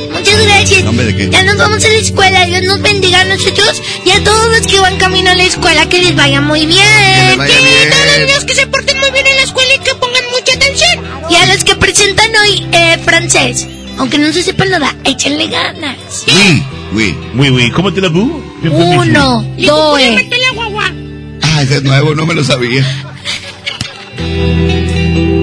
Gracias. 0.63 0.83
Nombre 0.85 1.05
de 1.07 1.15
qué? 1.15 1.29
Ya 1.29 1.43
nos 1.43 1.57
vamos 1.57 1.83
a 1.83 1.89
la 1.89 1.97
escuela. 1.97 2.45
Dios 2.45 2.61
nos 2.63 2.81
bendiga 2.81 3.19
a 3.21 3.25
nosotros 3.25 3.81
y 4.05 4.11
a 4.11 4.23
todos 4.23 4.57
los 4.57 4.65
que 4.65 4.79
van 4.79 4.97
camino 4.97 5.29
a 5.31 5.35
la 5.35 5.43
escuela. 5.43 5.87
Que 5.89 6.01
les 6.01 6.15
vaya 6.15 6.39
muy 6.39 6.61
Que 6.61 6.67
les 6.67 6.75
bien. 6.77 7.37
vaya 7.37 7.53
Y 7.53 7.89
todos 7.89 8.05
los 8.05 8.15
bien. 8.15 8.27
niños 8.27 8.45
que 8.45 8.55
se 8.55 8.67
porten 8.67 8.97
muy 8.99 9.11
bien 9.11 9.27
en 9.27 9.35
la 9.35 9.41
escuela 9.43 9.73
y 9.75 9.79
que 9.79 9.93
pongan 9.95 10.23
mucha 10.31 10.53
atención. 10.55 11.05
Y 11.29 11.35
a 11.35 11.45
los 11.53 11.63
que 11.65 11.75
presentan 11.75 12.27
hoy 12.43 12.65
eh, 12.71 12.97
francés. 13.03 13.67
Aunque 13.97 14.17
no 14.17 14.31
se 14.31 14.41
sepan 14.41 14.69
nada, 14.69 14.95
échenle 15.03 15.47
ganas. 15.47 15.97
Oui, 16.27 16.63
oui. 16.93 17.15
Muy, 17.33 17.51
muy. 17.51 17.69
¿Cómo 17.71 17.91
te 17.93 17.99
la 18.01 18.07
bu? 18.09 18.41
Uno, 18.63 19.45
dos. 19.57 20.01
Ah, 21.41 21.61
ese 21.61 21.75
es 21.75 21.83
nuevo, 21.83 22.15
no 22.15 22.25
me 22.25 22.33
lo 22.35 22.43
sabía. 22.43 22.83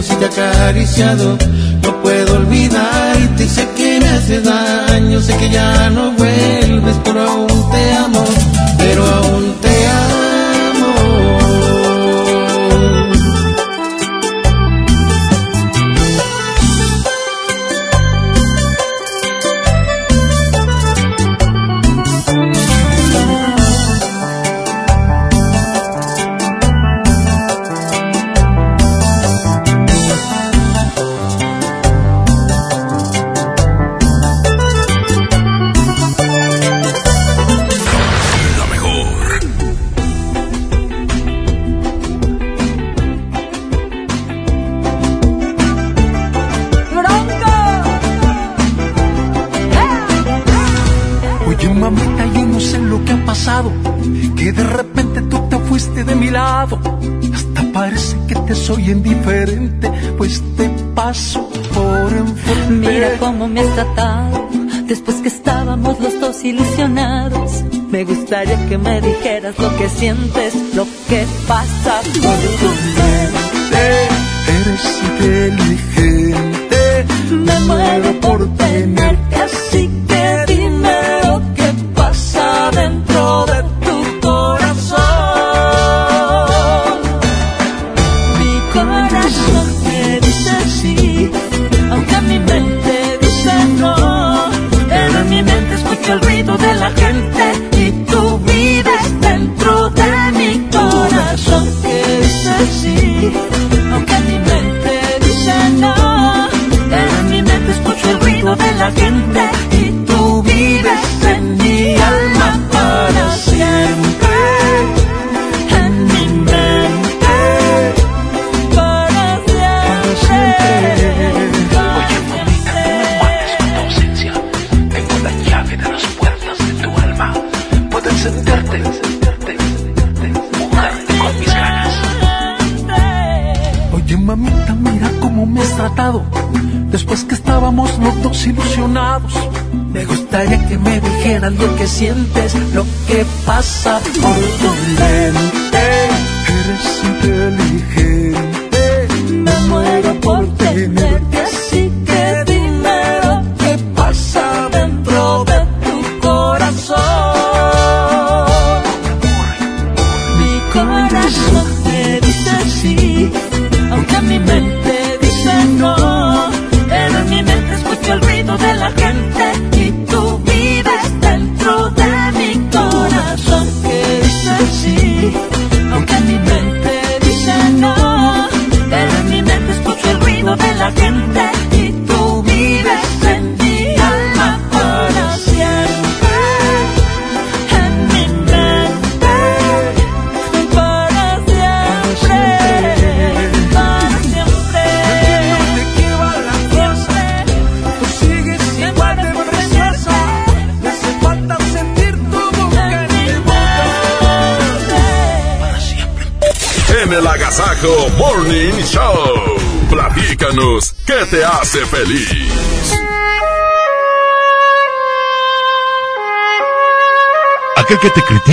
y 0.00 0.14
te 0.14 0.26
acariciado. 0.26 1.36
No 1.82 2.02
puedo 2.02 2.34
olvidarte 2.34 3.48
sé 3.48 3.68
que 3.76 4.00
me 4.00 4.08
hace 4.08 4.40
daño, 4.40 5.20
sé 5.20 5.36
que 5.36 5.50
ya 5.50 5.90
no 5.90 6.12
vuelves, 6.12 6.96
pero 7.04 7.22
aún 7.22 7.70
te 7.72 7.92
amo, 7.94 8.24
Me 67.98 68.04
gustaría 68.04 68.68
que 68.68 68.78
me 68.78 69.00
dijeras 69.00 69.58
lo 69.58 69.76
que 69.76 69.88
sientes, 69.88 70.54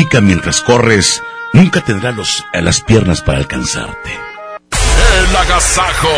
que 0.09 0.21
mientras 0.21 0.61
corres 0.61 1.21
nunca 1.53 1.81
tendrá 1.81 2.11
los, 2.11 2.45
las 2.53 2.81
piernas 2.81 3.21
para 3.21 3.39
alcanzarte. 3.39 4.11
El 5.29 5.35
Agasajo. 5.35 6.09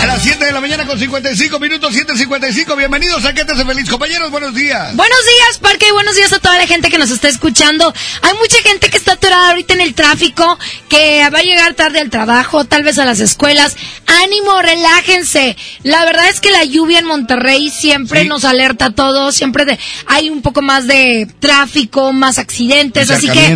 A 0.00 0.06
las 0.06 0.22
7 0.22 0.42
de 0.46 0.52
la 0.52 0.62
mañana 0.62 0.86
con 0.86 0.98
55 0.98 1.60
minutos, 1.60 1.94
7.55. 1.94 2.74
Bienvenidos 2.74 3.22
a 3.26 3.34
¿Qué 3.34 3.44
te 3.44 3.52
hace 3.52 3.66
feliz, 3.66 3.86
compañeros? 3.88 4.30
Buenos 4.30 4.54
días. 4.54 4.96
Buenos 4.96 5.18
días, 5.26 5.58
Parque, 5.58 5.88
y 5.88 5.92
buenos 5.92 6.16
días 6.16 6.32
a 6.32 6.38
toda 6.38 6.56
la 6.56 6.66
gente 6.66 6.88
que 6.88 6.96
nos 6.96 7.10
está 7.10 7.28
escuchando. 7.28 7.92
Hay 8.22 8.32
mucha 8.38 8.56
gente 8.62 8.88
que 8.88 8.96
está 8.96 9.12
atorada 9.12 9.50
ahorita 9.50 9.74
en 9.74 9.82
el 9.82 9.94
tráfico, 9.94 10.58
que 10.88 11.28
va 11.28 11.40
a 11.40 11.42
llegar 11.42 11.74
tarde 11.74 12.00
al 12.00 12.08
trabajo, 12.08 12.64
tal 12.64 12.82
vez 12.82 12.98
a 12.98 13.04
las 13.04 13.20
escuelas. 13.20 13.76
Ánimo, 14.06 14.62
relájense. 14.62 15.56
La 15.82 16.04
verdad 16.04 16.28
es 16.28 16.40
que 16.40 16.50
la 16.50 16.64
lluvia 16.64 16.98
en 16.98 17.06
Monterrey 17.06 17.70
siempre 17.70 18.24
nos 18.24 18.44
alerta 18.44 18.86
a 18.86 18.90
todos, 18.94 19.34
siempre 19.34 19.64
de- 19.64 19.78
hay 20.06 20.28
un 20.28 20.42
poco 20.42 20.60
más 20.62 20.86
de 20.86 21.26
tráfico, 21.40 22.12
más 22.12 22.38
accidentes, 22.38 23.08
así 23.16 23.26
que 23.28 23.46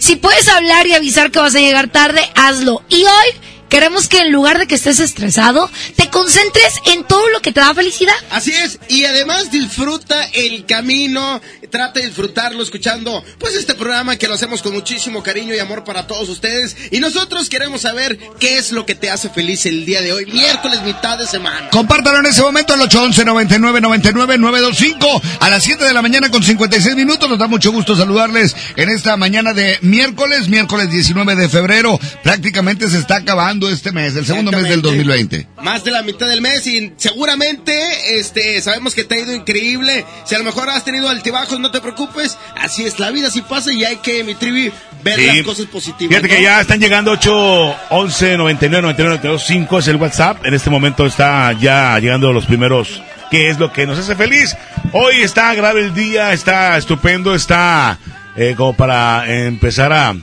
si 0.00 0.16
puedes 0.16 0.48
hablar 0.48 0.86
y 0.86 0.94
avisar 0.94 1.30
que 1.30 1.38
vas 1.40 1.54
a 1.54 1.60
llegar 1.60 1.88
tarde, 1.88 2.22
hazlo. 2.34 2.82
Y 2.88 3.02
hoy 3.02 3.40
queremos 3.68 4.08
que 4.08 4.20
en 4.20 4.30
lugar 4.32 4.58
de 4.58 4.66
que 4.66 4.76
estés 4.76 5.00
estresado, 5.00 5.68
te 5.96 6.08
concentres 6.08 6.74
en 6.92 7.04
todo 7.04 7.28
lo 7.30 7.40
que 7.42 7.50
te 7.52 7.60
da 7.60 7.74
felicidad. 7.74 8.14
Así 8.30 8.52
es, 8.52 8.78
y 8.88 9.04
además 9.04 9.50
disfruta 9.50 10.24
el 10.32 10.64
camino, 10.64 11.40
trata 11.84 12.00
de 12.00 12.06
disfrutarlo 12.06 12.62
escuchando 12.62 13.22
pues 13.38 13.54
este 13.56 13.74
programa 13.74 14.16
que 14.16 14.26
lo 14.26 14.34
hacemos 14.34 14.62
con 14.62 14.72
muchísimo 14.72 15.22
cariño 15.22 15.54
y 15.54 15.58
amor 15.58 15.84
para 15.84 16.06
todos 16.06 16.28
ustedes 16.30 16.74
y 16.90 16.98
nosotros 16.98 17.50
queremos 17.50 17.82
saber 17.82 18.18
qué 18.38 18.56
es 18.56 18.72
lo 18.72 18.86
que 18.86 18.94
te 18.94 19.10
hace 19.10 19.28
feliz 19.28 19.66
el 19.66 19.84
día 19.84 20.00
de 20.00 20.12
hoy, 20.12 20.24
miércoles 20.24 20.82
mitad 20.82 21.18
de 21.18 21.26
semana. 21.26 21.68
Compártalo 21.70 22.20
en 22.20 22.26
ese 22.26 22.40
momento 22.40 22.72
al 22.72 22.80
811 22.80 23.24
99 23.26 23.80
99 23.82 24.38
925 24.38 25.22
a 25.40 25.50
las 25.50 25.62
7 25.62 25.84
de 25.84 25.92
la 25.92 26.00
mañana 26.00 26.30
con 26.30 26.42
56 26.42 26.96
minutos. 26.96 27.28
Nos 27.28 27.38
da 27.38 27.48
mucho 27.48 27.70
gusto 27.70 27.94
saludarles 27.94 28.56
en 28.76 28.88
esta 28.88 29.16
mañana 29.18 29.52
de 29.52 29.78
miércoles, 29.82 30.48
miércoles 30.48 30.90
19 30.90 31.36
de 31.36 31.48
febrero. 31.50 32.00
Prácticamente 32.22 32.88
se 32.88 32.98
está 32.98 33.16
acabando 33.16 33.68
este 33.68 33.92
mes, 33.92 34.16
el 34.16 34.24
segundo 34.24 34.52
mes 34.52 34.68
del 34.68 34.80
2020. 34.80 35.48
Más 35.62 35.84
de 35.84 35.90
la 35.90 36.02
mitad 36.02 36.28
del 36.28 36.40
mes 36.40 36.66
y 36.66 36.94
seguramente 36.96 38.18
este 38.18 38.62
sabemos 38.62 38.94
que 38.94 39.04
te 39.04 39.16
ha 39.16 39.20
ido 39.20 39.34
increíble. 39.34 40.06
Si 40.24 40.34
a 40.34 40.38
lo 40.38 40.44
mejor 40.44 40.70
has 40.70 40.84
tenido 40.84 41.08
altibajos, 41.08 41.60
no 41.60 41.70
te 41.74 41.80
preocupes. 41.80 42.38
Así 42.56 42.84
es, 42.84 42.98
la 42.98 43.10
vida 43.10 43.28
así 43.28 43.42
pasa 43.42 43.72
y 43.72 43.84
hay 43.84 43.96
que, 43.96 44.24
mi 44.24 44.34
trivi, 44.34 44.72
ver 45.02 45.18
Sí. 45.18 45.26
las 45.26 45.42
cosas 45.42 45.66
positivas. 45.66 46.08
Fíjate 46.16 46.28
¿no? 46.28 46.34
que 46.36 46.42
ya 46.42 46.60
están 46.60 46.80
llegando 46.80 47.10
8, 47.12 47.76
11, 47.90 48.36
99, 48.38 48.82
99, 48.82 49.16
92, 49.16 49.44
5 49.46 49.78
es 49.80 49.88
el 49.88 49.96
WhatsApp. 49.96 50.46
En 50.46 50.54
este 50.54 50.70
momento 50.70 51.04
está 51.06 51.52
ya 51.52 51.98
llegando 51.98 52.32
los 52.32 52.46
primeros. 52.46 53.02
¿Qué 53.30 53.50
es 53.50 53.58
lo 53.58 53.72
que 53.72 53.86
nos 53.86 53.98
hace 53.98 54.14
feliz? 54.14 54.56
Hoy 54.92 55.22
está 55.22 55.52
grave 55.54 55.80
el 55.80 55.94
día, 55.94 56.32
está 56.32 56.76
estupendo, 56.76 57.34
está 57.34 57.98
eh, 58.36 58.54
como 58.56 58.74
para 58.74 59.28
empezar 59.28 59.92
a, 59.92 60.14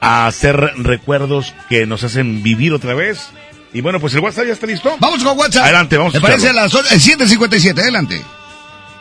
a 0.00 0.26
hacer 0.26 0.56
recuerdos 0.76 1.54
que 1.68 1.86
nos 1.86 2.04
hacen 2.04 2.42
vivir 2.42 2.72
otra 2.72 2.94
vez. 2.94 3.30
Y 3.74 3.80
bueno, 3.80 3.98
pues 4.00 4.14
el 4.14 4.20
WhatsApp 4.20 4.46
ya 4.46 4.52
está 4.52 4.66
listo. 4.66 4.94
Vamos 5.00 5.24
con 5.24 5.36
WhatsApp. 5.36 5.64
Adelante, 5.64 5.96
vamos 5.96 6.14
a 6.14 6.18
¿Te 6.18 6.22
parece 6.22 6.50
a 6.50 6.52
las 6.52 6.72
7.57? 6.72 7.80
Adelante. 7.80 8.22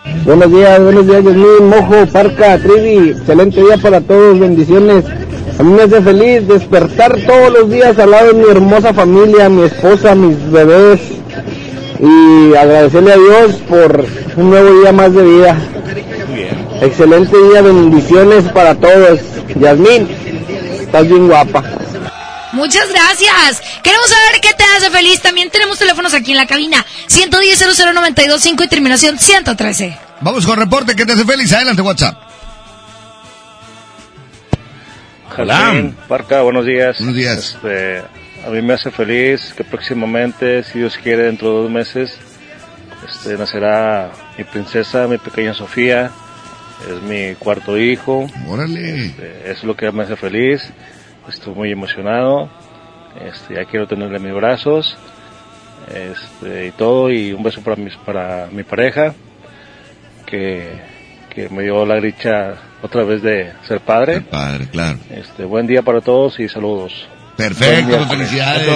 Buenos 0.03 0.51
días, 0.51 0.81
buenos 0.81 1.05
días, 1.05 1.23
Yasmín, 1.23 1.69
Mojo, 1.69 2.07
Parca, 2.11 2.57
Trivi, 2.57 3.09
excelente 3.11 3.61
día 3.61 3.77
para 3.77 4.01
todos, 4.01 4.39
bendiciones. 4.39 5.05
A 5.59 5.63
mí 5.63 5.73
me 5.73 5.83
hace 5.83 6.01
feliz 6.01 6.47
despertar 6.47 7.15
todos 7.27 7.53
los 7.53 7.69
días 7.69 7.97
al 7.99 8.09
lado 8.09 8.27
de 8.29 8.33
mi 8.33 8.49
hermosa 8.49 8.93
familia, 8.93 9.47
mi 9.49 9.63
esposa, 9.63 10.15
mis 10.15 10.51
bebés 10.51 10.99
y 11.99 12.55
agradecerle 12.55 13.13
a 13.13 13.17
Dios 13.17 13.55
por 13.69 14.05
un 14.37 14.49
nuevo 14.49 14.81
día 14.81 14.91
más 14.91 15.13
de 15.13 15.23
vida. 15.23 15.57
Excelente 16.81 17.37
día, 17.49 17.61
bendiciones 17.61 18.45
para 18.45 18.73
todos. 18.73 19.19
Yasmín, 19.59 20.07
estás 20.81 21.07
bien 21.07 21.27
guapa. 21.27 21.63
Muchas 22.53 22.89
gracias. 22.89 23.61
Queremos 23.81 24.09
saber 24.09 24.41
qué 24.41 24.53
te 24.53 24.63
hace 24.63 24.89
feliz. 24.89 25.21
También 25.21 25.49
tenemos 25.49 25.79
teléfonos 25.79 26.13
aquí 26.13 26.31
en 26.31 26.37
la 26.37 26.45
cabina. 26.45 26.85
110 27.07 27.59
00925 27.77 28.63
y 28.63 28.67
terminación 28.67 29.17
113. 29.17 29.97
Vamos 30.21 30.45
con 30.45 30.59
reporte 30.59 30.95
que 30.95 31.05
te 31.05 31.13
hace 31.13 31.25
feliz. 31.25 31.51
Adelante, 31.53 31.81
WhatsApp. 31.81 32.17
Hola. 35.37 35.91
Parca, 36.07 36.41
buenos 36.41 36.65
días. 36.65 36.97
Buenos 36.97 37.15
días. 37.15 37.55
Este, 37.55 37.99
a 38.45 38.49
mí 38.49 38.61
me 38.61 38.73
hace 38.73 38.91
feliz 38.91 39.53
que 39.55 39.63
próximamente, 39.63 40.63
si 40.63 40.79
Dios 40.79 40.97
quiere, 41.01 41.23
dentro 41.23 41.49
de 41.49 41.61
dos 41.63 41.71
meses, 41.71 42.17
este, 43.07 43.37
nacerá 43.37 44.11
mi 44.37 44.43
princesa, 44.43 45.07
mi 45.07 45.17
pequeña 45.17 45.53
Sofía. 45.53 46.11
Es 46.89 47.01
mi 47.03 47.35
cuarto 47.35 47.77
hijo. 47.77 48.27
Órale. 48.47 49.05
Este, 49.05 49.51
es 49.51 49.63
lo 49.63 49.75
que 49.77 49.91
me 49.91 50.03
hace 50.03 50.15
feliz. 50.15 50.61
Estoy 51.27 51.53
muy 51.53 51.71
emocionado. 51.71 52.49
Este, 53.19 53.55
ya 53.55 53.65
quiero 53.65 53.87
tenerle 53.87 54.17
en 54.17 54.23
mis 54.23 54.33
brazos. 54.33 54.97
Este, 55.93 56.67
y 56.67 56.71
todo. 56.71 57.09
Y 57.09 57.33
un 57.33 57.43
beso 57.43 57.61
para, 57.61 57.75
mis, 57.75 57.95
para 57.97 58.47
mi 58.51 58.63
pareja. 58.63 59.13
Que, 60.25 60.79
que 61.33 61.49
me 61.49 61.63
dio 61.63 61.85
la 61.85 61.99
dicha 61.99 62.55
otra 62.81 63.03
vez 63.03 63.21
de 63.21 63.53
ser 63.67 63.81
padre. 63.81 64.21
Padre, 64.21 64.67
claro. 64.67 64.97
Este, 65.09 65.43
buen 65.45 65.67
día 65.67 65.81
para 65.81 66.01
todos 66.01 66.39
y 66.39 66.47
saludos. 66.47 67.07
Perfecto, 67.37 68.05
felicidades. 68.07 68.67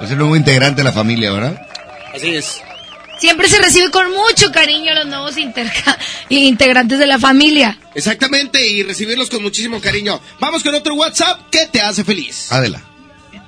Es 0.00 0.10
el 0.10 0.18
nuevo 0.18 0.36
integrante 0.36 0.82
de 0.82 0.84
la 0.84 0.92
familia, 0.92 1.32
¿verdad? 1.32 1.66
Así 2.14 2.34
es. 2.34 2.62
Siempre 3.18 3.48
se 3.48 3.58
recibe 3.58 3.90
con 3.90 4.10
mucho 4.10 4.52
cariño 4.52 4.92
a 4.92 4.96
los 4.96 5.06
nuevos 5.06 5.36
integrantes 6.28 6.98
de 6.98 7.06
la 7.06 7.18
familia. 7.18 7.78
Exactamente, 7.94 8.66
y 8.66 8.82
recibirlos 8.82 9.30
con 9.30 9.42
muchísimo 9.42 9.80
cariño. 9.80 10.20
Vamos 10.38 10.62
con 10.62 10.74
otro 10.74 10.94
WhatsApp 10.94 11.40
que 11.50 11.66
te 11.66 11.80
hace 11.80 12.04
feliz. 12.04 12.52
Adela. 12.52 12.80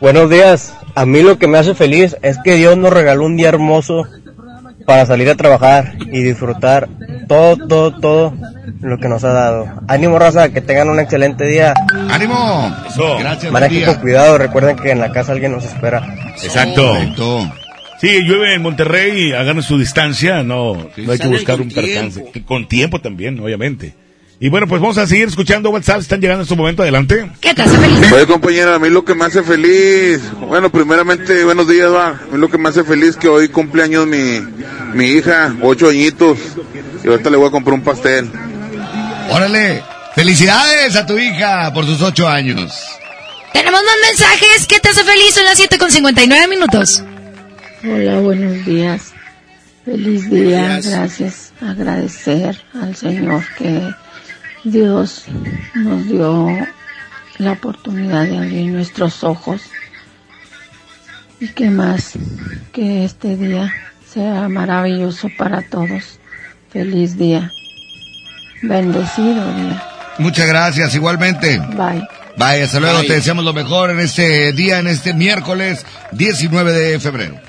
Buenos 0.00 0.30
días. 0.30 0.72
A 0.94 1.04
mí 1.04 1.22
lo 1.22 1.38
que 1.38 1.48
me 1.48 1.58
hace 1.58 1.74
feliz 1.74 2.16
es 2.22 2.38
que 2.42 2.54
Dios 2.54 2.76
nos 2.78 2.92
regaló 2.92 3.24
un 3.24 3.36
día 3.36 3.48
hermoso 3.48 4.04
para 4.86 5.04
salir 5.04 5.28
a 5.28 5.34
trabajar 5.34 5.96
y 6.00 6.22
disfrutar 6.22 6.88
todo, 7.28 7.56
todo, 7.68 8.00
todo 8.00 8.34
lo 8.80 8.96
que 8.98 9.08
nos 9.08 9.22
ha 9.24 9.32
dado. 9.32 9.68
Ánimo, 9.86 10.18
raza, 10.18 10.48
que 10.48 10.62
tengan 10.62 10.88
un 10.88 10.98
excelente 10.98 11.44
día. 11.44 11.74
¡Ánimo! 12.08 12.74
Gracias, 13.18 13.50
buen 13.50 13.52
Manejen 13.52 13.84
con 13.84 13.94
cuidado, 13.96 14.38
recuerden 14.38 14.76
que 14.76 14.92
en 14.92 15.00
la 15.00 15.12
casa 15.12 15.32
alguien 15.32 15.52
nos 15.52 15.64
espera. 15.64 16.32
Exacto. 16.42 16.88
Correcto. 16.88 17.52
Sí, 18.00 18.22
llueve 18.22 18.54
en 18.54 18.62
Monterrey, 18.62 19.32
hagan 19.32 19.62
su 19.62 19.78
distancia, 19.78 20.42
no, 20.42 20.88
no 20.96 21.12
hay 21.12 21.18
que 21.18 21.26
buscar 21.28 21.60
un 21.60 21.68
percance. 21.68 22.24
Con 22.46 22.68
tiempo 22.68 23.00
también, 23.00 23.40
obviamente. 23.40 23.94
Y 24.40 24.50
bueno, 24.50 24.68
pues 24.68 24.80
vamos 24.80 24.98
a 24.98 25.06
seguir 25.06 25.26
escuchando 25.26 25.70
WhatsApp, 25.70 26.00
están 26.00 26.20
llegando 26.20 26.42
en 26.42 26.44
este 26.44 26.54
momento, 26.54 26.82
adelante. 26.82 27.28
¿Qué 27.40 27.52
te 27.54 27.62
hace 27.62 27.76
feliz? 27.76 28.12
Oye 28.12 28.26
compañera, 28.26 28.76
a 28.76 28.78
mí 28.78 28.88
lo 28.88 29.04
que 29.04 29.16
me 29.16 29.24
hace 29.24 29.42
feliz, 29.42 30.20
bueno, 30.40 30.70
primeramente, 30.70 31.42
buenos 31.42 31.68
días, 31.68 31.92
va. 31.92 32.10
A 32.10 32.32
mí 32.32 32.38
lo 32.38 32.48
que 32.48 32.56
me 32.56 32.68
hace 32.68 32.84
feliz 32.84 33.16
que 33.16 33.26
hoy 33.26 33.48
cumpleaños 33.48 34.06
mi, 34.06 34.40
mi 34.94 35.06
hija, 35.06 35.56
ocho 35.60 35.88
añitos, 35.88 36.38
y 37.02 37.08
ahorita 37.08 37.30
le 37.30 37.36
voy 37.36 37.48
a 37.48 37.50
comprar 37.50 37.74
un 37.74 37.82
pastel. 37.82 38.30
Órale. 39.30 39.82
Felicidades 40.14 40.94
a 40.94 41.04
tu 41.04 41.18
hija 41.18 41.72
por 41.72 41.84
sus 41.84 42.00
ocho 42.02 42.28
años. 42.28 42.72
Tenemos 43.52 43.80
más 43.82 43.94
mensajes. 44.08 44.66
¿Qué 44.68 44.78
te 44.78 44.88
hace 44.88 45.02
feliz? 45.02 45.34
Son 45.34 45.44
las 45.44 45.56
7 45.56 45.78
con 45.78 45.90
59 45.90 46.48
minutos. 46.48 47.02
Hola, 47.84 48.18
buenos 48.18 48.64
días. 48.64 49.12
Feliz 49.84 50.28
día. 50.28 50.80
Gracias. 50.82 51.52
Agradecer 51.60 52.60
al 52.74 52.96
Señor 52.96 53.44
que 53.56 53.80
Dios 54.64 55.26
nos 55.74 56.06
dio 56.08 56.48
la 57.38 57.52
oportunidad 57.52 58.24
de 58.24 58.36
abrir 58.36 58.72
nuestros 58.72 59.22
ojos 59.22 59.62
y 61.38 61.48
que 61.48 61.70
más 61.70 62.14
que 62.72 63.04
este 63.04 63.36
día 63.36 63.72
sea 64.12 64.48
maravilloso 64.48 65.28
para 65.38 65.62
todos. 65.62 66.18
Feliz 66.70 67.16
día. 67.16 67.52
Bendecido 68.60 69.54
día. 69.54 69.82
Muchas 70.18 70.48
gracias, 70.48 70.96
igualmente. 70.96 71.58
Bye. 71.58 72.08
Vaya, 72.36 72.64
hasta 72.64 72.80
luego, 72.80 72.98
Bye. 72.98 73.06
te 73.06 73.14
deseamos 73.14 73.44
lo 73.44 73.52
mejor 73.52 73.90
en 73.90 74.00
este 74.00 74.52
día, 74.52 74.80
en 74.80 74.88
este 74.88 75.14
miércoles 75.14 75.86
19 76.10 76.72
de 76.72 76.98
febrero. 76.98 77.40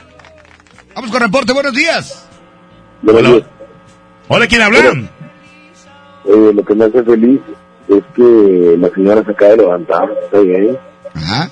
Vamos 0.99 1.13
con 1.13 1.21
reporte, 1.21 1.53
buenos 1.53 1.71
días. 1.71 2.27
Hola. 3.07 3.41
Hola, 4.27 4.47
¿quién 4.47 4.61
habla? 4.61 4.79
Eh, 6.25 6.51
lo 6.53 6.65
que 6.65 6.75
me 6.75 6.83
hace 6.83 7.01
feliz 7.03 7.39
es 7.87 8.03
que 8.13 8.75
la 8.77 8.89
señora 8.89 9.23
se 9.23 9.31
acaba 9.31 9.51
de 9.51 9.57
levantar, 9.59 10.09
está 10.25 10.39
bien. 10.41 10.77
Ajá. 11.13 11.49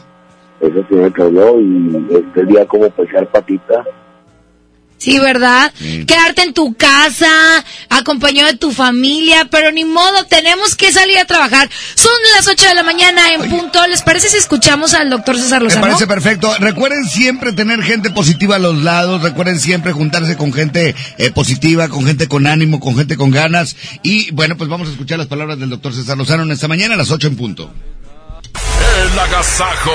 Esa 0.60 0.86
señora 0.90 1.12
que 1.12 1.22
habló 1.22 1.62
y 1.62 2.08
este 2.12 2.44
día 2.44 2.68
como 2.68 2.90
pesar 2.90 3.26
patita. 3.28 3.86
Sí, 4.98 5.20
¿verdad? 5.20 5.72
Quedarte 6.08 6.42
en 6.42 6.54
tu 6.54 6.74
casa, 6.74 7.30
acompañado 7.90 8.52
de 8.52 8.58
tu 8.58 8.72
familia, 8.72 9.48
pero 9.52 9.72
ni 9.72 9.86
modo, 9.86 10.26
tenemos 10.26 10.76
que 10.76 10.92
salir 10.92 11.20
a 11.20 11.26
trabajar. 11.26 11.70
Son 11.96 12.12
las 12.36 12.48
8 12.48 12.68
de 12.68 12.74
la 12.74 12.82
mañana 12.84 13.32
en 13.34 13.48
punto. 13.50 13.86
¿Les 13.88 14.02
parece 14.02 14.28
si 14.30 14.38
escuchamos 14.38 14.96
al 14.96 15.10
doctor 15.12 15.38
César 15.38 15.60
Me 15.60 15.66
Lozano? 15.66 15.86
parece 15.86 16.08
perfecto. 16.08 16.52
Recuerden 16.60 17.06
siempre 17.06 17.54
tener 17.54 17.82
gente 17.84 18.10
positiva 18.10 18.56
a 18.56 18.60
los 18.60 18.82
lados. 18.82 19.22
Recuerden 19.22 19.60
siempre 19.60 19.92
juntarse 19.92 20.36
con 20.36 20.52
gente 20.52 20.96
eh, 21.20 21.30
positiva, 21.32 21.90
con 21.90 22.04
gente 22.06 22.28
con 22.28 22.48
ánimo, 22.48 22.80
con 22.80 22.98
gente 22.98 23.18
con 23.18 23.30
ganas. 23.30 23.76
Y 24.02 24.32
bueno, 24.32 24.58
pues 24.58 24.68
vamos 24.70 24.88
a 24.88 24.92
escuchar 24.92 25.20
las 25.20 25.28
palabras 25.28 25.60
del 25.60 25.70
doctor 25.70 25.94
César 25.94 26.18
Lozano 26.18 26.42
en 26.44 26.52
esta 26.52 26.68
mañana 26.68 26.96
a 26.96 26.98
las 26.98 27.12
8 27.12 27.28
en 27.28 27.36
punto. 27.38 27.72
El 29.14 29.20
agasajo. 29.20 29.92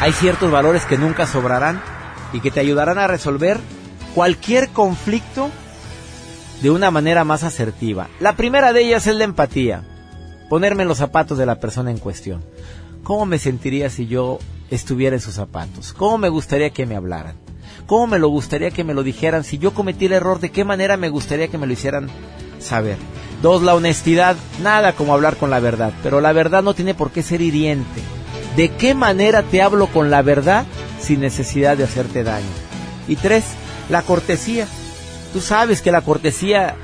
Hay 0.00 0.12
ciertos 0.12 0.50
valores 0.50 0.84
que 0.86 0.96
nunca 0.96 1.26
sobrarán 1.26 1.82
y 2.32 2.40
que 2.40 2.50
te 2.50 2.60
ayudarán 2.60 2.98
a 2.98 3.06
resolver 3.06 3.58
cualquier 4.16 4.70
conflicto 4.70 5.50
de 6.62 6.70
una 6.70 6.90
manera 6.90 7.24
más 7.24 7.44
asertiva. 7.44 8.08
La 8.18 8.34
primera 8.34 8.72
de 8.72 8.80
ellas 8.80 9.06
es 9.06 9.14
la 9.14 9.24
empatía. 9.24 9.82
Ponerme 10.48 10.84
en 10.84 10.88
los 10.88 10.96
zapatos 10.96 11.36
de 11.36 11.44
la 11.44 11.60
persona 11.60 11.90
en 11.90 11.98
cuestión. 11.98 12.42
¿Cómo 13.02 13.26
me 13.26 13.38
sentiría 13.38 13.90
si 13.90 14.06
yo 14.06 14.38
estuviera 14.70 15.16
en 15.16 15.20
sus 15.20 15.34
zapatos? 15.34 15.92
¿Cómo 15.92 16.16
me 16.16 16.30
gustaría 16.30 16.70
que 16.70 16.86
me 16.86 16.96
hablaran? 16.96 17.36
¿Cómo 17.84 18.06
me 18.06 18.18
lo 18.18 18.28
gustaría 18.28 18.70
que 18.70 18.84
me 18.84 18.94
lo 18.94 19.02
dijeran? 19.02 19.44
Si 19.44 19.58
yo 19.58 19.74
cometí 19.74 20.06
el 20.06 20.14
error, 20.14 20.40
¿de 20.40 20.50
qué 20.50 20.64
manera 20.64 20.96
me 20.96 21.10
gustaría 21.10 21.48
que 21.48 21.58
me 21.58 21.66
lo 21.66 21.74
hicieran 21.74 22.08
saber? 22.58 22.96
Dos, 23.42 23.62
la 23.62 23.74
honestidad. 23.74 24.34
Nada 24.62 24.94
como 24.94 25.12
hablar 25.12 25.36
con 25.36 25.50
la 25.50 25.60
verdad, 25.60 25.92
pero 26.02 26.22
la 26.22 26.32
verdad 26.32 26.62
no 26.62 26.72
tiene 26.72 26.94
por 26.94 27.10
qué 27.10 27.22
ser 27.22 27.42
hiriente. 27.42 28.00
¿De 28.56 28.70
qué 28.70 28.94
manera 28.94 29.42
te 29.42 29.60
hablo 29.60 29.88
con 29.88 30.08
la 30.08 30.22
verdad 30.22 30.64
sin 31.02 31.20
necesidad 31.20 31.76
de 31.76 31.84
hacerte 31.84 32.24
daño? 32.24 32.46
Y 33.08 33.16
tres, 33.16 33.44
la 33.88 34.02
cortesía. 34.02 34.66
Tú 35.32 35.40
sabes 35.40 35.82
que 35.82 35.92
la 35.92 36.02
cortesía 36.02 36.76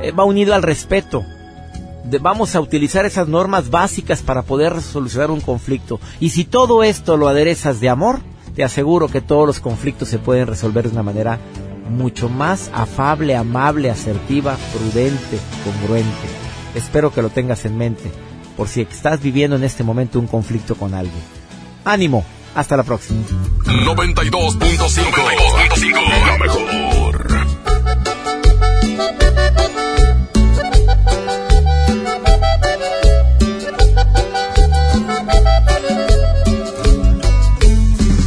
eh, 0.00 0.12
va 0.12 0.24
unido 0.24 0.54
al 0.54 0.62
respeto. 0.62 1.24
Vamos 2.20 2.56
a 2.56 2.60
utilizar 2.60 3.04
esas 3.04 3.28
normas 3.28 3.70
básicas 3.70 4.22
para 4.22 4.42
poder 4.42 4.80
solucionar 4.80 5.30
un 5.30 5.40
conflicto. 5.40 6.00
Y 6.18 6.30
si 6.30 6.44
todo 6.44 6.82
esto 6.82 7.16
lo 7.16 7.28
aderezas 7.28 7.80
de 7.80 7.88
amor, 7.88 8.20
te 8.54 8.64
aseguro 8.64 9.08
que 9.08 9.20
todos 9.20 9.46
los 9.46 9.60
conflictos 9.60 10.08
se 10.08 10.18
pueden 10.18 10.46
resolver 10.46 10.84
de 10.84 10.92
una 10.92 11.02
manera 11.02 11.38
mucho 11.90 12.28
más 12.28 12.70
afable, 12.72 13.36
amable, 13.36 13.90
asertiva, 13.90 14.56
prudente, 14.72 15.38
congruente. 15.64 16.28
Espero 16.74 17.12
que 17.12 17.22
lo 17.22 17.30
tengas 17.30 17.64
en 17.64 17.76
mente 17.76 18.10
por 18.56 18.68
si 18.68 18.82
estás 18.82 19.22
viviendo 19.22 19.56
en 19.56 19.64
este 19.64 19.84
momento 19.84 20.18
un 20.18 20.26
conflicto 20.26 20.74
con 20.74 20.94
alguien. 20.94 21.22
Ánimo, 21.84 22.24
hasta 22.54 22.76
la 22.76 22.82
próxima. 22.82 23.20
92.5. 23.64 26.26
La 26.26 26.38
mejor. 26.38 27.30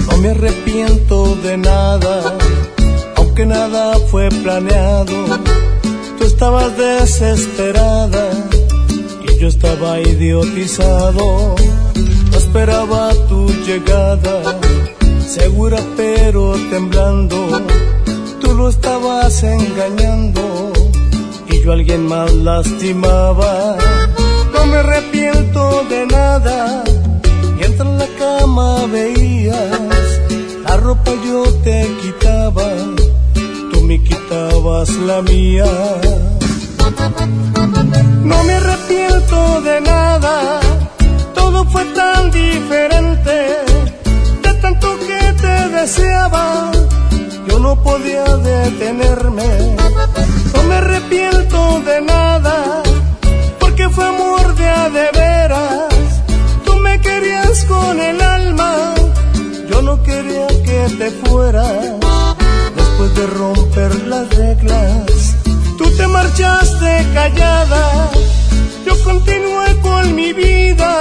No 0.10 0.18
me 0.18 0.30
arrepiento 0.30 1.36
de 1.38 1.58
nada, 1.58 2.38
aunque 3.16 3.46
nada 3.46 3.98
fue 4.12 4.30
planeado. 4.30 5.40
Tú 6.18 6.26
estabas 6.26 6.76
desesperada 6.78 8.30
y 9.28 9.40
yo 9.40 9.48
estaba 9.48 10.00
idiotizado. 10.00 11.56
Esperaba 12.56 13.10
tu 13.28 13.48
llegada, 13.66 14.60
segura 15.26 15.80
pero 15.98 16.54
temblando. 16.70 17.36
Tú 18.40 18.54
lo 18.54 18.70
estabas 18.70 19.42
engañando 19.42 20.72
y 21.50 21.64
yo 21.64 21.72
a 21.72 21.74
alguien 21.74 22.06
más 22.06 22.32
lastimaba. 22.32 23.76
No 24.54 24.68
me 24.68 24.78
arrepiento 24.78 25.84
de 25.90 26.06
nada 26.06 26.84
Mientras 27.58 27.90
en 27.90 27.98
la 27.98 28.08
cama 28.20 28.86
veías 28.86 30.20
la 30.64 30.78
ropa 30.78 31.12
yo 31.26 31.52
te 31.64 31.88
quitaba, 32.04 32.70
tú 33.72 33.82
me 33.82 34.00
quitabas 34.04 34.90
la 35.08 35.24
mía. 35.24 35.66
No 38.24 38.44
me 38.44 38.54
arrepiento 38.54 39.62
de 39.62 39.82
nada, 39.82 40.60
todo 41.54 41.66
fue 41.66 41.86
tan 41.94 42.32
diferente, 42.32 43.36
de 44.42 44.54
tanto 44.56 44.98
que 45.08 45.34
te 45.34 45.70
deseaba, 45.70 46.72
yo 47.48 47.60
no 47.60 47.82
podía 47.84 48.24
detenerme. 48.24 49.76
No 50.54 50.64
me 50.64 50.76
arrepiento 50.76 51.80
de 51.82 52.02
nada, 52.02 52.82
porque 53.60 53.88
fue 53.90 54.04
amor 54.06 54.56
de 54.56 54.68
a 54.68 54.90
de 54.90 55.08
veras. 55.14 55.94
Tú 56.66 56.76
me 56.78 57.00
querías 57.00 57.66
con 57.66 58.00
el 58.00 58.20
alma, 58.20 58.96
yo 59.70 59.82
no 59.84 60.02
quería 60.02 60.48
que 60.48 60.82
te 60.98 61.12
fueras. 61.24 61.86
Después 62.76 63.16
de 63.16 63.28
romper 63.28 63.94
las 64.08 64.28
reglas, 64.36 65.36
tú 65.78 65.86
te 65.98 66.08
marchaste 66.08 67.08
callada. 67.14 68.10
Yo 68.86 68.94
continué 69.04 69.80
con 69.82 70.16
mi 70.16 70.34
vida 70.34 70.92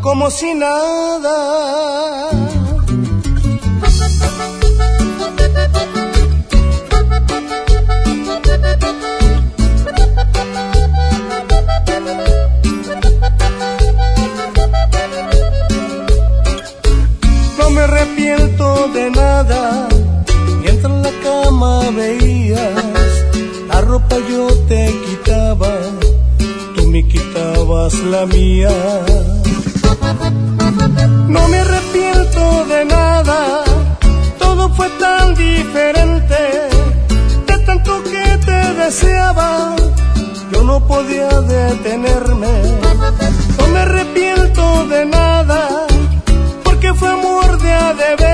como 0.00 0.30
si 0.30 0.54
nada. 0.54 2.30
No 17.58 17.70
me 17.70 17.80
arrepiento 17.80 18.88
de 18.88 19.10
nada. 19.10 19.88
Mientras 20.62 20.92
en 20.92 21.02
la 21.02 21.10
cama 21.22 21.90
veías 21.90 23.13
ropa 23.84 24.16
yo 24.28 24.46
te 24.66 24.86
quitaba, 25.04 25.72
tú 26.74 26.86
me 26.88 27.06
quitabas 27.06 27.94
la 28.12 28.26
mía. 28.26 28.70
No 31.28 31.48
me 31.48 31.58
arrepiento 31.58 32.64
de 32.66 32.84
nada, 32.84 33.64
todo 34.38 34.68
fue 34.74 34.88
tan 34.98 35.34
diferente, 35.34 36.40
de 37.46 37.58
tanto 37.66 38.02
que 38.04 38.38
te 38.46 38.74
deseaba, 38.82 39.76
yo 40.52 40.62
no 40.64 40.86
podía 40.86 41.28
detenerme. 41.40 42.54
No 43.58 43.68
me 43.68 43.78
arrepiento 43.80 44.86
de 44.88 45.04
nada, 45.06 45.86
porque 46.64 46.94
fue 46.94 47.08
amor 47.08 47.58
de 47.60 47.72
a 47.72 47.94
de 47.94 48.33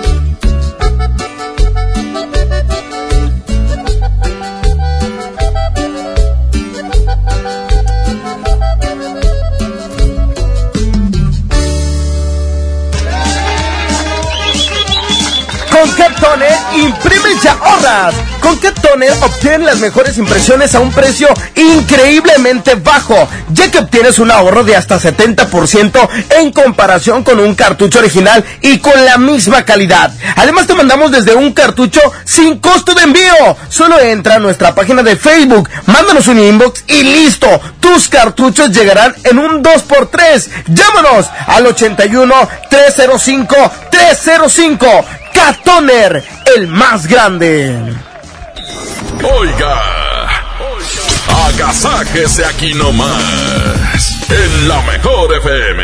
Con 16.31 16.39
Cat 16.39 16.47
Toner 16.47 16.85
imprimes 16.85 17.43
y 17.43 17.47
ahorras. 17.49 18.15
Con 18.39 18.55
Cat 18.57 18.79
Toner 18.79 19.11
obtienes 19.21 19.65
las 19.65 19.79
mejores 19.79 20.17
impresiones 20.17 20.73
a 20.73 20.79
un 20.79 20.89
precio 20.93 21.27
increíblemente 21.55 22.75
bajo, 22.75 23.27
ya 23.49 23.69
que 23.69 23.79
obtienes 23.79 24.17
un 24.17 24.31
ahorro 24.31 24.63
de 24.63 24.77
hasta 24.77 24.97
70% 24.97 26.09
en 26.39 26.53
comparación 26.53 27.25
con 27.25 27.37
un 27.41 27.53
cartucho 27.53 27.99
original 27.99 28.45
y 28.61 28.79
con 28.79 29.03
la 29.03 29.17
misma 29.17 29.65
calidad. 29.65 30.13
Además 30.37 30.67
te 30.67 30.73
mandamos 30.73 31.11
desde 31.11 31.35
un 31.35 31.51
cartucho 31.51 31.99
sin 32.23 32.59
costo 32.59 32.93
de 32.93 33.03
envío. 33.03 33.57
Solo 33.67 33.99
entra 33.99 34.35
a 34.35 34.39
nuestra 34.39 34.73
página 34.73 35.03
de 35.03 35.17
Facebook, 35.17 35.69
mándanos 35.87 36.29
un 36.29 36.39
inbox 36.39 36.85
y 36.87 37.03
listo. 37.03 37.47
Tus 37.81 38.07
cartuchos 38.07 38.71
llegarán 38.71 39.13
en 39.25 39.37
un 39.37 39.61
2x3. 39.61 40.47
Llámanos 40.67 41.29
al 41.47 41.67
81 41.67 42.33
305 42.69 43.71
305. 43.91 45.05
Catoner, 45.33 46.23
el 46.55 46.67
más 46.67 47.07
grande. 47.07 47.93
Oiga, 49.23 49.81
agasáquese 51.47 52.45
aquí 52.45 52.73
nomás. 52.73 54.17
En 54.29 54.67
la 54.67 54.81
mejor 54.83 55.35
FM. 55.35 55.83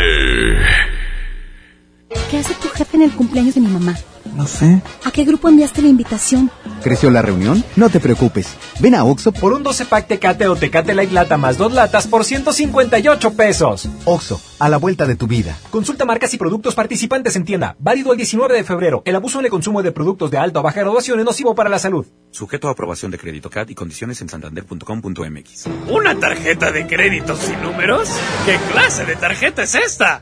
¿Qué 2.31 2.39
hace 2.39 2.53
tu 2.55 2.69
jefe 2.69 2.97
en 2.97 3.03
el 3.03 3.11
cumpleaños 3.11 3.55
de 3.55 3.61
mi 3.61 3.67
mamá? 3.67 3.95
No 4.35 4.47
sé. 4.47 4.81
¿A 5.03 5.11
qué 5.11 5.23
grupo 5.25 5.49
enviaste 5.49 5.81
la 5.81 5.87
invitación? 5.87 6.51
¿Creció 6.83 7.09
la 7.09 7.21
reunión? 7.21 7.63
No 7.75 7.89
te 7.89 7.99
preocupes. 7.99 8.55
Ven 8.79 8.95
a 8.95 9.03
Oxo 9.03 9.31
por 9.31 9.53
un 9.53 9.63
12 9.63 9.85
pack 9.85 10.07
Tecate 10.07 10.47
o 10.47 10.55
Tecate 10.55 10.93
Light 10.93 11.11
Lata 11.11 11.37
más 11.37 11.57
dos 11.57 11.73
latas 11.73 12.07
por 12.07 12.23
158 12.23 13.33
pesos. 13.33 13.89
Oxo, 14.05 14.39
a 14.59 14.69
la 14.69 14.77
vuelta 14.77 15.05
de 15.05 15.15
tu 15.15 15.27
vida. 15.27 15.57
Consulta 15.71 16.05
marcas 16.05 16.33
y 16.33 16.37
productos 16.37 16.75
participantes 16.75 17.35
en 17.35 17.45
tienda. 17.45 17.75
Válido 17.79 18.11
el 18.11 18.17
19 18.17 18.55
de 18.55 18.63
febrero. 18.63 19.01
El 19.05 19.15
abuso 19.15 19.39
en 19.39 19.45
el 19.45 19.51
consumo 19.51 19.81
de 19.81 19.91
productos 19.91 20.31
de 20.31 20.37
alta 20.37 20.59
o 20.59 20.63
baja 20.63 20.81
graduación 20.81 21.19
es 21.19 21.25
nocivo 21.25 21.55
para 21.55 21.69
la 21.69 21.79
salud. 21.79 22.05
Sujeto 22.31 22.67
a 22.67 22.71
aprobación 22.71 23.11
de 23.11 23.17
crédito 23.17 23.49
CAT 23.49 23.71
y 23.71 23.75
condiciones 23.75 24.21
en 24.21 24.29
santander.com.mx. 24.29 25.65
¿Una 25.89 26.19
tarjeta 26.19 26.71
de 26.71 26.85
crédito 26.87 27.35
sin 27.35 27.61
números? 27.61 28.09
¿Qué 28.45 28.57
clase 28.71 29.05
de 29.05 29.15
tarjeta 29.15 29.63
es 29.63 29.75
esta? 29.75 30.21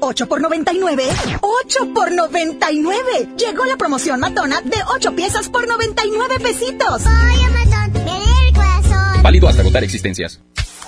8 0.00 0.28
por 0.28 0.40
99. 0.40 1.04
8 1.40 1.94
por 1.94 2.12
99. 2.12 3.28
Llegó 3.36 3.64
la 3.64 3.76
promoción 3.76 4.20
matona 4.20 4.60
de 4.62 4.78
8 4.94 5.14
piezas 5.14 5.48
por 5.48 5.66
99 5.66 6.40
pesitos. 6.40 7.02
Oye, 7.02 7.48
matón, 7.50 8.04
me 8.04 8.16
el 8.48 8.54
corazón. 8.54 9.22
Válido 9.22 9.48
hasta 9.48 9.62
agotar 9.62 9.84
existencias. 9.84 10.40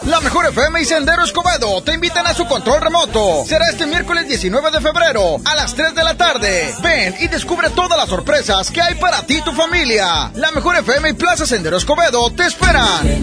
La 0.06 0.18
Mejor 0.20 0.46
FM 0.46 0.80
y 0.80 0.84
Sendero 0.86 1.22
Escobedo 1.22 1.82
te 1.82 1.92
invitan 1.92 2.26
a 2.26 2.32
su 2.32 2.46
control 2.46 2.80
remoto. 2.80 3.44
Será 3.46 3.68
este 3.68 3.86
miércoles 3.86 4.26
19 4.26 4.70
de 4.70 4.80
febrero 4.80 5.36
a 5.44 5.54
las 5.54 5.74
3 5.74 5.94
de 5.94 6.02
la 6.02 6.16
tarde. 6.16 6.74
Ven 6.82 7.16
y 7.20 7.28
descubre 7.28 7.68
todas 7.68 7.98
las 7.98 8.08
sorpresas 8.08 8.70
que 8.70 8.80
hay 8.80 8.94
para 8.94 9.22
ti 9.26 9.36
y 9.36 9.42
tu 9.42 9.52
familia. 9.52 10.30
La 10.36 10.52
Mejor 10.52 10.76
FM 10.76 11.10
y 11.10 11.12
Plaza 11.12 11.44
Sendero 11.44 11.76
Escobedo 11.76 12.30
te 12.32 12.46
esperan. 12.46 13.22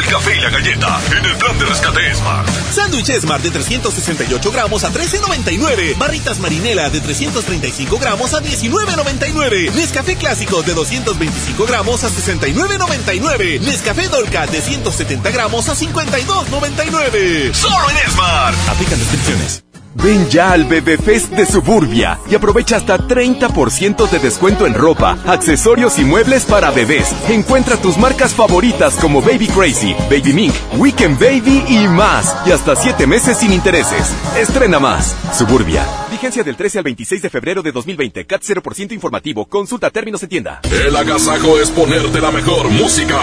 del 0.01 0.09
café 0.11 0.35
y 0.35 0.39
la 0.39 0.49
galleta 0.49 0.99
en 1.17 1.25
el 1.25 1.37
plan 1.37 1.57
de 1.59 1.65
rescate 1.65 2.15
Smart. 2.15 2.47
Sándwich 2.71 3.11
Smart 3.19 3.43
de 3.43 3.51
368 3.51 4.51
gramos 4.51 4.83
a 4.83 4.91
13.99. 4.91 5.97
Barritas 5.97 6.39
Marinela 6.39 6.89
de 6.89 7.01
335 7.01 7.97
gramos 7.99 8.33
a 8.33 8.41
19.99. 8.41 9.71
Nescafé 9.71 10.15
Clásico 10.15 10.63
de 10.63 10.73
225 10.73 11.65
gramos 11.65 12.03
a 12.03 12.09
69.99. 12.09 13.59
Nescafé 13.61 14.07
Dolca 14.07 14.47
de 14.47 14.61
170 14.61 15.29
gramos 15.31 15.69
a 15.69 15.75
52.99. 15.75 17.53
Solo 17.53 17.89
en 17.89 18.11
Smart. 18.11 18.57
Aplican 18.69 18.99
descripciones. 18.99 19.70
Ven 19.95 20.29
ya 20.29 20.51
al 20.51 20.65
Bebé 20.65 20.97
Fest 20.97 21.31
de 21.33 21.45
Suburbia 21.45 22.19
y 22.29 22.35
aprovecha 22.35 22.77
hasta 22.77 22.97
30% 22.97 24.09
de 24.09 24.19
descuento 24.19 24.65
en 24.65 24.73
ropa, 24.73 25.17
accesorios 25.25 25.99
y 25.99 26.05
muebles 26.05 26.45
para 26.45 26.71
bebés. 26.71 27.13
Encuentra 27.29 27.77
tus 27.77 27.97
marcas 27.97 28.33
favoritas 28.33 28.95
como 28.95 29.21
Baby 29.21 29.47
Crazy, 29.47 29.93
Baby 30.09 30.33
Mink, 30.33 30.53
Weekend 30.77 31.19
Baby 31.19 31.63
y 31.67 31.87
más. 31.87 32.35
Y 32.45 32.51
hasta 32.51 32.75
7 32.75 33.05
meses 33.05 33.37
sin 33.37 33.51
intereses. 33.51 34.13
Estrena 34.37 34.79
más. 34.79 35.15
Suburbia. 35.37 35.85
Vigencia 36.09 36.43
del 36.43 36.55
13 36.55 36.79
al 36.79 36.83
26 36.85 37.21
de 37.21 37.29
febrero 37.29 37.61
de 37.61 37.71
2020. 37.71 38.25
CAT 38.25 38.41
0% 38.41 38.91
informativo. 38.93 39.45
Consulta 39.45 39.89
términos 39.89 40.23
en 40.23 40.29
tienda. 40.29 40.61
El 40.85 40.95
agasajo 40.95 41.59
es 41.59 41.69
ponerte 41.69 42.19
la 42.21 42.31
mejor 42.31 42.69
música. 42.69 43.19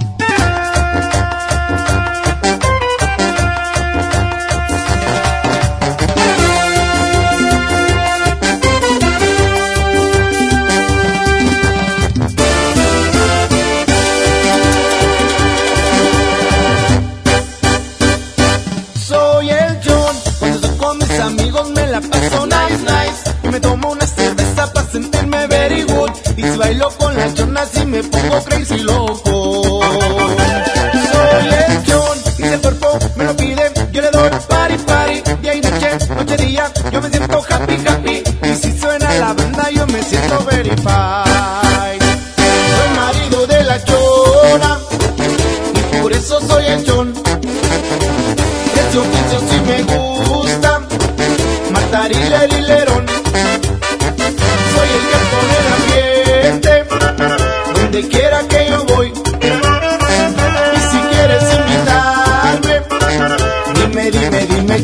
very 25.68 25.84
good. 25.84 26.12
Y 26.38 26.44
si 26.44 26.58
bailo 26.58 26.90
con 26.98 27.16
las 27.16 27.34
chonas 27.34 27.70
y 27.76 27.86
me 27.86 28.04
pongo 28.04 28.44
crazy 28.44 28.78
loco. 28.80 29.82
Soy 31.12 31.84
John, 31.88 32.18
y 32.38 32.42
si 32.42 32.44
el 32.44 32.62
cuerpo 32.62 33.00
me 33.16 33.24
lo 33.26 33.36
pide, 33.36 33.72
yo 33.92 34.02
le 34.02 34.12
doy 34.12 34.30
party, 34.48 34.78
party. 34.78 35.22
Día 35.42 35.56
y 35.56 35.62
noche, 35.62 35.90
noche 36.16 36.38
día, 36.38 36.72
yo 36.92 37.02
me 37.02 37.10
siento 37.10 37.42
happy, 37.50 37.78
happy. 37.88 38.24
Y 38.44 38.56
si 38.56 38.78
suena 38.78 39.14
la 39.16 39.34
banda, 39.34 39.70
yo 39.72 39.88
me 39.88 40.04
siento 40.04 40.46
very 40.46 40.70
fine. 40.70 41.24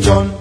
Dime, 0.01 0.40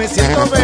me 0.00 0.08
siento 0.08 0.59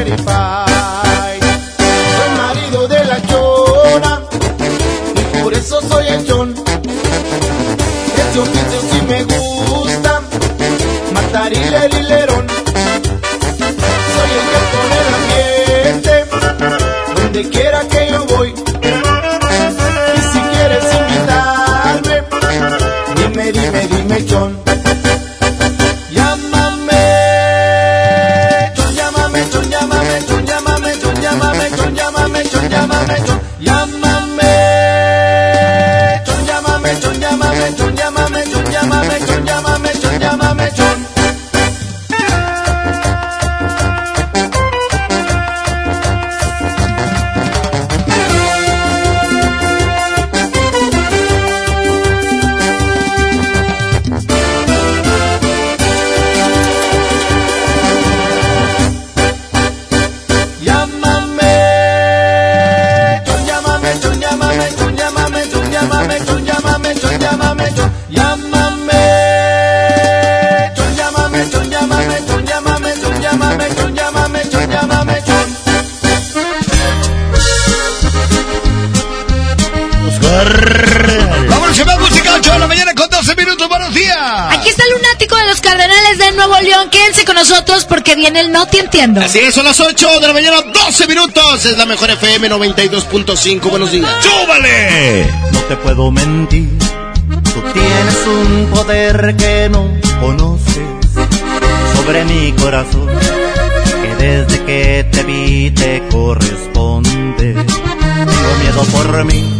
Entiendo. 88.79 89.21
Así 89.21 89.39
es, 89.39 89.55
son 89.55 89.65
las 89.65 89.81
8 89.81 90.21
de 90.21 90.27
la 90.27 90.33
mañana, 90.33 90.59
12 90.61 91.07
minutos. 91.07 91.65
Es 91.65 91.79
la 91.79 91.87
mejor 91.87 92.11
FM 92.11 92.51
92.5. 92.51 93.71
Buenos 93.71 93.91
días. 93.91 94.11
¡Súbale! 94.21 95.27
No 95.53 95.61
te 95.61 95.77
puedo 95.77 96.11
mentir, 96.11 96.69
tú 97.55 97.63
tienes 97.73 98.27
un 98.27 98.67
poder 98.71 99.35
que 99.37 99.69
no 99.71 99.91
conoces 100.21 100.87
sobre 101.95 102.25
mi 102.27 102.53
corazón, 102.53 103.09
que 104.03 104.25
desde 104.25 104.65
que 104.65 105.07
te 105.11 105.23
vi 105.23 105.71
te 105.71 106.03
corresponde. 106.11 107.55
Tengo 107.55 108.55
miedo 108.63 108.83
por 108.93 109.25
mí, 109.25 109.59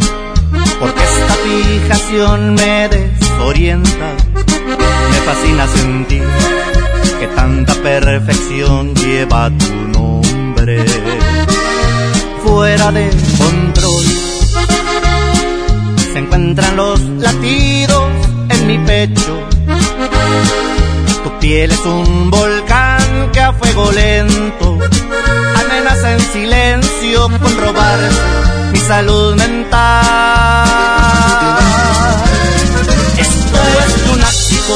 porque 0.79 1.01
esta 1.03 1.35
fijación 1.43 2.53
me 2.53 2.87
desorienta. 2.87 4.15
Me 5.11 5.17
fascina 5.25 5.67
sentir 5.67 6.23
que 7.47 7.63
tanta 7.63 7.73
perfección 7.75 8.93
lleva 8.95 9.49
tu 9.49 9.73
nombre. 9.97 10.85
Fuera 12.43 12.91
de 12.91 13.09
control 13.37 14.05
se 16.13 16.19
encuentran 16.19 16.75
los 16.75 16.99
latidos 16.99 18.03
en 18.49 18.67
mi 18.67 18.77
pecho. 18.79 19.33
Tu 21.23 21.39
piel 21.39 21.71
es 21.71 21.85
un 21.85 22.29
volcán 22.29 23.31
que 23.31 23.41
a 23.41 23.53
fuego 23.53 23.91
lento 23.91 24.77
amenaza 25.55 26.13
en 26.13 26.19
silencio 26.19 27.29
con 27.41 27.57
robar 27.57 27.99
mi 28.71 28.79
salud 28.79 29.35
mental. 29.35 30.67
Esto 33.17 33.57
es 33.85 34.07
lunático, 34.07 34.75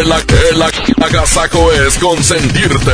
El, 0.00 0.10
el 0.10 0.62
agasaco 1.02 1.70
es 1.72 1.98
consentirte. 1.98 2.92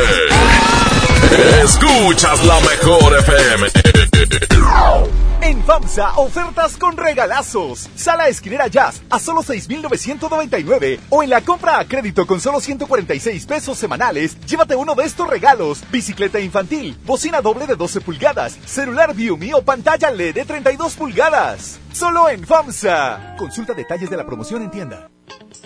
Escuchas 1.62 2.44
la 2.44 2.58
mejor 2.58 3.16
FM. 3.20 3.68
En 5.40 5.62
FAMSA, 5.62 6.16
ofertas 6.16 6.76
con 6.76 6.96
regalazos. 6.96 7.88
Sala 7.94 8.26
esquinera 8.26 8.66
Jazz 8.66 9.02
a 9.08 9.20
solo 9.20 9.44
6,999. 9.44 10.98
O 11.10 11.22
en 11.22 11.30
la 11.30 11.42
compra 11.42 11.78
a 11.78 11.86
crédito 11.86 12.26
con 12.26 12.40
solo 12.40 12.58
146 12.58 13.46
pesos 13.46 13.78
semanales, 13.78 14.36
llévate 14.40 14.74
uno 14.74 14.96
de 14.96 15.04
estos 15.04 15.28
regalos. 15.28 15.84
Bicicleta 15.92 16.40
infantil, 16.40 16.98
bocina 17.04 17.40
doble 17.40 17.68
de 17.68 17.76
12 17.76 18.00
pulgadas, 18.00 18.58
celular 18.66 19.14
Viumi 19.14 19.52
o 19.52 19.62
pantalla 19.62 20.10
LED 20.10 20.34
de 20.34 20.44
32 20.44 20.94
pulgadas. 20.94 21.78
Solo 21.92 22.28
en 22.28 22.44
FAMSA. 22.44 23.36
Consulta 23.38 23.74
detalles 23.74 24.10
de 24.10 24.16
la 24.16 24.26
promoción 24.26 24.62
en 24.62 24.72
tienda. 24.72 25.08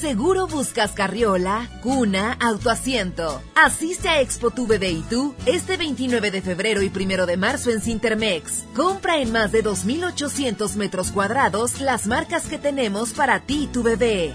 Seguro 0.00 0.46
buscas 0.46 0.92
carriola, 0.92 1.70
cuna, 1.82 2.36
autoasiento. 2.38 3.40
Asiste 3.54 4.10
a 4.10 4.20
Expo 4.20 4.50
Tu 4.50 4.66
Bebé 4.66 4.90
y 4.90 5.00
tú 5.00 5.34
este 5.46 5.78
29 5.78 6.30
de 6.30 6.42
febrero 6.42 6.82
y 6.82 6.92
1 6.94 7.24
de 7.24 7.36
marzo 7.38 7.70
en 7.70 7.80
Cintermex. 7.80 8.64
Compra 8.74 9.18
en 9.18 9.32
más 9.32 9.52
de 9.52 9.64
2.800 9.64 10.74
metros 10.74 11.12
cuadrados 11.12 11.80
las 11.80 12.06
marcas 12.06 12.44
que 12.44 12.58
tenemos 12.58 13.14
para 13.14 13.40
ti 13.40 13.64
y 13.64 13.66
tu 13.68 13.82
bebé. 13.82 14.34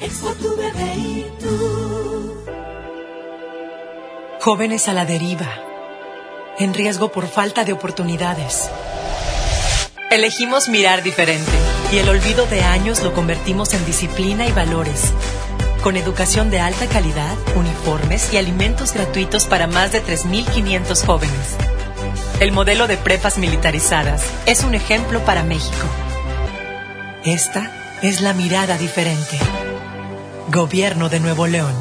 Expo 0.00 0.30
Tu 0.34 0.56
Bebé 0.56 0.94
y 0.96 1.26
tú. 1.40 2.34
Jóvenes 4.40 4.86
a 4.86 4.92
la 4.92 5.04
deriva. 5.04 5.48
En 6.60 6.72
riesgo 6.72 7.10
por 7.10 7.26
falta 7.26 7.64
de 7.64 7.72
oportunidades. 7.72 8.70
Elegimos 10.10 10.68
mirar 10.68 11.02
diferente 11.02 11.67
y 11.92 11.98
el 11.98 12.08
olvido 12.08 12.46
de 12.46 12.62
años 12.62 13.02
lo 13.02 13.14
convertimos 13.14 13.72
en 13.72 13.84
disciplina 13.86 14.46
y 14.46 14.52
valores. 14.52 15.12
Con 15.82 15.96
educación 15.96 16.50
de 16.50 16.60
alta 16.60 16.86
calidad, 16.86 17.34
uniformes 17.56 18.32
y 18.32 18.36
alimentos 18.36 18.92
gratuitos 18.92 19.46
para 19.46 19.66
más 19.66 19.92
de 19.92 20.02
3.500 20.02 21.06
jóvenes. 21.06 21.56
El 22.40 22.52
modelo 22.52 22.86
de 22.86 22.96
prepas 22.96 23.38
militarizadas 23.38 24.22
es 24.46 24.64
un 24.64 24.74
ejemplo 24.74 25.20
para 25.24 25.44
México. 25.44 25.86
Esta 27.24 27.70
es 28.02 28.20
la 28.20 28.34
mirada 28.34 28.76
diferente. 28.76 29.38
Gobierno 30.52 31.08
de 31.08 31.20
Nuevo 31.20 31.46
León. 31.46 31.72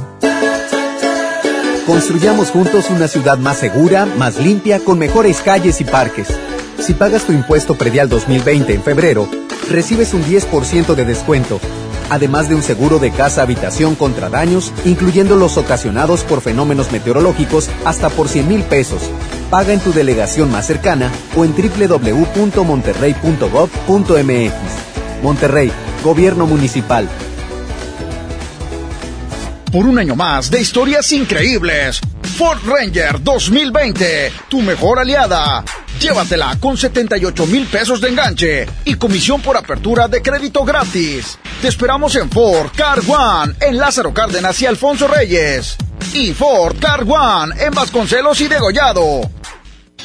Construyamos 1.86 2.52
juntos 2.52 2.90
una 2.90 3.08
ciudad 3.08 3.38
más 3.38 3.58
segura, 3.58 4.06
más 4.06 4.38
limpia, 4.38 4.80
con 4.80 5.00
mejores 5.00 5.42
calles 5.42 5.80
y 5.82 5.86
parques. 5.86 6.28
Si 6.80 6.94
pagas 6.94 7.24
tu 7.24 7.34
impuesto 7.34 7.76
predial 7.76 8.10
2020 8.10 8.74
en 8.74 8.84
febrero, 8.84 9.30
recibes 9.70 10.14
un 10.14 10.24
10% 10.24 10.96
de 10.96 11.04
descuento, 11.06 11.60
además 12.10 12.50
de 12.50 12.56
un 12.56 12.64
seguro 12.64 12.98
de 13.00 13.12
casa-habitación 13.12 13.96
contra 13.96 14.30
daños, 14.30 14.74
incluyendo 14.86 15.36
los 15.36 15.58
ocasionados 15.58 16.24
por 16.24 16.42
fenómenos 16.42 16.92
meteorológicos 16.92 17.70
hasta 17.86 18.10
por 18.10 18.30
100 18.30 18.48
mil 18.48 18.64
pesos. 18.64 19.02
Paga 19.50 19.74
en 19.74 19.80
tu 19.80 19.94
delegación 19.94 20.52
más 20.52 20.68
cercana 20.68 21.12
o 21.36 21.44
en 21.46 21.54
www.monterrey.gov.mx. 21.54 24.54
Monterrey, 25.24 25.72
Gobierno 26.04 26.46
Municipal. 26.46 27.08
Por 29.72 29.86
un 29.86 29.98
año 30.00 30.16
más 30.16 30.50
de 30.50 30.62
historias 30.62 31.12
increíbles. 31.12 32.00
Ford 32.38 32.60
Ranger 32.66 33.22
2020, 33.22 34.32
tu 34.50 34.62
mejor 34.62 35.00
aliada. 35.00 35.66
Llévatela 36.00 36.58
con 36.60 36.78
78 36.78 37.48
mil 37.48 37.66
pesos 37.66 38.00
de 38.00 38.10
enganche 38.10 38.68
y 38.86 38.96
comisión 38.96 39.42
por 39.42 39.58
apertura 39.58 40.08
de 40.08 40.22
crédito 40.22 40.64
gratis. 40.64 41.40
Te 41.62 41.70
esperamos 41.70 42.16
en 42.16 42.30
Ford 42.30 42.70
Car 42.76 43.00
One, 43.08 43.56
en 43.62 43.78
Lázaro 43.78 44.14
Cárdenas 44.14 44.62
y 44.62 44.68
Alfonso 44.68 45.08
Reyes. 45.08 45.76
Y 46.14 46.34
Ford 46.34 46.78
Car 46.80 47.02
One, 47.02 47.56
en 47.64 47.72
Vasconcelos 47.72 48.40
y 48.42 48.48
Degollado. 48.48 49.22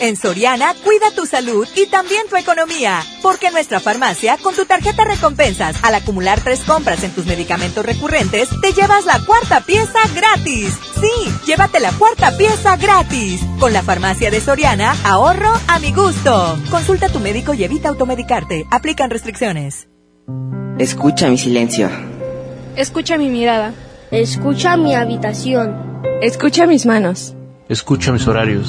En 0.00 0.16
Soriana, 0.16 0.74
cuida 0.82 1.14
tu 1.14 1.26
salud 1.26 1.66
y 1.76 1.86
también 1.86 2.22
tu 2.28 2.36
economía. 2.36 3.00
Porque 3.22 3.48
en 3.48 3.52
nuestra 3.52 3.78
farmacia, 3.78 4.36
con 4.36 4.54
tu 4.54 4.64
tarjeta 4.64 5.04
recompensas, 5.04 5.76
al 5.84 5.94
acumular 5.94 6.40
tres 6.40 6.60
compras 6.60 7.04
en 7.04 7.12
tus 7.12 7.26
medicamentos 7.26 7.84
recurrentes, 7.84 8.48
te 8.60 8.72
llevas 8.72 9.04
la 9.04 9.20
cuarta 9.24 9.60
pieza 9.60 9.98
gratis. 10.14 10.76
Sí, 11.00 11.32
llévate 11.46 11.78
la 11.78 11.92
cuarta 11.92 12.36
pieza 12.36 12.76
gratis. 12.76 13.40
Con 13.60 13.72
la 13.72 13.82
farmacia 13.82 14.30
de 14.30 14.40
Soriana, 14.40 14.96
ahorro 15.04 15.52
a 15.68 15.78
mi 15.78 15.92
gusto. 15.92 16.58
Consulta 16.70 17.06
a 17.06 17.12
tu 17.12 17.20
médico 17.20 17.54
y 17.54 17.62
evita 17.62 17.88
automedicarte. 17.90 18.66
Aplican 18.70 19.10
restricciones. 19.10 19.88
Escucha 20.78 21.28
mi 21.28 21.38
silencio. 21.38 21.90
Escucha 22.76 23.18
mi 23.18 23.28
mirada. 23.28 23.72
Escucha 24.10 24.76
mi 24.76 24.94
habitación. 24.94 26.02
Escucha 26.22 26.66
mis 26.66 26.86
manos. 26.86 27.34
Escucha 27.68 28.10
mis 28.10 28.26
horarios. 28.26 28.68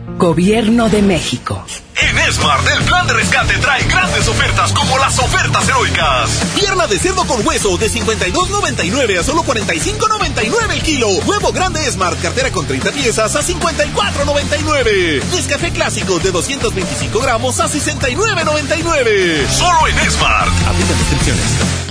Gobierno 0.21 0.87
de 0.87 1.01
México. 1.01 1.65
En 1.95 2.31
Smart, 2.31 2.63
el 2.77 2.83
plan 2.83 3.07
de 3.07 3.13
rescate 3.13 3.57
trae 3.57 3.83
grandes 3.85 4.27
ofertas 4.27 4.71
como 4.71 4.99
las 4.99 5.17
ofertas 5.17 5.67
heroicas. 5.67 6.29
Pierna 6.53 6.85
de 6.85 6.99
cerdo 6.99 7.25
con 7.25 7.43
hueso 7.43 7.75
de 7.79 7.89
52.99 7.89 9.19
a 9.19 9.23
solo 9.23 9.41
45.99 9.41 10.73
el 10.73 10.83
kilo. 10.83 11.07
Huevo 11.25 11.51
grande 11.51 11.91
Smart, 11.91 12.21
cartera 12.21 12.51
con 12.51 12.67
30 12.67 12.91
piezas 12.91 13.35
a 13.35 13.41
54.99. 13.41 15.23
Nescafé 15.31 15.71
clásico 15.71 16.19
de 16.19 16.31
225 16.31 17.19
gramos 17.19 17.59
a 17.59 17.67
69.99. 17.67 19.47
Solo 19.47 19.87
en 19.87 20.11
Smart. 20.11 20.51
Aplica 20.67 20.93
descripciones. 20.99 21.90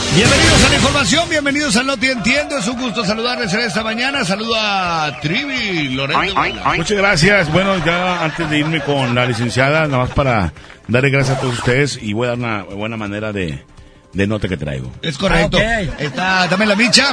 Bienvenidos 0.13 0.65
a 0.65 0.69
la 0.69 0.75
información, 0.75 1.29
bienvenidos 1.29 1.77
a 1.77 1.83
No 1.83 1.95
Te 1.95 2.11
Entiendo. 2.11 2.57
Es 2.57 2.67
un 2.67 2.77
gusto 2.81 3.05
saludarles 3.05 3.53
en 3.53 3.61
esta 3.61 3.81
mañana. 3.81 4.25
Saludo 4.25 4.53
a 4.57 5.17
Trivi, 5.21 5.87
Lorenzo. 5.89 6.35
Muchas 6.75 6.97
gracias. 6.97 7.51
Bueno, 7.53 7.83
ya 7.85 8.21
antes 8.25 8.49
de 8.49 8.59
irme 8.59 8.81
con 8.81 9.15
la 9.15 9.25
licenciada, 9.25 9.87
nada 9.87 9.99
más 9.99 10.09
para 10.11 10.51
darle 10.89 11.11
gracias 11.11 11.37
a 11.37 11.39
todos 11.39 11.59
ustedes 11.59 11.97
y 12.01 12.11
voy 12.11 12.27
a 12.27 12.31
dar 12.31 12.39
una 12.39 12.63
buena 12.63 12.97
manera 12.97 13.31
de, 13.31 13.63
de 14.11 14.27
nota 14.27 14.49
que 14.49 14.57
traigo. 14.57 14.91
Es 15.01 15.17
correcto. 15.17 15.57
Está, 15.97 16.45
dame 16.49 16.65
la 16.65 16.75
micha. 16.75 17.07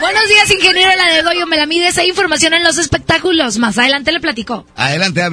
Buenos 0.00 0.28
días, 0.28 0.48
ingeniero 0.52 0.92
la 0.96 1.12
de 1.12 1.22
Goyo 1.22 1.48
me 1.48 1.56
la 1.56 1.66
mides. 1.66 1.98
Hay 1.98 2.08
información 2.08 2.54
en 2.54 2.62
los 2.62 2.78
espectáculos. 2.78 3.58
Más 3.58 3.78
adelante 3.78 4.12
le 4.12 4.20
platico. 4.20 4.64
Adelante 4.76 5.22
a 5.22 5.30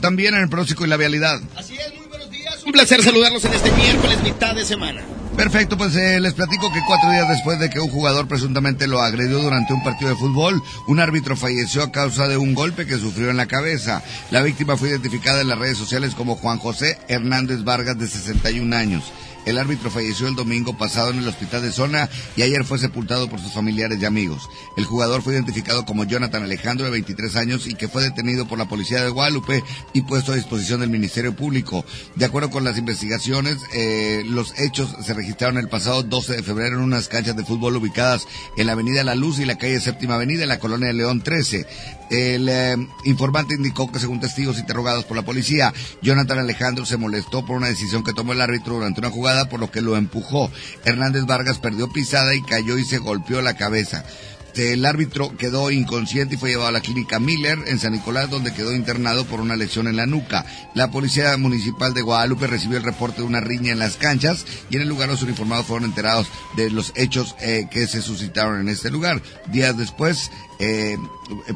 también 0.00 0.34
en 0.34 0.42
el 0.42 0.48
próximo 0.48 0.86
y 0.86 0.88
la 0.88 0.96
vialidad. 0.96 1.40
Así 1.56 1.74
es, 1.74 1.92
muy 1.98 2.06
buenos 2.06 2.30
días. 2.30 2.62
Un 2.64 2.70
placer 2.70 3.02
saludarlos 3.02 3.44
en 3.44 3.54
este 3.54 3.72
miércoles, 3.72 4.22
mitad 4.22 4.54
de 4.54 4.64
semana. 4.64 5.02
Perfecto, 5.36 5.78
pues 5.78 5.96
eh, 5.96 6.20
les 6.20 6.34
platico 6.34 6.70
que 6.72 6.82
cuatro 6.86 7.10
días 7.10 7.28
después 7.28 7.58
de 7.58 7.70
que 7.70 7.80
un 7.80 7.88
jugador 7.88 8.28
presuntamente 8.28 8.86
lo 8.86 9.00
agredió 9.00 9.38
durante 9.38 9.72
un 9.72 9.82
partido 9.82 10.10
de 10.10 10.16
fútbol, 10.16 10.62
un 10.86 11.00
árbitro 11.00 11.36
falleció 11.36 11.82
a 11.82 11.92
causa 11.92 12.28
de 12.28 12.36
un 12.36 12.54
golpe 12.54 12.86
que 12.86 12.98
sufrió 12.98 13.30
en 13.30 13.36
la 13.36 13.46
cabeza. 13.46 14.02
La 14.30 14.42
víctima 14.42 14.76
fue 14.76 14.90
identificada 14.90 15.40
en 15.40 15.48
las 15.48 15.58
redes 15.58 15.78
sociales 15.78 16.14
como 16.14 16.36
Juan 16.36 16.58
José 16.58 16.98
Hernández 17.08 17.64
Vargas, 17.64 17.98
de 17.98 18.06
61 18.06 18.76
años. 18.76 19.12
El 19.44 19.58
árbitro 19.58 19.90
falleció 19.90 20.28
el 20.28 20.34
domingo 20.34 20.76
pasado 20.76 21.10
en 21.10 21.18
el 21.18 21.28
hospital 21.28 21.62
de 21.62 21.72
zona 21.72 22.08
y 22.36 22.42
ayer 22.42 22.64
fue 22.64 22.78
sepultado 22.78 23.28
por 23.28 23.40
sus 23.40 23.52
familiares 23.52 23.98
y 24.00 24.04
amigos. 24.04 24.48
El 24.76 24.84
jugador 24.84 25.22
fue 25.22 25.34
identificado 25.34 25.84
como 25.84 26.04
Jonathan 26.04 26.42
Alejandro, 26.42 26.84
de 26.84 26.92
23 26.92 27.36
años, 27.36 27.66
y 27.66 27.74
que 27.74 27.88
fue 27.88 28.02
detenido 28.02 28.46
por 28.46 28.58
la 28.58 28.68
policía 28.68 29.02
de 29.02 29.10
Guadalupe 29.10 29.62
y 29.92 30.02
puesto 30.02 30.32
a 30.32 30.36
disposición 30.36 30.80
del 30.80 30.90
Ministerio 30.90 31.34
Público. 31.34 31.84
De 32.16 32.24
acuerdo 32.24 32.50
con 32.50 32.64
las 32.64 32.78
investigaciones, 32.78 33.58
eh, 33.74 34.22
los 34.26 34.58
hechos 34.58 34.94
se 35.04 35.14
registraron 35.14 35.58
el 35.58 35.68
pasado 35.68 36.02
12 36.02 36.36
de 36.36 36.42
febrero 36.42 36.76
en 36.76 36.82
unas 36.82 37.08
canchas 37.08 37.36
de 37.36 37.44
fútbol 37.44 37.76
ubicadas 37.76 38.26
en 38.56 38.66
la 38.66 38.72
Avenida 38.72 39.04
La 39.04 39.14
Luz 39.14 39.38
y 39.38 39.44
la 39.44 39.58
calle 39.58 39.80
Séptima 39.80 40.14
Avenida, 40.14 40.42
en 40.42 40.48
la 40.48 40.58
colonia 40.58 40.88
de 40.88 40.94
León 40.94 41.22
13. 41.22 41.66
El 42.10 42.48
eh, 42.48 42.76
informante 43.04 43.54
indicó 43.54 43.90
que 43.90 44.00
según 44.00 44.18
testigos 44.18 44.58
interrogados 44.58 45.04
por 45.04 45.16
la 45.16 45.22
policía, 45.22 45.72
Jonathan 46.02 46.40
Alejandro 46.40 46.84
se 46.84 46.96
molestó 46.96 47.46
por 47.46 47.56
una 47.56 47.68
decisión 47.68 48.02
que 48.02 48.12
tomó 48.12 48.32
el 48.32 48.40
árbitro 48.40 48.74
durante 48.74 49.00
una 49.00 49.10
jugada, 49.10 49.48
por 49.48 49.60
lo 49.60 49.70
que 49.70 49.80
lo 49.80 49.96
empujó. 49.96 50.50
Hernández 50.84 51.24
Vargas 51.26 51.58
perdió 51.58 51.88
pisada 51.88 52.34
y 52.34 52.42
cayó 52.42 52.78
y 52.78 52.84
se 52.84 52.98
golpeó 52.98 53.42
la 53.42 53.54
cabeza. 53.54 54.04
El 54.54 54.84
árbitro 54.84 55.36
quedó 55.36 55.70
inconsciente 55.70 56.34
y 56.34 56.38
fue 56.38 56.50
llevado 56.50 56.68
a 56.68 56.72
la 56.72 56.80
clínica 56.80 57.20
Miller 57.20 57.58
en 57.66 57.78
San 57.78 57.92
Nicolás, 57.92 58.30
donde 58.30 58.52
quedó 58.52 58.74
internado 58.74 59.24
por 59.24 59.40
una 59.40 59.56
lesión 59.56 59.88
en 59.88 59.96
la 59.96 60.06
nuca. 60.06 60.44
La 60.74 60.90
policía 60.90 61.36
municipal 61.36 61.94
de 61.94 62.02
Guadalupe 62.02 62.46
recibió 62.46 62.78
el 62.78 62.84
reporte 62.84 63.18
de 63.18 63.26
una 63.26 63.40
riña 63.40 63.72
en 63.72 63.78
las 63.78 63.96
canchas 63.96 64.44
y 64.68 64.76
en 64.76 64.82
el 64.82 64.88
lugar 64.88 65.08
los 65.08 65.22
uniformados 65.22 65.66
fueron 65.66 65.88
enterados 65.88 66.26
de 66.56 66.70
los 66.70 66.92
hechos 66.96 67.34
eh, 67.40 67.66
que 67.70 67.86
se 67.86 68.02
suscitaron 68.02 68.60
en 68.60 68.68
este 68.68 68.90
lugar. 68.90 69.22
Días 69.52 69.76
después, 69.76 70.30
eh, 70.58 70.96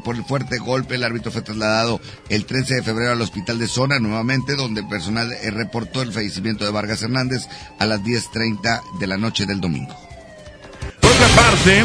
por 0.03 0.15
el 0.15 0.25
fuerte 0.25 0.57
golpe, 0.57 0.95
el 0.95 1.03
árbitro 1.03 1.31
fue 1.31 1.41
trasladado 1.41 2.01
el 2.29 2.45
13 2.45 2.75
de 2.75 2.83
febrero 2.83 3.11
al 3.11 3.21
hospital 3.21 3.59
de 3.59 3.67
zona 3.67 3.99
nuevamente, 3.99 4.55
donde 4.55 4.81
el 4.81 4.87
personal 4.87 5.31
eh, 5.31 5.51
reportó 5.51 6.01
el 6.01 6.11
fallecimiento 6.11 6.65
de 6.65 6.71
Vargas 6.71 7.01
Hernández 7.01 7.47
a 7.79 7.85
las 7.85 8.01
10.30 8.01 8.81
de 8.99 9.07
la 9.07 9.17
noche 9.17 9.45
del 9.45 9.61
domingo. 9.61 9.95
Por 11.01 11.11
otra 11.11 11.27
parte, 11.29 11.83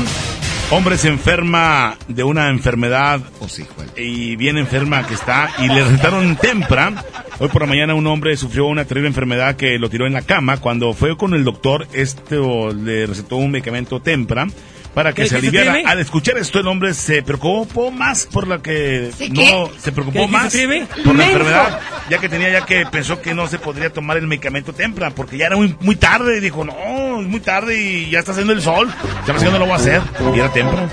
hombre 0.70 0.97
se 0.99 1.08
enferma 1.08 1.97
de 2.08 2.23
una 2.23 2.49
enfermedad 2.49 3.20
Oh, 3.40 3.49
sí, 3.49 3.66
y 3.97 4.36
bien 4.36 4.58
enferma 4.58 5.07
que 5.07 5.15
está 5.15 5.50
y 5.58 5.68
le 5.68 5.82
recetaron 5.84 6.36
tempra. 6.36 7.05
Hoy 7.39 7.49
por 7.49 7.62
la 7.62 7.68
mañana 7.68 7.94
un 7.94 8.07
hombre 8.07 8.36
sufrió 8.36 8.66
una 8.66 8.84
terrible 8.84 9.08
enfermedad 9.08 9.57
que 9.57 9.78
lo 9.78 9.89
tiró 9.89 10.07
en 10.07 10.12
la 10.12 10.23
cama. 10.23 10.58
Cuando 10.58 10.92
fue 10.92 11.16
con 11.16 11.34
el 11.34 11.44
doctor, 11.44 11.86
este 11.92 12.36
le 12.36 13.07
recetó 13.07 13.36
un 13.36 13.50
medicamento 13.50 14.00
tempra 14.00 14.47
para 14.94 15.12
que 15.12 15.22
¿Qué- 15.22 15.28
se 15.28 15.40
se 15.40 15.46
aliviara. 15.46 15.78
Al 15.88 16.00
escuchar 16.00 16.36
esto 16.38 16.58
el 16.58 16.66
hombre 16.66 16.94
se 16.94 17.22
preocupó 17.22 17.90
más 17.90 18.26
por 18.26 18.46
la 18.48 18.60
que 18.60 19.10
¿Sí, 19.16 19.28
no 19.30 19.40
qué? 19.40 19.70
se 19.80 19.92
preocupó 19.92 20.14
¿Qué- 20.14 20.20
qué 20.20 20.26
se 20.26 20.32
más 20.32 20.46
escribe? 20.54 20.86
por 21.04 21.14
la 21.14 21.24
Menso. 21.24 21.30
enfermedad, 21.38 21.80
ya 22.10 22.18
que 22.18 22.28
tenía 22.28 22.50
ya 22.50 22.66
que 22.66 22.86
pensó 22.86 23.20
que 23.22 23.34
no 23.34 23.46
se 23.48 23.58
podría 23.58 23.90
tomar 23.92 24.16
el 24.16 24.26
medicamento 24.26 24.72
tempra 24.72 25.10
porque 25.10 25.36
ya 25.38 25.46
era 25.46 25.56
muy, 25.56 25.76
muy 25.80 25.96
tarde 25.96 26.38
y 26.38 26.40
dijo, 26.40 26.64
"No, 26.64 27.20
es 27.20 27.26
muy 27.26 27.40
tarde 27.40 27.80
y 27.80 28.10
ya 28.10 28.18
está 28.18 28.32
haciendo 28.32 28.52
el 28.52 28.62
sol." 28.62 28.90
Ya 29.26 29.32
no 29.34 29.58
lo 29.58 29.64
voy 29.66 29.72
a 29.72 29.76
hacer. 29.76 30.02
Y 30.34 30.38
era 30.38 30.52
tempra. 30.52 30.88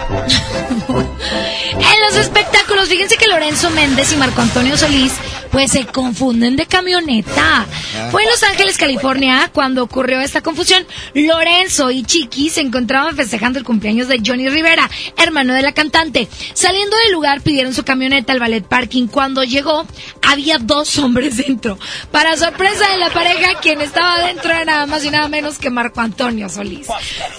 En 1.74 2.02
los 2.02 2.16
espectáculos, 2.20 2.88
fíjense 2.90 3.18
que 3.18 3.28
Lorenzo 3.28 3.70
Méndez 3.72 4.12
y 4.14 4.18
Marco 4.18 4.42
Antonio 4.42 4.78
Solís, 4.78 5.14
pues 5.52 5.72
se 5.72 5.86
confunden 5.86 6.56
de 6.56 6.66
camioneta. 6.66 7.66
Fue 8.12 8.24
en 8.24 8.30
Los 8.30 8.44
Ángeles, 8.44 8.78
California, 8.78 9.50
cuando 9.54 9.84
ocurrió 9.84 10.20
esta 10.20 10.42
confusión. 10.42 10.86
Lorenzo 11.14 11.90
y 11.92 12.04
Chiqui 12.04 12.50
se 12.50 12.62
encontraban 12.62 13.16
festejando 13.16 13.58
el 13.60 13.66
cumpleaños 13.66 13.87
de 13.88 14.22
Johnny 14.26 14.50
Rivera, 14.50 14.90
hermano 15.16 15.54
de 15.54 15.62
la 15.62 15.72
cantante. 15.72 16.28
Saliendo 16.54 16.98
del 16.98 17.14
lugar, 17.14 17.40
pidieron 17.40 17.74
su 17.74 17.84
camioneta 17.84 18.34
al 18.34 18.40
ballet 18.40 18.66
parking. 18.66 19.08
Cuando 19.08 19.46
llegó, 19.46 19.86
había 20.22 20.58
dos 20.58 20.98
hombres 21.00 21.38
dentro. 21.38 21.80
Para 22.12 22.36
sorpresa 22.36 22.92
de 22.92 22.98
la 22.98 23.10
pareja, 23.10 23.60
quien 23.62 23.80
estaba 23.80 24.20
dentro 24.28 24.52
era 24.52 24.66
nada 24.66 24.86
más 24.88 25.06
y 25.06 25.10
nada 25.10 25.30
menos 25.30 25.58
que 25.58 25.70
Marco 25.70 26.02
Antonio 26.02 26.50
Solís. 26.50 26.88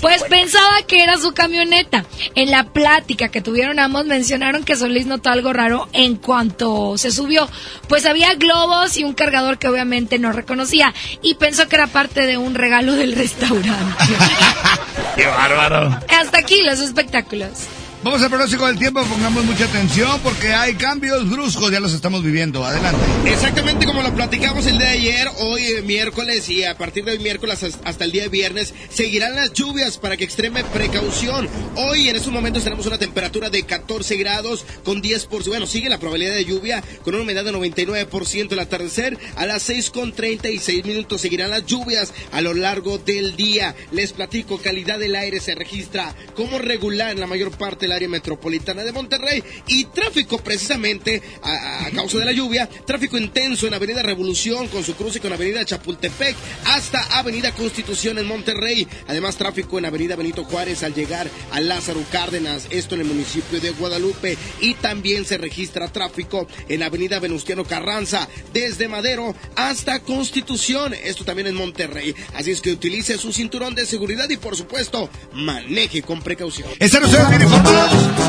Pues 0.00 0.22
pensaba 0.24 0.82
que 0.86 1.02
era 1.02 1.18
su 1.18 1.34
camioneta. 1.34 2.06
En 2.34 2.50
la 2.50 2.64
plática 2.64 3.28
que 3.28 3.42
tuvieron 3.42 3.78
ambos 3.78 4.06
mencionaron 4.06 4.64
que 4.64 4.74
Solís 4.74 5.06
notó 5.06 5.28
algo 5.28 5.52
raro 5.52 5.88
en 5.92 6.16
cuanto 6.16 6.96
se 6.96 7.10
subió. 7.10 7.46
Pues 7.88 8.06
había 8.06 8.34
globos 8.36 8.96
y 8.96 9.04
un 9.04 9.12
cargador 9.12 9.58
que 9.58 9.68
obviamente 9.68 10.18
no 10.18 10.32
reconocía 10.32 10.94
y 11.20 11.34
pensó 11.34 11.68
que 11.68 11.76
era 11.76 11.88
parte 11.88 12.24
de 12.24 12.38
un 12.38 12.54
regalo 12.54 12.94
del 12.94 13.14
restaurante. 13.14 14.04
¡Qué 15.16 15.26
bárbaro! 15.26 15.98
Hasta 16.08 16.37
aquí 16.38 16.62
los 16.62 16.80
espectáculos. 16.80 17.66
Vamos 18.00 18.22
al 18.22 18.28
pronóstico 18.30 18.64
del 18.68 18.78
tiempo, 18.78 19.02
pongamos 19.04 19.44
mucha 19.44 19.64
atención 19.64 20.20
porque 20.22 20.54
hay 20.54 20.74
cambios 20.74 21.28
bruscos, 21.28 21.72
ya 21.72 21.80
los 21.80 21.92
estamos 21.92 22.22
viviendo. 22.22 22.64
Adelante. 22.64 23.00
Exactamente 23.26 23.86
como 23.86 24.02
lo 24.02 24.14
platicamos 24.14 24.66
el 24.66 24.78
día 24.78 24.86
de 24.90 24.92
ayer, 24.98 25.28
hoy 25.40 25.64
eh, 25.64 25.82
miércoles 25.82 26.48
y 26.48 26.62
a 26.64 26.78
partir 26.78 27.04
de 27.04 27.12
hoy 27.12 27.18
miércoles 27.18 27.60
has- 27.64 27.78
hasta 27.84 28.04
el 28.04 28.12
día 28.12 28.22
de 28.22 28.28
viernes 28.28 28.72
seguirán 28.88 29.34
las 29.34 29.52
lluvias 29.52 29.98
para 29.98 30.16
que 30.16 30.22
extreme 30.22 30.62
precaución. 30.62 31.48
Hoy 31.74 32.08
en 32.08 32.14
estos 32.14 32.32
momentos 32.32 32.62
tenemos 32.62 32.86
una 32.86 32.98
temperatura 32.98 33.50
de 33.50 33.64
14 33.64 34.16
grados 34.16 34.64
con 34.84 35.02
10%, 35.02 35.48
bueno, 35.48 35.66
sigue 35.66 35.88
la 35.88 35.98
probabilidad 35.98 36.34
de 36.34 36.44
lluvia 36.44 36.84
con 37.02 37.14
una 37.14 37.24
humedad 37.24 37.44
de 37.44 37.52
99% 37.52 38.52
el 38.52 38.58
atardecer. 38.60 39.18
A 39.34 39.44
las 39.44 39.64
6 39.64 39.90
con 39.90 40.12
36 40.12 40.84
minutos 40.84 41.20
seguirán 41.20 41.50
las 41.50 41.66
lluvias 41.66 42.12
a 42.30 42.40
lo 42.42 42.54
largo 42.54 42.96
del 42.98 43.34
día. 43.36 43.74
Les 43.90 44.12
platico, 44.12 44.58
calidad 44.58 45.00
del 45.00 45.16
aire 45.16 45.40
se 45.40 45.56
registra 45.56 46.14
como 46.36 46.58
regular 46.60 47.10
en 47.10 47.18
la 47.20 47.26
mayor 47.26 47.50
parte 47.50 47.87
del 47.88 47.96
área 47.96 48.08
metropolitana 48.08 48.84
de 48.84 48.92
Monterrey 48.92 49.42
y 49.66 49.86
tráfico 49.86 50.38
precisamente 50.38 51.22
a, 51.42 51.88
causa 51.94 52.18
de 52.18 52.26
la 52.26 52.32
lluvia, 52.32 52.68
tráfico 52.86 53.16
intenso 53.16 53.66
en 53.66 53.74
Avenida 53.74 54.02
Revolución 54.02 54.68
con 54.68 54.84
su 54.84 54.94
cruce 54.94 55.20
con 55.20 55.32
Avenida 55.32 55.64
Chapultepec 55.64 56.36
hasta 56.66 57.18
Avenida 57.18 57.52
Constitución 57.52 58.18
en 58.18 58.26
Monterrey, 58.26 58.86
además 59.06 59.36
tráfico 59.36 59.78
en 59.78 59.86
Avenida 59.86 60.16
Benito 60.16 60.44
Juárez 60.44 60.82
al 60.82 60.94
llegar 60.94 61.28
a 61.50 61.60
Lázaro 61.60 62.04
Cárdenas, 62.12 62.66
esto 62.70 62.94
en 62.94 63.02
el 63.02 63.06
municipio 63.06 63.60
de 63.60 63.70
Guadalupe. 63.70 64.36
Y 64.60 64.74
también 64.74 65.24
se 65.24 65.38
registra 65.38 65.88
tráfico 65.88 66.46
en 66.68 66.82
Avenida 66.82 67.18
Venustiano 67.20 67.64
Carranza 67.64 68.28
desde 68.52 68.88
Madero 68.88 69.34
hasta 69.56 70.00
Constitución, 70.00 70.94
esto 70.94 71.24
también 71.24 71.48
en 71.48 71.54
Monterrey, 71.54 72.14
así 72.34 72.50
es 72.50 72.60
que 72.60 72.70
utilice 72.70 73.16
su 73.16 73.32
cinturón 73.32 73.74
de 73.74 73.86
seguridad 73.86 74.28
y 74.28 74.36
por 74.36 74.56
supuesto 74.56 75.08
maneje 75.32 76.02
con 76.02 76.20
precaución. 76.20 76.68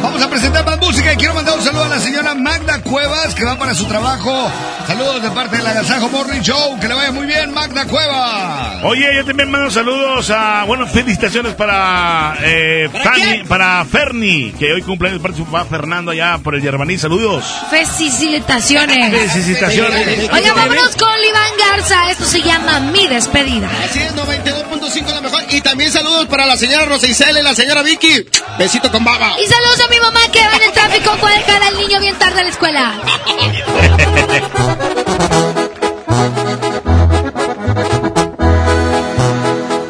Vamos 0.02 0.22
a 0.22 0.30
presentar 0.30 0.66
más 0.66 0.80
música 0.80 1.14
y 1.14 1.18
quiero 1.18 1.34
mandar 1.34 1.58
un 1.58 1.64
saludo 1.64 1.84
a 1.84 1.90
la 1.90 2.00
señora 2.00 2.34
Magda 2.36 2.82
Cuevas 2.82 3.36
que 3.36 3.44
va 3.44 3.58
para 3.58 3.74
su 3.74 3.86
trabajo. 3.86 4.52
Saludos 4.88 5.22
de 5.22 5.30
parte 5.32 5.58
del 5.58 5.68
Agasajo 5.68 6.10
Morning 6.10 6.42
Show. 6.42 6.80
Que 6.80 6.88
le 6.88 6.96
vaya 6.96 7.12
muy 7.12 7.28
bien, 7.28 7.54
Magda 7.54 7.86
Cuevas. 7.86 8.84
Oye, 8.84 9.06
yo 9.16 9.26
también 9.26 9.52
mando 9.52 9.70
saludos 9.70 10.30
a, 10.32 10.64
bueno, 10.66 10.88
felicitaciones 10.88 11.54
para, 11.54 12.38
eh, 12.42 12.90
Fanny, 13.04 13.44
para 13.48 13.86
Ferni, 13.86 14.52
que 14.58 14.74
hoy 14.74 14.82
cumpleaños 14.82 15.22
parte 15.22 15.38
su 15.38 15.46
papá 15.46 15.66
Fernando 15.66 16.12
allá 16.12 16.40
por 16.40 16.56
el 16.56 16.62
Yerbaní. 16.62 16.98
Saludos. 16.98 17.46
Felicitaciones. 17.70 19.32
Felicitaciones. 19.32 20.30
Oiga, 20.32 20.54
vámonos 20.54 20.96
con 20.96 21.10
Iván 21.10 21.52
Garza. 21.60 22.10
Esto 22.10 22.26
se 22.26 22.42
llama 22.42 22.80
Mi 22.80 23.08
Despedida. 23.08 23.70
Es, 23.86 24.16
92.5 24.16 25.14
la 25.14 25.22
mejor. 25.22 25.44
Y 25.50 25.62
también 25.62 25.92
saludos 25.92 26.28
para 26.28 26.46
la 26.46 26.58
señora 26.58 26.86
Rosa 26.86 27.08
Isela 27.08 27.40
y 27.40 27.44
la 27.44 27.56
señora 27.56 27.84
Vicky. 27.84 28.26
Besito 28.58 28.92
con 28.92 29.04
baba. 29.04 29.39
Y 29.42 29.48
saludos 29.48 29.80
a 29.86 29.90
mi 29.90 30.00
mamá 30.02 30.20
que 30.34 30.40
va 30.46 30.56
en 30.58 30.64
el 30.64 30.72
tráfico 30.74 31.12
fue 31.18 31.32
dejar 31.32 31.64
al 31.64 31.78
niño 31.78 32.00
bien 32.02 32.14
tarde 32.20 32.42
a 32.42 32.44
la 32.44 32.50
escuela. 32.50 32.94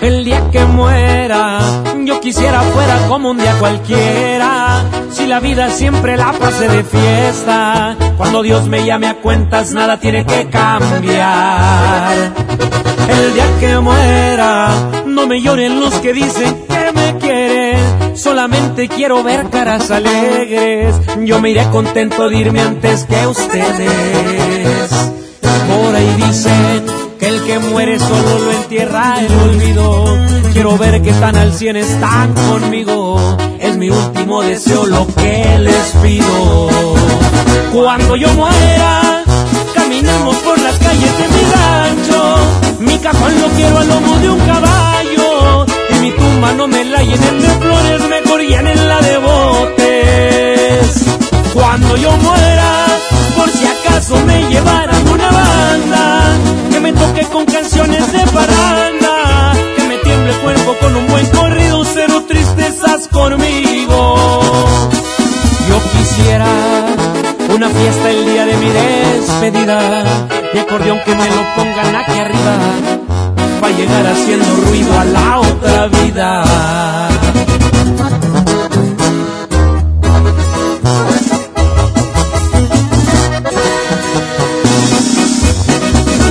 El 0.02 0.24
día 0.24 0.44
que 0.52 0.66
muera, 0.66 1.60
yo 2.06 2.20
quisiera 2.22 2.62
fuera 2.62 3.08
como 3.08 3.32
un 3.32 3.40
día 3.40 3.56
cualquiera. 3.58 4.86
Si 5.12 5.26
la 5.26 5.40
vida 5.40 5.72
siempre 5.72 6.16
la 6.16 6.32
pasé 6.34 6.68
de 6.68 6.84
fiesta, 6.84 7.98
cuando 8.18 8.44
Dios 8.44 8.68
me 8.68 8.86
llame 8.86 9.08
a 9.08 9.16
cuentas 9.16 9.72
nada 9.72 10.00
tiene 10.00 10.28
que 10.28 10.48
cambiar. 10.50 12.34
El 13.10 13.34
día 13.34 13.60
que 13.60 13.80
muera, 13.80 14.70
no 15.08 15.26
me 15.26 15.42
lloren 15.42 15.80
los 15.80 15.96
que 15.96 16.14
dicen 16.14 16.68
que 16.68 16.92
me 16.94 17.18
quieren. 17.18 18.09
Solamente 18.16 18.88
quiero 18.88 19.24
ver 19.24 19.50
caras 19.50 19.92
alegres. 19.92 20.96
Yo 21.24 21.40
me 21.40 21.52
iré 21.52 21.70
contento 21.70 22.30
de 22.30 22.38
irme 22.38 22.62
antes 22.62 23.06
que 23.06 23.28
ustedes. 23.28 24.90
Por 25.42 25.96
ahí 25.96 26.16
dicen 26.18 26.86
que 27.20 27.28
el 27.28 27.44
que 27.44 27.60
muere 27.60 28.00
solo 28.00 28.40
lo 28.40 28.52
entierra 28.52 29.20
el 29.20 29.32
olvido. 29.32 30.18
Quiero 30.54 30.78
ver 30.78 31.02
que 31.02 31.12
están 31.12 31.36
al 31.36 31.54
cien 31.54 31.76
están 31.78 32.34
conmigo. 32.34 33.38
Es 33.60 33.78
mi 33.78 33.90
último 33.90 34.42
deseo 34.42 34.86
lo 34.86 35.08
que 35.08 35.60
les 35.60 35.94
pido. 36.02 36.70
Cuando 37.74 38.16
yo 38.16 38.34
muera, 38.34 39.24
caminemos 39.76 40.36
por 40.38 40.60
las 40.60 40.78
calles 40.80 41.18
de 41.18 41.28
mi 41.28 41.44
rancho. 41.54 42.36
Mi 42.80 42.98
cajón 42.98 43.42
lo 43.42 43.48
quiero 43.50 43.78
al 43.78 43.88
lomo 43.88 44.18
de 44.18 44.30
un 44.30 44.40
caballo. 44.40 45.09
Mi 46.02 46.12
tumba 46.12 46.54
no 46.54 46.68
me 46.68 46.86
la 46.86 47.02
llenen 47.02 47.42
de 47.42 47.48
flores, 47.48 48.02
me 48.10 48.22
llenen 48.46 48.88
la 48.88 49.02
de 49.02 49.18
botes. 49.18 51.06
Cuando 51.54 51.98
yo 51.98 52.12
muera, 52.18 52.86
por 53.36 53.50
si 53.50 53.66
acaso 53.66 54.16
me 54.26 54.48
llevaran 54.50 55.08
una 55.08 55.30
banda, 55.30 56.38
que 56.72 56.80
me 56.80 56.94
toque 56.94 57.24
con 57.26 57.46
canciones 57.46 58.12
de 58.12 58.20
parranda, 58.28 59.54
que 59.76 59.84
me 59.84 59.98
tiemble 59.98 60.32
el 60.32 60.40
cuerpo 60.40 60.76
con 60.80 60.96
un 60.96 61.08
buen 61.08 61.26
corrido, 61.28 61.84
cero 61.86 62.24
tristezas 62.28 63.08
conmigo. 63.10 64.16
Yo 65.70 65.82
quisiera 65.92 66.48
una 67.54 67.70
fiesta 67.70 68.10
el 68.10 68.26
día 68.26 68.46
de 68.46 68.58
mi 68.58 68.70
despedida 68.70 70.04
y 70.54 70.58
acordeón 70.58 71.00
que 71.06 71.14
me 71.16 71.30
lo 71.30 71.44
pongan 71.56 71.96
aquí 71.96 72.20
arriba 72.20 73.00
llegar 73.72 74.08
haciendo 74.08 74.56
ruido 74.68 75.00
a 75.00 75.06
la 75.06 75.40
otra 75.40 75.88
vida. 75.88 77.10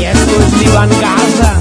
Y 0.00 0.04
es 0.04 0.18
Gaza. 1.00 1.60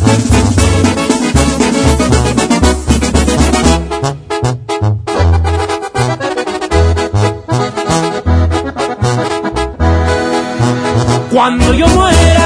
Cuando 11.32 11.74
yo 11.74 11.88
muera, 11.90 12.37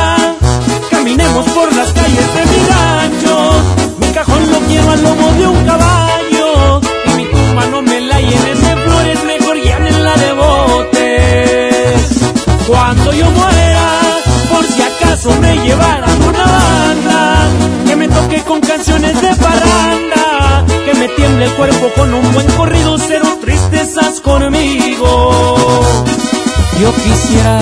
canciones 18.82 19.22
de 19.22 19.36
parranda. 19.36 20.66
Que 20.86 20.94
me 20.96 21.08
tiemble 21.10 21.46
el 21.46 21.52
cuerpo 21.54 21.88
con 21.96 22.12
un 22.14 22.34
buen 22.34 22.48
corrido, 22.54 22.98
cero 22.98 23.38
tristezas 23.40 24.20
conmigo. 24.22 25.32
Yo 26.82 26.92
quisiera 26.96 27.60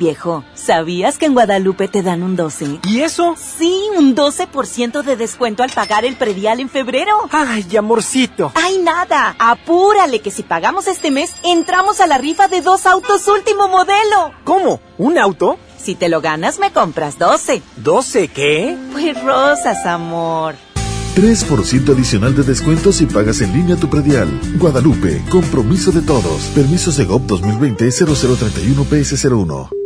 Viejo, 0.00 0.44
¿sabías 0.54 1.18
que 1.18 1.26
en 1.26 1.34
Guadalupe 1.34 1.86
te 1.86 2.00
dan 2.00 2.22
un 2.22 2.34
12? 2.34 2.80
¿Y 2.88 3.00
eso? 3.00 3.36
Sí, 3.36 3.74
un 3.98 4.16
12% 4.16 5.02
de 5.02 5.14
descuento 5.14 5.62
al 5.62 5.68
pagar 5.68 6.06
el 6.06 6.16
predial 6.16 6.58
en 6.58 6.70
febrero. 6.70 7.28
Ay, 7.30 7.76
amorcito. 7.76 8.50
Ay, 8.54 8.78
nada. 8.78 9.36
Apúrale 9.38 10.20
que 10.20 10.30
si 10.30 10.42
pagamos 10.42 10.86
este 10.86 11.10
mes, 11.10 11.34
entramos 11.44 12.00
a 12.00 12.06
la 12.06 12.16
rifa 12.16 12.48
de 12.48 12.62
dos 12.62 12.86
autos 12.86 13.28
último 13.28 13.68
modelo. 13.68 14.32
¿Cómo? 14.44 14.80
¿Un 14.96 15.18
auto? 15.18 15.58
Si 15.76 15.94
te 15.94 16.08
lo 16.08 16.22
ganas, 16.22 16.58
me 16.60 16.72
compras 16.72 17.18
12. 17.18 17.60
¿12 17.84 18.30
qué? 18.30 18.78
Pues 18.92 19.22
rosas, 19.22 19.84
amor. 19.84 20.54
3% 21.14 21.92
adicional 21.92 22.34
de 22.34 22.42
descuento 22.42 22.90
si 22.90 23.04
pagas 23.04 23.42
en 23.42 23.52
línea 23.52 23.76
tu 23.76 23.90
predial. 23.90 24.28
Guadalupe, 24.56 25.22
compromiso 25.28 25.92
de 25.92 26.00
todos. 26.00 26.44
Permiso 26.54 26.90
Segov 26.90 27.26
2020-0031 27.26 28.86
PS01. 28.86 29.79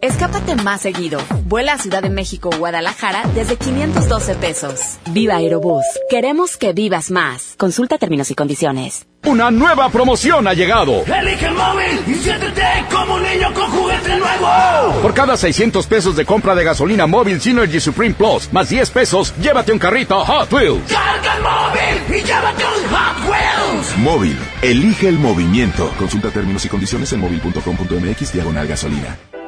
Escápate 0.00 0.54
más 0.54 0.82
seguido. 0.82 1.20
Vuela 1.46 1.72
a 1.72 1.78
Ciudad 1.78 2.02
de 2.02 2.10
México 2.10 2.50
o 2.54 2.56
Guadalajara 2.56 3.24
desde 3.34 3.56
512 3.56 4.34
pesos. 4.36 4.98
Viva 5.10 5.36
Aerobús. 5.36 5.84
Queremos 6.08 6.56
que 6.56 6.72
vivas 6.72 7.10
más. 7.10 7.54
Consulta 7.58 7.98
términos 7.98 8.30
y 8.30 8.36
condiciones. 8.36 9.06
Una 9.26 9.50
nueva 9.50 9.88
promoción 9.88 10.46
ha 10.46 10.54
llegado. 10.54 11.02
Elige 11.04 11.46
el 11.46 11.54
móvil 11.54 12.00
y 12.06 12.14
siéntete 12.14 12.62
como 12.92 13.16
un 13.16 13.22
niño 13.24 13.52
con 13.52 13.68
juguete 13.72 14.16
nuevo. 14.16 15.02
Por 15.02 15.14
cada 15.14 15.36
600 15.36 15.84
pesos 15.86 16.14
de 16.14 16.24
compra 16.24 16.54
de 16.54 16.62
gasolina 16.62 17.08
móvil 17.08 17.40
Synergy 17.40 17.80
Supreme 17.80 18.14
Plus, 18.14 18.52
más 18.52 18.68
10 18.68 18.90
pesos, 18.90 19.34
llévate 19.42 19.72
un 19.72 19.80
carrito 19.80 20.24
Hot 20.24 20.52
Wheels. 20.52 20.92
Carga 20.92 21.36
el 21.36 21.42
móvil 21.42 22.20
y 22.20 22.24
llévate 22.24 22.64
un 22.64 22.88
Hot 22.94 23.28
Wheels. 23.28 23.98
Móvil, 23.98 24.38
elige 24.62 25.08
el 25.08 25.18
movimiento. 25.18 25.92
Consulta 25.98 26.30
términos 26.30 26.64
y 26.64 26.68
condiciones 26.68 27.12
en 27.12 27.20
móvil.com.mx 27.20 28.32
diagonal 28.32 28.68
gasolina. 28.68 29.18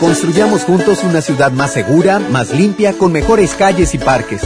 Construyamos 0.00 0.62
juntos 0.62 1.02
una 1.02 1.20
ciudad 1.20 1.50
más 1.50 1.72
segura, 1.72 2.20
más 2.20 2.50
limpia, 2.50 2.92
con 2.92 3.10
mejores 3.10 3.54
calles 3.54 3.94
y 3.94 3.98
parques. 3.98 4.42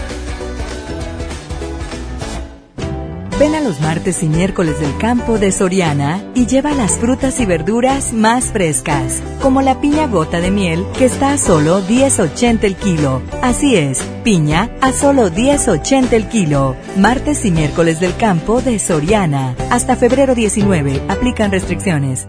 Ven 3.39 3.57
a 3.57 3.61
los 3.61 3.81
martes 3.81 4.23
y 4.23 4.29
miércoles 4.29 4.79
del 4.79 4.97
campo 4.97 5.39
de 5.39 5.51
Soriana 5.51 6.23
y 6.37 6.47
lleva 6.47 6.73
las 6.73 6.99
frutas 6.99 7.41
y 7.41 7.47
verduras 7.47 8.13
más 8.13 8.53
frescas, 8.53 9.25
como 9.43 9.61
la 9.61 9.81
piña 9.81 10.07
gota 10.07 10.41
de 10.41 10.53
miel 10.53 10.87
que 10.97 11.07
está 11.07 11.33
a 11.33 11.39
solo 11.39 11.83
10.80 11.83 12.63
el 12.63 12.77
kilo. 12.77 13.23
Así 13.43 13.75
es, 13.75 14.03
piña 14.23 14.71
a 14.81 14.93
solo 14.93 15.31
10.80 15.31 16.13
el 16.13 16.29
kilo. 16.29 16.77
Martes 16.97 17.45
y 17.45 17.51
miércoles 17.51 17.99
del 17.99 18.17
campo 18.17 18.63
de 18.63 18.79
Soriana. 18.79 19.57
Hasta 19.69 19.97
febrero 19.97 20.37
19. 20.37 21.03
Aplican 21.09 21.51
restricciones. 21.51 22.29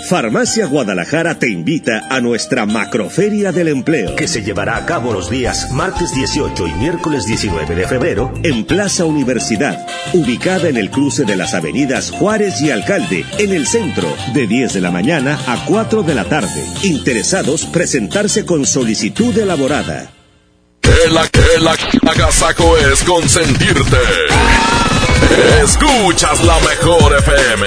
Farmacia 0.00 0.66
Guadalajara 0.66 1.38
te 1.38 1.48
invita 1.48 2.06
a 2.10 2.20
nuestra 2.20 2.66
Macroferia 2.66 3.52
del 3.52 3.68
Empleo, 3.68 4.16
que 4.16 4.26
se 4.26 4.42
llevará 4.42 4.76
a 4.76 4.84
cabo 4.84 5.12
los 5.12 5.30
días 5.30 5.70
martes 5.70 6.14
18 6.14 6.66
y 6.66 6.72
miércoles 6.74 7.24
19 7.26 7.74
de 7.74 7.86
febrero 7.86 8.32
en 8.42 8.64
Plaza 8.64 9.04
Universidad, 9.04 9.86
ubicada 10.12 10.68
en 10.68 10.76
el 10.76 10.90
cruce 10.90 11.24
de 11.24 11.36
las 11.36 11.54
avenidas 11.54 12.10
Juárez 12.10 12.60
y 12.60 12.70
Alcalde, 12.70 13.24
en 13.38 13.52
el 13.52 13.66
centro, 13.66 14.08
de 14.34 14.46
10 14.46 14.74
de 14.74 14.80
la 14.80 14.90
mañana 14.90 15.38
a 15.46 15.64
4 15.66 16.02
de 16.02 16.14
la 16.14 16.24
tarde. 16.24 16.64
Interesados, 16.82 17.64
presentarse 17.66 18.44
con 18.44 18.66
solicitud 18.66 19.36
elaborada. 19.38 20.10
El, 20.82 21.16
el, 21.16 21.68
el 22.02 22.08
agasaco 22.08 22.76
es 22.76 23.02
consentirte. 23.04 23.96
Escuchas 25.62 26.42
la 26.44 26.58
mejor 26.60 27.16
FM. 27.18 27.66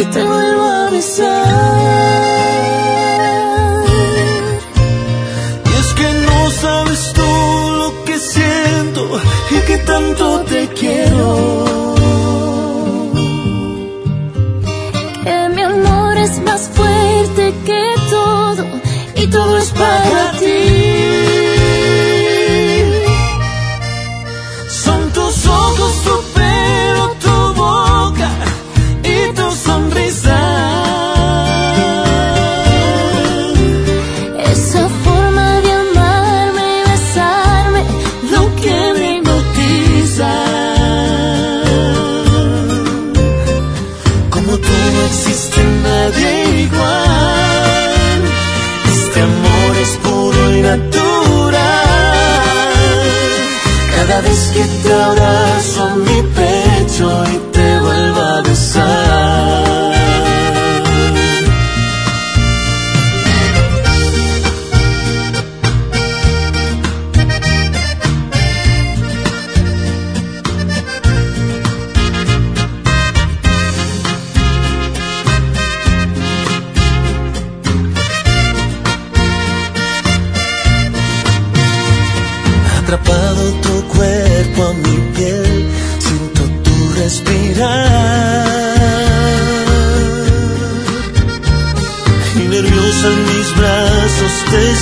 y 0.00 0.04
te 0.04 0.24
vuelvo 0.24 0.62
a 0.62 0.90
besar. 0.90 1.84
Y 5.66 5.72
es 5.80 5.88
que 5.98 6.08
no 6.26 6.50
sabes 6.50 7.12
tú 7.12 7.30
lo 7.80 8.04
que 8.06 8.18
siento 8.18 9.02
y 9.50 9.58
que 9.66 9.76
tanto 9.78 10.40
te 10.52 10.68
quiero. 10.68 11.94
Que 15.24 15.48
mi 15.54 15.62
amor 15.62 16.16
es 16.16 16.42
más 16.44 16.62
fuerte 16.74 17.54
que 17.66 17.82
todo 18.08 18.64
y 19.16 19.26
todo 19.26 19.58
es 19.58 19.70
para 19.70 20.32
ti. 20.40 20.69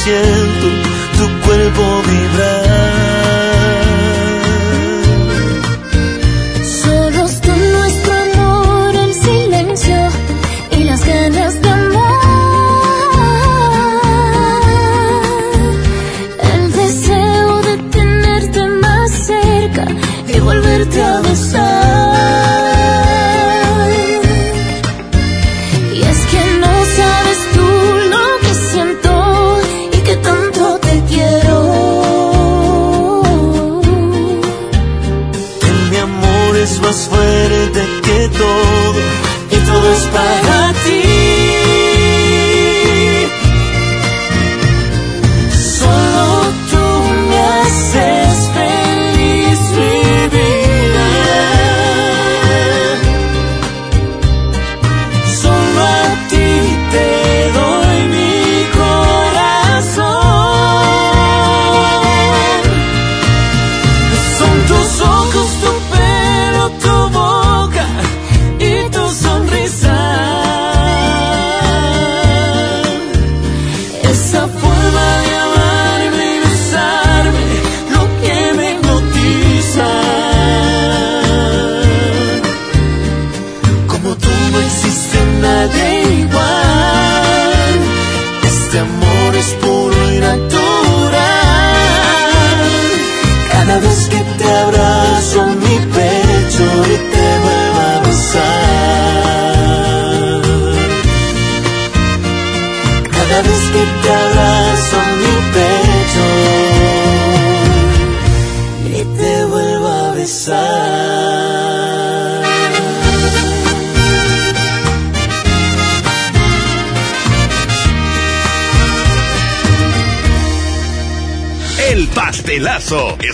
Siento 0.04 0.68
tu 1.16 1.46
cuerpo 1.46 2.07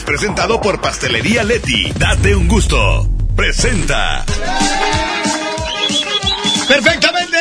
presentado 0.05 0.60
por 0.60 0.81
Pastelería 0.81 1.42
Leti. 1.44 1.92
Date 1.97 2.36
un 2.36 2.49
gusto. 2.49 3.08
Presenta. 3.36 4.24
Perfectamente 6.68 7.34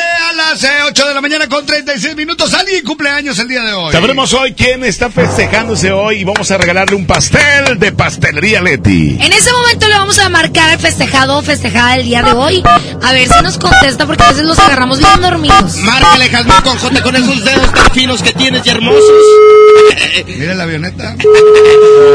a 0.54 0.56
las 0.56 0.64
eh, 0.64 0.68
8 0.86 1.08
de 1.08 1.14
la 1.14 1.20
mañana 1.20 1.48
con 1.48 1.66
36 1.66 2.14
minutos. 2.14 2.54
Alguien 2.54 2.84
cumpleaños 2.84 3.38
el 3.40 3.48
día 3.48 3.62
de 3.62 3.72
hoy. 3.72 3.92
Sabremos 3.92 4.32
hoy 4.34 4.54
quién 4.54 4.84
está 4.84 5.10
festejándose 5.10 5.90
hoy 5.90 6.20
y 6.20 6.24
vamos 6.24 6.48
a 6.50 6.58
regalarle 6.58 6.94
un 6.94 7.06
pastel 7.06 7.76
de 7.78 7.90
Pastelería 7.90 8.60
Leti. 8.60 9.18
En 9.20 9.32
ese 9.32 9.52
momento 9.52 9.88
le 9.88 9.94
vamos 9.94 10.18
a 10.18 10.28
marcar 10.28 10.70
al 10.70 10.78
festejado 10.78 11.38
o 11.38 11.42
festejada 11.42 11.96
el 11.96 12.04
día 12.04 12.22
de 12.22 12.32
hoy. 12.32 12.62
A 13.02 13.12
ver 13.12 13.28
si 13.28 13.42
nos 13.42 13.58
contesta 13.58 14.06
porque 14.06 14.22
a 14.22 14.28
veces 14.28 14.44
los 14.44 14.58
agarramos 14.58 14.98
bien 14.98 15.20
dormidos. 15.20 15.76
Márcale, 15.78 16.28
Jazmín, 16.28 16.60
con 16.62 16.78
J, 16.78 17.02
con 17.02 17.16
esos 17.16 17.44
dedos 17.44 17.72
tan 17.72 17.90
finos 17.90 18.22
que 18.22 18.32
tienes 18.32 18.64
y 18.64 18.70
hermosos. 18.70 19.24
Mira 20.26 20.54
la 20.54 20.62
avioneta. 20.62 21.16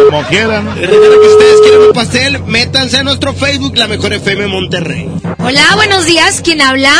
Como 0.06 0.24
quieran. 0.27 0.76
Recuerda 0.77 1.16
que 1.22 1.27
ustedes 1.27 1.61
quieren 1.61 1.82
un 1.82 1.93
pastel, 1.93 2.43
métanse 2.43 3.00
a 3.00 3.03
nuestro 3.03 3.34
Facebook, 3.34 3.76
La 3.76 3.88
Mejor 3.88 4.14
FM 4.14 4.48
Monterrey. 4.48 5.09
Hola, 5.40 5.64
buenos 5.76 6.06
días. 6.06 6.40
¿Quién 6.42 6.61
habla? 6.61 6.93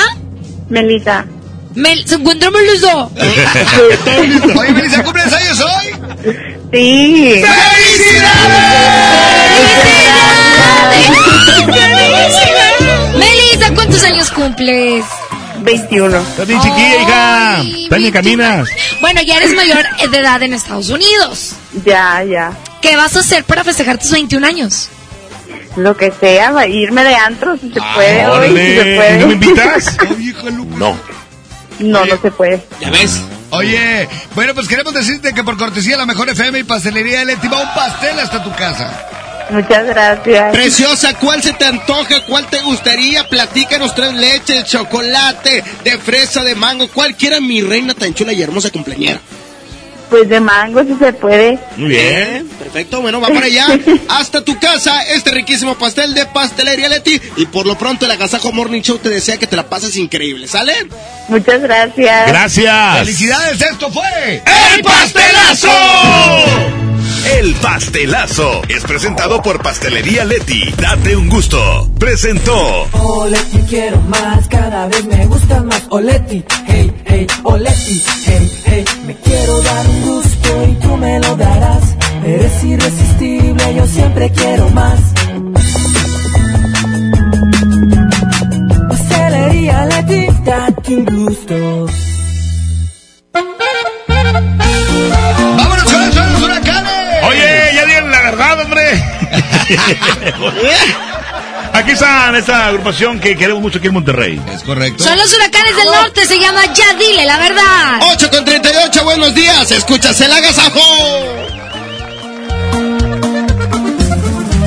Melissa. 0.70 1.26
Mel 1.76 2.06
¿Se 2.08 2.16
encuentra 2.16 2.50
Melissa? 2.52 3.08
Oye, 4.58 4.72
Melissa, 4.72 5.04
¿cumples 5.04 5.34
años 5.34 5.60
hoy? 5.62 5.96
Sí. 6.72 7.44
Melissa, 13.18 13.74
¿cuántos 13.74 14.04
años 14.04 14.32
cumples? 14.32 15.06
21. 15.62 16.18
Estás 16.20 16.48
bien 16.48 16.62
chiquilla, 16.62 17.02
hija. 17.02 17.62
Estás 17.62 18.12
caminas. 18.12 18.70
Bueno, 19.02 19.22
ya 19.22 19.38
eres 19.38 19.54
mayor 19.56 19.86
de 20.12 20.18
edad 20.18 20.42
en 20.42 20.54
Estados 20.54 20.90
Unidos. 20.90 21.54
Ya, 21.86 22.24
ya. 22.24 22.54
¿Qué 22.82 22.96
vas 22.96 23.16
a 23.16 23.20
hacer 23.20 23.44
para 23.44 23.64
festejar 23.64 23.98
tus 23.98 24.12
21 24.12 24.46
años? 24.46 24.90
Lo 25.76 25.96
que 25.96 26.12
sea, 26.12 26.52
va- 26.52 26.66
irme 26.68 27.04
de 27.04 27.16
antro 27.16 27.56
si 27.58 27.72
se 27.72 27.80
puede 27.96 28.28
hoy, 28.28 28.50
si 28.50 28.76
se 28.76 28.96
puede. 28.96 29.18
¿No 29.20 29.28
me 29.28 29.34
invitas? 29.34 29.98
No. 30.78 30.98
No, 31.80 32.06
no 32.06 32.18
se 32.22 32.32
puede. 32.32 32.62
¿Ya 32.82 32.90
ves? 32.90 33.22
Oye, 33.52 34.08
bueno, 34.36 34.54
pues 34.54 34.68
queremos 34.68 34.94
decirte 34.94 35.34
que 35.34 35.44
por 35.44 35.58
cortesía 35.58 35.98
la 35.98 36.06
mejor 36.06 36.30
FM 36.30 36.60
y 36.60 36.64
pastelería 36.64 37.24
Leti 37.26 37.48
va 37.48 37.62
un 37.62 37.74
pastel 37.74 38.20
hasta 38.20 38.44
tu 38.44 38.52
casa. 38.54 39.08
Muchas 39.50 39.86
gracias. 39.88 40.52
Preciosa, 40.52 41.14
¿cuál 41.16 41.42
se 41.42 41.54
te 41.54 41.66
antoja? 41.66 42.24
¿Cuál 42.28 42.46
te 42.48 42.60
gustaría? 42.62 43.28
Platícanos 43.28 43.96
tres 43.96 44.14
leches, 44.14 44.66
chocolate, 44.66 45.64
de 45.84 45.98
fresa, 45.98 46.44
de 46.44 46.54
mango, 46.56 46.88
cualquiera, 46.90 47.40
mi 47.40 47.62
reina 47.62 47.94
tan 47.94 48.14
chula 48.14 48.34
y 48.34 48.42
hermosa 48.42 48.70
cumpleañera. 48.70 49.20
Pues 50.10 50.28
de 50.28 50.40
mango 50.40 50.84
si 50.84 50.96
se 50.96 51.14
puede. 51.14 51.60
Muy 51.78 51.90
bien. 51.90 52.48
Perfecto, 52.58 53.02
bueno, 53.02 53.22
va 53.22 53.28
para 53.28 53.46
allá. 53.46 53.68
Hasta 54.10 54.44
tu 54.44 54.60
casa, 54.60 55.02
este 55.04 55.32
riquísimo 55.32 55.76
pastel 55.76 56.14
de 56.14 56.26
pastelería 56.26 56.90
Leti. 56.90 57.22
Y 57.38 57.46
por 57.46 57.66
lo 57.66 57.78
pronto 57.78 58.06
el 58.06 58.12
Agasajo 58.12 58.52
Morning 58.52 58.82
Show 58.82 58.98
te 58.98 59.10
desea 59.10 59.38
que 59.38 59.48
te 59.48 59.56
la 59.56 59.70
pases 59.70 59.96
increíble, 59.98 60.48
¿sale? 60.48 60.74
Muchas 61.28 61.62
gracias. 61.62 62.28
Gracias. 62.28 62.98
¡Felicidades! 63.00 63.62
Esto 63.62 63.92
fue... 63.92 64.42
¡El 64.76 64.82
pastelazo! 64.82 65.70
El 67.26 67.54
pastelazo 67.56 68.62
es 68.68 68.84
presentado 68.84 69.42
por 69.42 69.62
Pastelería 69.62 70.26
Leti. 70.26 70.72
Date 70.80 71.16
un 71.16 71.30
gusto. 71.30 71.90
Presentó. 72.00 72.88
Oleti 72.94 73.60
quiero 73.70 74.02
más, 74.02 74.48
cada 74.48 74.88
vez 74.88 75.06
me 75.06 75.26
gusta 75.26 75.62
más. 75.64 75.84
Oleti, 75.90 76.44
hey, 76.68 76.94
hey, 77.06 77.28
Oleti, 77.44 78.04
hey, 78.26 78.52
hey. 78.66 78.86
Me 79.06 79.16
quiero 79.16 79.62
dar 79.62 79.88
un 79.88 80.02
gusto 80.02 80.68
y 80.70 80.74
tú 80.76 80.98
me 80.98 81.20
lo 81.20 81.36
darás. 81.36 81.96
Eres 82.26 82.64
irresistible, 82.64 83.76
yo 83.76 83.86
siempre 83.86 84.32
quiero 84.32 84.70
más. 84.70 85.00
Pastelería 88.90 89.86
Leti, 89.86 90.28
date 90.44 90.96
un 90.96 91.06
gusto. 91.06 91.88
Aquí 101.74 101.92
está 101.92 102.36
esta 102.38 102.68
agrupación 102.68 103.20
que 103.20 103.36
queremos 103.36 103.62
mucho 103.62 103.78
aquí 103.78 103.88
en 103.88 103.94
Monterrey. 103.94 104.42
Es 104.52 104.64
correcto. 104.64 105.04
Son 105.04 105.16
los 105.18 105.32
huracanes 105.34 105.76
del 105.76 105.86
norte, 105.86 106.26
se 106.26 106.40
llama 106.40 106.66
Ya 106.74 106.94
Dile 106.94 107.26
la 107.26 107.38
verdad. 107.38 108.00
8 108.12 108.30
con 108.32 108.46
38, 108.46 109.04
buenos 109.04 109.36
días, 109.36 109.70
escuchas 109.72 110.20
el 110.22 110.32
Agasajo. 110.32 110.80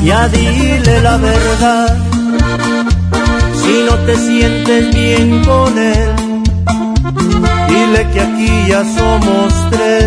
Ya 0.04 0.28
dile 0.28 1.00
la 1.00 1.16
verdad, 1.16 1.96
si 3.62 3.82
no 3.84 3.94
te 4.04 4.16
sientes 4.16 4.94
bien 4.94 5.44
con 5.44 5.78
él, 5.78 6.12
dile 7.68 8.06
que 8.12 8.20
aquí 8.20 8.50
ya 8.68 8.84
somos 8.96 9.54
tres 9.70 10.06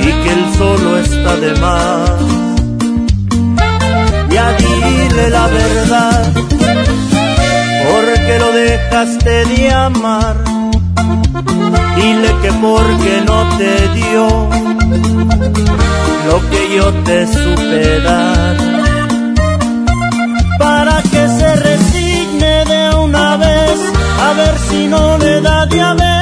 y 0.00 0.04
que 0.04 0.32
él 0.32 0.44
solo 0.58 0.98
está 0.98 1.36
de 1.36 1.54
más. 1.60 2.41
Dile 4.58 5.30
la 5.30 5.46
verdad, 5.46 6.32
porque 7.88 8.38
lo 8.38 8.52
dejaste 8.52 9.44
de 9.46 9.70
amar, 9.70 10.36
dile 11.96 12.30
que 12.42 12.52
porque 12.52 13.22
no 13.26 13.38
te 13.58 13.88
dio 13.98 14.28
lo 16.28 16.50
que 16.50 16.76
yo 16.76 16.92
te 17.04 17.26
supe 17.26 18.00
dar. 18.00 18.56
Para 20.58 21.02
que 21.02 21.28
se 21.38 21.56
resigne 21.56 22.64
de 22.64 22.94
una 22.96 23.36
vez 23.36 23.78
a 24.26 24.32
ver 24.34 24.54
si 24.68 24.86
no 24.86 25.18
le 25.18 25.40
da 25.40 25.66
diabetes 25.66 26.21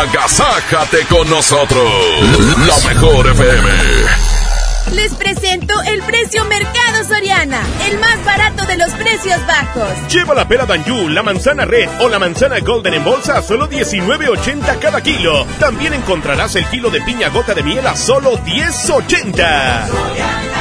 Agasájate 0.00 1.04
con 1.06 1.28
nosotros, 1.28 1.92
la 2.66 2.88
mejor 2.88 3.28
FM. 3.28 3.70
Les 4.92 5.14
presento 5.14 5.74
el 5.86 6.02
precio 6.02 6.44
Mercado 6.46 7.04
Soriana, 7.06 7.62
el 7.88 7.98
más 7.98 8.24
barato 8.24 8.64
de 8.66 8.76
los 8.76 8.90
precios 8.92 9.38
bajos. 9.46 9.88
Lleva 10.10 10.34
la 10.34 10.48
pera 10.48 10.66
Danju, 10.66 11.08
la 11.10 11.22
manzana 11.22 11.64
red 11.64 11.88
o 12.00 12.08
la 12.08 12.18
manzana 12.18 12.58
golden 12.60 12.94
en 12.94 13.04
bolsa 13.04 13.38
a 13.38 13.42
solo 13.42 13.68
19.80 13.68 14.78
cada 14.78 15.02
kilo. 15.02 15.46
También 15.58 15.92
encontrarás 15.92 16.56
el 16.56 16.66
kilo 16.66 16.90
de 16.90 17.02
piña 17.02 17.28
gota 17.28 17.54
de 17.54 17.62
miel 17.62 17.86
a 17.86 17.94
solo 17.94 18.38
10.80. 18.38 20.59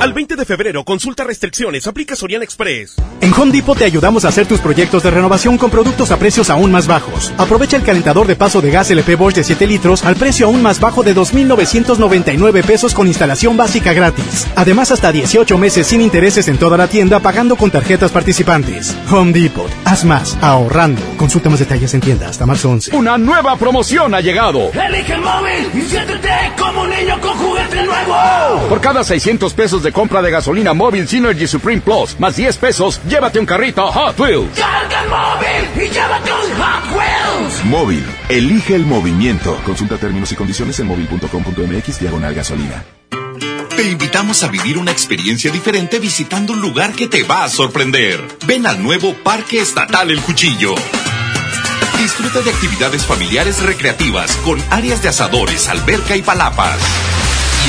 Al 0.00 0.14
20 0.14 0.34
de 0.34 0.46
febrero, 0.46 0.82
consulta 0.82 1.24
restricciones, 1.24 1.86
aplica 1.86 2.16
Soriana 2.16 2.42
Express. 2.42 2.94
En 3.20 3.34
Home 3.34 3.52
Depot 3.52 3.76
te 3.76 3.84
ayudamos 3.84 4.24
a 4.24 4.28
hacer 4.28 4.46
tus 4.46 4.58
proyectos 4.58 5.02
de 5.02 5.10
renovación 5.10 5.58
con 5.58 5.70
productos 5.70 6.10
a 6.10 6.16
precios 6.16 6.48
aún 6.48 6.72
más 6.72 6.86
bajos. 6.86 7.34
Aprovecha 7.36 7.76
el 7.76 7.82
calentador 7.82 8.26
de 8.26 8.34
paso 8.34 8.62
de 8.62 8.70
gas 8.70 8.90
LP 8.90 9.16
Bosch 9.16 9.34
de 9.34 9.44
7 9.44 9.66
litros 9.66 10.02
al 10.06 10.16
precio 10.16 10.46
aún 10.46 10.62
más 10.62 10.80
bajo 10.80 11.02
de 11.02 11.14
2.999 11.14 12.64
pesos 12.64 12.94
con 12.94 13.08
instalación 13.08 13.58
básica 13.58 13.92
gratis. 13.92 14.46
Además, 14.56 14.90
hasta 14.90 15.12
18 15.12 15.58
meses 15.58 15.86
sin 15.88 16.00
intereses 16.00 16.48
en 16.48 16.56
toda 16.56 16.78
la 16.78 16.88
tienda 16.88 17.20
pagando 17.20 17.56
con 17.56 17.70
tarjetas 17.70 18.10
participantes. 18.10 18.96
Home 19.10 19.32
Depot. 19.32 19.70
Haz 19.84 20.06
más, 20.06 20.38
ahorrando. 20.40 21.02
Consulta 21.18 21.50
más 21.50 21.58
detalles 21.58 21.92
en 21.92 22.00
tienda 22.00 22.30
hasta 22.30 22.46
marzo 22.46 22.70
11. 22.70 22.96
Una 22.96 23.18
nueva 23.18 23.54
promoción 23.56 24.14
ha 24.14 24.22
llegado. 24.22 24.70
Elige 24.72 25.12
el 25.12 25.20
móvil 25.20 25.70
y 25.74 25.82
siéntete 25.82 26.30
como 26.58 26.84
un 26.84 26.88
niño 26.88 27.20
con 27.20 27.36
juguete 27.36 27.82
nuevo. 27.82 28.68
Por 28.70 28.80
cada 28.80 29.04
600 29.04 29.52
pesos 29.52 29.82
de 29.82 29.89
compra 29.92 30.22
de 30.22 30.30
gasolina 30.30 30.74
móvil 30.74 31.08
Synergy 31.08 31.46
Supreme 31.46 31.80
Plus, 31.80 32.18
más 32.18 32.36
10 32.36 32.56
pesos, 32.56 33.00
llévate 33.08 33.38
un 33.38 33.46
carrito 33.46 33.86
Hot 33.86 34.18
Wheels. 34.18 34.58
Carga 34.58 35.02
el 35.02 35.08
móvil 35.08 35.86
y 35.86 35.90
llévate 35.92 36.32
un 36.32 36.60
Hot 36.60 36.96
Wheels. 36.96 37.64
Móvil, 37.64 38.06
elige 38.28 38.74
el 38.74 38.86
movimiento. 38.86 39.56
Consulta 39.64 39.96
términos 39.96 40.30
y 40.32 40.36
condiciones 40.36 40.78
en 40.80 40.86
móvil.com.mx 40.86 42.00
diagonal 42.00 42.34
gasolina. 42.34 42.84
Te 43.76 43.88
invitamos 43.88 44.42
a 44.42 44.48
vivir 44.48 44.76
una 44.76 44.90
experiencia 44.90 45.50
diferente 45.50 45.98
visitando 45.98 46.52
un 46.52 46.60
lugar 46.60 46.92
que 46.92 47.06
te 47.06 47.22
va 47.22 47.44
a 47.44 47.48
sorprender. 47.48 48.20
Ven 48.46 48.66
al 48.66 48.82
nuevo 48.82 49.14
Parque 49.14 49.60
Estatal 49.60 50.10
El 50.10 50.20
Cuchillo. 50.20 50.74
Disfruta 51.96 52.40
de 52.40 52.50
actividades 52.50 53.06
familiares 53.06 53.62
recreativas 53.62 54.36
con 54.44 54.60
áreas 54.70 55.02
de 55.02 55.08
asadores, 55.08 55.68
alberca 55.68 56.16
y 56.16 56.22
palapas. 56.22 56.78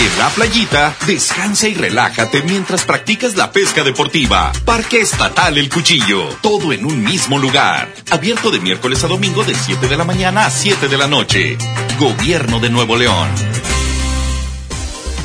En 0.02 0.18
la 0.18 0.30
playita, 0.30 0.96
descansa 1.06 1.68
y 1.68 1.76
relájate 1.76 2.42
mientras 2.42 2.86
practicas 2.86 3.36
la 3.36 3.52
pesca 3.52 3.84
deportiva. 3.84 4.52
Parque 4.66 5.00
Estatal 5.00 5.60
El 5.60 5.70
Cuchillo. 5.70 6.28
Todo 6.42 6.74
en 6.74 6.86
un 6.86 7.04
mismo 7.04 7.38
lugar. 7.38 7.94
Abierto 8.10 8.50
de 8.50 8.60
miércoles 8.60 9.04
a 9.04 9.08
domingo 9.08 9.44
de 9.44 9.54
7 9.54 9.88
de 9.88 9.96
la 9.96 10.04
mañana 10.04 10.48
a 10.48 10.50
7 10.50 10.88
de 10.88 10.98
la 10.98 11.06
noche. 11.06 11.56
Gobierno 12.00 12.60
de 12.60 12.72
Nuevo 12.72 12.98
León. 12.98 13.30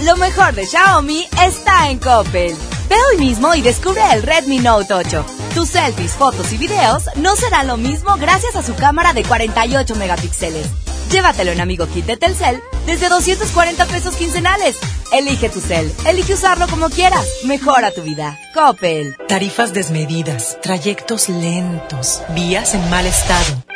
Lo 0.05 0.15
mejor 0.19 0.55
de 0.55 0.67
Xiaomi 0.67 1.27
está 1.43 1.89
en 1.89 1.99
Coppel. 1.99 2.55
Ve 2.91 2.97
hoy 3.13 3.19
mismo 3.19 3.55
y 3.55 3.63
descubre 3.63 4.03
el 4.13 4.23
Redmi 4.23 4.59
Note 4.59 4.93
8. 4.93 5.25
Tus 5.55 5.71
selfies, 5.71 6.13
fotos 6.13 6.53
y 6.53 6.59
videos 6.59 7.05
no 7.17 7.35
serán 7.35 7.69
lo 7.69 7.79
mismo 7.79 8.15
gracias 8.19 8.55
a 8.57 8.63
su 8.63 8.75
cámara 8.75 9.15
de 9.15 9.25
48 9.25 9.97
megapíxeles. 9.97 10.67
Llévatelo 11.11 11.53
en 11.53 11.61
Amigo 11.61 11.87
Kit 11.87 12.07
de 12.07 12.17
Telcel 12.17 12.61
desde 12.87 13.09
240 13.09 13.85
pesos 13.87 14.17
quincenales. 14.17 14.77
Elige 15.13 15.49
tu 15.49 15.61
cel, 15.61 15.93
elige 16.07 16.35
usarlo 16.35 16.67
como 16.69 16.91
quieras. 16.91 17.27
Mejora 17.45 17.91
tu 17.93 18.03
vida. 18.03 18.39
Coppel. 18.55 19.17
Tarifas 19.29 19.73
desmedidas, 19.73 20.59
trayectos 20.63 21.29
lentos, 21.29 22.23
vías 22.35 22.75
en 22.75 22.91
mal 22.91 23.07
estado. 23.07 23.76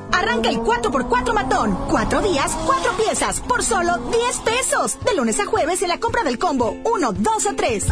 Arranca 0.11 0.49
el 0.49 0.57
4x4 0.59 1.33
matón. 1.33 1.77
Cuatro 1.89 2.21
días, 2.21 2.57
cuatro 2.65 2.91
piezas, 2.93 3.41
por 3.41 3.63
solo 3.63 3.97
10 3.97 4.37
pesos. 4.39 4.97
De 5.05 5.15
lunes 5.15 5.39
a 5.39 5.45
jueves 5.45 5.81
en 5.81 5.89
la 5.89 5.99
compra 5.99 6.23
del 6.23 6.37
combo 6.37 6.77
1, 6.83 7.11
2 7.13 7.45
o 7.45 7.55
3. 7.55 7.87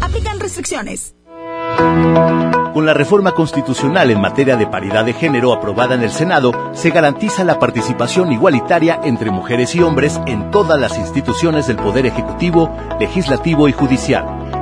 Aplican 0.00 0.40
restricciones. 0.40 1.14
Con 2.76 2.84
la 2.84 2.92
reforma 2.92 3.32
constitucional 3.32 4.10
en 4.10 4.20
materia 4.20 4.56
de 4.56 4.66
paridad 4.66 5.06
de 5.06 5.14
género 5.14 5.54
aprobada 5.54 5.94
en 5.94 6.02
el 6.02 6.10
Senado, 6.10 6.52
se 6.74 6.90
garantiza 6.90 7.42
la 7.42 7.58
participación 7.58 8.32
igualitaria 8.32 9.00
entre 9.02 9.30
mujeres 9.30 9.74
y 9.74 9.82
hombres 9.82 10.20
en 10.26 10.50
todas 10.50 10.78
las 10.78 10.98
instituciones 10.98 11.66
del 11.66 11.76
Poder 11.76 12.04
Ejecutivo, 12.04 12.70
Legislativo 13.00 13.66
y 13.68 13.72
Judicial. 13.72 14.45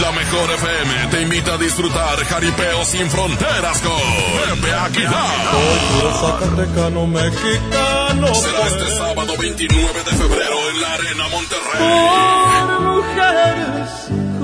La 0.00 0.12
mejor 0.12 0.50
FM 0.50 1.06
te 1.10 1.22
invita 1.22 1.54
a 1.54 1.58
disfrutar 1.58 2.16
Jaripeo 2.24 2.84
sin 2.84 3.10
fronteras 3.10 3.80
con 3.80 3.92
Pepe 4.60 4.72
Aguilar. 4.72 5.12
Mexicano. 7.06 8.34
Será 8.34 8.66
este 8.66 8.96
sábado 8.96 9.34
29 9.38 10.04
de 10.04 10.10
febrero 10.12 10.70
en 10.70 10.80
la 10.80 10.92
Arena 10.94 11.24
Por 11.24 11.30
Monterrey. 11.30 11.80
mujeres 12.80 14.29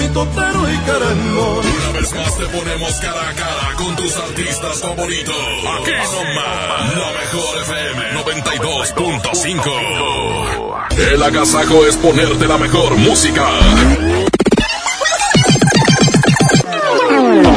mi 0.00 0.08
totero 0.08 0.72
y 0.72 0.78
querendón. 0.78 1.58
Una 1.58 1.90
vez 1.98 2.14
más 2.14 2.38
te 2.38 2.46
ponemos 2.46 2.92
cara 2.94 3.28
a 3.28 3.34
cara 3.34 3.74
con 3.76 3.94
tus 3.96 4.16
artistas 4.16 4.80
favoritos. 4.80 5.34
Aquí 5.34 5.92
nomás, 5.92 6.96
la 6.96 7.12
mejor 7.20 7.58
FM 7.62 8.14
92.5. 8.24 11.12
El 11.12 11.22
agasajo 11.22 11.86
es 11.86 11.96
ponerte 11.96 12.46
la 12.46 12.56
mejor 12.58 12.96
música. 12.96 13.46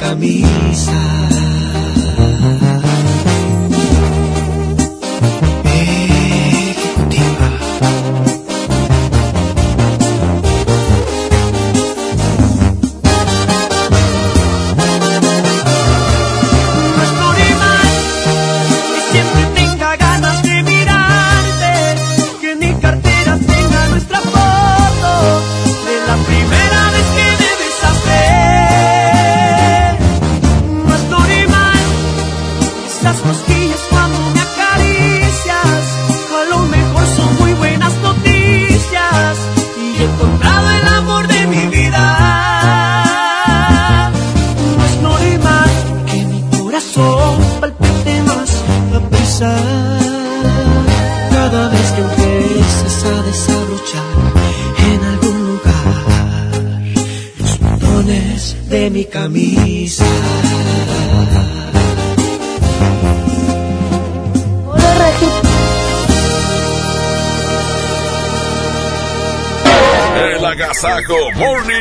Camisa. 0.00 1.23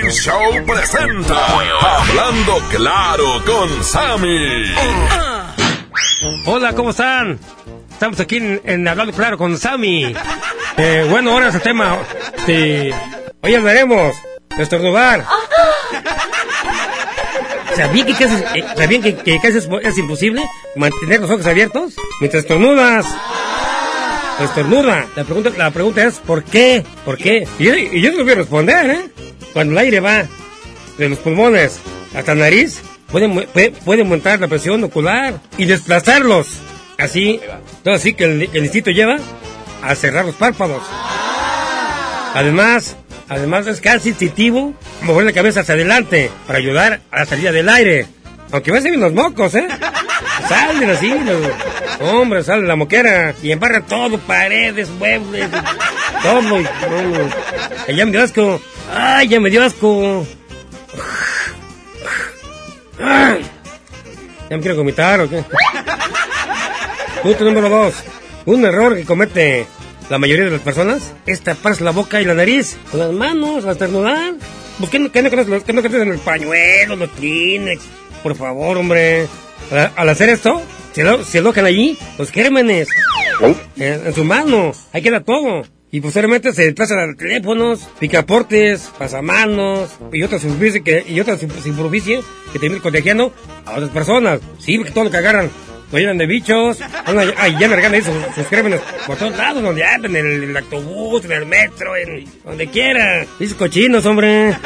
Morning 0.04 0.20
Show 0.20 0.66
presenta 0.66 1.36
Hablando 1.96 2.60
Claro 2.70 3.42
con 3.46 3.84
Sammy. 3.86 4.66
Hola, 6.46 6.74
¿cómo 6.74 6.90
están? 6.90 7.40
Estamos 7.90 8.20
aquí 8.20 8.36
en, 8.36 8.62
en 8.66 8.86
Hablando 8.86 9.14
Claro 9.14 9.38
con 9.38 9.58
Sammy. 9.58 10.14
Eh, 10.76 11.08
bueno, 11.10 11.32
ahora 11.32 11.48
es 11.48 11.56
el 11.56 11.62
tema. 11.62 12.00
Sí. 12.46 12.90
Hoy 13.44 13.56
hablaremos 13.56 14.14
de 14.58 14.64
estornudar. 14.64 15.26
¿Sabían 17.74 18.06
que, 18.06 18.14
casi, 18.14 18.44
eh, 18.60 18.66
¿sabían 18.76 19.02
que, 19.02 19.16
que 19.16 19.40
casi 19.40 19.60
es, 19.60 19.70
es 19.84 19.98
imposible 19.98 20.44
mantener 20.76 21.22
los 21.22 21.32
ojos 21.32 21.46
abiertos 21.46 21.94
mientras 22.20 22.44
estornudas? 22.44 23.06
Estornuda. 24.42 25.06
La 25.16 25.24
pregunta, 25.24 25.50
la 25.56 25.72
pregunta 25.72 26.04
es 26.04 26.16
¿por 26.16 26.44
qué? 26.44 26.84
¿Por 27.06 27.18
qué? 27.18 27.48
Y 27.58 27.64
yo, 27.64 27.76
y 27.78 28.02
yo 28.02 28.12
no 28.12 28.26
voy 28.26 28.34
a 28.34 28.36
responder, 28.36 28.90
¿eh? 28.90 29.23
Cuando 29.54 29.74
el 29.74 29.78
aire 29.80 30.00
va 30.00 30.26
de 30.98 31.10
los 31.10 31.20
pulmones 31.20 31.80
hasta 32.16 32.36
la 32.36 32.42
nariz, 32.46 32.82
puede, 33.12 33.30
puede, 33.48 33.72
puede 33.72 34.02
aumentar 34.02 34.40
la 34.40 34.48
presión 34.48 34.84
ocular 34.84 35.40
y 35.58 35.66
desplazarlos. 35.66 36.48
Así, 36.98 37.40
todo 37.84 37.94
así 37.96 38.14
que 38.14 38.26
el, 38.26 38.50
el 38.54 38.64
instinto 38.64 38.92
lleva 38.92 39.18
a 39.82 39.96
cerrar 39.96 40.26
los 40.26 40.36
párpados. 40.36 40.82
Además, 42.36 42.96
además 43.30 43.68
es 43.68 43.82
casi 43.82 44.10
instintivo 44.10 44.74
mover 45.02 45.26
la 45.26 45.34
cabeza 45.34 45.62
hacia 45.62 45.76
adelante 45.76 46.32
para 46.48 46.60
ayudar 46.60 47.02
a 47.12 47.20
la 47.20 47.26
salida 47.26 47.52
del 47.52 47.70
aire. 47.70 48.08
Aunque 48.52 48.72
va 48.72 48.78
a 48.78 48.82
ser 48.82 48.96
los 48.98 49.14
mocos, 49.14 49.54
¿eh? 49.56 49.68
Salen 50.50 50.90
así, 50.90 51.10
los, 51.10 52.10
hombre, 52.12 52.44
sale 52.44 52.64
la 52.68 52.76
moquera 52.76 53.34
y 53.42 53.52
embarra 53.52 53.82
todo, 53.82 54.18
paredes, 54.20 54.90
muebles, 54.90 55.48
todo. 56.22 56.60
y- 56.60 56.64
no, 56.64 57.30
ay, 57.88 57.96
ya 57.96 58.06
me 58.06 58.18
asco. 58.18 58.62
Ay, 58.96 59.28
ya 59.28 59.40
me 59.40 59.50
dio 59.50 59.64
asco. 59.64 60.26
Ay, 63.00 63.42
¿Ya 64.50 64.58
me 64.58 64.62
quiero 64.62 64.78
vomitar 64.78 65.20
o 65.22 65.30
qué? 65.30 65.44
Punto 67.24 67.44
número 67.46 67.70
dos. 67.70 67.96
Un 68.46 68.66
error 68.66 68.96
que 68.96 69.06
comete 69.06 69.66
la 70.10 70.18
mayoría 70.18 70.46
de 70.46 70.52
las 70.52 70.62
personas 70.62 71.14
es 71.26 71.42
taparse 71.42 71.84
la 71.84 71.92
boca 71.92 72.22
y 72.22 72.26
la 72.26 72.34
nariz 72.34 72.78
con 72.92 73.00
las 73.00 73.12
manos 73.12 73.66
al 73.66 73.72
estornudar. 73.72 74.34
¿Por 74.80 74.90
qué 74.90 75.00
no, 75.00 75.12
qué 75.12 75.22
no, 75.22 75.30
crees 75.30 75.48
en 75.48 76.12
el 76.12 76.20
pañuelo, 76.20 76.96
los 76.96 77.10
Kleenex? 77.12 77.82
Por 78.22 78.36
favor, 78.36 78.78
hombre. 78.78 79.28
Al, 79.72 79.92
al 79.96 80.10
hacer 80.10 80.30
esto, 80.30 80.62
se, 80.94 81.04
lo- 81.04 81.24
se 81.24 81.38
alojan 81.40 81.66
allí 81.66 81.98
los 82.18 82.32
gérmenes. 82.32 82.88
En, 83.78 84.06
en 84.08 84.14
su 84.14 84.24
mano. 84.26 84.74
Ahí 84.92 85.02
queda 85.02 85.22
todo. 85.22 85.64
Y 85.94 86.02
posteriormente 86.02 86.52
se 86.54 86.64
desplazan 86.64 86.98
a 87.12 87.14
teléfonos, 87.16 87.88
picaportes, 88.00 88.90
pasamanos 88.98 89.92
y 90.12 90.24
otras 90.24 90.42
superficie 90.42 90.82
que, 90.82 91.06
y 91.08 91.20
otras 91.20 91.40
super- 91.40 91.62
superficie 91.62 92.20
que 92.52 92.58
terminan 92.58 92.82
contagiando 92.82 93.32
a 93.64 93.74
otras 93.74 93.92
personas. 93.92 94.40
Sí, 94.58 94.76
porque 94.80 94.92
todo 94.92 95.04
lo 95.04 95.12
que 95.12 95.18
agarran 95.18 95.52
lo 95.92 96.00
llenan 96.00 96.18
de 96.18 96.26
bichos. 96.26 96.80
Ahí 97.38 97.56
ya 97.60 97.68
largando 97.68 97.96
ahí 97.96 98.02
sus, 98.02 98.16
sus 98.34 98.48
por 99.06 99.18
todos 99.18 99.38
lados, 99.38 99.62
donde 99.62 99.84
andan, 99.84 100.16
en 100.16 100.26
el, 100.26 100.44
el 100.46 100.58
autobús, 100.58 101.26
en 101.26 101.32
el 101.34 101.46
metro, 101.46 101.96
en 101.96 102.26
donde 102.44 102.66
quiera. 102.72 103.28
Dice 103.40 103.54
cochinos, 103.56 104.04
hombre. 104.08 104.58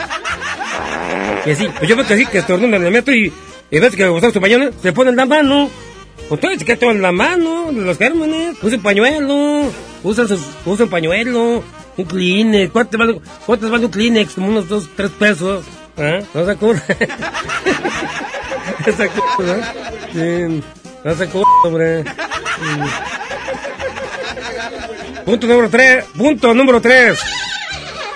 Y 1.46 1.52
así, 1.52 1.68
pues 1.78 1.90
yo 1.90 1.98
veo 1.98 2.08
que 2.08 2.14
así 2.14 2.26
que 2.26 2.38
estornudan 2.38 2.76
en 2.76 2.86
el 2.86 2.94
metro 2.94 3.14
y, 3.14 3.34
y 3.70 3.80
ves 3.80 3.94
que 3.98 4.06
su 4.32 4.40
pañuelo, 4.40 4.72
se 4.82 4.94
ponen 4.94 5.18
la 5.18 5.26
mano. 5.26 5.70
Pues 6.30 6.42
todo 6.42 6.52
todo 6.80 6.92
en 6.92 7.02
la 7.02 7.12
mano, 7.12 7.72
los 7.72 7.98
gérmenes. 7.98 8.58
Usen 8.62 8.82
pañuelo, 8.82 9.72
usan, 10.04 10.28
sus, 10.28 10.42
pañuelo, 10.90 11.64
un 11.96 12.06
Kleenex. 12.06 12.72
¿Cuánto 12.72 12.98
vale, 12.98 13.20
vale 13.70 13.86
un 13.86 13.92
Kleenex? 13.92 14.34
Como 14.34 14.50
unos 14.50 14.68
dos, 14.68 14.90
tres 14.96 15.12
pesos. 15.12 15.64
¿Ah? 15.98 16.20
No 16.34 16.46
se 16.46 16.52
acuerda. 16.52 16.84
no 21.04 21.16
se. 21.16 22.04
Mm. 22.64 22.88
Punto 25.26 25.48
número 25.48 25.70
tres. 25.70 26.06
Punto 26.18 26.54
número 26.54 26.82
tres. 26.82 27.20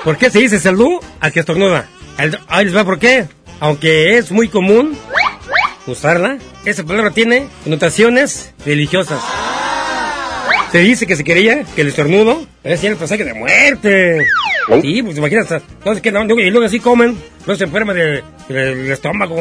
¿Por 0.04 0.18
qué 0.18 0.30
se 0.30 0.40
dice 0.40 0.60
salud 0.60 1.00
al 1.20 1.32
que 1.32 1.40
estornuda? 1.42 1.88
El- 2.18 2.38
Ahí 2.48 2.66
les 2.66 2.76
va 2.76 2.84
por 2.84 3.00
qué. 3.00 3.26
Aunque 3.60 4.18
es 4.18 4.32
muy 4.32 4.48
común 4.50 4.98
usarla, 5.88 6.38
esa 6.66 6.84
palabra 6.84 7.12
tiene 7.12 7.48
connotaciones 7.64 8.54
religiosas. 8.66 9.22
Se 10.72 10.80
dice 10.80 11.06
que 11.06 11.16
se 11.16 11.24
quería 11.24 11.64
que 11.76 11.82
el 11.82 11.90
estornudo 11.90 12.46
es 12.64 12.84
el 12.84 12.96
pasaje 12.96 13.24
de 13.26 13.34
muerte. 13.34 14.26
Sí, 14.82 15.04
pues 15.04 15.18
imagínate, 15.18 15.56
entonces 15.56 16.02
que 16.02 16.12
no, 16.12 16.24
y 16.24 16.50
luego 16.50 16.66
así 16.66 16.80
comen, 16.80 17.18
no 17.46 17.56
se 17.56 17.64
enferma 17.66 17.94
de- 17.94 18.24
del 18.48 18.92
estómago, 18.92 19.36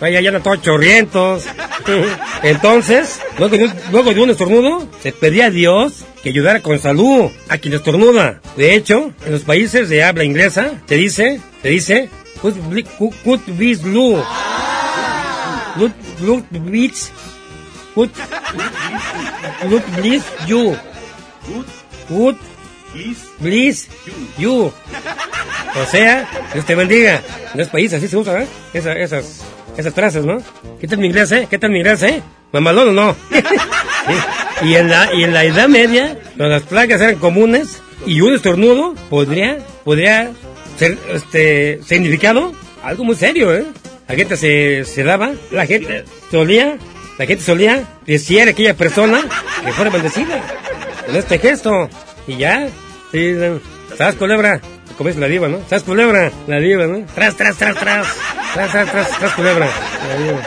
Vaya, 0.00 0.18
ya 0.22 0.30
andan 0.30 0.42
todos 0.42 0.62
chorrientos. 0.62 1.44
Entonces, 2.42 3.20
luego 3.38 3.54
de, 3.58 3.64
un, 3.64 3.72
luego 3.92 4.14
de 4.14 4.20
un 4.22 4.30
estornudo, 4.30 4.88
se 5.02 5.12
pedía 5.12 5.46
a 5.46 5.50
Dios 5.50 6.06
que 6.22 6.30
ayudara 6.30 6.62
con 6.62 6.78
salud 6.78 7.30
a 7.50 7.58
quien 7.58 7.74
estornuda. 7.74 8.40
De 8.56 8.74
hecho, 8.74 9.12
en 9.26 9.32
los 9.32 9.42
países 9.42 9.90
de 9.90 10.02
habla 10.02 10.24
inglesa, 10.24 10.70
se 10.88 10.94
dice, 10.94 11.40
se 11.60 11.68
dice, 11.68 12.08
could, 12.40 12.54
be- 12.70 12.84
could 13.24 13.40
be 13.58 13.74
blue. 13.76 14.22
Could, 15.76 15.92
could 16.18 16.44
be- 16.50 16.90
could, 17.94 18.10
could 19.68 19.84
bliss 19.96 20.24
you. 20.46 20.76
Could 22.08 22.36
bliss 23.40 23.88
you. 24.38 24.72
O 25.76 25.86
sea, 25.90 26.28
Dios 26.52 26.64
te 26.66 26.74
bendiga. 26.74 27.22
En 27.52 27.58
los 27.60 27.68
países 27.68 27.98
así 27.98 28.08
se 28.08 28.16
usa, 28.16 28.42
¿eh? 28.42 28.46
Esa- 28.74 28.92
esas, 28.98 29.40
esas 29.76 29.94
frases, 29.94 30.24
¿no? 30.24 30.38
¿Qué 30.80 30.86
tal 30.88 30.98
mi 30.98 31.06
inglés, 31.06 31.30
eh? 31.32 31.46
¿Qué 31.48 31.58
tal 31.58 31.70
mi 31.70 31.78
inglés, 31.78 32.02
eh? 32.02 32.22
¿Mamalón 32.52 32.88
o 32.88 32.92
no? 32.92 33.16
Y, 34.62 34.74
en 34.74 34.90
la, 34.90 35.14
y 35.14 35.22
en 35.24 35.32
la 35.32 35.44
Edad 35.44 35.68
Media, 35.68 36.18
cuando 36.36 36.48
las 36.56 36.62
plagas 36.64 37.00
eran 37.00 37.14
comunes, 37.16 37.80
y 38.06 38.20
un 38.20 38.34
estornudo 38.34 38.94
podría, 39.08 39.58
podría 39.84 40.32
ser, 40.76 40.98
este, 41.14 41.80
significado 41.82 42.52
algo 42.82 43.04
muy 43.04 43.14
serio, 43.16 43.54
¿eh? 43.54 43.64
La 44.10 44.16
gente 44.16 44.36
se, 44.36 44.84
se 44.84 45.04
daba, 45.04 45.30
la 45.52 45.66
gente 45.66 46.04
solía, 46.32 46.76
la 47.16 47.26
gente 47.26 47.44
solía 47.44 47.84
decir 48.04 48.40
a 48.40 48.50
aquella 48.50 48.74
persona 48.74 49.22
que 49.64 49.72
fuera 49.72 49.88
bendecida 49.88 50.42
con 51.06 51.14
este 51.14 51.38
gesto. 51.38 51.88
Y 52.26 52.38
ya, 52.38 52.68
sí, 53.12 53.36
¿sabes, 53.96 54.16
culebra? 54.16 54.60
Como 54.98 55.10
es 55.10 55.16
la 55.16 55.28
diva, 55.28 55.46
¿no? 55.46 55.60
¿Sabes, 55.68 55.84
culebra? 55.84 56.32
La 56.48 56.58
diva, 56.58 56.88
¿no? 56.88 57.06
Tras, 57.14 57.36
tras, 57.36 57.56
tras, 57.56 57.76
tras. 57.78 58.08
Tras, 58.52 58.72
tras, 58.72 58.90
tras, 58.90 59.16
tras, 59.16 59.32
culebra. 59.34 59.68
La 60.08 60.24
diva. 60.24 60.40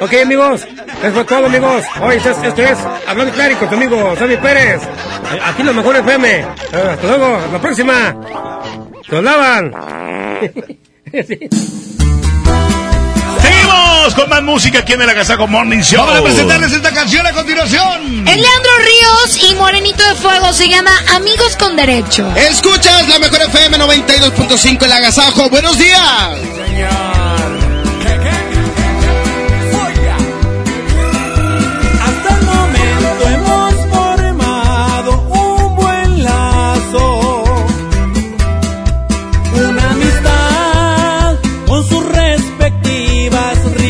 Ok, 0.00 0.12
amigos. 0.22 0.66
Eso 1.02 1.12
fue 1.14 1.24
todo, 1.24 1.46
amigos. 1.46 1.84
Hoy 1.98 2.16
esto 2.16 2.30
es, 2.30 2.42
esto 2.42 2.62
es 2.62 2.78
Hablando 3.06 3.32
Claro 3.32 3.58
con 3.58 3.70
tu 3.70 3.74
amigo 3.74 4.14
Sammy 4.16 4.36
Pérez. 4.36 4.82
Aquí 5.46 5.62
la 5.62 5.72
mejor 5.72 5.96
FM. 5.96 6.42
Hasta 6.42 7.06
luego. 7.06 7.40
La 7.52 7.58
próxima. 7.58 8.14
Se 9.08 9.16
os 9.16 9.24
lavan. 9.24 9.72
Seguimos 13.72 14.14
con 14.14 14.28
más 14.28 14.42
música 14.42 14.80
aquí 14.80 14.92
en 14.92 15.02
el 15.02 15.08
Agasajo 15.08 15.46
Morning 15.46 15.80
Show. 15.80 16.04
Vamos 16.04 16.20
a 16.20 16.22
presentarles 16.24 16.72
esta 16.72 16.92
canción 16.92 17.26
a 17.26 17.32
continuación. 17.32 18.26
Es 18.26 18.36
Leandro 18.36 18.70
Ríos 18.78 19.50
y 19.50 19.54
Morenito 19.54 20.02
de 20.04 20.14
Fuego 20.16 20.52
se 20.52 20.68
llama 20.68 20.90
Amigos 21.14 21.56
con 21.56 21.76
Derecho. 21.76 22.30
Escuchas 22.36 23.08
la 23.08 23.18
mejor 23.18 23.42
FM 23.42 23.78
92.5 23.78 24.82
El 24.84 24.92
Agasajo. 24.92 25.48
Buenos 25.48 25.78
días. 25.78 26.00
Hasta 26.00 27.71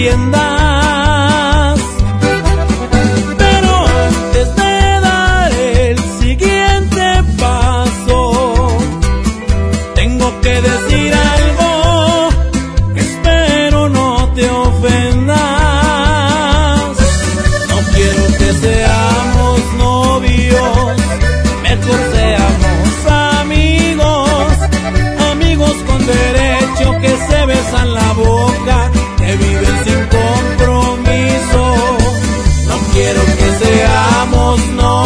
respectivas 0.03 0.52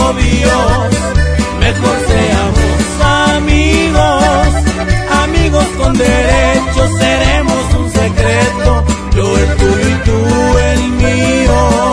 novios, 0.06 0.92
mejor 1.58 1.96
seamos 2.06 3.02
amigos, 3.34 4.52
amigos 5.22 5.66
con 5.78 5.92
derecho, 5.98 6.88
seremos 6.98 7.74
un 7.78 7.90
secreto, 7.90 8.84
yo 9.16 9.38
el 9.38 9.56
tuyo 9.56 9.88
y 9.88 9.98
tú 10.06 10.58
el 10.58 10.82
mío. 10.92 11.92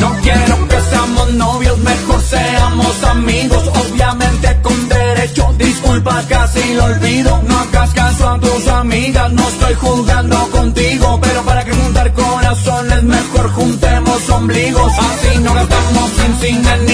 No 0.00 0.16
quiero 0.22 0.68
que 0.68 0.80
seamos 0.90 1.32
novios, 1.34 1.78
mejor 1.78 2.20
seamos 2.22 3.04
amigos, 3.04 3.62
obviamente 3.68 4.58
con 4.62 4.88
derecho. 4.88 5.54
Disculpa, 5.58 6.22
casi 6.28 6.74
lo 6.74 6.84
olvido. 6.84 7.42
No 7.48 7.58
hagas 7.58 7.90
caso 7.94 8.28
a 8.28 8.38
tus 8.38 8.68
amigas, 8.68 9.32
no 9.32 9.48
estoy 9.48 9.74
jugando 9.74 10.36
contigo. 10.50 11.18
Pero 11.22 11.42
para 11.42 11.64
que 11.64 11.72
juntar 11.72 12.12
corazones, 12.12 13.02
mejor 13.02 13.50
juntemos 13.52 14.28
ombligos. 14.30 14.92
Así 14.92 15.38
no 15.40 15.54
gastamos 15.54 16.10
en 16.26 16.40
cine, 16.40 16.85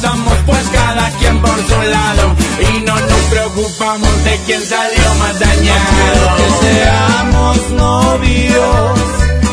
nos 0.00 0.10
cansamos, 0.10 0.34
pues 0.46 0.68
cada 0.72 1.10
quien 1.18 1.40
por 1.40 1.56
su 1.56 1.82
lado. 1.90 2.34
Y 2.72 2.80
no 2.80 2.94
nos 2.94 3.20
preocupamos 3.30 4.24
de 4.24 4.40
quién 4.46 4.62
salió 4.62 5.14
más 5.18 5.38
dañado. 5.38 6.36
que 6.36 6.66
seamos 6.66 7.70
novios, 7.70 9.00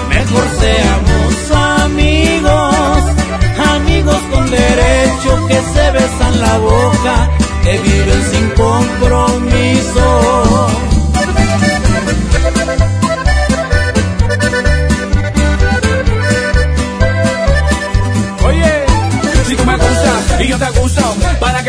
mejor 0.09 0.45
seamos 0.59 1.51
amigos, 1.81 3.03
amigos 3.75 4.19
con 4.31 4.49
derecho 4.49 5.47
que 5.47 5.61
se 5.73 5.91
besan 5.91 6.39
la 6.39 6.57
boca, 6.57 7.29
que 7.63 7.77
viven 7.79 8.31
sin 8.31 8.49
compromiso. 8.51 10.46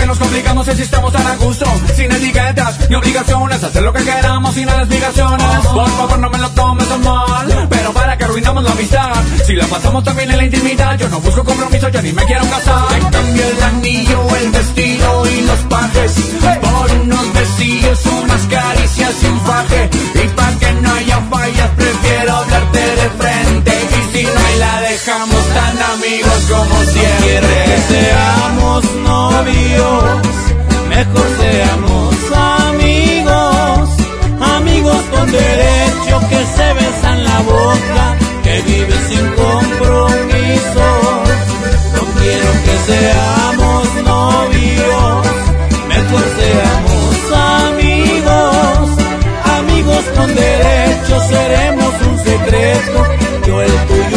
Nos 0.09 0.19
complicamos 0.19 0.67
si 0.67 0.83
estamos 0.83 1.13
tan 1.13 1.27
a 1.27 1.37
gusto? 1.37 1.67
Sin 1.95 2.11
etiquetas 2.11 2.89
ni 2.89 2.97
obligaciones, 2.97 3.63
hacer 3.63 3.83
lo 3.83 3.93
que 3.93 4.03
queramos 4.03 4.55
sin 4.55 4.67
las 4.67 4.79
explicaciones. 4.79 5.67
Por 5.67 5.91
favor, 5.91 6.19
no 6.19 6.31
me 6.31 6.39
lo 6.39 6.51
tomes 6.51 6.91
a 6.91 6.97
mal, 6.97 7.67
pero 7.69 7.93
para 7.93 8.17
que 8.17 8.25
arruinamos 8.25 8.65
la 8.65 8.71
amistad. 8.71 9.13
Si 9.47 9.53
la 9.55 9.67
pasamos 9.67 10.03
también 10.05 10.31
en 10.31 10.39
la 10.39 10.45
intimidad, 10.45 10.99
yo 10.99 11.11
no 11.11 11.21
busco 11.21 11.45
compromiso, 11.45 11.91
yo 11.91 12.01
ni 12.01 12.13
me 12.13 12.25
quiero 12.25 12.45
casar. 12.49 12.87
En 12.99 13.11
cambio, 13.11 13.45
el 13.49 13.63
anillo, 13.63 14.37
el 14.41 14.51
vestido 14.51 15.27
y 15.29 15.41
los 15.43 15.59
pajes, 15.75 16.13
por 16.63 16.91
unos 17.03 17.33
besillos, 17.35 18.07
unas 18.07 18.43
caricias 18.47 19.15
y 19.23 19.27
un 19.27 19.41
faje. 19.43 19.91
Y 20.15 20.29
para 20.29 20.59
que 20.59 20.73
no 20.73 20.93
haya 20.95 21.21
fallas, 21.31 21.71
prefiero 21.77 22.35
hablarte 22.35 22.81
de 22.81 23.11
frente. 23.21 23.73
Y 23.91 24.17
si 24.17 24.25
no 24.25 24.59
la 24.59 24.81
dejamos 24.81 25.45
tan 25.55 25.83
amigos 25.83 26.41
como 26.49 26.83
siempre. 26.85 27.65
que 27.67 27.79
seamos 27.93 28.85
novios, 29.39 30.27
mejor 30.89 31.27
seamos 31.39 32.15
amigos, 32.67 33.89
amigos 34.57 35.03
con 35.13 35.31
derecho 35.31 36.21
que 36.29 36.41
se 36.57 36.75
besan 36.75 37.25
la 37.25 37.39
boca, 37.43 38.17
que 38.43 38.63
viven 38.63 39.03
sin 39.09 39.27
compromiso. 39.43 40.87
No 41.95 42.03
quiero 42.19 42.51
que 42.65 42.77
seamos 42.91 43.85
novios, 44.13 45.27
mejor 45.89 46.25
seamos 46.41 47.17
amigos, 47.67 48.91
amigos 49.59 50.05
con 50.17 50.35
derecho 50.35 51.21
seremos 51.29 51.95
un 52.11 52.19
secreto, 52.25 52.99
yo 53.47 53.63
el 53.63 53.73
tuyo 53.87 54.08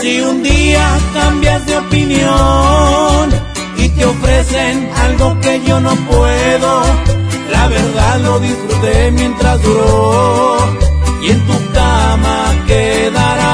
si 0.00 0.20
un 0.20 0.42
día 0.42 0.98
cambias 1.12 1.66
de 1.66 1.76
opinión 1.76 3.30
y 3.76 3.88
te 3.88 4.04
ofrecen 4.04 4.90
algo 4.94 5.38
que 5.40 5.60
yo 5.66 5.80
no 5.80 5.94
puedo, 6.10 6.82
la 7.50 7.68
verdad 7.68 8.20
lo 8.20 8.38
disfruté 8.40 9.10
mientras 9.12 9.62
duró 9.62 10.58
y 11.22 11.30
en 11.30 11.46
tu 11.46 11.72
cama 11.72 12.54
quedará 12.66 13.48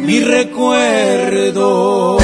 mi 0.00 0.20
recuerdo. 0.20 2.18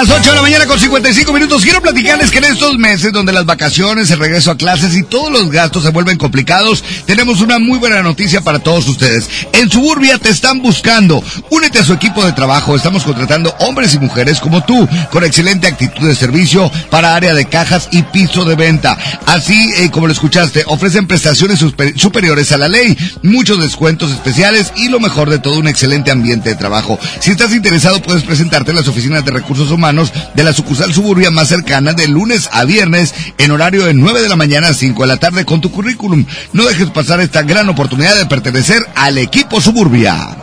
Las 0.00 0.08
8 0.08 0.30
de 0.30 0.36
la 0.36 0.40
mañana 0.40 0.66
con 0.66 0.80
55 0.80 1.30
minutos. 1.30 1.62
Quiero 1.62 1.82
platicarles 1.82 2.30
que 2.30 2.38
en 2.38 2.44
estos 2.44 2.78
meses 2.78 3.12
donde 3.12 3.34
las 3.34 3.44
vacaciones, 3.44 4.10
el 4.10 4.18
regreso 4.18 4.50
a 4.50 4.56
clases 4.56 4.96
y 4.96 5.02
todos 5.02 5.30
los 5.30 5.50
gastos 5.50 5.82
se 5.82 5.90
vuelven 5.90 6.16
complicados, 6.16 6.82
tenemos 7.04 7.42
una 7.42 7.58
muy 7.58 7.78
buena 7.78 8.02
noticia 8.02 8.40
para 8.40 8.60
todos 8.60 8.88
ustedes. 8.88 9.28
En 9.52 9.70
Suburbia 9.70 10.16
te 10.16 10.30
están 10.30 10.62
buscando. 10.62 11.22
Únete 11.50 11.80
a 11.80 11.84
su 11.84 11.92
equipo 11.92 12.24
de 12.24 12.32
trabajo. 12.32 12.74
Estamos 12.74 13.04
contratando 13.04 13.54
hombres 13.58 13.92
y 13.92 13.98
mujeres 13.98 14.40
como 14.40 14.64
tú, 14.64 14.88
con 15.10 15.22
excelente 15.22 15.66
actitud 15.66 16.08
de 16.08 16.14
servicio 16.14 16.72
para 16.88 17.14
área 17.14 17.34
de 17.34 17.44
cajas 17.44 17.90
y 17.92 18.02
piso 18.04 18.46
de 18.46 18.54
venta. 18.54 18.96
Así 19.26 19.70
eh, 19.76 19.90
como 19.90 20.06
lo 20.06 20.14
escuchaste, 20.14 20.64
ofrecen 20.66 21.06
prestaciones 21.06 21.58
super- 21.58 21.98
superiores 21.98 22.50
a 22.52 22.56
la 22.56 22.68
ley, 22.68 22.96
muchos 23.22 23.60
descuentos 23.60 24.10
especiales 24.12 24.72
y 24.76 24.88
lo 24.88 24.98
mejor 24.98 25.28
de 25.28 25.40
todo, 25.40 25.58
un 25.58 25.68
excelente 25.68 26.10
ambiente 26.10 26.48
de 26.48 26.54
trabajo. 26.54 26.98
Si 27.20 27.32
estás 27.32 27.52
interesado, 27.52 28.00
puedes 28.00 28.22
presentarte 28.22 28.70
en 28.70 28.78
las 28.78 28.88
oficinas 28.88 29.26
de 29.26 29.32
recursos 29.32 29.70
humanos 29.70 29.89
de 29.92 30.44
la 30.44 30.52
sucursal 30.52 30.94
suburbia 30.94 31.30
más 31.30 31.48
cercana 31.48 31.92
de 31.92 32.06
lunes 32.06 32.48
a 32.52 32.64
viernes 32.64 33.14
en 33.38 33.50
horario 33.50 33.84
de 33.84 33.94
9 33.94 34.22
de 34.22 34.28
la 34.28 34.36
mañana 34.36 34.68
a 34.68 34.74
5 34.74 35.02
de 35.02 35.08
la 35.08 35.16
tarde 35.16 35.44
con 35.44 35.60
tu 35.60 35.70
currículum. 35.70 36.24
No 36.52 36.64
dejes 36.64 36.90
pasar 36.90 37.20
esta 37.20 37.42
gran 37.42 37.68
oportunidad 37.68 38.16
de 38.16 38.26
pertenecer 38.26 38.86
al 38.94 39.18
equipo 39.18 39.60
suburbia. 39.60 40.36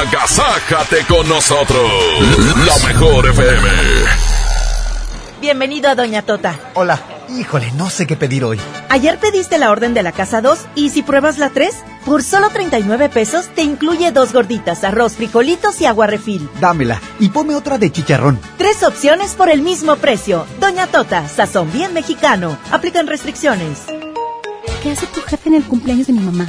Agasájate 0.00 1.04
con 1.06 1.28
nosotros. 1.28 1.90
La 2.66 2.88
mejor 2.88 3.28
FM. 3.28 4.29
Bienvenido 5.40 5.88
a 5.88 5.94
Doña 5.94 6.20
Tota. 6.22 6.58
Hola. 6.74 7.00
Híjole, 7.30 7.70
no 7.72 7.88
sé 7.88 8.06
qué 8.06 8.16
pedir 8.16 8.44
hoy. 8.44 8.58
Ayer 8.88 9.18
pediste 9.18 9.56
la 9.56 9.70
orden 9.70 9.94
de 9.94 10.02
la 10.02 10.12
casa 10.12 10.40
2 10.42 10.66
y 10.74 10.90
si 10.90 11.02
pruebas 11.02 11.38
la 11.38 11.48
3, 11.50 11.74
por 12.04 12.22
solo 12.22 12.50
39 12.50 13.08
pesos 13.08 13.46
te 13.54 13.62
incluye 13.62 14.10
dos 14.12 14.32
gorditas, 14.32 14.84
arroz, 14.84 15.14
frijolitos 15.14 15.80
y 15.80 15.86
agua 15.86 16.08
refil. 16.08 16.48
Dámela 16.60 17.00
y 17.20 17.28
ponme 17.30 17.54
otra 17.54 17.78
de 17.78 17.90
chicharrón. 17.90 18.38
Tres 18.58 18.82
opciones 18.82 19.34
por 19.34 19.48
el 19.48 19.62
mismo 19.62 19.96
precio. 19.96 20.44
Doña 20.58 20.88
Tota, 20.88 21.26
sazón 21.28 21.72
bien 21.72 21.94
mexicano. 21.94 22.58
Aplican 22.70 23.06
restricciones. 23.06 23.84
¿Qué 24.82 24.90
hace 24.90 25.06
tu 25.06 25.20
jefe 25.22 25.48
en 25.48 25.54
el 25.54 25.64
cumpleaños 25.64 26.08
de 26.08 26.12
mi 26.14 26.20
mamá? 26.20 26.48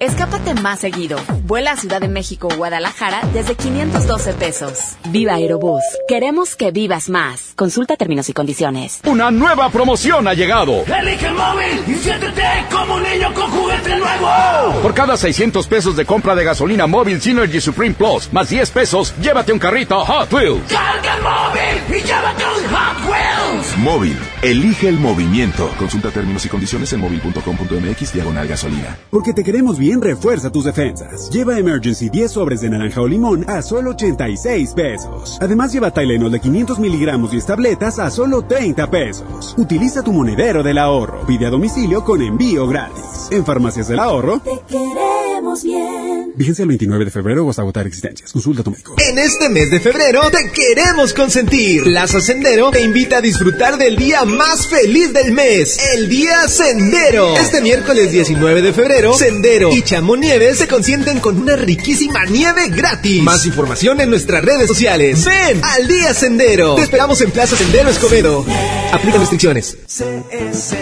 Escápate 0.00 0.54
más 0.54 0.80
seguido. 0.80 1.18
Vuela 1.44 1.72
a 1.72 1.76
Ciudad 1.76 2.00
de 2.00 2.08
México 2.08 2.48
o 2.50 2.56
Guadalajara 2.56 3.20
desde 3.34 3.54
512 3.54 4.32
pesos. 4.32 4.96
Viva 5.10 5.34
Aerobús. 5.34 5.82
Queremos 6.08 6.56
que 6.56 6.70
vivas 6.70 7.10
más. 7.10 7.52
Consulta 7.54 7.98
términos 7.98 8.30
y 8.30 8.32
condiciones. 8.32 9.00
Una 9.04 9.30
nueva 9.30 9.68
promoción 9.68 10.26
ha 10.26 10.32
llegado. 10.32 10.84
Elige 10.86 11.26
el 11.26 11.34
móvil 11.34 11.84
y 11.86 11.94
siéntete 11.96 12.42
como 12.72 12.94
un 12.94 13.02
niño 13.02 13.34
con 13.34 13.50
juguete 13.50 13.96
nuevo. 13.96 14.80
Por 14.80 14.94
cada 14.94 15.18
600 15.18 15.66
pesos 15.66 15.94
de 15.96 16.06
compra 16.06 16.34
de 16.34 16.44
gasolina 16.44 16.86
móvil 16.86 17.20
Synergy 17.20 17.60
Supreme 17.60 17.94
Plus, 17.94 18.32
más 18.32 18.48
10 18.48 18.70
pesos, 18.70 19.12
llévate 19.20 19.52
un 19.52 19.58
carrito 19.58 20.02
Hot 20.02 20.32
Wheels. 20.32 20.62
Carga 20.72 21.14
el 21.14 21.22
móvil 21.22 21.98
y 21.98 22.02
llévate 22.02 22.44
un 22.44 22.74
Hot 22.74 23.10
Wheels. 23.10 23.59
Móvil. 23.80 24.16
Elige 24.42 24.88
el 24.88 24.98
movimiento. 24.98 25.70
Consulta 25.78 26.10
términos 26.10 26.44
y 26.44 26.48
condiciones 26.48 26.92
en 26.92 27.00
móvil.com.mx 27.00 28.12
diagonal 28.12 28.46
gasolina. 28.46 28.96
Porque 29.10 29.32
te 29.32 29.42
queremos 29.42 29.78
bien, 29.78 30.00
refuerza 30.00 30.52
tus 30.52 30.64
defensas. 30.64 31.30
Lleva 31.30 31.58
Emergency 31.58 32.10
10 32.10 32.30
sobres 32.30 32.60
de 32.60 32.70
naranja 32.70 33.00
o 33.00 33.08
limón 33.08 33.48
a 33.48 33.62
solo 33.62 33.90
86 33.90 34.74
pesos. 34.74 35.38
Además, 35.40 35.72
lleva 35.72 35.90
Tylenol 35.90 36.30
de 36.30 36.40
500 36.40 36.78
miligramos 36.78 37.32
y 37.34 37.40
tabletas 37.40 37.98
a 37.98 38.10
solo 38.10 38.42
30 38.42 38.90
pesos. 38.90 39.54
Utiliza 39.56 40.02
tu 40.02 40.12
monedero 40.12 40.62
del 40.62 40.78
ahorro. 40.78 41.26
Pide 41.26 41.46
a 41.46 41.50
domicilio 41.50 42.04
con 42.04 42.22
envío 42.22 42.66
gratis. 42.66 43.28
En 43.30 43.44
Farmacias 43.44 43.88
del 43.88 43.98
Ahorro, 43.98 44.40
Te 44.40 44.60
queremos 44.68 45.64
bien. 45.64 46.19
Fíjense 46.40 46.62
el 46.62 46.68
29 46.68 47.04
de 47.04 47.10
febrero 47.10 47.44
o 47.44 47.50
hasta 47.50 47.60
agotar 47.60 47.86
existencias. 47.86 48.32
Consulta 48.32 48.62
a 48.62 48.64
tu 48.64 48.70
médico. 48.70 48.94
En 48.96 49.18
este 49.18 49.50
mes 49.50 49.70
de 49.70 49.78
febrero 49.78 50.22
te 50.30 50.50
queremos 50.50 51.12
consentir. 51.12 51.84
Plaza 51.84 52.18
Sendero 52.18 52.70
te 52.70 52.80
invita 52.80 53.18
a 53.18 53.20
disfrutar 53.20 53.76
del 53.76 53.94
día 53.94 54.24
más 54.24 54.66
feliz 54.66 55.12
del 55.12 55.32
mes, 55.32 55.76
el 55.92 56.08
Día 56.08 56.48
Sendero. 56.48 57.36
Este 57.36 57.60
miércoles 57.60 58.10
19 58.10 58.62
de 58.62 58.72
febrero, 58.72 59.12
Sendero 59.12 59.70
y 59.70 59.82
Chamonieves 59.82 60.56
se 60.56 60.66
consienten 60.66 61.20
con 61.20 61.36
una 61.42 61.56
riquísima 61.56 62.24
nieve 62.24 62.70
gratis. 62.70 63.22
Más 63.22 63.44
información 63.44 64.00
en 64.00 64.08
nuestras 64.08 64.42
redes 64.42 64.66
sociales. 64.66 65.22
Ven 65.26 65.60
al 65.62 65.86
Día 65.88 66.14
Sendero. 66.14 66.74
Te 66.74 66.84
esperamos 66.84 67.20
en 67.20 67.32
Plaza 67.32 67.54
Sendero 67.54 67.90
Escobedo. 67.90 68.46
Aplica 68.92 69.18
restricciones. 69.18 69.76
CS 69.86 70.74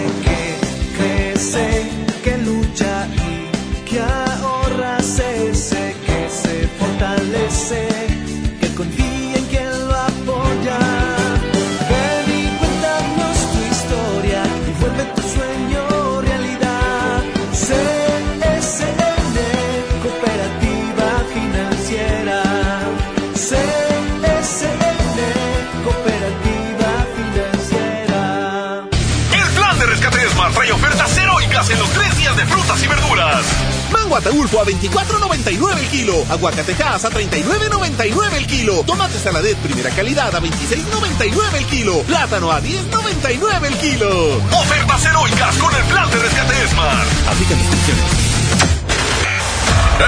los 31.89 31.95
tres 31.95 32.17
días 32.19 32.37
de 32.37 32.47
frutas 32.47 32.83
y 32.83 32.87
verduras. 32.87 33.45
Mango 33.93 34.17
Ataulfo 34.17 34.61
a 34.61 34.65
24.99 34.65 35.79
el 35.79 35.89
kilo. 35.89 36.25
Aguacatejas 36.29 37.05
a 37.05 37.11
39.99 37.11 38.35
el 38.35 38.47
kilo. 38.47 38.83
Tomate 38.85 39.19
saladet 39.19 39.57
primera 39.59 39.91
calidad 39.91 40.35
a 40.35 40.41
26.99 40.41 41.55
el 41.57 41.67
kilo. 41.67 42.03
Plátano 42.03 42.51
a 42.51 42.61
10.99 42.61 43.65
el 43.67 43.77
kilo. 43.79 44.37
Ofertas 44.37 45.05
heroicas 45.05 45.57
con 45.57 45.75
el 45.75 45.83
plan 45.85 46.11
de 46.11 46.19
rescate 46.19 46.69
Smart. 46.69 47.09
Aplica 47.29 47.55
restricciones. 47.55 48.05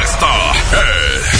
Esta 0.02 0.52
es 0.52 1.39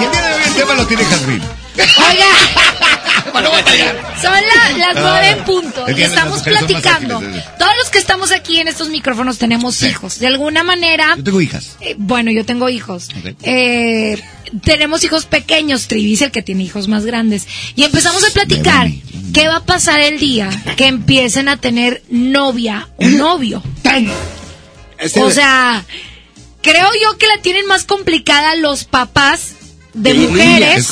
Y 0.00 0.04
el 0.04 0.10
día 0.10 0.20
de 0.20 0.34
hoy 0.34 0.42
el 0.44 0.54
tema 0.54 0.74
lo 0.74 0.86
tiene 0.86 1.04
Jazmín. 1.76 2.18
Son 4.22 4.32
la- 4.32 4.76
las 4.78 4.94
nueve 4.94 5.28
en 5.30 5.44
punto 5.44 5.86
y 5.88 6.02
estamos 6.02 6.42
platicando. 6.42 7.22
¿eh? 7.22 7.44
Todos 7.58 7.72
los 7.78 7.90
que 7.90 7.98
estamos 7.98 8.30
aquí 8.32 8.60
en 8.60 8.68
estos 8.68 8.88
micrófonos 8.90 9.38
tenemos 9.38 9.82
hijos. 9.82 10.18
De 10.18 10.26
alguna 10.26 10.62
manera, 10.62 11.14
Yo 11.16 11.24
tengo 11.24 11.40
hijas. 11.40 11.76
eh, 11.80 11.94
bueno, 11.98 12.30
yo 12.30 12.44
tengo 12.44 12.68
hijos. 12.68 13.08
Eh, 13.42 14.22
tenemos 14.64 15.02
hijos 15.04 15.24
pequeños, 15.26 15.88
Trivis, 15.88 16.20
el 16.22 16.30
que 16.30 16.42
tiene 16.42 16.62
hijos 16.64 16.88
más 16.88 17.04
grandes. 17.06 17.46
Y 17.74 17.84
empezamos 17.84 18.22
a 18.24 18.30
platicar 18.32 18.88
qué 19.32 19.48
va 19.48 19.56
a 19.56 19.64
pasar 19.64 20.00
el 20.00 20.18
día 20.18 20.50
que 20.76 20.86
empiecen 20.86 21.48
a 21.48 21.56
tener 21.56 22.02
novia 22.10 22.88
o 22.96 23.06
novio. 23.06 23.62
O 25.16 25.30
sea, 25.30 25.84
creo 26.60 26.88
yo 27.02 27.16
que 27.18 27.26
la 27.26 27.38
tienen 27.42 27.66
más 27.66 27.84
complicada 27.84 28.54
los 28.56 28.84
papás 28.84 29.54
de 29.94 30.14
mujeres 30.14 30.90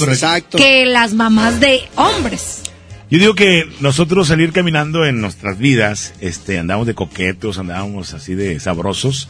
que 0.56 0.86
las 0.86 1.14
mamás 1.14 1.60
de 1.60 1.88
hombres. 1.96 2.62
Yo 3.10 3.18
digo 3.18 3.34
que 3.34 3.68
nosotros 3.80 4.28
salir 4.28 4.52
caminando 4.52 5.04
en 5.04 5.20
nuestras 5.20 5.58
vidas, 5.58 6.14
este, 6.20 6.58
andamos 6.58 6.86
de 6.86 6.94
coquetos, 6.94 7.58
andamos 7.58 8.14
así 8.14 8.34
de 8.34 8.60
sabrosos, 8.60 9.28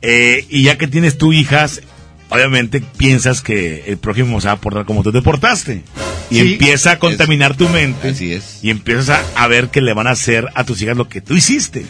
eh, 0.00 0.46
y 0.48 0.62
ya 0.62 0.78
que 0.78 0.86
tienes 0.86 1.18
tú 1.18 1.32
hijas, 1.32 1.82
obviamente 2.30 2.80
piensas 2.80 3.42
que 3.42 3.84
el 3.86 3.98
prójimo 3.98 4.40
se 4.40 4.48
va 4.48 4.54
a 4.54 4.60
portar 4.60 4.86
como 4.86 5.02
tú 5.02 5.12
te 5.12 5.22
portaste. 5.22 5.82
Y 6.30 6.36
Sí, 6.36 6.52
empieza 6.52 6.92
a 6.92 6.98
contaminar 6.98 7.56
tu 7.56 7.68
mente. 7.68 8.10
Así 8.10 8.32
es. 8.32 8.60
Y 8.62 8.70
empiezas 8.70 9.10
a, 9.10 9.42
a 9.42 9.46
ver 9.48 9.68
que 9.68 9.80
le 9.80 9.92
van 9.92 10.06
a 10.06 10.10
hacer 10.10 10.46
a 10.54 10.64
tus 10.64 10.80
hijas 10.80 10.96
lo 10.96 11.08
que 11.08 11.20
tú 11.20 11.34
hiciste. 11.34 11.84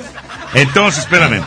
Entonces, 0.54 1.04
espérame. 1.04 1.42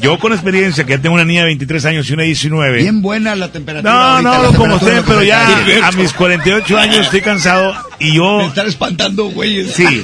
Yo 0.00 0.18
con 0.18 0.32
experiencia, 0.32 0.84
que 0.84 0.92
ya 0.92 0.98
tengo 0.98 1.14
una 1.14 1.24
niña 1.24 1.40
de 1.40 1.46
23 1.46 1.84
años 1.84 2.08
y 2.10 2.14
una 2.14 2.22
de 2.22 2.28
19. 2.28 2.78
Bien 2.78 3.02
buena 3.02 3.36
la 3.36 3.52
temperatura. 3.52 3.92
No, 3.92 4.00
ahorita, 4.00 4.50
no, 4.50 4.58
como 4.58 4.74
usted, 4.76 5.02
pero 5.06 5.22
ya 5.22 5.86
a 5.86 5.92
mis 5.92 6.12
48 6.12 6.78
años 6.78 7.04
estoy 7.04 7.20
cansado 7.20 7.74
y 8.00 8.16
yo... 8.16 8.38
Me 8.38 8.46
están 8.46 8.66
espantando, 8.66 9.26
güey. 9.26 9.68
Sí. 9.68 10.02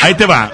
Ahí 0.00 0.14
te 0.14 0.26
va. 0.26 0.50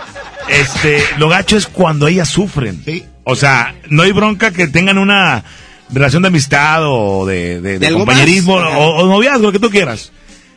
Este, 0.49 1.03
lo 1.19 1.29
gacho 1.29 1.57
es 1.57 1.67
cuando 1.67 2.09
ellas 2.09 2.29
sufren. 2.29 2.83
O 3.23 3.37
sea, 3.37 3.75
no 3.89 4.03
hay 4.03 4.13
bronca 4.13 4.51
que 4.51 4.67
tengan 4.67 4.99
una 4.99 5.45
relación 5.95 6.23
de 6.23 6.29
amistad 6.29 6.81
o 6.85 7.25
de, 7.27 7.61
de- 7.61 7.73
de 7.75 7.79
¿De 7.79 7.87
algo 7.87 8.01
compañerismo 8.01 8.55
o, 8.55 9.03
o 9.03 9.07
noviazgo, 9.07 9.43
lo 9.45 9.53
que 9.53 9.59
tú 9.61 9.71
quieras. 9.71 10.13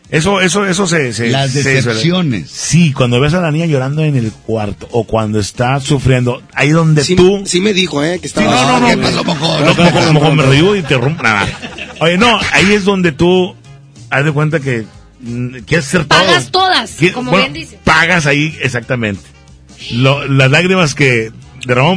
Eso, 0.09 0.39
eso, 0.39 0.65
eso 0.65 0.87
se, 0.87 1.11
se 1.11 1.27
Las 1.29 1.51
se- 1.51 1.63
decepciones. 1.63 2.49
sí, 2.49 2.93
cuando 2.93 3.19
ves 3.19 3.33
a 3.33 3.41
la 3.41 3.51
niña 3.51 3.65
llorando 3.65 4.03
en 4.05 4.15
el 4.15 4.31
cuarto 4.31 4.87
o 4.91 5.03
cuando 5.03 5.37
está 5.39 5.81
sufriendo, 5.81 6.41
ahí 6.53 6.69
donde 6.69 7.03
tú. 7.03 7.43
Sí 7.45 7.59
me 7.59 7.73
dijo, 7.73 8.01
¿eh? 8.03 8.17
Que 8.19 8.27
estaba... 8.27 8.57
Sí, 8.57 8.65
no, 8.65 8.79
no, 8.79 8.79
no. 8.79 8.87
¿Qué 8.87 8.97
pasó? 8.97 10.13
No, 10.13 10.19
como 10.19 10.35
me 10.35 10.43
río 10.45 10.75
y 10.77 10.81
te 10.81 10.95
rompo. 10.97 11.21
Nada. 11.23 11.45
Oye, 11.99 12.17
no, 12.17 12.39
ahí 12.53 12.71
es 12.71 12.85
donde 12.85 13.11
tú 13.11 13.53
haz 14.09 14.23
de 14.23 14.31
cuenta 14.31 14.61
que 14.61 14.85
mm, 15.19 15.57
quieres 15.65 15.87
hacer 15.87 16.05
todo. 16.05 16.19
Pagas 16.19 16.51
todas, 16.51 16.95
como 17.13 17.31
bueno, 17.31 17.47
bien 17.51 17.53
dice. 17.65 17.77
Pagas 17.83 18.25
ahí, 18.27 18.57
exactamente. 18.61 19.21
Lo- 19.91 20.25
las 20.25 20.49
lágrimas 20.49 20.95
que 20.95 21.33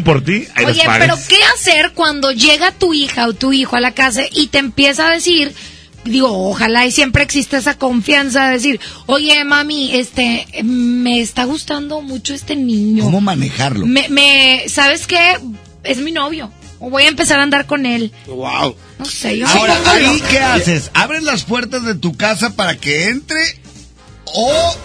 por 0.04 0.24
ti, 0.24 0.46
ahí 0.54 0.64
Oye, 0.64 0.82
las 0.84 0.98
pero 0.98 1.18
¿qué 1.28 1.38
hacer 1.54 1.92
cuando 1.94 2.32
llega 2.32 2.72
tu 2.72 2.92
hija 2.94 3.26
o 3.26 3.32
tu 3.32 3.52
hijo 3.52 3.76
a 3.76 3.80
la 3.80 3.92
casa 3.92 4.22
y 4.32 4.48
te 4.48 4.58
empieza 4.58 5.08
a 5.08 5.10
decir, 5.12 5.54
digo, 6.04 6.48
ojalá 6.48 6.86
y 6.86 6.92
siempre 6.92 7.22
existe 7.22 7.56
esa 7.56 7.78
confianza 7.78 8.46
de 8.46 8.52
decir, 8.52 8.80
oye, 9.06 9.44
mami, 9.44 9.94
este, 9.94 10.46
me 10.64 11.20
está 11.20 11.44
gustando 11.44 12.02
mucho 12.02 12.34
este 12.34 12.56
niño. 12.56 13.04
¿Cómo 13.04 13.20
manejarlo? 13.20 13.86
Me, 13.86 14.08
me, 14.08 14.64
¿sabes 14.68 15.06
qué? 15.06 15.38
Es 15.84 15.98
mi 15.98 16.12
novio. 16.12 16.50
O 16.78 16.88
voy 16.88 17.02
a 17.02 17.08
empezar 17.08 17.40
a 17.40 17.42
andar 17.42 17.66
con 17.66 17.84
él. 17.84 18.10
Wow. 18.26 18.74
No 18.98 19.04
sé, 19.04 19.36
yo 19.36 19.46
Ahora, 19.46 19.78
¿ahí 19.86 20.22
qué 20.30 20.38
haces? 20.38 20.90
¿Abres 20.94 21.22
las 21.22 21.44
puertas 21.44 21.84
de 21.84 21.94
tu 21.94 22.16
casa 22.16 22.56
para 22.56 22.76
que 22.76 23.08
entre 23.08 23.60
o 24.24 24.76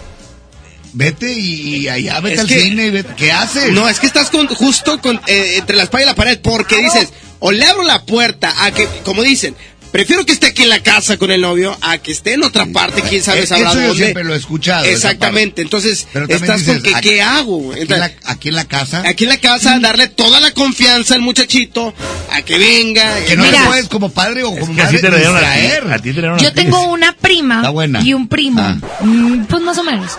vete 0.96 1.32
y, 1.32 1.88
allá 1.88 2.20
vete 2.22 2.36
Es 2.36 2.42
al 2.42 2.48
que- 2.48 2.60
cine 2.62 2.86
y 2.88 2.90
vete? 2.90 3.14
¿Qué 3.16 3.32
haces? 3.32 3.72
No, 3.72 3.88
es 3.88 4.00
que 4.00 4.08
estás 4.08 4.30
con, 4.30 4.48
justo 4.48 5.00
con, 5.02 5.20
eh, 5.28 5.56
entre 5.58 5.76
la 5.76 5.84
espada 5.84 6.04
y 6.04 6.08
la 6.08 6.16
pared 6.16 6.40
porque 6.42 6.78
dices, 6.82 7.10
o 7.40 7.52
le 7.52 7.66
abro 7.66 7.84
la 7.84 8.04
puerta 8.06 8.54
a 8.66 8.72
que, 8.72 8.88
como 9.04 9.22
dicen, 9.22 9.56
prefiero 9.96 10.26
que 10.26 10.34
esté 10.34 10.48
aquí 10.48 10.64
en 10.64 10.70
la 10.70 10.84
casa 10.84 11.16
con 11.18 11.32
el 11.32 11.40
novio 11.40 11.78
a 11.82 11.98
que 12.00 12.12
esté 12.12 12.34
en 12.34 12.44
otra 12.44 12.66
parte, 12.66 13.02
quién 13.02 13.24
sabe 13.24 13.48
sabrá 13.48 13.70
eso 13.72 13.80
yo 13.80 13.88
dónde. 13.88 14.04
siempre 14.04 14.24
lo 14.26 14.34
he 14.34 14.38
escuchado, 14.38 14.84
Exactamente, 14.84 15.62
entonces 15.62 16.06
Pero 16.12 16.28
también 16.28 16.44
estás 16.44 16.60
dices, 16.60 16.74
con 16.76 16.84
que, 16.84 16.96
aquí- 16.98 17.10
¿qué 17.12 17.22
hago? 17.22 17.72
Aquí 17.72 17.82
en, 17.82 18.00
la, 18.00 18.12
aquí 18.26 18.50
en 18.50 18.56
la 18.56 18.66
casa. 18.66 19.04
Aquí 19.08 19.24
en 19.24 19.30
la 19.30 19.38
casa, 19.38 19.80
darle 19.80 20.08
toda 20.10 20.42
la 20.42 20.52
confianza 20.52 21.16
al 21.16 21.22
muchachito 21.22 21.94
a 22.32 22.42
que 22.42 22.58
venga. 22.58 23.24
Que 23.26 23.38
no 23.38 23.44
Mira. 23.46 23.62
te 23.62 23.66
puedes 23.68 23.88
como 23.88 24.10
padre 24.12 24.44
o 24.44 24.54
como 24.58 24.76
que 24.76 24.82
así 24.82 24.96
madre 24.98 25.10
te 25.12 25.16
dieron 25.18 25.38
a 25.38 25.40
ti, 25.40 25.46
distraer. 25.62 25.92
a 25.94 25.96
ti 25.98 26.02
te 26.02 26.08
la 26.10 26.14
dieron 26.22 26.40
a 26.40 26.44
Yo 26.44 26.50
ti. 26.50 26.56
tengo 26.56 26.84
una 26.90 27.14
prima 27.16 27.56
Está 27.58 27.70
buena. 27.70 28.02
y 28.02 28.14
un 28.14 28.28
primo. 28.28 28.62
Ah. 28.62 28.78
Mm, 29.00 29.46
Pues 29.46 29.62
más 29.64 29.78
o 29.78 29.84
menos. 29.86 30.12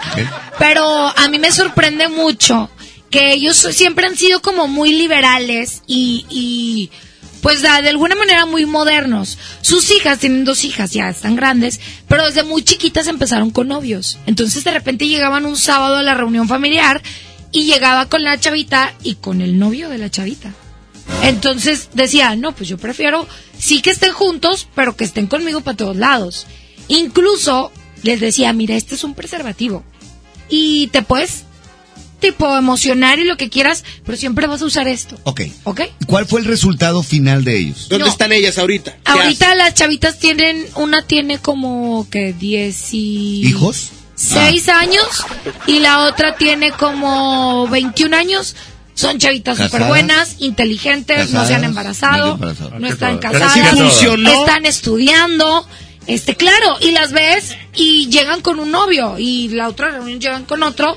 Pero 0.58 0.82
a 0.84 1.28
mí 1.28 1.38
me 1.38 1.52
sorprende 1.52 2.08
mucho 2.08 2.70
que 3.10 3.32
ellos 3.32 3.56
siempre 3.72 4.06
han 4.06 4.16
sido 4.16 4.40
como 4.40 4.68
muy 4.68 4.92
liberales 4.92 5.82
y, 5.86 6.24
y 6.30 6.90
pues 7.42 7.62
da- 7.62 7.82
de 7.82 7.88
alguna 7.90 8.14
manera 8.16 8.46
muy 8.46 8.66
modernos. 8.66 9.38
Sus 9.60 9.90
hijas, 9.90 10.18
tienen 10.18 10.44
dos 10.44 10.64
hijas, 10.64 10.92
ya 10.92 11.08
están 11.08 11.36
grandes, 11.36 11.80
pero 12.08 12.24
desde 12.26 12.42
muy 12.42 12.62
chiquitas 12.62 13.06
empezaron 13.06 13.50
con 13.50 13.68
novios. 13.68 14.18
Entonces 14.26 14.64
de 14.64 14.72
repente 14.72 15.06
llegaban 15.08 15.46
un 15.46 15.56
sábado 15.56 15.96
a 15.96 16.02
la 16.02 16.14
reunión 16.14 16.48
familiar 16.48 17.02
y 17.52 17.64
llegaba 17.64 18.08
con 18.08 18.22
la 18.24 18.38
chavita 18.38 18.94
y 19.02 19.14
con 19.14 19.40
el 19.40 19.58
novio 19.58 19.88
de 19.88 19.98
la 19.98 20.10
chavita. 20.10 20.52
Entonces 21.22 21.88
decía, 21.94 22.34
no, 22.36 22.52
pues 22.52 22.68
yo 22.68 22.78
prefiero 22.78 23.26
sí 23.58 23.80
que 23.80 23.90
estén 23.90 24.12
juntos, 24.12 24.68
pero 24.74 24.96
que 24.96 25.04
estén 25.04 25.26
conmigo 25.28 25.60
para 25.60 25.76
todos 25.76 25.96
lados. 25.96 26.46
Incluso 26.88 27.72
les 28.02 28.20
decía, 28.20 28.52
mira, 28.52 28.74
este 28.76 28.94
es 28.96 29.04
un 29.04 29.14
preservativo. 29.14 29.84
Y 30.48 30.88
te 30.88 31.02
puedes, 31.02 31.44
tipo, 32.20 32.56
emocionar 32.56 33.18
y 33.18 33.24
lo 33.24 33.36
que 33.36 33.48
quieras, 33.50 33.84
pero 34.04 34.16
siempre 34.16 34.46
vas 34.46 34.62
a 34.62 34.64
usar 34.64 34.88
esto. 34.88 35.16
Ok. 35.24 35.42
¿Ok? 35.64 35.80
¿Cuál 36.06 36.26
fue 36.26 36.40
el 36.40 36.46
resultado 36.46 37.02
final 37.02 37.44
de 37.44 37.58
ellos? 37.58 37.88
¿Dónde 37.88 38.06
No. 38.06 38.10
están 38.10 38.32
ellas 38.32 38.58
ahorita? 38.58 38.92
¿Qué 38.92 39.10
Ahorita 39.12 39.54
las 39.54 39.74
chavitas 39.74 40.18
tienen, 40.18 40.66
una 40.76 41.02
tiene 41.02 41.38
como 41.38 42.06
que 42.10 42.32
10 42.32 42.88
y... 42.94 43.46
¿Hijos? 43.46 43.90
Seis 44.14 44.68
años 44.70 45.04
y 45.66 45.80
la 45.80 46.04
otra 46.06 46.36
tiene 46.36 46.70
como 46.72 47.68
21 47.68 48.16
años. 48.16 48.56
Son 48.94 49.18
chavitas 49.18 49.58
súper 49.58 49.84
buenas, 49.84 50.36
inteligentes, 50.38 51.30
no 51.30 51.44
se 51.44 51.52
¿Casadas? 51.52 51.52
han 51.52 51.60
No 51.60 51.66
embarazado, 51.68 52.14
se 52.16 52.22
han 52.22 52.32
embarazado. 52.32 52.78
no 52.78 52.86
están 52.88 53.18
casadas, 53.18 53.52
sí 53.52 53.60
funcionó. 53.76 54.30
están 54.40 54.64
estudiando. 54.64 55.68
Este, 56.06 56.34
claro, 56.34 56.76
y 56.80 56.92
las 56.92 57.12
ves 57.12 57.56
y 57.74 58.08
llegan 58.08 58.40
con 58.40 58.58
un 58.58 58.70
novio 58.70 59.16
y 59.18 59.48
la 59.48 59.68
otra 59.68 59.90
reunión 59.90 60.18
llegan 60.20 60.44
con 60.46 60.62
otro, 60.62 60.96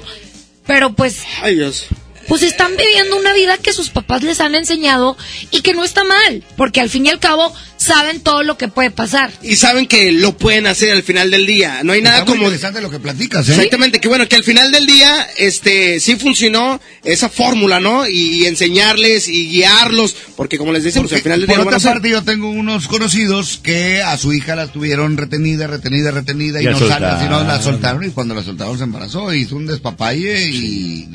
pero 0.69 0.93
pues 0.93 1.23
Ay, 1.41 1.55
Dios. 1.55 1.87
Pues 2.29 2.43
están 2.43 2.77
viviendo 2.77 3.17
una 3.17 3.33
vida 3.33 3.57
que 3.57 3.73
sus 3.73 3.89
papás 3.89 4.21
les 4.21 4.39
han 4.39 4.53
enseñado 4.53 5.17
y 5.49 5.61
que 5.61 5.73
no 5.73 5.83
está 5.83 6.03
mal, 6.03 6.43
porque 6.55 6.79
al 6.79 6.89
fin 6.89 7.07
y 7.07 7.09
al 7.09 7.19
cabo 7.19 7.51
saben 7.75 8.19
todo 8.19 8.43
lo 8.43 8.55
que 8.55 8.67
puede 8.67 8.91
pasar. 8.91 9.31
Y 9.41 9.55
saben 9.55 9.87
que 9.87 10.11
lo 10.11 10.37
pueden 10.37 10.67
hacer 10.67 10.91
al 10.91 11.01
final 11.01 11.31
del 11.31 11.47
día. 11.47 11.81
No 11.83 11.93
hay 11.93 12.03
nada 12.03 12.19
Está 12.19 12.25
muy 12.25 12.35
como... 12.35 12.47
interesante 12.49 12.81
lo 12.81 12.91
que 12.91 12.99
platicas, 12.99 13.49
¿eh? 13.49 13.53
Exactamente, 13.53 13.99
que 13.99 14.07
bueno, 14.07 14.27
que 14.27 14.35
al 14.35 14.43
final 14.43 14.71
del 14.71 14.85
día, 14.85 15.27
este, 15.37 15.99
sí 15.99 16.17
funcionó 16.17 16.79
esa 17.03 17.29
fórmula, 17.29 17.79
¿no? 17.79 18.07
Y, 18.07 18.43
y 18.43 18.45
enseñarles 18.45 19.27
y 19.27 19.47
guiarlos, 19.49 20.15
porque 20.35 20.59
como 20.59 20.71
les 20.71 20.83
decimos, 20.83 21.11
al 21.11 21.21
final 21.21 21.39
del 21.39 21.47
día 21.47 21.55
Por 21.55 21.65
lo 21.65 21.71
van 21.71 21.73
a 21.73 21.77
otra 21.77 21.93
parte, 21.93 22.11
yo 22.11 22.23
tengo 22.23 22.51
unos 22.51 22.87
conocidos 22.87 23.59
que 23.63 24.03
a 24.03 24.15
su 24.19 24.33
hija 24.33 24.55
la 24.55 24.67
tuvieron 24.67 25.17
retenida, 25.17 25.65
retenida, 25.65 26.11
retenida 26.11 26.61
y 26.61 26.65
Ya 26.65 26.71
no 26.71 26.77
si 26.77 26.85
no 26.85 27.43
la 27.43 27.59
soltaron 27.59 28.03
y 28.03 28.11
cuando 28.11 28.35
la 28.35 28.43
soltaron 28.43 28.77
se 28.77 28.83
embarazó, 28.83 29.33
hizo 29.33 29.55
un 29.55 29.65
despapalle 29.65 30.47
y... 30.47 31.07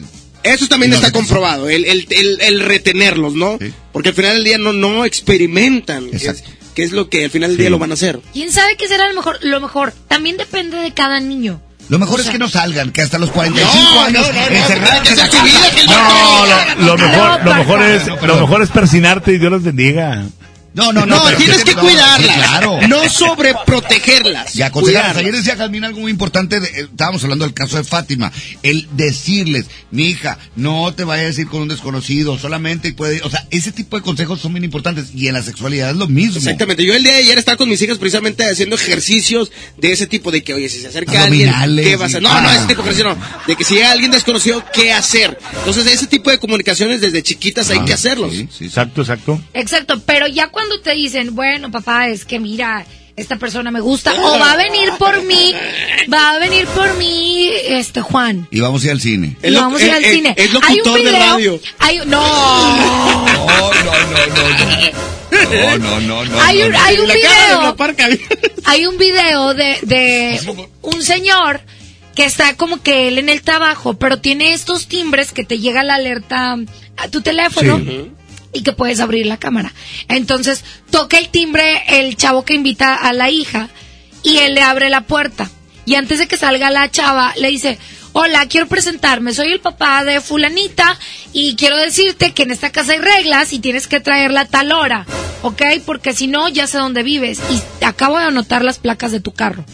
Eso 0.45 0.69
también 0.69 0.91
no 0.91 0.97
está 0.97 1.11
comprobado, 1.11 1.69
el, 1.69 1.85
el, 1.87 2.07
el, 2.11 2.41
el 2.41 2.61
retenerlos, 2.61 3.35
¿no? 3.35 3.59
Porque 3.93 4.11
al 4.11 4.15
final 4.15 4.35
del 4.35 4.45
día 4.45 4.59
no, 4.59 4.73
no 4.73 5.05
experimentan, 5.05 6.11
que 6.11 6.17
es, 6.17 6.45
que 6.75 6.83
es 6.85 6.93
lo 6.93 7.09
que 7.09 7.25
al 7.25 7.31
final 7.31 7.51
del 7.51 7.59
día 7.59 7.71
lo 7.71 7.79
van 7.79 7.91
a 7.91 7.95
hacer. 7.95 8.21
¿Quién 8.33 8.53
sabe 8.53 8.77
qué 8.77 8.87
será 8.87 9.09
lo 9.09 9.15
mejor? 9.15 9.39
Lo 9.43 9.61
mejor 9.61 9.93
también 10.09 10.37
depende 10.37 10.77
de 10.77 10.93
cada 10.93 11.19
niño. 11.21 11.61
Lo 11.89 11.99
mejor 11.99 12.19
O 12.21 12.23
es 12.23 12.31
que 12.31 12.39
no 12.39 12.49
salgan, 12.49 12.93
que 12.93 13.03
hasta 13.03 13.19
los 13.19 13.31
45 13.31 13.79
No, 13.93 14.01
años 14.01 14.27
no, 14.27 14.33
no, 14.33 14.41
encerrados 14.57 15.11
en 15.11 15.17
la 15.19 15.29
casa. 15.29 16.77
lo, 16.79 16.85
lo 16.87 16.97
mejor, 16.99 17.45
lo 17.45 17.55
mejor 17.55 17.83
es, 17.83 18.07
lo 18.07 18.41
mejor 18.41 18.63
es 18.63 18.71
persinarte 18.71 19.33
y 19.33 19.39
Dios 19.39 19.51
los 19.53 19.63
bendiga. 19.63 20.25
No, 20.75 20.93
no, 20.93 21.07
no. 21.07 21.17
No, 21.31 21.37
tienes 21.37 21.63
que 21.65 21.75
no, 21.75 21.81
cuidarlas, 21.83 22.37
claro. 22.37 22.79
no 22.89 23.09
sobreprotegerlas. 23.09 24.57
Y 24.57 24.63
aconsejarlas. 24.63 25.13
cuidarlas. 25.13 25.17
Ayer 25.17 25.33
decía 25.37 25.57
Calmina 25.57 25.87
algo 25.87 26.01
muy 26.01 26.11
importante, 26.11 26.61
de- 26.61 26.67
eh, 26.69 26.89
estábamos 26.91 27.23
hablando 27.23 27.45
del 27.45 27.55
caso 27.55 27.77
de 27.77 27.85
Fátima, 27.85 28.33
el 28.63 28.89
decirles, 28.93 29.67
mi 29.91 30.07
hija, 30.09 30.39
no 30.57 30.93
te 30.95 31.05
vayas 31.05 31.39
a 31.39 31.41
ir 31.41 31.49
con 31.49 31.63
un 31.63 31.69
desconocido, 31.69 32.39
solamente 32.39 32.93
puede, 32.93 33.23
o 33.23 33.31
sea, 33.31 33.47
ese 33.51 33.73
tipo 33.73 33.97
de 33.97 34.03
consejos 34.03 34.41
son 34.41 34.53
bien 34.53 34.65
importantes 34.65 35.07
y 35.15 35.29
en 35.29 35.35
la 35.35 35.43
sexualidad 35.43 35.91
es 35.91 35.97
lo 35.97 36.09
mismo. 36.09 36.39
Exactamente. 36.39 36.85
Yo 36.85 36.95
el 36.95 37.03
día 37.03 37.13
de 37.13 37.19
ayer 37.19 37.39
estaba 37.39 37.57
con 37.57 37.69
mis 37.69 37.81
hijas 37.83 37.99
precisamente 37.99 38.45
haciendo 38.45 38.77
ejercicios 38.77 39.53
de 39.79 39.93
ese 39.93 40.07
tipo 40.07 40.31
de 40.31 40.43
que, 40.43 40.55
oye, 40.55 40.69
si 40.69 40.81
se 40.81 40.89
acerca 40.89 41.25
alguien, 41.25 41.53
¿qué 41.77 41.97
vas 41.97 42.15
a 42.15 42.21
No, 42.21 42.29
no, 42.41 42.49
Ah. 42.49 42.57
ese 42.57 42.67
tipo 42.67 42.83
de 42.83 42.91
ejercicio 42.91 43.05
no. 43.15 43.17
De 43.47 43.57
que 43.57 43.65
si 43.65 43.75
llega 43.75 43.93
alguien 43.93 44.11
desconocido, 44.11 44.65
¿qué 44.73 44.93
hacer? 44.93 45.39
Entonces, 45.59 45.87
ese 45.87 46.07
tipo 46.07 46.31
de 46.31 46.39
comunicaciones 46.39 47.01
desde 47.01 47.23
chiquitas 47.23 47.71
hay 47.71 47.79
Ah, 47.81 47.85
que 47.85 47.93
hacerlos. 47.93 48.33
sí, 48.33 48.39
sí, 48.43 48.49
sí. 48.59 48.65
Exacto, 48.67 49.03
exacto. 49.03 49.41
Exacto, 49.53 50.01
pero 50.05 50.27
ya 50.27 50.49
cuando 50.49 50.64
te 50.83 50.93
dicen, 50.93 51.35
bueno, 51.35 51.71
papá, 51.71 52.09
es 52.09 52.25
que 52.25 52.39
mira, 52.41 52.85
esta 53.17 53.37
persona 53.37 53.71
me 53.71 53.81
gusta, 53.81 54.13
o 54.13 54.39
va 54.39 54.53
a 54.53 54.57
venir 54.57 54.91
por 54.99 55.23
mí, 55.23 55.55
va 56.13 56.33
a 56.33 56.39
venir 56.39 56.67
por 56.67 56.95
mí, 56.97 57.49
este 57.69 58.01
Juan. 58.01 58.49
Y 58.51 58.61
vamos 58.61 58.83
a 58.83 58.87
ir 58.87 58.93
al 58.93 59.01
cine. 59.01 59.37
Y 59.43 59.55
vamos 59.55 59.81
a 59.81 59.87
ir 59.87 59.93
al 59.93 60.05
cine. 60.05 60.35
Es 60.37 60.51
hay 60.63 60.77
locutor 60.77 60.99
un 60.99 61.05
de 61.05 61.11
video, 61.11 61.31
radio. 61.31 61.61
Hay, 61.79 61.99
no, 61.99 62.05
No, 62.07 63.73
no, 63.73 63.85
no, 63.85 64.27
no. 64.27 65.15
No, 65.35 65.79
no, 65.79 66.01
no, 66.01 66.25
no. 66.25 66.41
hay 66.41 66.63
un, 66.63 66.75
hay 66.75 66.99
un 66.99 67.09
de 67.09 67.15
video, 67.15 67.77
hay 68.65 68.87
un 68.87 68.99
video 68.99 69.55
de, 69.55 69.79
de 69.83 70.41
un 70.81 71.03
señor 71.03 71.61
que 72.15 72.25
está 72.25 72.57
como 72.57 72.83
que 72.83 73.09
él 73.09 73.19
en 73.19 73.29
el 73.29 73.43
trabajo, 73.43 73.95
pero 73.95 74.21
tiene 74.21 74.53
estos 74.53 74.87
timbres 74.87 75.33
que 75.33 75.45
te 75.45 75.59
llega 75.59 75.83
la 75.83 75.97
alerta 75.97 76.57
a 76.97 77.09
tu 77.09 77.21
teléfono. 77.21 77.81
Y 78.55 78.63
que 78.63 78.73
puedes 78.73 79.01
abrir 79.01 79.27
la 79.27 79.37
cámara. 79.37 79.75
Entonces, 80.09 80.65
toca 80.91 81.19
el 81.19 81.29
timbre 81.29 81.83
el 81.89 82.17
chavo 82.17 82.45
que 82.45 82.55
invita 82.55 82.95
a 82.95 83.13
la 83.13 83.29
hija 83.29 83.69
y 84.23 84.39
él 84.39 84.55
le 84.55 84.63
abre 84.63 84.89
la 84.89 85.03
puerta. 85.03 85.51
y 85.87 85.97
antes 85.97 86.19
de 86.19 86.27
que 86.27 86.39
salga 86.39 86.71
la 86.71 86.91
chava 86.91 87.35
le 87.37 87.49
dice, 87.49 87.79
hola, 88.15 88.47
quiero 88.49 88.67
presentarme, 88.69 89.35
soy 89.35 89.53
el 89.53 89.61
papá 89.61 90.03
de 90.05 90.21
fulanita 90.21 90.99
y 91.33 91.57
quiero 91.57 91.77
decirte 91.77 92.33
que 92.33 92.45
en 92.45 92.53
esta 92.53 92.71
casa 92.73 92.93
hay 92.93 93.01
reglas 93.01 93.53
y 93.53 93.59
tienes 93.59 93.87
que 93.87 94.01
traerla 94.01 94.43
a 94.43 94.47
tal 94.47 94.73
hora, 94.73 95.05
¿ok? 95.43 95.63
Porque 95.85 96.15
si 96.15 96.27
no, 96.29 96.49
ya 96.49 96.67
sé 96.67 96.79
dónde 96.79 97.03
vives 97.03 97.41
y 97.51 97.85
acabo 97.85 98.17
de 98.19 98.25
anotar 98.25 98.65
las 98.65 98.79
placas 98.79 99.13
de 99.13 99.21
tu 99.21 99.33
carro. 99.33 99.65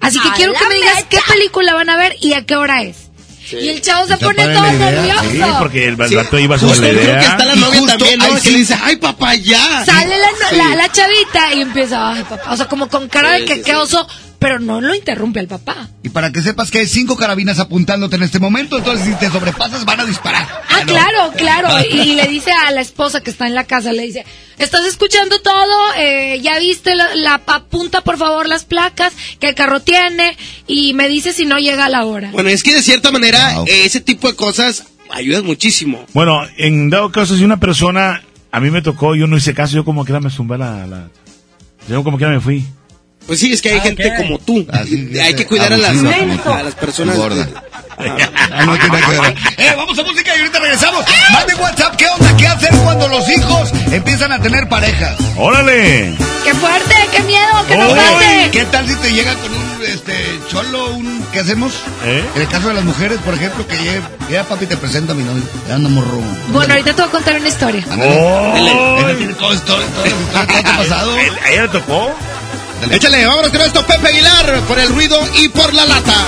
Así 0.00 0.20
que 0.20 0.28
¡A 0.28 0.32
quiero 0.34 0.52
que 0.52 0.68
me 0.68 0.74
digas 0.74 1.04
qué 1.08 1.18
película 1.26 1.74
van 1.74 1.88
a 1.88 1.96
ver 1.96 2.16
y 2.20 2.34
a 2.34 2.44
qué 2.44 2.56
hora 2.56 2.82
es. 2.82 3.05
Y 3.52 3.68
el 3.68 3.80
chavo 3.80 4.06
se 4.06 4.16
pone 4.16 4.46
todo 4.48 4.72
nervioso. 4.72 5.30
Sí, 5.30 5.40
porque 5.58 5.86
el 5.86 5.96
Sí, 6.08 6.14
iba 6.40 6.58
sobre 6.58 6.92
la 6.92 7.02
idea. 7.02 7.04
creo 7.04 7.18
que 7.20 7.26
está 7.26 7.44
la 7.44 7.54
Y 7.54 7.58
novia 7.60 7.78
justo 7.80 7.98
también, 7.98 8.18
¿no? 8.18 8.24
ahí 8.24 8.32
Que 8.34 8.40
sí. 8.40 8.50
le 8.50 8.58
dice, 8.58 8.78
ay, 8.82 8.96
papá, 8.96 9.34
ya. 9.34 9.84
Sale 9.84 10.16
la, 10.18 10.28
Sí. 10.50 10.56
la, 10.56 10.74
la 10.76 10.92
chavita 10.92 11.54
y 11.54 11.60
empieza, 11.62 12.12
ay, 12.12 12.22
papá. 12.28 12.52
O 12.52 12.56
sea, 12.56 12.66
como 12.66 12.88
con 12.88 13.08
cara 13.08 13.32
de 13.32 13.44
que 13.44 13.54
sí, 13.56 13.62
qué 13.64 13.70
sí. 13.72 13.76
oso, 13.76 14.06
pero 14.38 14.58
no 14.58 14.80
lo 14.80 14.94
interrumpe 14.94 15.40
al 15.40 15.48
papá. 15.48 15.88
Y 16.02 16.10
para 16.10 16.30
que 16.32 16.42
sepas 16.42 16.70
que 16.70 16.78
hay 16.78 16.86
cinco 16.86 17.16
carabinas 17.16 17.58
apuntándote 17.58 18.16
en 18.16 18.22
este 18.22 18.38
momento, 18.38 18.78
entonces 18.78 19.06
si 19.06 19.14
te 19.14 19.30
sobrepasas 19.30 19.84
van 19.84 20.00
a 20.00 20.04
disparar. 20.06 20.46
Ah, 20.70 20.80
claro, 20.86 21.32
claro. 21.36 21.68
Y, 21.90 21.96
y 22.00 22.14
le 22.14 22.26
dice 22.28 22.50
a 22.52 22.70
la 22.72 22.80
esposa 22.80 23.20
que 23.22 23.30
está 23.30 23.46
en 23.46 23.54
la 23.54 23.64
casa, 23.64 23.92
le 23.92 24.02
dice, 24.02 24.24
¿estás 24.58 24.84
escuchando 24.86 25.40
todo? 25.40 25.94
Eh, 25.98 26.40
¿Ya 26.42 26.58
viste 26.58 26.94
la, 26.94 27.14
la- 27.14 27.42
apunta 27.46 28.02
por 28.02 28.18
favor 28.18 28.48
las 28.48 28.64
placas 28.64 29.12
que 29.40 29.48
el 29.48 29.54
carro 29.54 29.80
tiene? 29.80 30.36
Y 30.66 30.92
me 30.94 31.08
dice 31.08 31.32
si 31.32 31.44
no 31.46 31.58
llega 31.58 31.86
a 31.86 31.88
la 31.88 32.04
hora. 32.04 32.30
Bueno, 32.32 32.48
es 32.50 32.62
que 32.62 32.74
de 32.74 32.82
cierta 32.82 33.10
manera, 33.10 33.62
eh, 33.66 33.84
ese 33.84 34.00
tipo 34.00 34.28
de 34.28 34.36
cosas 34.36 34.84
ayudan 35.10 35.44
muchísimo. 35.46 36.04
Bueno, 36.12 36.40
en 36.56 36.90
dado 36.90 37.10
caso, 37.10 37.36
si 37.36 37.44
una 37.44 37.58
persona, 37.58 38.22
a 38.52 38.60
mí 38.60 38.70
me 38.70 38.82
tocó, 38.82 39.14
yo 39.14 39.26
no 39.26 39.36
hice 39.36 39.54
caso, 39.54 39.74
yo 39.74 39.84
como 39.84 40.04
que 40.04 40.12
era 40.12 40.20
me 40.20 40.30
zumbé 40.30 40.58
la, 40.58 40.86
la- 40.86 41.08
Yo 41.88 42.02
como 42.04 42.18
que 42.18 42.26
me 42.26 42.40
fui. 42.40 42.66
Pues 43.26 43.40
sí, 43.40 43.52
es 43.52 43.60
que 43.60 43.70
hay 43.70 43.80
gente 43.80 44.12
como 44.16 44.38
tú. 44.38 44.66
hay 45.22 45.34
que 45.34 45.46
cuidar 45.46 45.72
a 45.72 45.76
las, 45.76 45.96
a 45.96 46.62
las 46.62 46.74
personas. 46.74 47.16
no 47.98 48.78
tiene 48.78 49.00
que 49.00 49.20
ver. 49.20 49.34
Eh, 49.58 49.72
vamos 49.74 49.98
a 49.98 50.02
música 50.02 50.36
y 50.36 50.40
ahorita 50.40 50.58
regresamos. 50.58 51.04
Mande 51.32 51.54
WhatsApp, 51.54 51.96
¿qué 51.96 52.06
onda? 52.06 52.36
¿Qué 52.36 52.46
hacer 52.46 52.70
cuando 52.84 53.08
los 53.08 53.28
hijos 53.30 53.70
empiezan 53.90 54.32
a 54.32 54.40
tener 54.40 54.68
parejas? 54.68 55.16
¡Órale! 55.36 56.14
¡Qué 56.44 56.54
fuerte! 56.54 56.94
¡Qué 57.10 57.22
miedo! 57.22 57.66
¡Que 57.66 57.76
no 57.76 57.88
Oye, 57.88 57.96
pase! 57.96 58.50
¿Qué 58.52 58.64
tal 58.66 58.86
si 58.86 58.94
te 58.96 59.12
llega 59.12 59.34
con 59.34 59.52
un 59.54 59.66
este 59.82 60.14
cholo, 60.50 60.90
un 60.90 61.24
¿qué 61.32 61.40
hacemos? 61.40 61.72
¿Eh? 62.04 62.22
En 62.34 62.42
el 62.42 62.48
caso 62.48 62.68
de 62.68 62.74
las 62.74 62.84
mujeres, 62.84 63.18
por 63.24 63.34
ejemplo, 63.34 63.66
que 63.66 63.76
llegue, 63.76 64.00
ya 64.30 64.44
papi 64.44 64.66
te 64.66 64.76
presenta 64.76 65.12
a 65.12 65.16
mi 65.16 65.22
novio, 65.22 65.42
ya 65.68 65.74
anda 65.76 65.88
morro. 65.88 66.20
Bueno, 66.48 66.74
ahorita 66.74 66.92
te 66.92 67.02
voy 67.02 67.08
a 67.08 67.12
contar 67.12 67.36
una 67.36 67.48
historia. 67.48 67.82
Él 67.82 69.16
tiene 69.16 69.34
todo 69.34 69.52
esto, 69.52 69.74
todo 69.74 69.82
esto, 69.82 70.02
todo 70.32 70.42
esto 70.42 70.70
ha 70.70 70.76
pasado. 70.76 71.14
¿A 71.14 71.50
ella 71.50 71.62
le 71.62 71.68
tocó? 72.80 72.94
Échale, 72.94 73.26
vámonos 73.26 73.50
con 73.50 73.60
esto, 73.60 73.86
Pepe 73.86 74.08
Aguilar, 74.08 74.60
por 74.68 74.78
el 74.78 74.88
ruido 74.88 75.18
y 75.34 75.48
por 75.48 75.72
la 75.74 75.86
lata. 75.86 76.26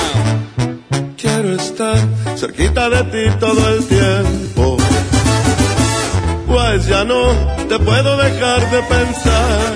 Quiero 1.17 1.55
estar 1.57 1.99
cerquita 2.36 2.89
de 2.89 3.02
ti 3.05 3.36
todo 3.41 3.68
el 3.75 3.85
tiempo. 3.86 4.77
Pues 6.47 6.86
ya 6.86 7.05
no 7.05 7.33
te 7.68 7.78
puedo 7.78 8.17
dejar 8.17 8.70
de 8.70 8.83
pensar. 8.83 9.73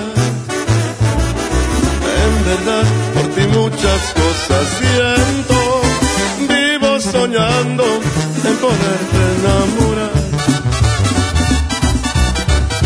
En 2.24 2.44
verdad, 2.44 2.84
por 3.14 3.26
ti 3.34 3.46
muchas 3.58 4.00
cosas 4.14 4.66
siento. 4.78 5.82
Vivo 6.48 7.00
soñando 7.00 7.84
en 7.84 8.56
poderte 8.56 9.18
enamorar. 9.38 10.12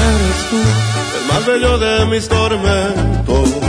Eres 0.09 0.41
tú 0.51 0.61
el 1.19 1.27
más 1.29 1.47
bello 1.47 1.79
de 1.79 2.07
mis 2.07 2.29
tormentos 2.29 3.66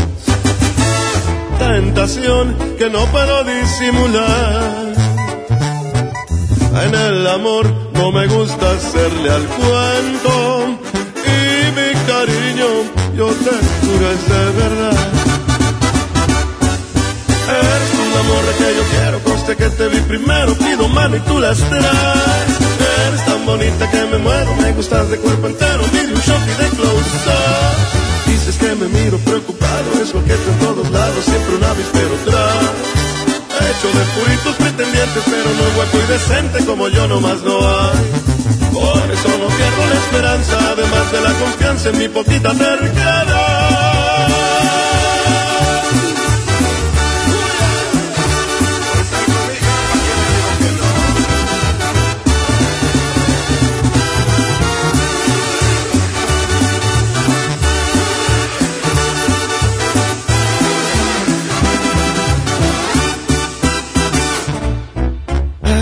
tentación 1.57 2.55
que 2.77 2.89
no 2.89 3.05
puedo 3.07 3.43
disimular. 3.43 4.93
En 6.83 6.93
el 6.93 7.27
amor 7.27 7.65
no 7.93 8.11
me 8.11 8.27
gusta 8.27 8.71
hacerle 8.71 9.29
al 9.31 9.45
cuento 9.45 10.79
y 11.25 11.71
mi 11.77 11.89
cariño 12.05 12.67
yo 13.15 13.27
te 13.27 13.55
juro 13.81 14.11
es 14.11 14.29
de 14.29 14.45
verdad. 14.61 14.97
Eres 17.49 17.91
un 18.05 18.11
amor 18.19 18.43
que 18.57 18.75
yo 18.75 18.83
quiero, 18.91 19.19
conste 19.23 19.55
que 19.55 19.69
te 19.69 19.87
vi 19.87 19.99
primero, 20.01 20.53
pido 20.55 20.87
mano 20.89 21.15
y 21.15 21.19
tú 21.21 21.39
las 21.39 21.57
traes. 21.57 22.51
Eres 23.07 23.25
tan 23.25 23.45
bonita 23.45 23.89
que 23.89 24.05
me 24.05 24.17
muero, 24.19 24.55
me 24.61 24.71
gustas 24.73 25.09
de 25.09 25.17
cuerpo 25.17 25.47
entero, 25.47 25.83
mire 25.93 26.13
un 26.13 26.21
shot 26.21 26.41
y 26.45 26.63
de 26.63 26.69
close 26.69 27.17
up. 27.27 27.46
Dices 28.47 28.65
que 28.65 28.75
me 28.75 28.87
miro 28.87 29.17
preocupado, 29.17 30.01
es 30.01 30.09
coqueto 30.09 30.51
en 30.51 30.59
todos 30.59 30.89
lados, 30.89 31.25
siempre 31.25 31.55
un 31.57 31.63
avispero 31.65 32.15
tras. 32.23 32.63
Hecho 33.67 33.87
de 33.89 34.05
puritos 34.15 34.55
pretendientes, 34.55 35.23
pero 35.25 35.49
no 35.53 35.75
guapo 35.75 35.97
y 35.97 36.07
decente 36.13 36.65
como 36.65 36.87
yo 36.87 37.09
nomás 37.09 37.41
no 37.41 37.57
hay. 37.57 38.07
Por 38.71 39.11
eso 39.11 39.27
no 39.27 39.47
pierdo 39.49 39.87
la 39.89 39.99
esperanza, 39.99 40.57
además 40.71 41.11
de 41.11 41.21
la 41.21 41.33
confianza 41.33 41.89
en 41.89 41.97
mi 41.97 42.07
poquita 42.07 42.53
terquedad. 42.53 43.96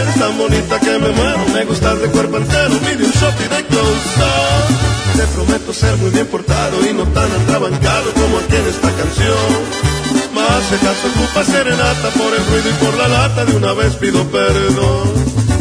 Eres 0.00 0.14
tan 0.18 0.38
bonita 0.38 0.80
que 0.80 0.98
me 0.98 1.10
muero, 1.10 1.46
me 1.52 1.64
gustas 1.64 2.00
de 2.00 2.08
cuerpo 2.08 2.36
entero, 2.36 2.78
pide 2.80 3.04
un 3.04 3.12
shot 3.12 3.34
y 3.40 3.48
de 3.54 3.64
close 3.66 4.12
up. 4.20 4.92
Te 5.16 5.26
prometo 5.34 5.72
ser 5.72 5.96
muy 5.98 6.10
bien 6.10 6.26
portado 6.26 6.86
y 6.88 6.92
no 6.94 7.04
tan 7.08 7.30
atrabancado 7.32 8.12
como 8.14 8.38
aquí 8.38 8.56
en 8.56 8.66
esta 8.66 8.90
canción. 8.90 9.92
Más 10.34 10.64
si 10.68 10.74
acaso 10.74 11.08
ocupa 11.14 11.44
serenata 11.44 12.08
por 12.16 12.32
el 12.34 12.46
ruido 12.46 12.70
y 12.70 12.84
por 12.84 12.94
la 12.96 13.08
lata, 13.08 13.44
de 13.44 13.56
una 13.56 13.72
vez 13.74 13.94
pido 13.96 14.24
perdón. 14.30 15.12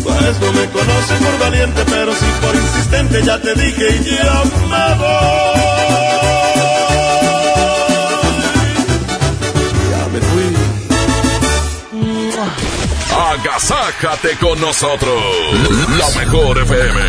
Pues 0.04 0.40
no 0.40 0.52
me 0.54 0.66
conoces 0.70 1.20
por 1.20 1.40
valiente, 1.40 1.84
pero 1.86 2.14
sí 2.14 2.26
por 2.42 2.56
insistente, 2.56 3.24
ya 3.24 3.40
te 3.42 3.54
dije 3.56 3.88
y 4.06 4.16
ya 4.16 4.44
me 4.70 4.96
voy. 4.96 5.81
Agasájate 13.12 14.38
con 14.38 14.60
nosotros. 14.62 15.24
La 15.98 16.10
mejor 16.20 16.58
FM. 16.60 17.00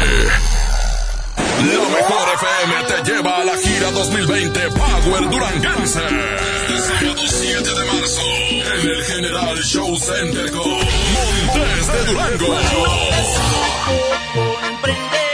La 1.62 1.88
mejor 1.88 2.28
FM 2.34 2.74
te 2.88 3.10
lleva 3.10 3.36
a 3.36 3.44
la 3.44 3.56
gira 3.56 3.90
2020 3.92 4.60
Power 4.70 5.30
Duranguense. 5.30 6.00
Este 6.00 6.78
sábado 6.88 7.22
7 7.26 7.62
de 7.62 7.84
marzo 7.84 8.22
en 8.22 8.88
el 8.88 9.04
General 9.04 9.56
Show 9.62 9.96
Center 9.96 10.50
con 10.50 10.70
Montes 10.70 11.92
de 11.92 12.04
Durango. 12.06 12.58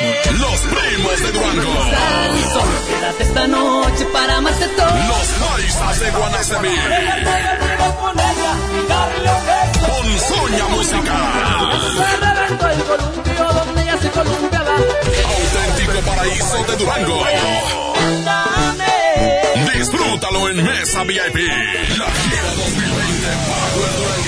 Los 0.01 0.61
primos 0.61 1.23
de 1.23 1.33
Durango. 1.33 1.75
Quédate 2.87 3.23
esta 3.25 3.47
noche 3.49 4.05
para 4.13 4.37
amarte 4.37 4.69
todo. 4.69 4.87
Los 4.87 5.29
paisas 5.49 6.01
de 6.01 6.11
Guanacemí. 6.13 6.77
Con 9.87 10.19
Soña 10.19 10.69
Musical. 10.69 11.17
el. 14.39 14.87
Auténtico 15.25 16.01
paraíso 16.07 16.65
de 16.65 16.77
Durango. 16.77 17.25
Disfrútalo 19.75 20.49
en 20.51 20.65
Mesa 20.65 21.03
VIP. 21.03 21.37
La 21.99 22.07
gira 22.07 22.51
2020 22.57 23.29
Power 23.49 23.93
Duranguense. 23.99 24.28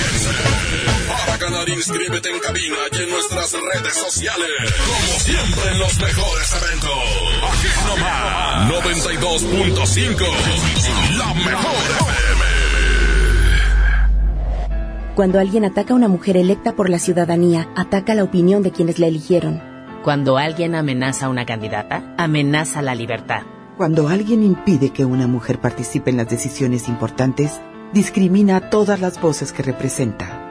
ganar, 1.41 1.67
inscríbete 1.69 2.29
en 2.29 2.39
cabina 2.39 2.77
y 2.91 2.97
en 3.03 3.09
nuestras 3.09 3.51
redes 3.51 3.95
sociales. 3.95 4.47
Como 4.85 5.19
siempre 5.19 5.71
en 5.71 5.79
los 5.79 5.99
mejores 5.99 6.53
eventos. 6.61 6.91
Aquí 7.49 7.67
nomás. 7.87 8.71
92.5. 8.71 11.17
La 11.17 11.33
mejor 11.33 11.89
FM. 11.99 12.43
Cuando 15.15 15.39
alguien 15.39 15.65
ataca 15.65 15.93
a 15.93 15.97
una 15.97 16.07
mujer 16.07 16.37
electa 16.37 16.75
por 16.75 16.89
la 16.89 16.99
ciudadanía, 16.99 17.69
ataca 17.75 18.13
la 18.13 18.23
opinión 18.23 18.61
de 18.61 18.71
quienes 18.71 18.99
la 18.99 19.07
eligieron. 19.07 19.63
Cuando 20.03 20.37
alguien 20.37 20.75
amenaza 20.75 21.25
a 21.25 21.29
una 21.29 21.45
candidata, 21.45 22.13
amenaza 22.17 22.81
la 22.81 22.93
libertad. 22.93 23.41
Cuando 23.77 24.09
alguien 24.09 24.43
impide 24.43 24.91
que 24.91 25.05
una 25.05 25.25
mujer 25.25 25.59
participe 25.59 26.11
en 26.11 26.17
las 26.17 26.29
decisiones 26.29 26.87
importantes, 26.87 27.59
discrimina 27.93 28.57
a 28.57 28.69
todas 28.69 29.01
las 29.01 29.19
voces 29.19 29.51
que 29.51 29.63
representa. 29.63 30.50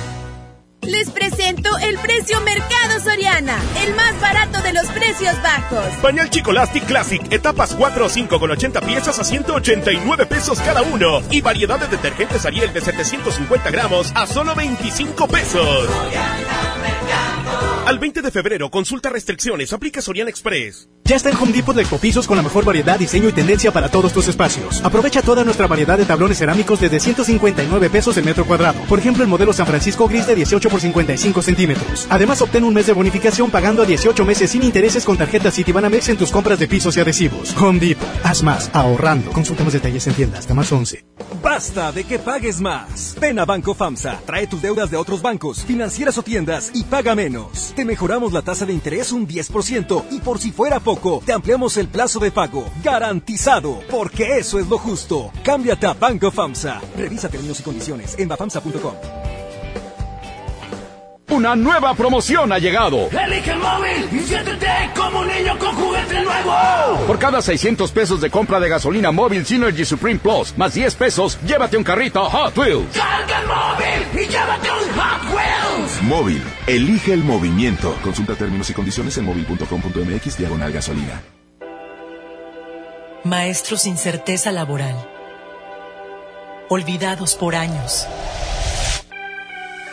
Les 0.83 1.11
presento 1.11 1.69
el 1.77 1.95
precio 1.99 2.41
Mercado 2.41 2.99
Soriana, 3.03 3.55
el 3.85 3.93
más 3.93 4.19
barato 4.19 4.61
de 4.63 4.73
los 4.73 4.85
precios 4.87 5.35
bajos. 5.43 5.85
Pañal 6.01 6.29
Chicolastic 6.31 6.85
Classic, 6.85 7.21
etapas 7.31 7.75
4 7.75 8.05
o 8.05 8.09
5 8.09 8.39
con 8.39 8.49
80 8.49 8.81
piezas 8.81 9.19
a 9.19 9.23
189 9.23 10.25
pesos 10.25 10.59
cada 10.59 10.81
uno. 10.81 11.21
Y 11.29 11.41
variedad 11.41 11.79
de 11.79 11.87
detergentes 11.87 12.45
Ariel 12.47 12.73
de 12.73 12.81
750 12.81 13.69
gramos 13.69 14.11
a 14.15 14.25
solo 14.25 14.55
25 14.55 15.27
pesos. 15.27 15.87
Al 17.85 17.97
20 17.97 18.21
de 18.21 18.31
febrero, 18.31 18.69
consulta 18.69 19.09
restricciones, 19.09 19.73
aplica 19.73 20.01
Soriana 20.01 20.29
Express. 20.29 20.87
Ya 21.03 21.15
está 21.15 21.29
en 21.29 21.35
Home 21.35 21.51
Depot 21.51 21.75
de 21.75 21.81
Ecopisos 21.81 22.27
con 22.27 22.37
la 22.37 22.43
mejor 22.43 22.63
variedad, 22.63 22.97
diseño 22.97 23.27
y 23.27 23.33
tendencia 23.33 23.71
para 23.71 23.89
todos 23.89 24.13
tus 24.13 24.27
espacios. 24.27 24.81
Aprovecha 24.85 25.21
toda 25.21 25.43
nuestra 25.43 25.67
variedad 25.67 25.97
de 25.97 26.05
tablones 26.05 26.37
cerámicos 26.37 26.79
desde 26.79 26.99
159 26.99 27.89
pesos 27.89 28.15
el 28.17 28.23
metro 28.23 28.45
cuadrado. 28.45 28.79
Por 28.87 28.99
ejemplo, 28.99 29.23
el 29.23 29.29
modelo 29.29 29.51
San 29.51 29.65
Francisco 29.65 30.07
Gris 30.07 30.27
de 30.27 30.35
18 30.35 30.69
por 30.69 30.79
55 30.79 31.41
centímetros. 31.41 32.07
Además, 32.09 32.41
obtén 32.41 32.63
un 32.63 32.73
mes 32.73 32.85
de 32.85 32.93
bonificación 32.93 33.49
pagando 33.49 33.81
a 33.81 33.85
18 33.85 34.23
meses 34.23 34.51
sin 34.51 34.63
intereses 34.63 35.03
con 35.03 35.17
tarjeta 35.17 35.51
Citibanamex 35.51 36.09
en 36.09 36.17
tus 36.17 36.31
compras 36.31 36.59
de 36.59 36.67
pisos 36.67 36.95
y 36.95 37.01
adhesivos. 37.01 37.53
Home 37.59 37.79
Depot. 37.79 38.07
Haz 38.23 38.43
más, 38.43 38.69
ahorrando. 38.73 39.31
Consulta 39.31 39.63
más 39.63 39.73
detalles 39.73 40.05
en 40.07 40.13
tiendas. 40.13 40.41
Hasta 40.41 40.53
más 40.53 40.71
11. 40.71 41.03
Basta 41.43 41.91
de 41.91 42.03
que 42.03 42.19
pagues 42.19 42.61
más. 42.61 43.17
Ven 43.19 43.39
a 43.39 43.45
Banco 43.45 43.73
FAMSA. 43.73 44.21
Trae 44.25 44.47
tus 44.47 44.61
deudas 44.61 44.91
de 44.91 44.97
otros 44.97 45.21
bancos, 45.21 45.65
financieras 45.65 46.17
o 46.17 46.21
tiendas 46.21 46.71
y 46.73 46.83
paga 46.83 47.15
menos. 47.15 47.70
Te 47.75 47.85
mejoramos 47.85 48.33
la 48.33 48.41
tasa 48.41 48.65
de 48.65 48.73
interés 48.73 49.11
un 49.11 49.27
10% 49.27 50.05
y 50.11 50.19
por 50.19 50.39
si 50.39 50.51
fuera 50.51 50.79
poco, 50.79 51.21
te 51.25 51.31
ampliamos 51.31 51.77
el 51.77 51.87
plazo 51.87 52.19
de 52.19 52.31
pago. 52.31 52.65
Garantizado, 52.83 53.79
porque 53.89 54.37
eso 54.37 54.59
es 54.59 54.67
lo 54.67 54.77
justo. 54.77 55.31
Cámbiate 55.43 55.87
a 55.87 55.93
Banco 55.93 56.31
FAMSA. 56.31 56.81
Revisa 56.97 57.29
términos 57.29 57.59
y 57.59 57.63
condiciones 57.63 58.15
en 58.19 58.27
bafamsa.com. 58.27 58.93
Una 61.31 61.55
nueva 61.55 61.93
promoción 61.93 62.51
ha 62.51 62.59
llegado. 62.59 63.09
Elige 63.09 63.51
el 63.51 63.59
móvil 63.59 64.09
y 64.11 64.19
siéntete 64.19 64.67
como 64.93 65.21
un 65.21 65.27
niño 65.29 65.57
con 65.57 65.73
juguete 65.75 66.21
nuevo. 66.21 67.07
Por 67.07 67.19
cada 67.19 67.41
600 67.41 67.89
pesos 67.91 68.19
de 68.19 68.29
compra 68.29 68.59
de 68.59 68.67
gasolina 68.67 69.11
móvil 69.11 69.45
Synergy 69.45 69.85
Supreme 69.85 70.19
Plus, 70.19 70.53
más 70.57 70.73
10 70.73 70.93
pesos, 70.95 71.39
llévate 71.47 71.77
un 71.77 71.85
carrito 71.85 72.29
Hot 72.29 72.57
Wheels. 72.57 72.97
Carga 72.97 73.39
el 73.39 73.47
móvil 73.47 74.25
y 74.25 74.27
llévate 74.29 74.69
un 74.71 74.99
Hot 74.99 75.33
Wheels. 75.33 76.01
Móvil, 76.03 76.43
elige 76.67 77.13
el 77.13 77.23
movimiento. 77.23 77.95
Consulta 78.03 78.35
términos 78.35 78.69
y 78.69 78.73
condiciones 78.73 79.17
en 79.17 79.23
móvil.com.mx 79.23 80.37
diagonal 80.37 80.73
gasolina. 80.73 81.21
Maestros 83.23 83.83
sin 83.83 83.97
certeza 83.97 84.51
laboral. 84.51 84.95
Olvidados 86.67 87.35
por 87.35 87.55
años. 87.55 88.05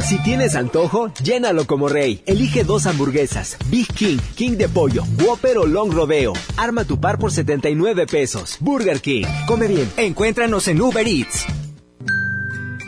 Si 0.00 0.22
tienes 0.22 0.54
antojo, 0.54 1.12
llénalo 1.22 1.66
como 1.66 1.88
rey. 1.88 2.22
Elige 2.26 2.64
dos 2.64 2.86
hamburguesas, 2.86 3.58
Big 3.70 3.86
King, 3.92 4.18
King 4.36 4.52
de 4.52 4.68
pollo, 4.68 5.04
Whopper 5.22 5.58
o 5.58 5.66
Long 5.66 5.92
Rodeo. 5.92 6.32
Arma 6.56 6.84
tu 6.84 6.98
par 6.98 7.18
por 7.18 7.30
79 7.30 8.06
pesos. 8.06 8.56
Burger 8.60 9.00
King. 9.00 9.24
Come 9.46 9.68
bien. 9.68 9.90
Encuéntranos 9.96 10.68
en 10.68 10.80
Uber 10.80 11.06
Eats. 11.06 11.46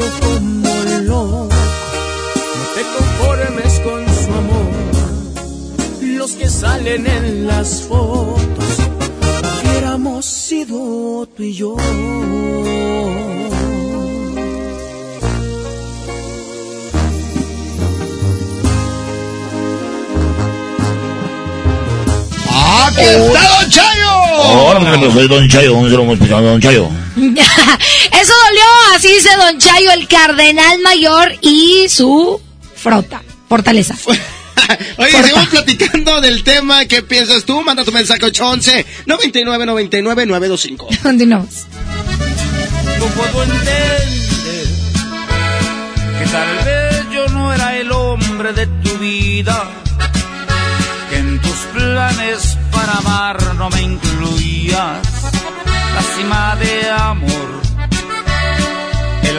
Quiero 0.00 0.20
como 0.20 0.84
loco. 1.02 1.48
No 2.58 2.64
te 2.74 2.82
conformes 2.96 3.80
con 3.80 4.06
su 4.14 4.32
amor. 4.32 4.70
Los 6.02 6.32
que 6.32 6.48
salen 6.48 7.06
en 7.06 7.46
las 7.46 7.82
fotos, 7.82 8.78
hubiéramos 9.64 10.24
sido 10.24 11.26
tú 11.36 11.42
y 11.42 11.54
yo. 11.54 11.76
¡Aquí 22.52 23.00
está 23.02 23.60
Don 23.60 23.70
Chayo! 23.70 24.10
Hola, 24.52 24.96
mi 24.96 25.12
soy 25.12 25.28
Don 25.28 25.48
Chayo, 25.48 25.72
¿dónde 25.72 25.90
se 25.90 25.96
lo 25.96 26.02
hemos 26.02 26.14
explicado, 26.14 26.46
Don 26.46 26.60
Chayo? 26.60 26.88
Así 28.94 29.08
dice 29.08 29.30
Don 29.36 29.58
Chayo, 29.58 29.92
el 29.92 30.08
cardenal 30.08 30.78
mayor 30.80 31.32
y 31.40 31.88
su 31.88 32.40
frota, 32.74 33.22
fortaleza. 33.48 33.96
Oye, 34.98 35.10
seguimos 35.10 35.48
platicando 35.48 36.20
del 36.20 36.44
tema. 36.44 36.84
¿Qué 36.84 37.02
piensas 37.02 37.44
tú? 37.44 37.62
Manda 37.62 37.84
tu 37.84 37.92
mensaje 37.92 38.24
811 38.24 38.86
99 39.06 39.66
99 39.66 40.26
925. 40.26 40.88
Continuamos. 41.02 41.66
No 42.98 43.06
puedo 43.06 43.42
entender 43.44 44.08
que 46.18 46.26
tal 46.30 46.64
vez 46.64 47.10
yo 47.12 47.28
no 47.28 47.54
era 47.54 47.76
el 47.78 47.90
hombre 47.92 48.52
de 48.52 48.66
tu 48.66 48.98
vida, 48.98 49.70
que 51.08 51.16
en 51.16 51.40
tus 51.40 51.56
planes 51.74 52.58
para 52.70 52.92
amar 52.92 53.54
no 53.54 53.70
me 53.70 53.82
incluías 53.82 54.98
la 55.94 56.02
cima 56.16 56.56
de 56.56 56.90
amor, 56.90 57.59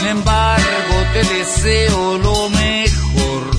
Sin 0.00 0.08
embargo, 0.08 0.94
te 1.12 1.22
deseo 1.22 2.16
lo 2.16 2.48
mejor. 2.48 3.50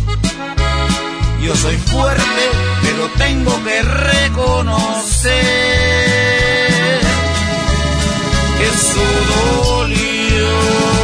Yo 1.39 1.55
soy 1.55 1.77
fuerte, 1.77 2.49
pero 2.81 3.07
tengo 3.15 3.63
que 3.63 3.83
reconocer 3.83 5.39
que 8.57 8.65
eso 8.65 9.05
dolió. 9.67 11.00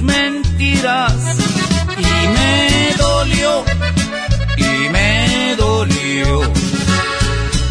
Mentiras 0.00 1.14
y 1.98 2.28
me 2.28 2.94
dolió, 2.96 3.64
y 4.56 4.88
me 4.90 5.54
dolió. 5.56 6.52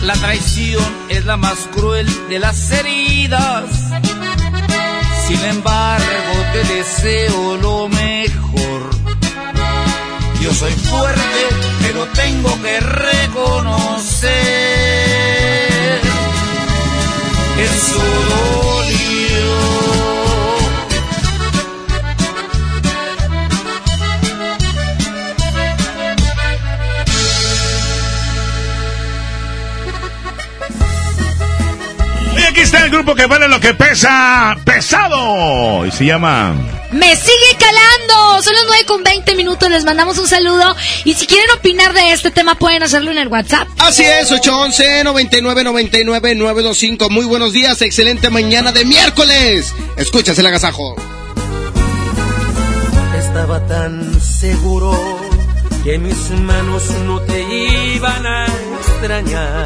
La 0.01 0.13
traición 0.15 0.85
es 1.09 1.25
la 1.25 1.37
más 1.37 1.57
cruel 1.73 2.07
de 2.29 2.39
las 2.39 2.71
heridas. 2.71 3.65
Sin 5.27 5.41
embargo, 5.45 6.33
te 6.53 6.63
deseo 6.73 7.57
lo 7.57 7.87
mejor. 7.89 8.89
Yo 10.41 10.53
soy 10.53 10.73
fuerte, 10.73 11.41
pero 11.81 12.05
tengo 12.07 12.61
que 12.61 12.79
reconocer 12.81 14.29
que 17.55 17.63
eso 17.63 18.03
dolió. 18.29 19.92
Está 32.63 32.83
el 32.85 32.91
grupo 32.91 33.13
que 33.13 33.25
vale 33.25 33.47
lo 33.47 33.59
que 33.59 33.73
pesa, 33.73 34.55
pesado. 34.63 35.85
Y 35.85 35.91
se 35.91 36.05
llama... 36.05 36.53
Me 36.91 37.15
sigue 37.15 37.57
calando. 37.59 38.41
Son 38.41 38.53
las 38.53 38.63
9 38.67 38.85
con 38.85 39.03
20 39.03 39.35
minutos. 39.35 39.69
Les 39.69 39.83
mandamos 39.83 40.17
un 40.17 40.27
saludo. 40.27 40.75
Y 41.03 41.13
si 41.13 41.25
quieren 41.27 41.49
opinar 41.57 41.93
de 41.93 42.13
este 42.13 42.31
tema, 42.31 42.55
pueden 42.55 42.83
hacerlo 42.83 43.11
en 43.11 43.17
el 43.17 43.27
WhatsApp. 43.27 43.67
Así 43.79 44.03
es, 44.03 44.31
811 44.31 45.03
99 45.03 45.63
99 45.63 46.35
925. 46.35 47.09
Muy 47.09 47.25
buenos 47.25 47.51
días, 47.51 47.81
excelente 47.81 48.29
mañana 48.29 48.71
de 48.71 48.85
miércoles. 48.85 49.73
Escuchas 49.97 50.37
el 50.39 50.45
agasajo. 50.45 50.95
Estaba 53.17 53.65
tan 53.67 54.21
seguro 54.21 55.19
que 55.83 55.97
mis 55.97 56.29
manos 56.29 56.89
no 57.05 57.19
te 57.21 57.41
iban 57.95 58.25
a 58.25 58.45
extrañar, 58.79 59.65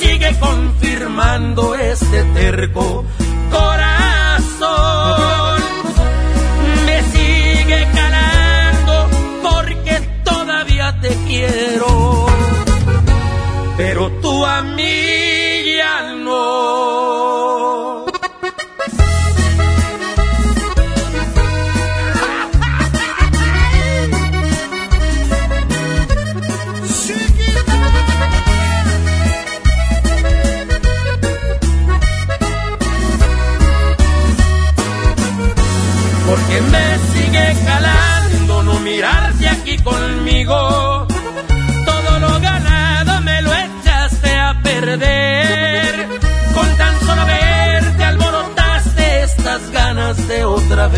Sigue 0.00 0.34
confirmando 0.38 1.74
este 1.74 2.24
terco 2.34 3.04
corazón. 3.50 3.83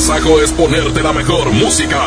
agasajo 0.00 0.40
es 0.40 0.50
ponerte 0.52 1.02
la 1.02 1.12
mejor 1.12 1.52
música. 1.52 2.02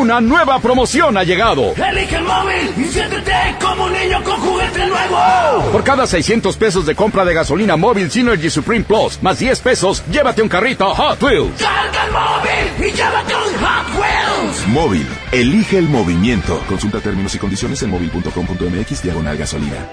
Una 0.00 0.18
nueva 0.18 0.58
promoción 0.60 1.18
ha 1.18 1.24
llegado. 1.24 1.74
Elige 1.74 2.16
el 2.16 2.24
móvil 2.24 2.72
y 2.74 2.84
siéntete 2.84 3.34
como 3.62 3.84
un 3.84 3.92
niño 3.92 4.24
con 4.24 4.40
juguete 4.40 4.86
nuevo. 4.86 5.70
Por 5.72 5.84
cada 5.84 6.06
600 6.06 6.56
pesos 6.56 6.86
de 6.86 6.94
compra 6.94 7.22
de 7.26 7.34
gasolina 7.34 7.76
móvil 7.76 8.10
Synergy 8.10 8.48
Supreme 8.48 8.82
Plus, 8.82 9.22
más 9.22 9.38
10 9.38 9.60
pesos, 9.60 10.02
llévate 10.10 10.40
un 10.40 10.48
carrito 10.48 10.94
Hot 10.94 11.22
Wheels. 11.22 11.60
Carga 11.60 12.06
el 12.06 12.12
móvil 12.12 12.88
y 12.88 12.96
llévate 12.96 13.34
un 13.34 13.62
Hot 13.62 14.00
Wheels. 14.00 14.66
Móvil. 14.68 15.06
Elige 15.32 15.76
el 15.76 15.88
movimiento. 15.90 16.58
Consulta 16.66 17.00
términos 17.00 17.34
y 17.34 17.38
condiciones 17.38 17.82
en 17.82 17.90
móvil.com.mx 17.90 19.02
diagonal 19.02 19.36
gasolina. 19.36 19.86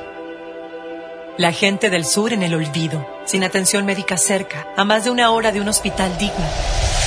La 1.38 1.52
gente 1.52 1.90
del 1.90 2.06
sur 2.06 2.32
en 2.32 2.44
el 2.44 2.54
olvido, 2.56 3.06
sin 3.26 3.44
atención 3.44 3.86
médica 3.86 4.16
cerca, 4.16 4.70
a 4.78 4.86
más 4.86 5.04
de 5.04 5.10
una 5.10 5.32
hora 5.32 5.52
de 5.52 5.60
un 5.60 5.68
hospital 5.68 6.18
digno. 6.18 6.46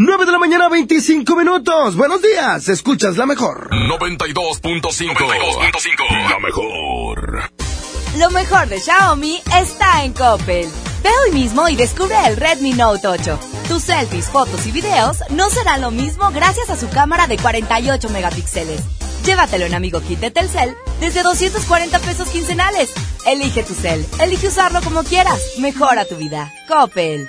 9 0.00 0.26
de 0.26 0.32
la 0.32 0.38
mañana, 0.38 0.68
25 0.68 1.34
minutos. 1.34 1.96
Buenos 1.96 2.22
días. 2.22 2.68
Escuchas 2.68 3.16
la 3.16 3.26
mejor. 3.26 3.68
92.5. 3.70 6.30
La 6.30 6.38
mejor. 6.38 7.50
Lo 8.16 8.30
mejor 8.30 8.68
de 8.68 8.78
Xiaomi 8.78 9.42
está 9.56 10.04
en 10.04 10.12
Coppel. 10.12 10.68
Ve 11.02 11.10
hoy 11.24 11.32
mismo 11.32 11.68
y 11.68 11.74
descubre 11.74 12.14
el 12.26 12.36
Redmi 12.36 12.74
Note 12.74 13.08
8. 13.08 13.40
Tus 13.66 13.82
selfies, 13.82 14.26
fotos 14.26 14.64
y 14.68 14.70
videos 14.70 15.18
no 15.30 15.50
serán 15.50 15.80
lo 15.80 15.90
mismo 15.90 16.30
gracias 16.30 16.70
a 16.70 16.76
su 16.76 16.88
cámara 16.90 17.26
de 17.26 17.36
48 17.36 18.08
megapíxeles. 18.10 18.80
Llévatelo 19.24 19.64
en 19.64 19.74
Amigo 19.74 20.00
Kit 20.00 20.20
de 20.20 20.30
Telcel 20.30 20.76
desde 21.00 21.24
240 21.24 21.98
pesos 21.98 22.28
quincenales. 22.28 22.90
Elige 23.26 23.64
tu 23.64 23.74
cel, 23.74 24.06
elige 24.20 24.46
usarlo 24.46 24.80
como 24.80 25.02
quieras. 25.02 25.40
Mejora 25.58 26.04
tu 26.04 26.14
vida. 26.14 26.52
Coppel. 26.68 27.28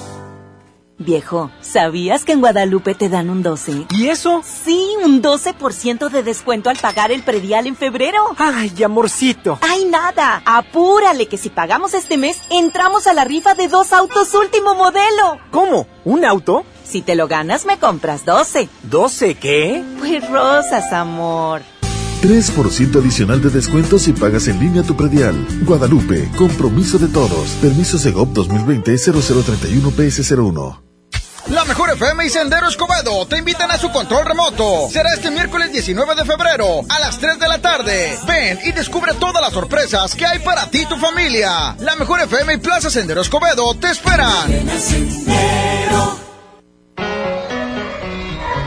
Viejo, 1.03 1.51
¿sabías 1.61 2.25
que 2.25 2.31
en 2.31 2.41
Guadalupe 2.41 2.95
te 2.95 3.09
dan 3.09 3.29
un 3.29 3.43
12? 3.43 3.87
¿Y 3.91 4.07
eso? 4.07 4.41
Sí, 4.43 4.87
un 5.03 5.21
12% 5.21 6.09
de 6.09 6.23
descuento 6.23 6.69
al 6.69 6.77
pagar 6.77 7.11
el 7.11 7.23
predial 7.23 7.67
en 7.67 7.75
febrero. 7.75 8.19
Ay, 8.37 8.71
amorcito. 8.83 9.59
Ay, 9.61 9.85
nada. 9.85 10.41
Apúrale 10.45 11.27
que 11.27 11.37
si 11.37 11.49
pagamos 11.49 11.93
este 11.93 12.17
mes, 12.17 12.37
entramos 12.49 13.07
a 13.07 13.13
la 13.13 13.23
rifa 13.23 13.53
de 13.53 13.67
dos 13.67 13.93
autos 13.93 14.33
último 14.33 14.75
modelo. 14.75 15.39
¿Cómo? 15.51 15.87
¿Un 16.05 16.25
auto? 16.25 16.65
Si 16.83 17.01
te 17.01 17.15
lo 17.15 17.27
ganas, 17.27 17.65
me 17.65 17.77
compras 17.77 18.25
12. 18.25 18.69
¿12 18.89 19.37
qué? 19.37 19.83
Pues 19.99 20.29
rosas, 20.29 20.91
amor. 20.91 21.61
3% 22.21 22.99
adicional 22.99 23.41
de 23.41 23.49
descuento 23.49 23.97
si 23.97 24.13
pagas 24.13 24.47
en 24.47 24.59
línea 24.59 24.83
tu 24.83 24.95
predial. 24.95 25.35
Guadalupe, 25.65 26.29
compromiso 26.37 26.99
de 26.99 27.07
todos. 27.07 27.49
Permiso 27.61 27.97
Segov 27.97 28.31
2020-0031 28.33 29.91
PS01. 29.91 30.90
La 31.47 31.65
Mejor 31.65 31.89
FM 31.91 32.25
y 32.25 32.29
Sendero 32.29 32.67
Escobedo 32.67 33.25
te 33.25 33.37
invitan 33.37 33.71
a 33.71 33.77
su 33.77 33.91
control 33.91 34.25
remoto. 34.25 34.87
Será 34.89 35.13
este 35.13 35.31
miércoles 35.31 35.71
19 35.71 36.15
de 36.15 36.25
febrero 36.25 36.81
a 36.87 36.99
las 36.99 37.17
3 37.17 37.39
de 37.39 37.47
la 37.47 37.59
tarde. 37.59 38.17
Ven 38.25 38.59
y 38.63 38.71
descubre 38.71 39.13
todas 39.15 39.41
las 39.41 39.51
sorpresas 39.51 40.15
que 40.15 40.25
hay 40.25 40.39
para 40.39 40.69
ti 40.69 40.81
y 40.81 40.85
tu 40.85 40.97
familia. 40.97 41.75
La 41.79 41.95
Mejor 41.95 42.21
FM 42.21 42.53
y 42.53 42.57
Plaza 42.57 42.89
Sendero 42.89 43.21
Escobedo 43.21 43.73
te 43.75 43.89
esperan. 43.89 44.69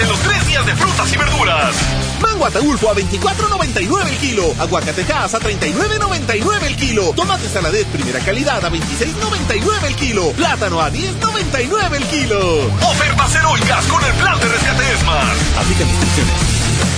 En 0.00 0.08
los 0.08 0.18
tres 0.20 0.46
días 0.46 0.64
de 0.64 0.74
frutas 0.76 1.12
y 1.12 1.16
verduras. 1.16 1.74
Mango 2.20 2.46
Ataulfo 2.46 2.90
a 2.90 2.94
24.99 2.94 4.08
el 4.08 4.16
kilo. 4.18 4.54
Aguacatejas 4.58 5.34
a 5.34 5.40
39.99 5.40 6.62
el 6.64 6.76
kilo. 6.76 7.12
Tomate 7.14 7.48
saladet 7.48 7.86
primera 7.88 8.20
calidad 8.20 8.64
a 8.64 8.70
26.99 8.70 9.84
el 9.86 9.96
kilo. 9.96 10.30
Plátano 10.32 10.80
a 10.80 10.90
10.99 10.90 11.94
el 11.96 12.04
kilo. 12.04 12.66
Ofertas 12.88 13.34
heroicas 13.34 13.84
con 13.86 14.04
el 14.04 14.12
plan 14.14 14.38
de 14.40 14.48
rescate 14.48 14.96
Smart. 14.98 15.38
Aplica 15.58 15.84
restricciones. 15.84 16.97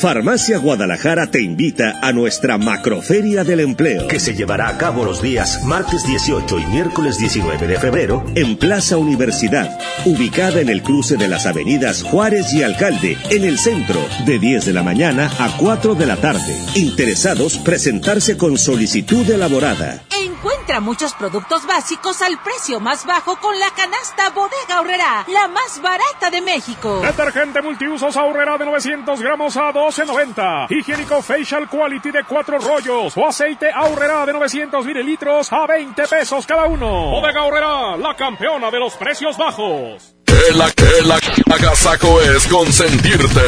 Farmacia 0.00 0.58
Guadalajara 0.58 1.30
te 1.30 1.40
invita 1.40 1.98
a 2.02 2.12
nuestra 2.12 2.58
Macroferia 2.58 3.44
del 3.44 3.60
Empleo, 3.60 4.08
que 4.08 4.18
se 4.18 4.34
llevará 4.34 4.68
a 4.68 4.78
cabo 4.78 5.04
los 5.04 5.22
días 5.22 5.62
martes 5.64 6.06
18 6.06 6.58
y 6.58 6.66
miércoles 6.66 7.18
19 7.18 7.66
de 7.66 7.78
febrero 7.78 8.24
en 8.34 8.56
Plaza 8.56 8.96
Universidad, 8.96 9.78
ubicada 10.04 10.60
en 10.60 10.68
el 10.68 10.82
cruce 10.82 11.16
de 11.16 11.28
las 11.28 11.46
avenidas 11.46 12.02
Juárez 12.02 12.52
y 12.52 12.62
Alcalde, 12.62 13.16
en 13.30 13.44
el 13.44 13.58
centro, 13.58 14.00
de 14.26 14.38
10 14.38 14.66
de 14.66 14.72
la 14.72 14.82
mañana 14.82 15.30
a 15.38 15.56
4 15.56 15.94
de 15.94 16.06
la 16.06 16.16
tarde. 16.16 16.56
Interesados 16.74 17.58
presentarse 17.58 18.36
con 18.36 18.58
solicitud 18.58 19.28
elaborada. 19.30 20.02
Encuentra 20.42 20.80
muchos 20.80 21.14
productos 21.14 21.64
básicos 21.66 22.20
al 22.20 22.36
precio 22.42 22.80
más 22.80 23.06
bajo 23.06 23.36
con 23.36 23.56
la 23.60 23.70
canasta 23.70 24.30
Bodega 24.30 24.80
Horrera, 24.80 25.24
la 25.28 25.46
más 25.46 25.80
barata 25.80 26.30
de 26.32 26.40
México. 26.40 27.00
Detergente 27.00 27.62
multiusos 27.62 28.16
Ahorrera 28.16 28.58
de 28.58 28.64
900 28.64 29.22
gramos 29.22 29.56
a 29.56 29.72
12.90. 29.72 30.66
Higiénico 30.68 31.22
Facial 31.22 31.68
Quality 31.68 32.10
de 32.10 32.24
4 32.24 32.58
rollos 32.58 33.16
o 33.16 33.24
aceite 33.24 33.70
Ahorrera 33.72 34.26
de 34.26 34.32
900 34.32 34.84
mililitros 34.84 35.52
a 35.52 35.64
20 35.64 36.08
pesos 36.08 36.44
cada 36.44 36.64
uno. 36.64 36.88
Bodega 36.88 37.44
Horrera, 37.44 37.96
la 37.96 38.16
campeona 38.16 38.68
de 38.68 38.80
los 38.80 38.94
precios 38.94 39.38
bajos. 39.38 40.16
El, 40.26 40.60
el 40.60 41.52
agasaco 41.52 42.20
es 42.20 42.48
consentirte. 42.48 43.42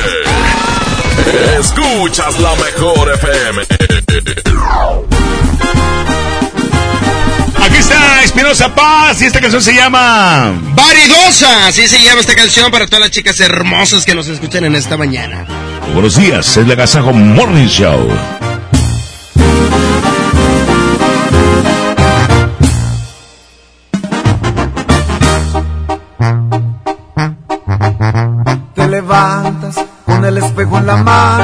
Escuchas 1.58 2.38
la 2.38 2.54
mejor 2.54 3.10
FM. 3.14 3.62
Aquí 7.64 7.76
está 7.78 8.22
Espinosa 8.22 8.74
Paz 8.74 9.22
y 9.22 9.24
esta 9.24 9.40
canción 9.40 9.62
se 9.62 9.74
llama 9.74 10.52
Varidosa. 10.74 11.66
Así 11.66 11.88
se 11.88 12.02
llama 12.02 12.20
esta 12.20 12.34
canción 12.34 12.70
para 12.70 12.86
todas 12.86 13.00
las 13.00 13.10
chicas 13.10 13.40
hermosas 13.40 14.04
que 14.04 14.14
nos 14.14 14.28
escuchan 14.28 14.64
en 14.64 14.74
esta 14.74 14.98
mañana. 14.98 15.46
Buenos 15.94 16.16
días, 16.16 16.56
es 16.58 16.66
la 16.66 16.74
Agasajo 16.74 17.12
Morning 17.14 17.66
Show. 17.66 18.08
Te 28.74 28.88
levantas 28.88 29.76
con 30.04 30.24
el 30.24 30.36
espejo 30.36 30.78
en 30.78 30.86
la 30.86 30.96
mano 30.96 31.43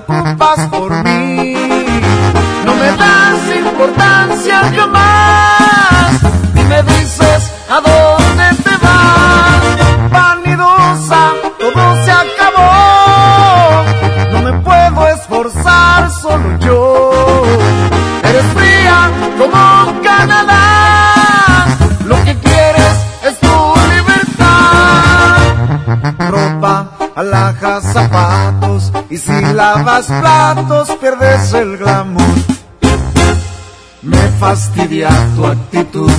Si 0.00 0.63
lavas 29.76 30.06
platos, 30.06 30.88
pierdes 31.00 31.52
el 31.54 31.76
glamour. 31.78 32.22
Me 34.02 34.28
fastidia 34.38 35.08
tu 35.34 35.46
actitud. 35.46 36.10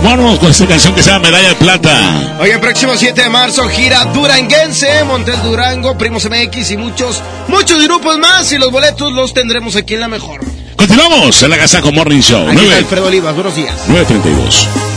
Con 0.00 0.50
esta 0.50 0.66
canción 0.66 0.94
que 0.94 1.02
se 1.02 1.10
llama 1.10 1.26
Medalla 1.26 1.50
de 1.50 1.54
Plata. 1.56 2.36
Hoy 2.40 2.50
el 2.50 2.60
próximo 2.60 2.94
7 2.96 3.22
de 3.22 3.28
marzo 3.28 3.68
gira 3.68 4.06
Duranguense, 4.06 5.04
Montes 5.04 5.42
Durango, 5.42 5.98
Primos 5.98 6.26
MX 6.28 6.70
y 6.70 6.76
muchos, 6.78 7.22
muchos 7.48 7.82
grupos 7.84 8.16
más. 8.18 8.50
Y 8.52 8.58
los 8.58 8.70
boletos 8.70 9.12
los 9.12 9.34
tendremos 9.34 9.76
aquí 9.76 9.94
en 9.94 10.00
la 10.00 10.08
mejor. 10.08 10.40
Continuamos 10.76 11.42
en 11.42 11.50
la 11.50 11.56
Gazaco 11.58 11.92
Morning 11.92 12.20
Show. 12.20 12.48
Aquí 12.48 12.56
está 12.56 12.62
9, 12.62 12.78
Alfredo 12.78 13.06
Olivas, 13.06 13.34
buenos 13.34 13.54
días. 13.54 13.74
932. 13.88 14.91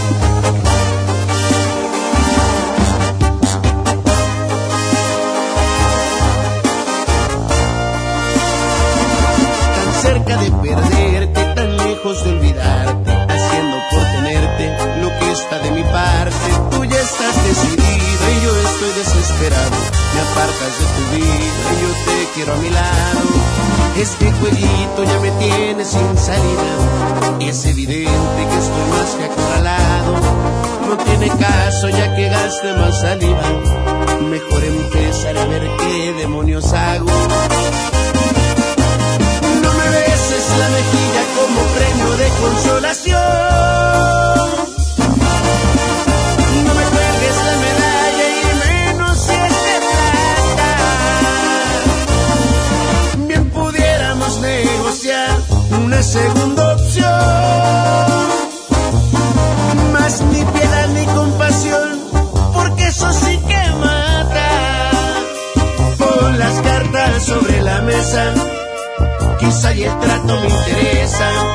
Sin 25.95 26.17
salida. 26.17 26.71
Es 27.39 27.65
evidente 27.65 28.41
que 28.49 28.57
estoy 28.63 28.85
más 28.91 29.09
que 29.17 29.25
acorralado. 29.25 30.13
No 30.89 30.97
tiene 30.97 31.27
caso 31.39 31.89
ya 31.89 32.15
que 32.15 32.29
gaste 32.29 32.73
más 32.73 32.99
saliva. 33.01 33.43
Mejor 34.29 34.63
empezar 34.63 35.37
a 35.37 35.45
ver 35.45 35.63
qué 35.79 36.13
demonios 36.13 36.73
hago. 36.73 37.04
Y 69.75 69.83
el 69.83 69.99
trato 69.99 70.39
me 70.39 70.47
interesa 70.47 71.54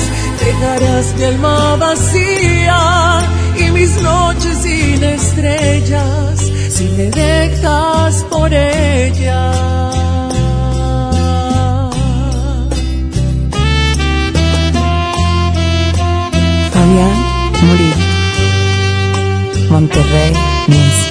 Dejarás 0.45 1.15
mi 1.17 1.23
alma 1.23 1.75
vacía 1.75 3.19
y 3.57 3.71
mis 3.71 4.01
noches 4.01 4.57
sin 4.63 5.03
estrellas 5.03 6.51
si 6.69 6.85
me 6.97 7.11
dejas 7.11 8.23
por 8.29 8.51
ella. 8.53 9.51
Fabián 16.73 17.17
Murillo. 17.67 18.11
Monterrey, 19.69 20.33
México. 20.67 21.10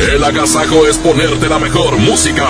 El 0.00 0.24
agasajo 0.24 0.86
es 0.86 0.96
ponerte 0.96 1.46
la 1.46 1.58
mejor 1.58 1.98
música. 1.98 2.48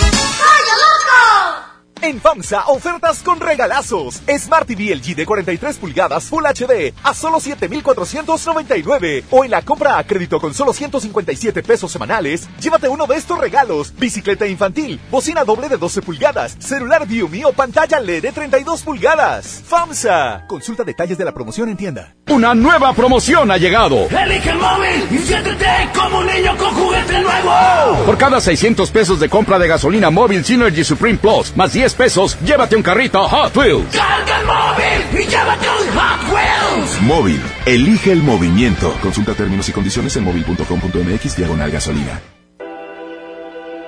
En 2.03 2.19
FAMSA, 2.19 2.65
ofertas 2.65 3.21
con 3.21 3.39
regalazos. 3.39 4.23
Smart 4.39 4.67
TV 4.67 4.95
LG 4.95 5.15
de 5.15 5.23
43 5.23 5.77
pulgadas 5.77 6.23
Full 6.23 6.43
HD 6.43 6.95
a 7.03 7.13
solo 7.13 7.39
7,499. 7.39 9.25
O 9.29 9.45
en 9.45 9.51
la 9.51 9.61
compra 9.61 9.99
a 9.99 10.03
crédito 10.03 10.39
con 10.39 10.51
solo 10.55 10.73
157 10.73 11.61
pesos 11.61 11.91
semanales, 11.91 12.49
llévate 12.59 12.89
uno 12.89 13.05
de 13.05 13.17
estos 13.17 13.37
regalos. 13.37 13.93
Bicicleta 13.95 14.47
infantil, 14.47 14.99
bocina 15.11 15.43
doble 15.43 15.69
de 15.69 15.77
12 15.77 16.01
pulgadas, 16.01 16.57
celular 16.57 17.05
Viumi 17.05 17.43
o 17.43 17.53
pantalla 17.53 17.99
LED 17.99 18.23
de 18.23 18.31
32 18.31 18.81
pulgadas. 18.81 19.61
FAMSA. 19.67 20.45
Consulta 20.47 20.83
detalles 20.83 21.19
de 21.19 21.25
la 21.25 21.33
promoción 21.33 21.69
en 21.69 21.77
tienda. 21.77 22.15
Una 22.29 22.55
nueva 22.55 22.93
promoción 22.93 23.51
ha 23.51 23.57
llegado. 23.57 24.07
Elige 24.07 24.49
el 24.49 24.57
móvil 24.57 25.07
y 25.11 25.17
siéntete 25.19 25.67
como 25.93 26.17
un 26.19 26.25
niño 26.25 26.57
con 26.57 26.73
juguete 26.73 27.21
nuevo. 27.21 28.05
Por 28.07 28.17
cada 28.17 28.41
600 28.41 28.89
pesos 28.89 29.19
de 29.19 29.29
compra 29.29 29.59
de 29.59 29.67
gasolina 29.67 30.09
móvil 30.09 30.43
Synergy 30.43 30.83
Supreme 30.83 31.19
Plus, 31.19 31.55
más 31.55 31.73
10 31.73 31.90
pesos, 31.93 32.37
llévate 32.43 32.75
un 32.75 32.83
carrito 32.83 33.27
Hot 33.27 33.55
Wheels. 33.55 33.95
Carga 33.95 34.39
el 34.39 34.45
móvil 34.45 35.21
y 35.21 35.27
llévate 35.27 35.67
un 35.67 35.97
Hot 35.97 36.33
Wheels. 36.33 37.01
Móvil, 37.01 37.41
elige 37.65 38.11
el 38.11 38.21
movimiento. 38.23 38.93
Consulta 39.01 39.33
términos 39.33 39.67
y 39.69 39.71
condiciones 39.71 40.15
en 40.15 40.23
móvil.com.mx 40.23 41.35
diagonal 41.37 41.71
gasolina. 41.71 42.21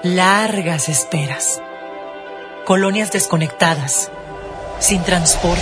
Largas 0.03 0.89
esperas. 0.89 1.61
Colonias 2.65 3.11
desconectadas. 3.11 4.11
Sin 4.79 5.01
transporte. 5.03 5.61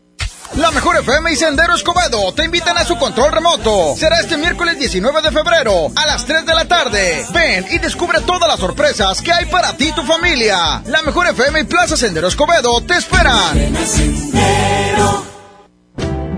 La 0.55 0.69
Mejor 0.71 0.97
FM 0.97 1.31
y 1.31 1.35
Sendero 1.37 1.75
Escobedo 1.75 2.33
te 2.33 2.43
invitan 2.43 2.77
a 2.77 2.83
su 2.83 2.97
control 2.97 3.31
remoto. 3.31 3.95
Será 3.95 4.19
este 4.19 4.35
miércoles 4.37 4.77
19 4.77 5.21
de 5.21 5.31
febrero 5.31 5.87
a 5.95 6.05
las 6.05 6.25
3 6.25 6.45
de 6.45 6.53
la 6.53 6.65
tarde. 6.65 7.25
Ven 7.33 7.65
y 7.71 7.79
descubre 7.79 8.19
todas 8.21 8.49
las 8.49 8.59
sorpresas 8.59 9.21
que 9.21 9.31
hay 9.31 9.45
para 9.45 9.77
ti 9.77 9.87
y 9.89 9.93
tu 9.93 10.03
familia. 10.03 10.81
La 10.87 11.01
Mejor 11.03 11.27
FM 11.27 11.61
y 11.61 11.63
Plaza 11.63 11.95
Sendero 11.95 12.27
Escobedo 12.27 12.81
te 12.81 12.95
esperan. 12.95 13.73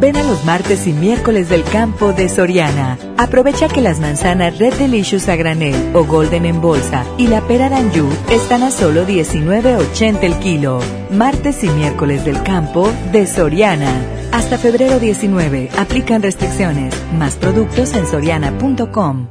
Ven 0.04 0.18
a 0.18 0.24
los 0.24 0.44
martes 0.44 0.86
y 0.86 0.92
miércoles 0.92 1.48
del 1.48 1.64
campo 1.64 2.12
de 2.12 2.28
Soriana. 2.28 2.98
Aprovecha 3.16 3.70
que 3.70 3.80
las 3.80 4.02
manzanas 4.02 4.60
Red 4.60 4.74
Delicious 4.74 5.30
a 5.30 5.38
granel 5.38 5.96
o 5.96 6.04
Golden 6.04 6.44
en 6.44 6.60
bolsa 6.60 7.06
y 7.18 7.28
la 7.28 7.40
pera 7.48 7.70
Danju 7.70 8.10
están 8.30 8.64
a 8.64 8.72
solo 8.72 9.08
19.80 9.08 10.24
el 10.24 10.38
kilo. 10.40 10.82
Martes 11.10 11.64
y 11.64 11.70
miércoles 11.70 12.26
del 12.26 12.44
campo 12.44 12.92
de 13.14 13.26
Soriana. 13.26 13.96
Hasta 14.34 14.58
febrero 14.58 15.00
19. 15.00 15.70
Aplican 15.78 16.22
restricciones. 16.22 16.94
Más 17.14 17.36
productos 17.36 17.94
en 17.94 18.06
soriana.com. 18.06 19.28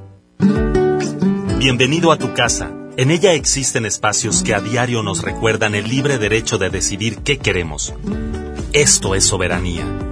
Bienvenido 1.58 2.12
a 2.12 2.16
tu 2.16 2.32
casa. 2.32 2.70
En 2.96 3.10
ella 3.10 3.34
existen 3.34 3.84
espacios 3.84 4.42
que 4.42 4.54
a 4.54 4.60
diario 4.62 5.02
nos 5.02 5.20
recuerdan 5.20 5.74
el 5.74 5.90
libre 5.90 6.16
derecho 6.16 6.56
de 6.56 6.70
decidir 6.70 7.18
qué 7.18 7.36
queremos. 7.36 7.92
Esto 8.72 9.14
es 9.14 9.24
soberanía. 9.24 10.11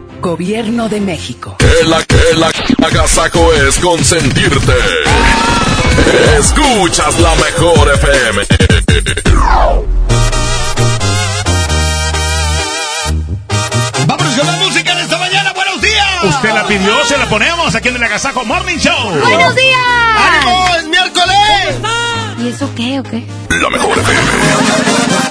Gobierno 0.21 0.87
de 0.87 1.01
México. 1.01 1.57
El, 1.59 1.91
el 1.91 2.43
agasaco 2.85 3.51
es 3.53 3.79
consentirte. 3.79 4.73
Escuchas 6.37 7.19
la 7.19 7.33
mejor 7.33 7.91
FM. 7.95 8.43
Vámonos 14.05 14.35
con 14.35 14.45
la 14.45 14.53
música 14.63 14.91
en 14.91 14.99
esta 14.99 15.17
mañana. 15.17 15.53
¡Buenos 15.53 15.81
días! 15.81 16.23
Usted 16.23 16.53
la 16.53 16.67
pidió, 16.67 17.03
se 17.05 17.17
la 17.17 17.25
ponemos 17.27 17.73
aquí 17.73 17.87
en 17.87 17.95
el 17.95 18.03
Agasajo 18.03 18.45
Morning 18.45 18.77
Show. 18.77 19.09
¡Buenos 19.09 19.55
días! 19.55 19.79
¡Ánimo! 20.17 20.67
¡Es 20.77 20.87
miércoles! 20.87 21.77
¿Y 22.37 22.47
eso 22.49 22.69
qué 22.75 22.99
o 22.99 23.03
qué? 23.03 23.25
La 23.59 23.69
mejor 23.71 23.97
FM. 23.97 25.30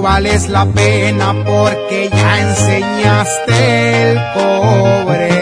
Vales 0.00 0.48
la 0.48 0.64
pena 0.64 1.34
porque 1.44 2.08
ya 2.10 2.40
enseñaste 2.40 4.12
el 4.12 4.18
cobre. 4.34 5.39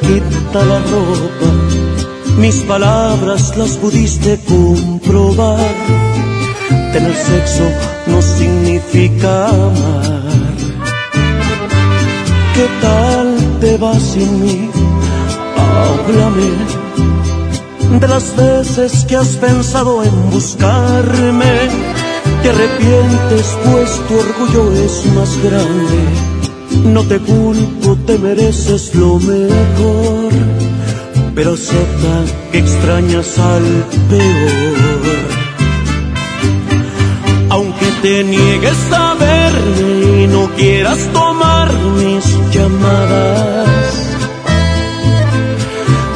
Quita 0.00 0.64
la 0.64 0.78
ropa. 0.78 1.48
Mis 2.38 2.56
palabras 2.62 3.56
las 3.56 3.76
pudiste 3.76 4.38
comprobar. 4.48 5.74
Tener 6.92 7.14
sexo 7.14 7.64
no 8.06 8.22
significa 8.22 9.48
amar. 9.48 10.22
¿Qué 12.54 12.68
tal 12.80 13.58
te 13.60 13.76
va 13.78 13.98
sin 13.98 14.40
mí? 14.42 14.70
Háblame 15.56 16.84
de 18.00 18.08
las 18.08 18.34
veces 18.36 19.04
que 19.06 19.16
has 19.16 19.36
pensado 19.36 20.02
en 20.04 20.30
buscarme. 20.30 21.68
Te 22.42 22.50
arrepientes 22.50 23.56
pues 23.64 24.00
tu 24.06 24.18
orgullo 24.18 24.72
es 24.84 25.06
más 25.14 25.36
grande. 25.42 26.23
No 26.84 27.02
te 27.02 27.18
culpo, 27.18 27.96
te 28.06 28.18
mereces 28.18 28.94
lo 28.94 29.18
mejor, 29.18 30.32
pero 31.34 31.54
acepta 31.54 32.24
que 32.52 32.58
extrañas 32.58 33.38
al 33.38 33.62
peor. 34.10 35.04
Aunque 37.50 37.86
te 38.02 38.24
niegues 38.24 38.92
a 38.92 39.14
verme 39.14 40.22
y 40.22 40.26
no 40.26 40.48
quieras 40.56 40.98
tomar 41.12 41.72
mis 41.72 42.24
llamadas, 42.52 43.94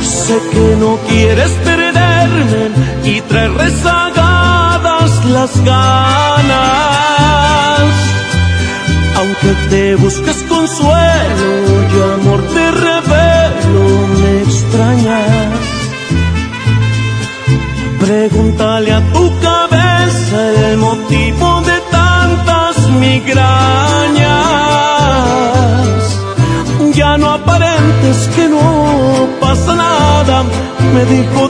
sé 0.02 0.38
que 0.52 0.76
no 0.78 0.98
quieres 1.08 1.50
perderme 1.64 2.70
y 3.04 3.20
traer 3.22 3.52
rezagadas 3.52 5.24
las 5.26 5.64
ganas. 5.64 6.88
Aunque 9.40 9.54
te 9.70 9.94
busques 9.96 10.36
consuelo 10.48 11.48
y 11.92 12.20
amor 12.20 12.42
te 12.42 12.70
revelo, 12.70 14.06
me 14.20 14.42
extrañas. 14.42 15.52
Pregúntale 18.00 18.92
a 18.92 19.12
tu 19.12 19.32
cabeza 19.40 20.70
el 20.70 20.78
motivo 20.78 21.60
de 21.62 21.80
tantas 21.90 22.90
migrañas. 22.90 23.38
Ya 26.94 27.16
no 27.16 27.30
aparentes 27.30 28.28
que 28.34 28.48
no 28.48 29.28
pasa 29.40 29.74
nada, 29.76 30.44
me 30.94 31.04
dijo 31.04 31.47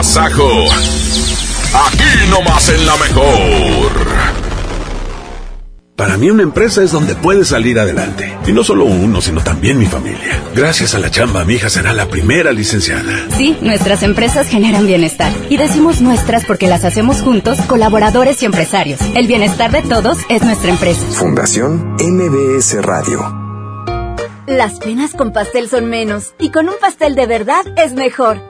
agasajo. 0.00 0.48
Aquí 1.86 2.30
nomás 2.30 2.68
en 2.70 2.86
la 2.86 2.96
mejor. 2.96 3.92
Para 5.94 6.16
mí 6.16 6.30
una 6.30 6.42
empresa 6.42 6.82
es 6.82 6.92
donde 6.92 7.14
puedes 7.14 7.48
salir 7.48 7.78
adelante. 7.78 8.34
Y 8.46 8.52
no 8.52 8.64
solo 8.64 8.86
uno, 8.86 9.20
sino 9.20 9.42
también 9.42 9.78
mi 9.78 9.84
familia. 9.84 10.42
Gracias 10.54 10.94
a 10.94 10.98
la 10.98 11.10
chamba, 11.10 11.44
mi 11.44 11.54
hija 11.54 11.68
será 11.68 11.92
la 11.92 12.08
primera 12.08 12.52
licenciada. 12.52 13.12
Sí, 13.36 13.58
nuestras 13.60 14.02
empresas 14.02 14.48
generan 14.48 14.86
bienestar. 14.86 15.30
Y 15.50 15.58
decimos 15.58 16.00
nuestras 16.00 16.46
porque 16.46 16.66
las 16.66 16.86
hacemos 16.86 17.20
juntos, 17.20 17.58
colaboradores 17.68 18.42
y 18.42 18.46
empresarios. 18.46 19.00
El 19.14 19.26
bienestar 19.26 19.70
de 19.70 19.82
todos 19.82 20.16
es 20.30 20.42
nuestra 20.42 20.70
empresa. 20.70 21.02
Fundación 21.10 21.96
MBS 22.00 22.82
Radio. 22.82 23.50
Las 24.46 24.80
penas 24.80 25.12
con 25.12 25.32
pastel 25.32 25.68
son 25.68 25.84
menos 25.84 26.32
y 26.38 26.50
con 26.50 26.68
un 26.70 26.74
pastel 26.80 27.14
de 27.14 27.26
verdad 27.26 27.64
es 27.76 27.92
mejor. 27.92 28.49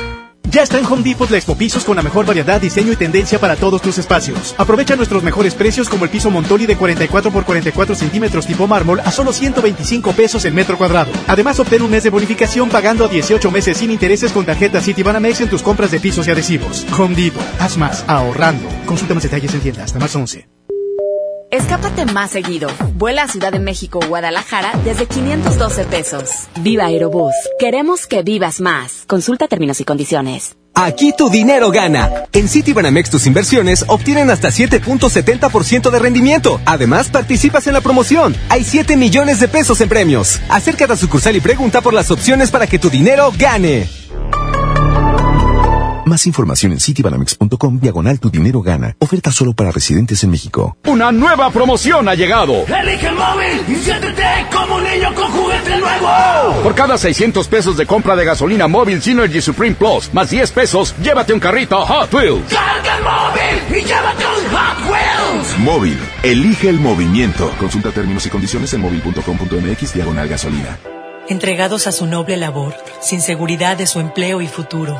Ya 0.51 0.63
está 0.63 0.77
en 0.77 0.85
Home 0.85 1.01
Depot 1.01 1.29
la 1.29 1.37
Expo 1.37 1.55
Pisos 1.55 1.85
con 1.85 1.95
la 1.95 2.01
mejor 2.01 2.25
variedad, 2.25 2.59
diseño 2.59 2.91
y 2.91 2.97
tendencia 2.97 3.39
para 3.39 3.55
todos 3.55 3.81
tus 3.81 3.97
espacios. 3.97 4.53
Aprovecha 4.57 4.97
nuestros 4.97 5.23
mejores 5.23 5.55
precios 5.55 5.87
como 5.87 6.03
el 6.03 6.11
piso 6.11 6.29
Montoli 6.29 6.65
de 6.65 6.75
44 6.75 7.31
por 7.31 7.45
44 7.45 7.95
centímetros 7.95 8.45
tipo 8.45 8.67
mármol 8.67 8.99
a 8.99 9.11
solo 9.11 9.31
125 9.31 10.11
pesos 10.11 10.43
el 10.43 10.53
metro 10.53 10.77
cuadrado. 10.77 11.13
Además, 11.27 11.57
obtén 11.61 11.81
un 11.83 11.91
mes 11.91 12.03
de 12.03 12.09
bonificación 12.09 12.67
pagando 12.69 13.05
a 13.05 13.07
18 13.07 13.49
meses 13.49 13.77
sin 13.77 13.91
intereses 13.91 14.33
con 14.33 14.45
tarjeta 14.45 14.81
Citibanamex 14.81 15.39
en 15.39 15.49
tus 15.49 15.61
compras 15.61 15.89
de 15.91 16.01
pisos 16.01 16.27
y 16.27 16.31
adhesivos. 16.31 16.85
Home 16.99 17.15
Depot. 17.15 17.41
Haz 17.57 17.77
más 17.77 18.03
ahorrando. 18.07 18.67
Consulta 18.85 19.13
más 19.13 19.23
detalles 19.23 19.53
en 19.53 19.61
tienda 19.61 19.85
hasta 19.85 19.99
más 19.99 20.13
11. 20.13 20.50
Escápate 21.51 22.05
más 22.05 22.31
seguido. 22.31 22.69
Vuela 22.95 23.23
a 23.23 23.27
Ciudad 23.27 23.51
de 23.51 23.59
México 23.59 23.99
o 24.01 24.07
Guadalajara 24.07 24.71
desde 24.85 25.05
512 25.05 25.83
pesos. 25.83 26.29
Viva 26.61 26.85
Aerobús. 26.85 27.33
Queremos 27.59 28.07
que 28.07 28.23
vivas 28.23 28.61
más. 28.61 29.03
Consulta 29.05 29.49
términos 29.49 29.81
y 29.81 29.83
condiciones. 29.83 30.55
Aquí 30.73 31.13
tu 31.15 31.29
dinero 31.29 31.69
gana. 31.69 32.09
En 32.31 32.47
Citibanamex 32.47 33.09
tus 33.09 33.27
inversiones 33.27 33.83
obtienen 33.89 34.29
hasta 34.29 34.47
7.70% 34.47 35.89
de 35.91 35.99
rendimiento. 35.99 36.61
Además, 36.65 37.09
participas 37.09 37.67
en 37.67 37.73
la 37.73 37.81
promoción. 37.81 38.33
Hay 38.47 38.63
7 38.63 38.95
millones 38.95 39.41
de 39.41 39.49
pesos 39.49 39.81
en 39.81 39.89
premios. 39.89 40.39
Acércate 40.47 40.93
a 40.93 40.95
sucursal 40.95 41.35
y 41.35 41.41
pregunta 41.41 41.81
por 41.81 41.93
las 41.93 42.11
opciones 42.11 42.49
para 42.49 42.65
que 42.65 42.79
tu 42.79 42.89
dinero 42.89 43.33
gane. 43.37 43.89
Más 46.05 46.25
información 46.25 46.71
en 46.71 46.79
citibanamex.com 46.79 47.79
diagonal 47.79 48.19
tu 48.19 48.29
dinero 48.29 48.61
gana. 48.61 48.95
Oferta 48.99 49.31
solo 49.31 49.53
para 49.53 49.71
residentes 49.71 50.23
en 50.23 50.31
México. 50.31 50.75
Una 50.87 51.11
nueva 51.11 51.49
promoción 51.51 52.07
ha 52.09 52.15
llegado. 52.15 52.65
Elige 52.65 53.07
el 53.07 53.15
móvil 53.15 53.61
y 53.67 53.75
siéntete 53.75 54.23
como 54.51 54.75
un 54.77 54.83
niño 54.83 55.13
con 55.13 55.31
juguete 55.31 55.77
nuevo. 55.77 56.63
Por 56.63 56.73
cada 56.75 56.97
600 56.97 57.47
pesos 57.47 57.77
de 57.77 57.85
compra 57.85 58.15
de 58.15 58.25
gasolina 58.25 58.67
móvil 58.67 59.01
Synergy 59.01 59.41
Supreme 59.41 59.75
Plus, 59.75 60.11
más 60.13 60.29
10 60.29 60.51
pesos, 60.51 60.95
llévate 61.03 61.33
un 61.33 61.39
carrito 61.39 61.85
Hot 61.85 62.13
Wheels. 62.13 62.51
Carga 62.51 62.97
el 62.97 63.03
móvil 63.03 63.77
y 63.79 63.85
llévate 63.85 64.23
un 64.25 64.57
Hot 64.57 64.91
Wheels. 64.91 65.57
Móvil. 65.59 65.99
Elige 66.23 66.69
el 66.69 66.79
movimiento. 66.79 67.51
Consulta 67.59 67.91
términos 67.91 68.25
y 68.25 68.29
condiciones 68.29 68.73
en 68.73 68.81
móvil.com.mx 68.81 69.93
diagonal 69.93 70.27
gasolina. 70.27 70.79
Entregados 71.29 71.85
a 71.87 71.91
su 71.91 72.07
noble 72.07 72.35
labor, 72.35 72.75
sin 72.99 73.21
seguridad 73.21 73.77
de 73.77 73.85
su 73.87 73.99
empleo 73.99 74.41
y 74.41 74.47
futuro, 74.47 74.99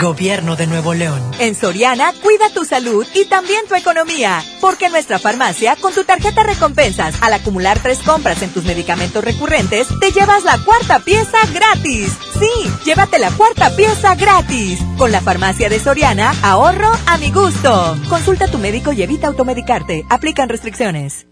Gobierno 0.00 0.56
de 0.56 0.66
Nuevo 0.66 0.94
León. 0.94 1.20
En 1.38 1.54
Soriana, 1.54 2.12
cuida 2.22 2.48
tu 2.54 2.64
salud 2.64 3.06
y 3.14 3.26
también 3.26 3.66
tu 3.68 3.74
economía. 3.74 4.42
Porque 4.60 4.86
en 4.86 4.92
nuestra 4.92 5.18
farmacia, 5.18 5.76
con 5.76 5.92
tu 5.92 6.04
tarjeta 6.04 6.42
recompensas, 6.42 7.14
al 7.20 7.34
acumular 7.34 7.78
tres 7.80 7.98
compras 7.98 8.40
en 8.42 8.50
tus 8.50 8.64
medicamentos 8.64 9.22
recurrentes, 9.22 9.88
te 10.00 10.10
llevas 10.10 10.44
la 10.44 10.58
cuarta 10.64 11.00
pieza 11.00 11.38
gratis. 11.52 12.16
Sí, 12.38 12.70
llévate 12.84 13.18
la 13.18 13.30
cuarta 13.32 13.76
pieza 13.76 14.14
gratis. 14.14 14.80
Con 14.96 15.12
la 15.12 15.20
farmacia 15.20 15.68
de 15.68 15.78
Soriana, 15.78 16.34
ahorro 16.42 16.90
a 17.06 17.18
mi 17.18 17.30
gusto. 17.30 17.96
Consulta 18.08 18.46
a 18.46 18.50
tu 18.50 18.58
médico 18.58 18.92
y 18.92 19.02
evita 19.02 19.26
automedicarte. 19.26 20.06
Aplican 20.08 20.48
restricciones. 20.48 21.26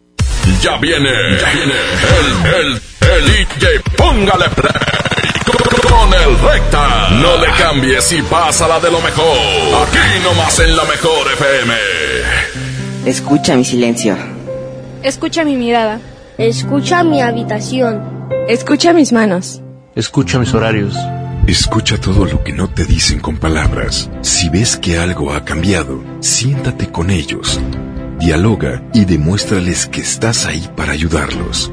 Ya 0.63 0.77
viene, 0.77 1.11
ya 1.41 1.51
viene 1.53 1.75
el, 2.19 2.55
el, 2.55 2.83
el 3.13 3.47
DJ, 3.49 3.81
póngale 3.97 4.49
play 4.51 5.28
con 5.83 6.13
el 6.13 6.39
recta. 6.41 7.11
No 7.11 7.37
le 7.39 7.49
cambies 7.59 8.13
y 8.13 8.23
pásala 8.23 8.81
de 8.81 8.91
lo 8.91 9.01
mejor. 9.01 9.37
Aquí 9.83 10.23
nomás 10.23 10.59
en 10.61 10.77
la 10.77 10.85
mejor 10.85 11.27
FM. 11.35 11.75
Escucha 13.07 13.57
mi 13.57 13.65
silencio. 13.65 14.17
Escucha 15.03 15.45
mi 15.45 15.57
mirada. 15.57 16.01
Escucha 16.39 17.03
mi 17.05 17.21
habitación. 17.23 18.29
Escucha 18.49 18.93
mis 18.93 19.13
manos. 19.13 19.61
Escucha 19.95 20.39
mis 20.39 20.55
horarios. 20.55 20.95
Escucha 21.47 21.99
todo 21.99 22.27
lo 22.27 22.45
que 22.45 22.53
no 22.53 22.69
te 22.69 22.85
dicen 22.85 23.21
con 23.21 23.39
palabras. 23.39 24.11
Si 24.21 24.51
ves 24.51 24.77
que 24.77 24.99
algo 24.99 25.33
ha 25.33 25.45
cambiado, 25.45 26.05
siéntate 26.21 26.93
con 26.93 27.11
ellos. 27.11 27.59
Dialoga 28.19 28.83
y 28.93 29.05
demuéstrales 29.05 29.87
que 29.87 30.03
estás 30.03 30.45
ahí 30.45 30.69
para 30.77 30.93
ayudarlos. 30.93 31.73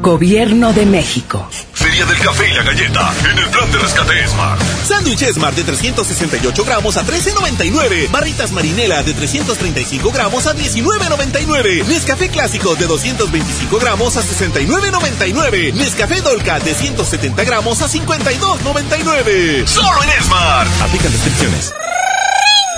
Gobierno 0.00 0.72
de 0.72 0.86
México. 0.86 1.48
Feria 1.72 2.04
del 2.06 2.18
café 2.18 2.48
y 2.50 2.54
la 2.54 2.62
galleta 2.62 3.12
en 3.30 3.38
el 3.38 3.48
plan 3.50 3.70
de 3.72 3.78
rescate 3.78 4.28
Smart. 4.28 4.60
Sándwich 4.86 5.24
Smart 5.32 5.56
de 5.56 5.64
368 5.64 6.64
gramos 6.64 6.96
a 6.96 7.04
13.99. 7.04 8.10
Barritas 8.10 8.52
Marinela 8.52 9.02
de 9.02 9.14
335 9.14 10.10
gramos 10.10 10.46
a 10.46 10.54
19.99. 10.54 11.84
Nescafé 11.86 12.28
Clásico 12.28 12.74
de 12.76 12.86
225 12.86 13.78
gramos 13.78 14.16
a 14.16 14.22
69.99. 14.22 15.74
Nescafé 15.74 16.20
Dolca 16.20 16.58
de 16.60 16.74
170 16.74 17.44
gramos 17.44 17.82
a 17.82 17.88
52.99. 17.88 19.66
Solo 19.66 20.02
en 20.02 20.24
Smart. 20.24 20.68
Aplican 20.82 21.12
descripciones. 21.12 21.72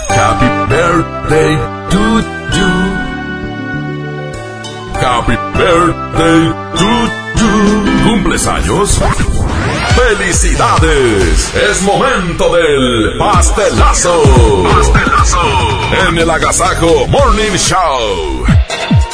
Happy 0.09 0.47
birthday 0.69 1.57
to 1.91 2.21
you. 2.57 3.07
Happy 5.01 5.36
birthday 5.57 6.53
to 6.77 6.89
you. 7.39 8.07
¿Cumples 8.07 8.47
años? 8.47 9.01
¡Felicidades! 9.97 11.55
Es 11.55 11.83
momento 11.83 12.55
del 12.55 13.19
pastelazo. 13.19 14.23
Pastelazo. 14.65 15.41
En 16.09 16.19
el 16.19 16.31
Agasajo 16.31 17.07
Morning 17.09 17.57
Show. 17.57 18.45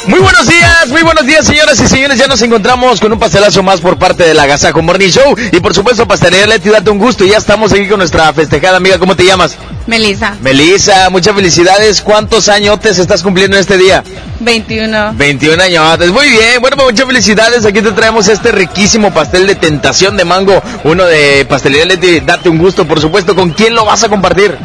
Muy 0.05 0.19
buenos 0.19 0.47
días, 0.47 0.89
muy 0.89 1.01
buenos 1.01 1.25
días 1.25 1.45
señoras 1.45 1.79
y 1.79 1.87
señores, 1.87 2.17
ya 2.17 2.27
nos 2.27 2.41
encontramos 2.41 2.99
con 2.99 3.13
un 3.13 3.19
pastelazo 3.19 3.63
más 3.63 3.79
por 3.79 3.97
parte 3.97 4.23
del 4.23 4.37
Agasajo 4.37 4.81
Morning 4.81 5.07
Show. 5.07 5.33
Y 5.51 5.61
por 5.61 5.73
supuesto 5.73 6.05
Pastelería 6.05 6.45
Leti, 6.45 6.69
date 6.69 6.89
un 6.89 6.97
gusto, 6.97 7.23
ya 7.23 7.37
estamos 7.37 7.71
aquí 7.71 7.87
con 7.87 7.99
nuestra 7.99 8.33
festejada 8.33 8.77
amiga, 8.77 8.99
¿cómo 8.99 9.15
te 9.15 9.23
llamas? 9.23 9.57
Melissa. 9.87 10.35
Melissa, 10.41 11.09
muchas 11.09 11.33
felicidades, 11.33 12.01
¿cuántos 12.01 12.49
añotes 12.49 12.99
estás 12.99 13.23
cumpliendo 13.23 13.55
en 13.55 13.61
este 13.61 13.77
día? 13.77 14.03
21. 14.41 15.13
21 15.13 15.63
añotes, 15.63 16.11
muy 16.11 16.27
bien, 16.27 16.59
bueno 16.59 16.75
pues 16.75 16.91
muchas 16.91 17.07
felicidades, 17.07 17.65
aquí 17.65 17.81
te 17.81 17.91
traemos 17.93 18.27
este 18.27 18.51
riquísimo 18.51 19.13
pastel 19.13 19.47
de 19.47 19.55
tentación 19.55 20.17
de 20.17 20.25
mango, 20.25 20.61
uno 20.83 21.05
de 21.05 21.45
Pastelería 21.45 21.85
Leti, 21.85 22.19
date 22.19 22.49
un 22.49 22.57
gusto 22.57 22.85
por 22.85 22.99
supuesto, 22.99 23.35
¿con 23.35 23.51
quién 23.51 23.73
lo 23.73 23.85
vas 23.85 24.03
a 24.03 24.09
compartir? 24.09 24.57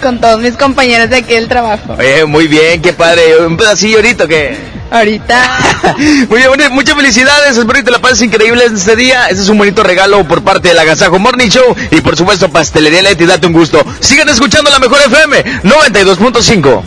Con 0.00 0.20
todos 0.20 0.40
mis 0.40 0.56
compañeros 0.56 1.10
de 1.10 1.16
aquí 1.16 1.34
del 1.34 1.48
trabajo. 1.48 1.94
Oye, 1.98 2.24
muy 2.24 2.46
bien, 2.46 2.80
qué 2.80 2.92
padre. 2.92 3.44
Un 3.44 3.56
pedacillo 3.56 3.96
ahorita, 3.96 4.26
¿qué? 4.26 4.56
Ahorita. 4.90 5.58
muy 6.28 6.40
bien, 6.56 6.72
muchas 6.72 6.96
felicidades. 6.96 7.56
Espero 7.56 7.74
que 7.74 7.82
te 7.82 7.90
la 7.90 8.00
pases 8.00 8.22
increíble 8.22 8.64
en 8.64 8.76
este 8.76 8.96
día. 8.96 9.26
Este 9.28 9.42
es 9.42 9.48
un 9.48 9.58
bonito 9.58 9.82
regalo 9.82 10.26
por 10.26 10.42
parte 10.42 10.68
del 10.68 10.78
Agasajo 10.78 11.18
Morning 11.18 11.48
Show. 11.48 11.76
Y 11.90 12.00
por 12.00 12.16
supuesto, 12.16 12.48
Pastelería 12.48 13.02
Leti, 13.02 13.26
date 13.26 13.46
un 13.46 13.52
gusto. 13.52 13.84
Sigan 14.00 14.28
escuchando 14.30 14.70
la 14.70 14.78
mejor 14.78 15.00
FM 15.02 15.62
92.5. 15.64 16.82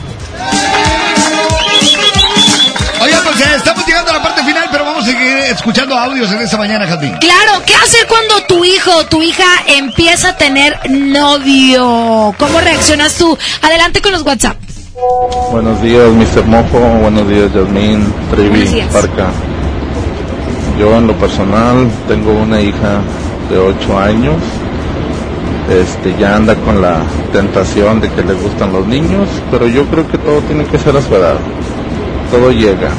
Oigan, 3.02 3.24
pues 3.24 3.38
ya 3.38 3.56
estamos 3.56 3.86
llegando 3.86 4.12
a 4.12 4.14
la 4.16 4.24
parte 4.24 4.33
vamos 5.04 5.16
a 5.16 5.20
seguir 5.20 5.38
escuchando 5.52 5.98
audios 5.98 6.32
en 6.32 6.42
esta 6.42 6.58
mañana, 6.58 6.88
Jazmín. 6.88 7.14
Claro, 7.20 7.62
¿qué 7.66 7.74
hacer 7.76 8.08
cuando 8.08 8.44
tu 8.48 8.64
hijo 8.64 8.92
o 8.96 9.06
tu 9.06 9.22
hija 9.22 9.44
empieza 9.68 10.30
a 10.30 10.38
tener 10.38 10.80
novio? 10.90 12.34
¿Cómo 12.38 12.60
reaccionas 12.60 13.16
tú? 13.16 13.38
Adelante 13.62 14.02
con 14.02 14.12
los 14.14 14.24
WhatsApp. 14.24 14.58
Buenos 15.52 15.82
días, 15.82 16.10
Mr. 16.10 16.46
Mojo. 16.46 16.80
Buenos 17.02 17.28
días, 17.28 17.54
Yasmín, 17.54 18.14
días. 18.72 18.94
Parca. 18.94 19.28
Yo, 20.80 20.96
en 20.98 21.08
lo 21.08 21.14
personal, 21.18 21.90
tengo 22.08 22.32
una 22.32 22.62
hija 22.62 23.02
de 23.50 23.58
8 23.58 24.00
años. 24.00 24.36
Este, 25.70 26.16
ya 26.20 26.36
anda 26.36 26.56
con 26.56 26.82
la 26.82 26.98
tentación 27.32 28.02
de 28.02 28.10
que 28.12 28.22
le 28.22 28.34
gustan 28.34 28.74
los 28.74 28.86
niños, 28.86 29.28
pero 29.50 29.66
yo 29.68 29.86
creo 29.86 30.08
que 30.08 30.18
todo 30.18 30.40
tiene 30.42 30.66
que 30.66 30.78
ser 30.78 30.96
a 30.96 31.02
su 31.02 31.16
edad. 31.16 31.36
Todo 32.32 32.52
llega. 32.52 32.90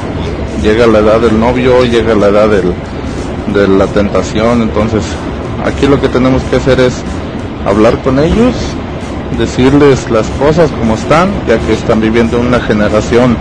Llega 0.65 0.87
la 0.87 0.97
edad 0.97 1.19
del 1.19 1.39
novio, 1.39 1.85
llega 1.85 2.15
la 2.15 2.29
edad 2.29 2.49
del, 2.49 2.73
de 3.53 3.67
la 3.67 3.85
tentación, 3.85 4.63
entonces 4.63 5.03
aquí 5.63 5.85
lo 5.85 6.01
que 6.01 6.09
tenemos 6.09 6.41
que 6.49 6.55
hacer 6.55 6.79
es 6.79 7.03
hablar 7.67 7.99
con 8.01 8.17
ellos, 8.17 8.55
decirles 9.37 10.09
las 10.09 10.25
cosas 10.39 10.71
como 10.71 10.95
están, 10.95 11.29
ya 11.47 11.59
que 11.59 11.73
están 11.73 12.01
viviendo 12.01 12.39
una 12.39 12.59
generación 12.59 13.37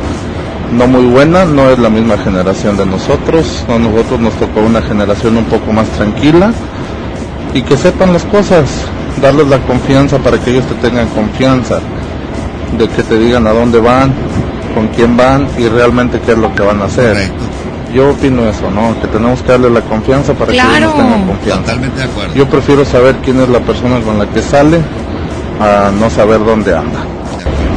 no 0.77 0.87
muy 0.87 1.07
buena, 1.07 1.47
no 1.47 1.71
es 1.71 1.79
la 1.79 1.89
misma 1.89 2.19
generación 2.19 2.77
de 2.77 2.85
nosotros, 2.85 3.65
a 3.71 3.79
nosotros 3.79 4.21
nos 4.21 4.35
tocó 4.35 4.61
una 4.61 4.83
generación 4.83 5.39
un 5.39 5.45
poco 5.45 5.73
más 5.73 5.89
tranquila 5.93 6.53
y 7.55 7.63
que 7.63 7.79
sepan 7.79 8.13
las 8.13 8.25
cosas, 8.25 8.67
darles 9.23 9.49
la 9.49 9.61
confianza 9.61 10.19
para 10.19 10.39
que 10.39 10.51
ellos 10.51 10.67
te 10.67 10.75
tengan 10.75 11.09
confianza, 11.09 11.81
de 12.77 12.87
que 12.87 13.03
te 13.03 13.19
digan 13.19 13.47
a 13.47 13.55
dónde 13.55 13.81
van, 13.81 14.13
con 14.75 14.89
quién 14.89 15.17
van 15.17 15.47
y 15.57 15.69
realmente 15.69 16.21
qué 16.21 16.33
es 16.33 16.39
lo 16.39 16.55
que 16.55 16.63
van 16.63 16.83
a 16.83 16.87
hacer. 16.87 17.31
Yo 17.95 18.11
opino 18.11 18.49
eso, 18.49 18.71
¿no? 18.71 19.01
Que 19.01 19.07
tenemos 19.07 19.41
que 19.43 19.53
darle 19.53 19.71
la 19.71 19.81
confianza 19.83 20.35
para 20.35 20.51
que 20.51 20.59
ellos 20.59 20.95
tengan 20.97 21.27
confianza. 21.27 21.63
Totalmente 21.63 21.99
de 21.99 22.05
acuerdo. 22.05 22.35
Yo 22.35 22.49
prefiero 22.49 22.85
saber 22.85 23.17
quién 23.23 23.41
es 23.41 23.49
la 23.49 23.61
persona 23.61 24.01
con 24.01 24.19
la 24.19 24.27
que 24.27 24.43
sale 24.43 24.81
a 25.61 25.91
no 25.93 26.11
saber 26.11 26.45
dónde 26.45 26.77
anda. 26.77 27.14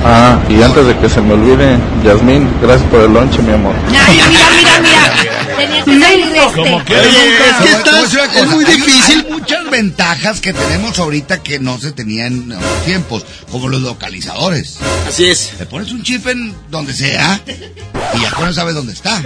Ah, 0.09 0.39
y 0.49 0.61
antes 0.61 0.85
de 0.87 0.97
que 0.99 1.09
se 1.09 1.19
me 1.21 1.33
olvide, 1.33 1.77
Yasmín, 2.03 2.49
gracias 2.61 2.89
por 2.89 3.01
el 3.01 3.11
lonche, 3.13 3.41
mi 3.41 3.51
amor. 3.51 3.75
Ay, 3.89 4.21
mira, 4.29 4.45
mira, 4.55 4.79
mira. 4.81 5.55
Tenía 5.57 5.83
que 5.83 5.99
salir 5.99 6.35
este. 6.35 6.59
Oye, 6.61 7.27
es 7.27 7.55
que 7.57 7.67
te 7.83 7.89
a 7.89 8.01
estás- 8.03 8.35
es 8.37 8.47
muy 8.47 8.63
difícil. 8.63 9.25
Hay 9.27 9.31
muchas 9.33 9.69
ventajas 9.69 10.39
que 10.39 10.53
tenemos 10.53 10.97
ahorita 10.99 11.43
que 11.43 11.59
no 11.59 11.77
se 11.77 11.91
tenían 11.91 12.33
en 12.33 12.51
otros 12.53 12.85
tiempos, 12.85 13.25
como 13.51 13.67
los 13.67 13.81
localizadores. 13.81 14.77
Así 15.09 15.25
es. 15.25 15.51
Le 15.59 15.65
pones 15.65 15.91
un 15.91 16.01
chip 16.03 16.25
en 16.27 16.55
donde 16.69 16.93
sea 16.93 17.41
y 17.47 18.21
ya 18.21 18.31
él 18.47 18.53
sabes 18.53 18.75
dónde 18.75 18.93
está. 18.93 19.21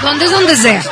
¿Dónde 0.00 0.26
es 0.26 0.30
donde 0.30 0.56
sea? 0.56 0.84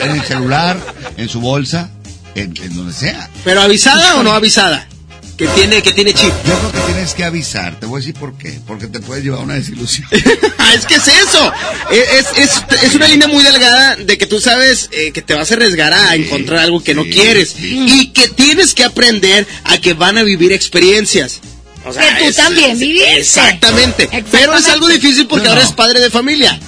En 0.00 0.10
el 0.10 0.22
celular, 0.22 0.76
en 1.16 1.28
su 1.28 1.40
bolsa, 1.40 1.88
en, 2.34 2.52
en 2.60 2.74
donde 2.74 2.92
sea. 2.92 3.30
¿Pero 3.44 3.60
avisada 3.62 4.16
o 4.16 4.24
no 4.24 4.32
avisada? 4.32 4.88
Que 5.36 5.46
tiene, 5.48 5.82
que 5.82 5.92
tiene 5.92 6.12
chip. 6.12 6.30
Yo 6.46 6.58
creo 6.58 6.72
que 6.72 6.92
tienes 6.92 7.14
que 7.14 7.24
avisar. 7.24 7.80
Te 7.80 7.86
voy 7.86 7.96
a 7.98 8.00
decir 8.00 8.14
por 8.14 8.36
qué. 8.36 8.60
Porque 8.66 8.86
te 8.86 9.00
puedes 9.00 9.24
llevar 9.24 9.40
una 9.40 9.54
desilusión. 9.54 10.06
Ah, 10.58 10.74
es 10.74 10.86
que 10.86 10.94
es 10.94 11.08
eso. 11.08 11.52
Es, 11.90 12.26
es, 12.38 12.82
es 12.84 12.94
una 12.94 13.08
línea 13.08 13.26
muy 13.26 13.42
delgada 13.42 13.96
de 13.96 14.16
que 14.16 14.26
tú 14.26 14.40
sabes 14.40 14.88
eh, 14.92 15.10
que 15.12 15.20
te 15.20 15.34
vas 15.34 15.50
a 15.50 15.54
arriesgar 15.54 15.92
a 15.92 16.14
encontrar 16.14 16.60
algo 16.60 16.82
que 16.82 16.94
no 16.94 17.02
quieres. 17.04 17.56
Y 17.58 18.08
que 18.12 18.28
tienes 18.28 18.72
que 18.72 18.84
aprender 18.84 19.46
a 19.64 19.78
que 19.78 19.92
van 19.94 20.18
a 20.18 20.22
vivir 20.22 20.52
experiencias. 20.52 21.40
O 21.84 21.92
sea, 21.92 22.16
Que 22.16 22.22
tú 22.24 22.28
es- 22.30 22.36
también 22.36 22.78
viviste. 22.78 23.16
Exactamente. 23.18 24.06
Pero 24.08 24.18
es 24.20 24.24
Exactamente. 24.34 24.70
algo 24.70 24.88
difícil 24.88 25.26
porque 25.26 25.44
No, 25.44 25.50
ahora 25.50 25.62
no. 25.62 25.68
es 25.68 25.74
padre 25.74 26.00
de 26.00 26.10
familia. 26.10 26.58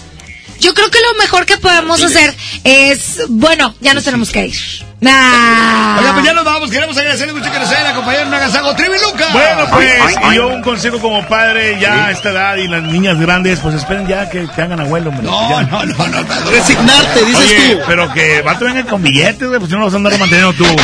Yo 0.60 0.74
creo 0.74 0.90
que 0.90 0.98
lo 1.00 1.14
mejor 1.22 1.46
que 1.46 1.56
podemos 1.58 2.02
hacer 2.02 2.34
es, 2.64 3.20
bueno, 3.28 3.74
ya 3.80 3.94
nos 3.94 4.04
tenemos 4.04 4.30
que 4.30 4.46
ir. 4.48 4.56
Nah. 5.04 5.98
Oiga, 5.98 6.12
pues 6.14 6.24
ya 6.24 6.32
nos 6.32 6.44
vamos. 6.44 6.70
Queremos 6.70 6.96
agradecerle 6.96 7.34
mucho 7.34 7.52
que 7.52 7.58
nos 7.58 7.68
hayan 7.68 7.88
acompañado 7.88 8.22
en 8.22 8.28
un 8.28 8.34
agasajo 8.34 8.74
Trivi 8.74 8.98
Luca. 8.98 9.26
Bueno, 9.32 9.66
pues, 9.70 10.16
y 10.32 10.34
yo 10.34 10.48
un 10.48 10.62
consejo 10.62 10.98
como 10.98 11.26
padre 11.28 11.78
ya 11.78 12.06
a 12.06 12.10
esta 12.10 12.30
edad 12.30 12.56
y 12.56 12.68
las 12.68 12.82
niñas 12.82 13.20
grandes, 13.20 13.60
pues 13.60 13.74
esperen 13.74 14.06
ya 14.06 14.30
que 14.30 14.46
te 14.46 14.62
hagan 14.62 14.80
abuelo, 14.80 15.10
hombre. 15.10 15.26
No, 15.26 15.62
no, 15.62 15.84
no, 15.84 16.06
no. 16.08 16.50
Resignarte, 16.50 17.24
dices 17.26 17.44
Oye, 17.44 17.76
tú. 17.76 17.82
pero 17.86 18.12
que 18.14 18.40
va 18.40 18.52
a 18.52 18.54
venga 18.54 18.84
con 18.84 19.02
billetes, 19.02 19.46
güey, 19.46 19.58
pues 19.58 19.70
si 19.70 19.76
no 19.76 19.82
los 19.82 19.92
vas 19.92 19.94
a 19.94 19.96
andar 19.98 20.18
manteniendo 20.18 20.54
tú. 20.54 20.64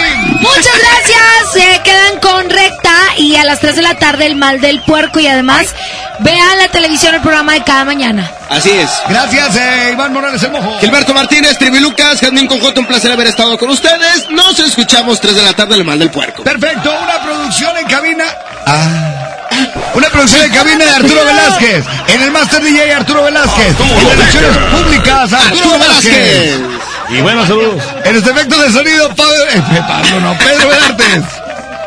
Muchas 0.41 0.73
gracias. 0.79 1.53
Se 1.53 1.81
quedan 1.83 2.19
con 2.19 2.49
recta 2.49 2.91
y 3.17 3.35
a 3.35 3.43
las 3.43 3.59
3 3.59 3.75
de 3.75 3.81
la 3.81 3.95
tarde 3.95 4.25
el 4.25 4.35
mal 4.35 4.59
del 4.61 4.81
puerco 4.81 5.19
y 5.19 5.27
además 5.27 5.73
vean 6.19 6.57
la 6.57 6.67
televisión 6.69 7.15
el 7.15 7.21
programa 7.21 7.53
de 7.53 7.63
cada 7.63 7.85
mañana. 7.85 8.31
Así 8.49 8.69
es. 8.69 8.89
Gracias, 9.07 9.55
eh, 9.55 9.89
Iván 9.93 10.13
Morales 10.13 10.41
el 10.43 10.51
Mojo. 10.51 10.79
Gilberto 10.79 11.13
Martínez, 11.21 11.55
Trivi 11.59 11.79
Lucas, 11.79 12.19
Jazmín 12.19 12.47
Conjota, 12.47 12.79
un 12.79 12.87
placer 12.87 13.11
haber 13.11 13.27
estado 13.27 13.55
con 13.55 13.69
ustedes. 13.69 14.27
Nos 14.31 14.57
escuchamos 14.57 15.21
3 15.21 15.35
de 15.35 15.43
la 15.43 15.53
tarde 15.53 15.75
en 15.75 15.81
el 15.81 15.85
Mal 15.85 15.99
del 15.99 16.09
Puerco. 16.09 16.43
Perfecto, 16.43 16.91
una 16.99 17.21
producción 17.21 17.77
en 17.77 17.85
cabina. 17.85 18.23
Ah. 18.65 19.47
Una 19.93 20.09
producción 20.09 20.41
en 20.45 20.51
cabina 20.51 20.83
de 20.83 20.89
Arturo 20.89 21.23
Velázquez. 21.23 21.85
En 22.07 22.23
el 22.23 22.31
Master 22.31 22.63
DJ 22.63 22.95
Arturo 22.95 23.23
Velázquez. 23.23 23.79
En 23.79 23.87
las 23.87 24.17
relaciones 24.17 24.57
públicas 24.57 25.31
Arturo, 25.31 25.41
Arturo 25.43 25.69
Velázquez. 25.77 26.57
Velázquez. 26.57 26.89
Y 27.11 27.21
buenos 27.21 27.47
saludos. 27.47 27.83
En 28.03 28.15
los 28.15 28.27
efectos 28.27 28.59
de 28.59 28.71
sonido, 28.71 29.09
Pablo, 29.09 29.43
eh, 29.53 29.83
Pablo 29.87 30.19
no, 30.21 30.35
Pedro 30.39 30.69
Velartes. 30.69 31.23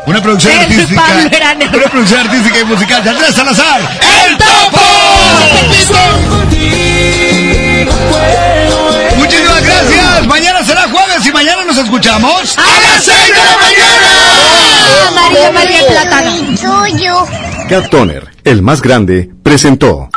Una 0.06 0.22
producción 0.22 0.52
El 0.52 0.60
artística. 0.60 1.02
Una 1.74 1.88
producción 1.88 2.20
artística 2.20 2.60
y 2.60 2.64
musical 2.66 3.02
de 3.02 3.10
Andrés 3.10 3.34
Salazar. 3.34 3.80
¡El 4.28 4.36
Topo! 4.36 4.78
Gracias. 10.24 10.26
Mañana 10.26 10.64
será 10.64 10.88
jueves 10.88 11.26
y 11.26 11.32
mañana 11.32 11.64
nos 11.64 11.76
escuchamos. 11.76 12.58
¡A 12.58 12.62
las 12.62 13.04
6 13.04 13.18
de 13.28 13.34
la 13.34 13.56
mañana! 13.56 15.14
María 15.14 15.52
María 15.52 15.80
el 15.80 15.86
Plátano. 15.86 16.56
Suyo. 16.56 17.26
Cat 17.68 17.90
Toner, 17.90 18.30
el 18.44 18.62
más 18.62 18.82
grande, 18.82 19.30
presentó. 19.42 20.08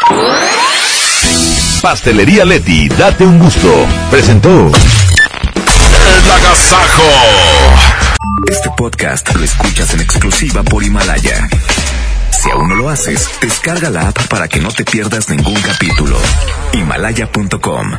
Pastelería 1.81 2.45
Leti, 2.45 2.89
date 2.89 3.25
un 3.25 3.39
gusto. 3.39 3.87
Presentó. 4.09 4.49
El 4.49 6.31
agasajo. 6.31 7.03
Este 8.49 8.69
podcast 8.77 9.33
lo 9.35 9.43
escuchas 9.43 9.93
en 9.93 10.01
exclusiva 10.01 10.63
por 10.63 10.83
Himalaya. 10.83 11.47
Si 12.31 12.49
aún 12.51 12.69
no 12.69 12.75
lo 12.75 12.89
haces, 12.89 13.29
descarga 13.41 13.89
la 13.89 14.09
app 14.09 14.27
para 14.27 14.47
que 14.47 14.59
no 14.59 14.69
te 14.69 14.85
pierdas 14.85 15.29
ningún 15.29 15.59
capítulo. 15.61 16.17
Himalaya.com 16.73 17.91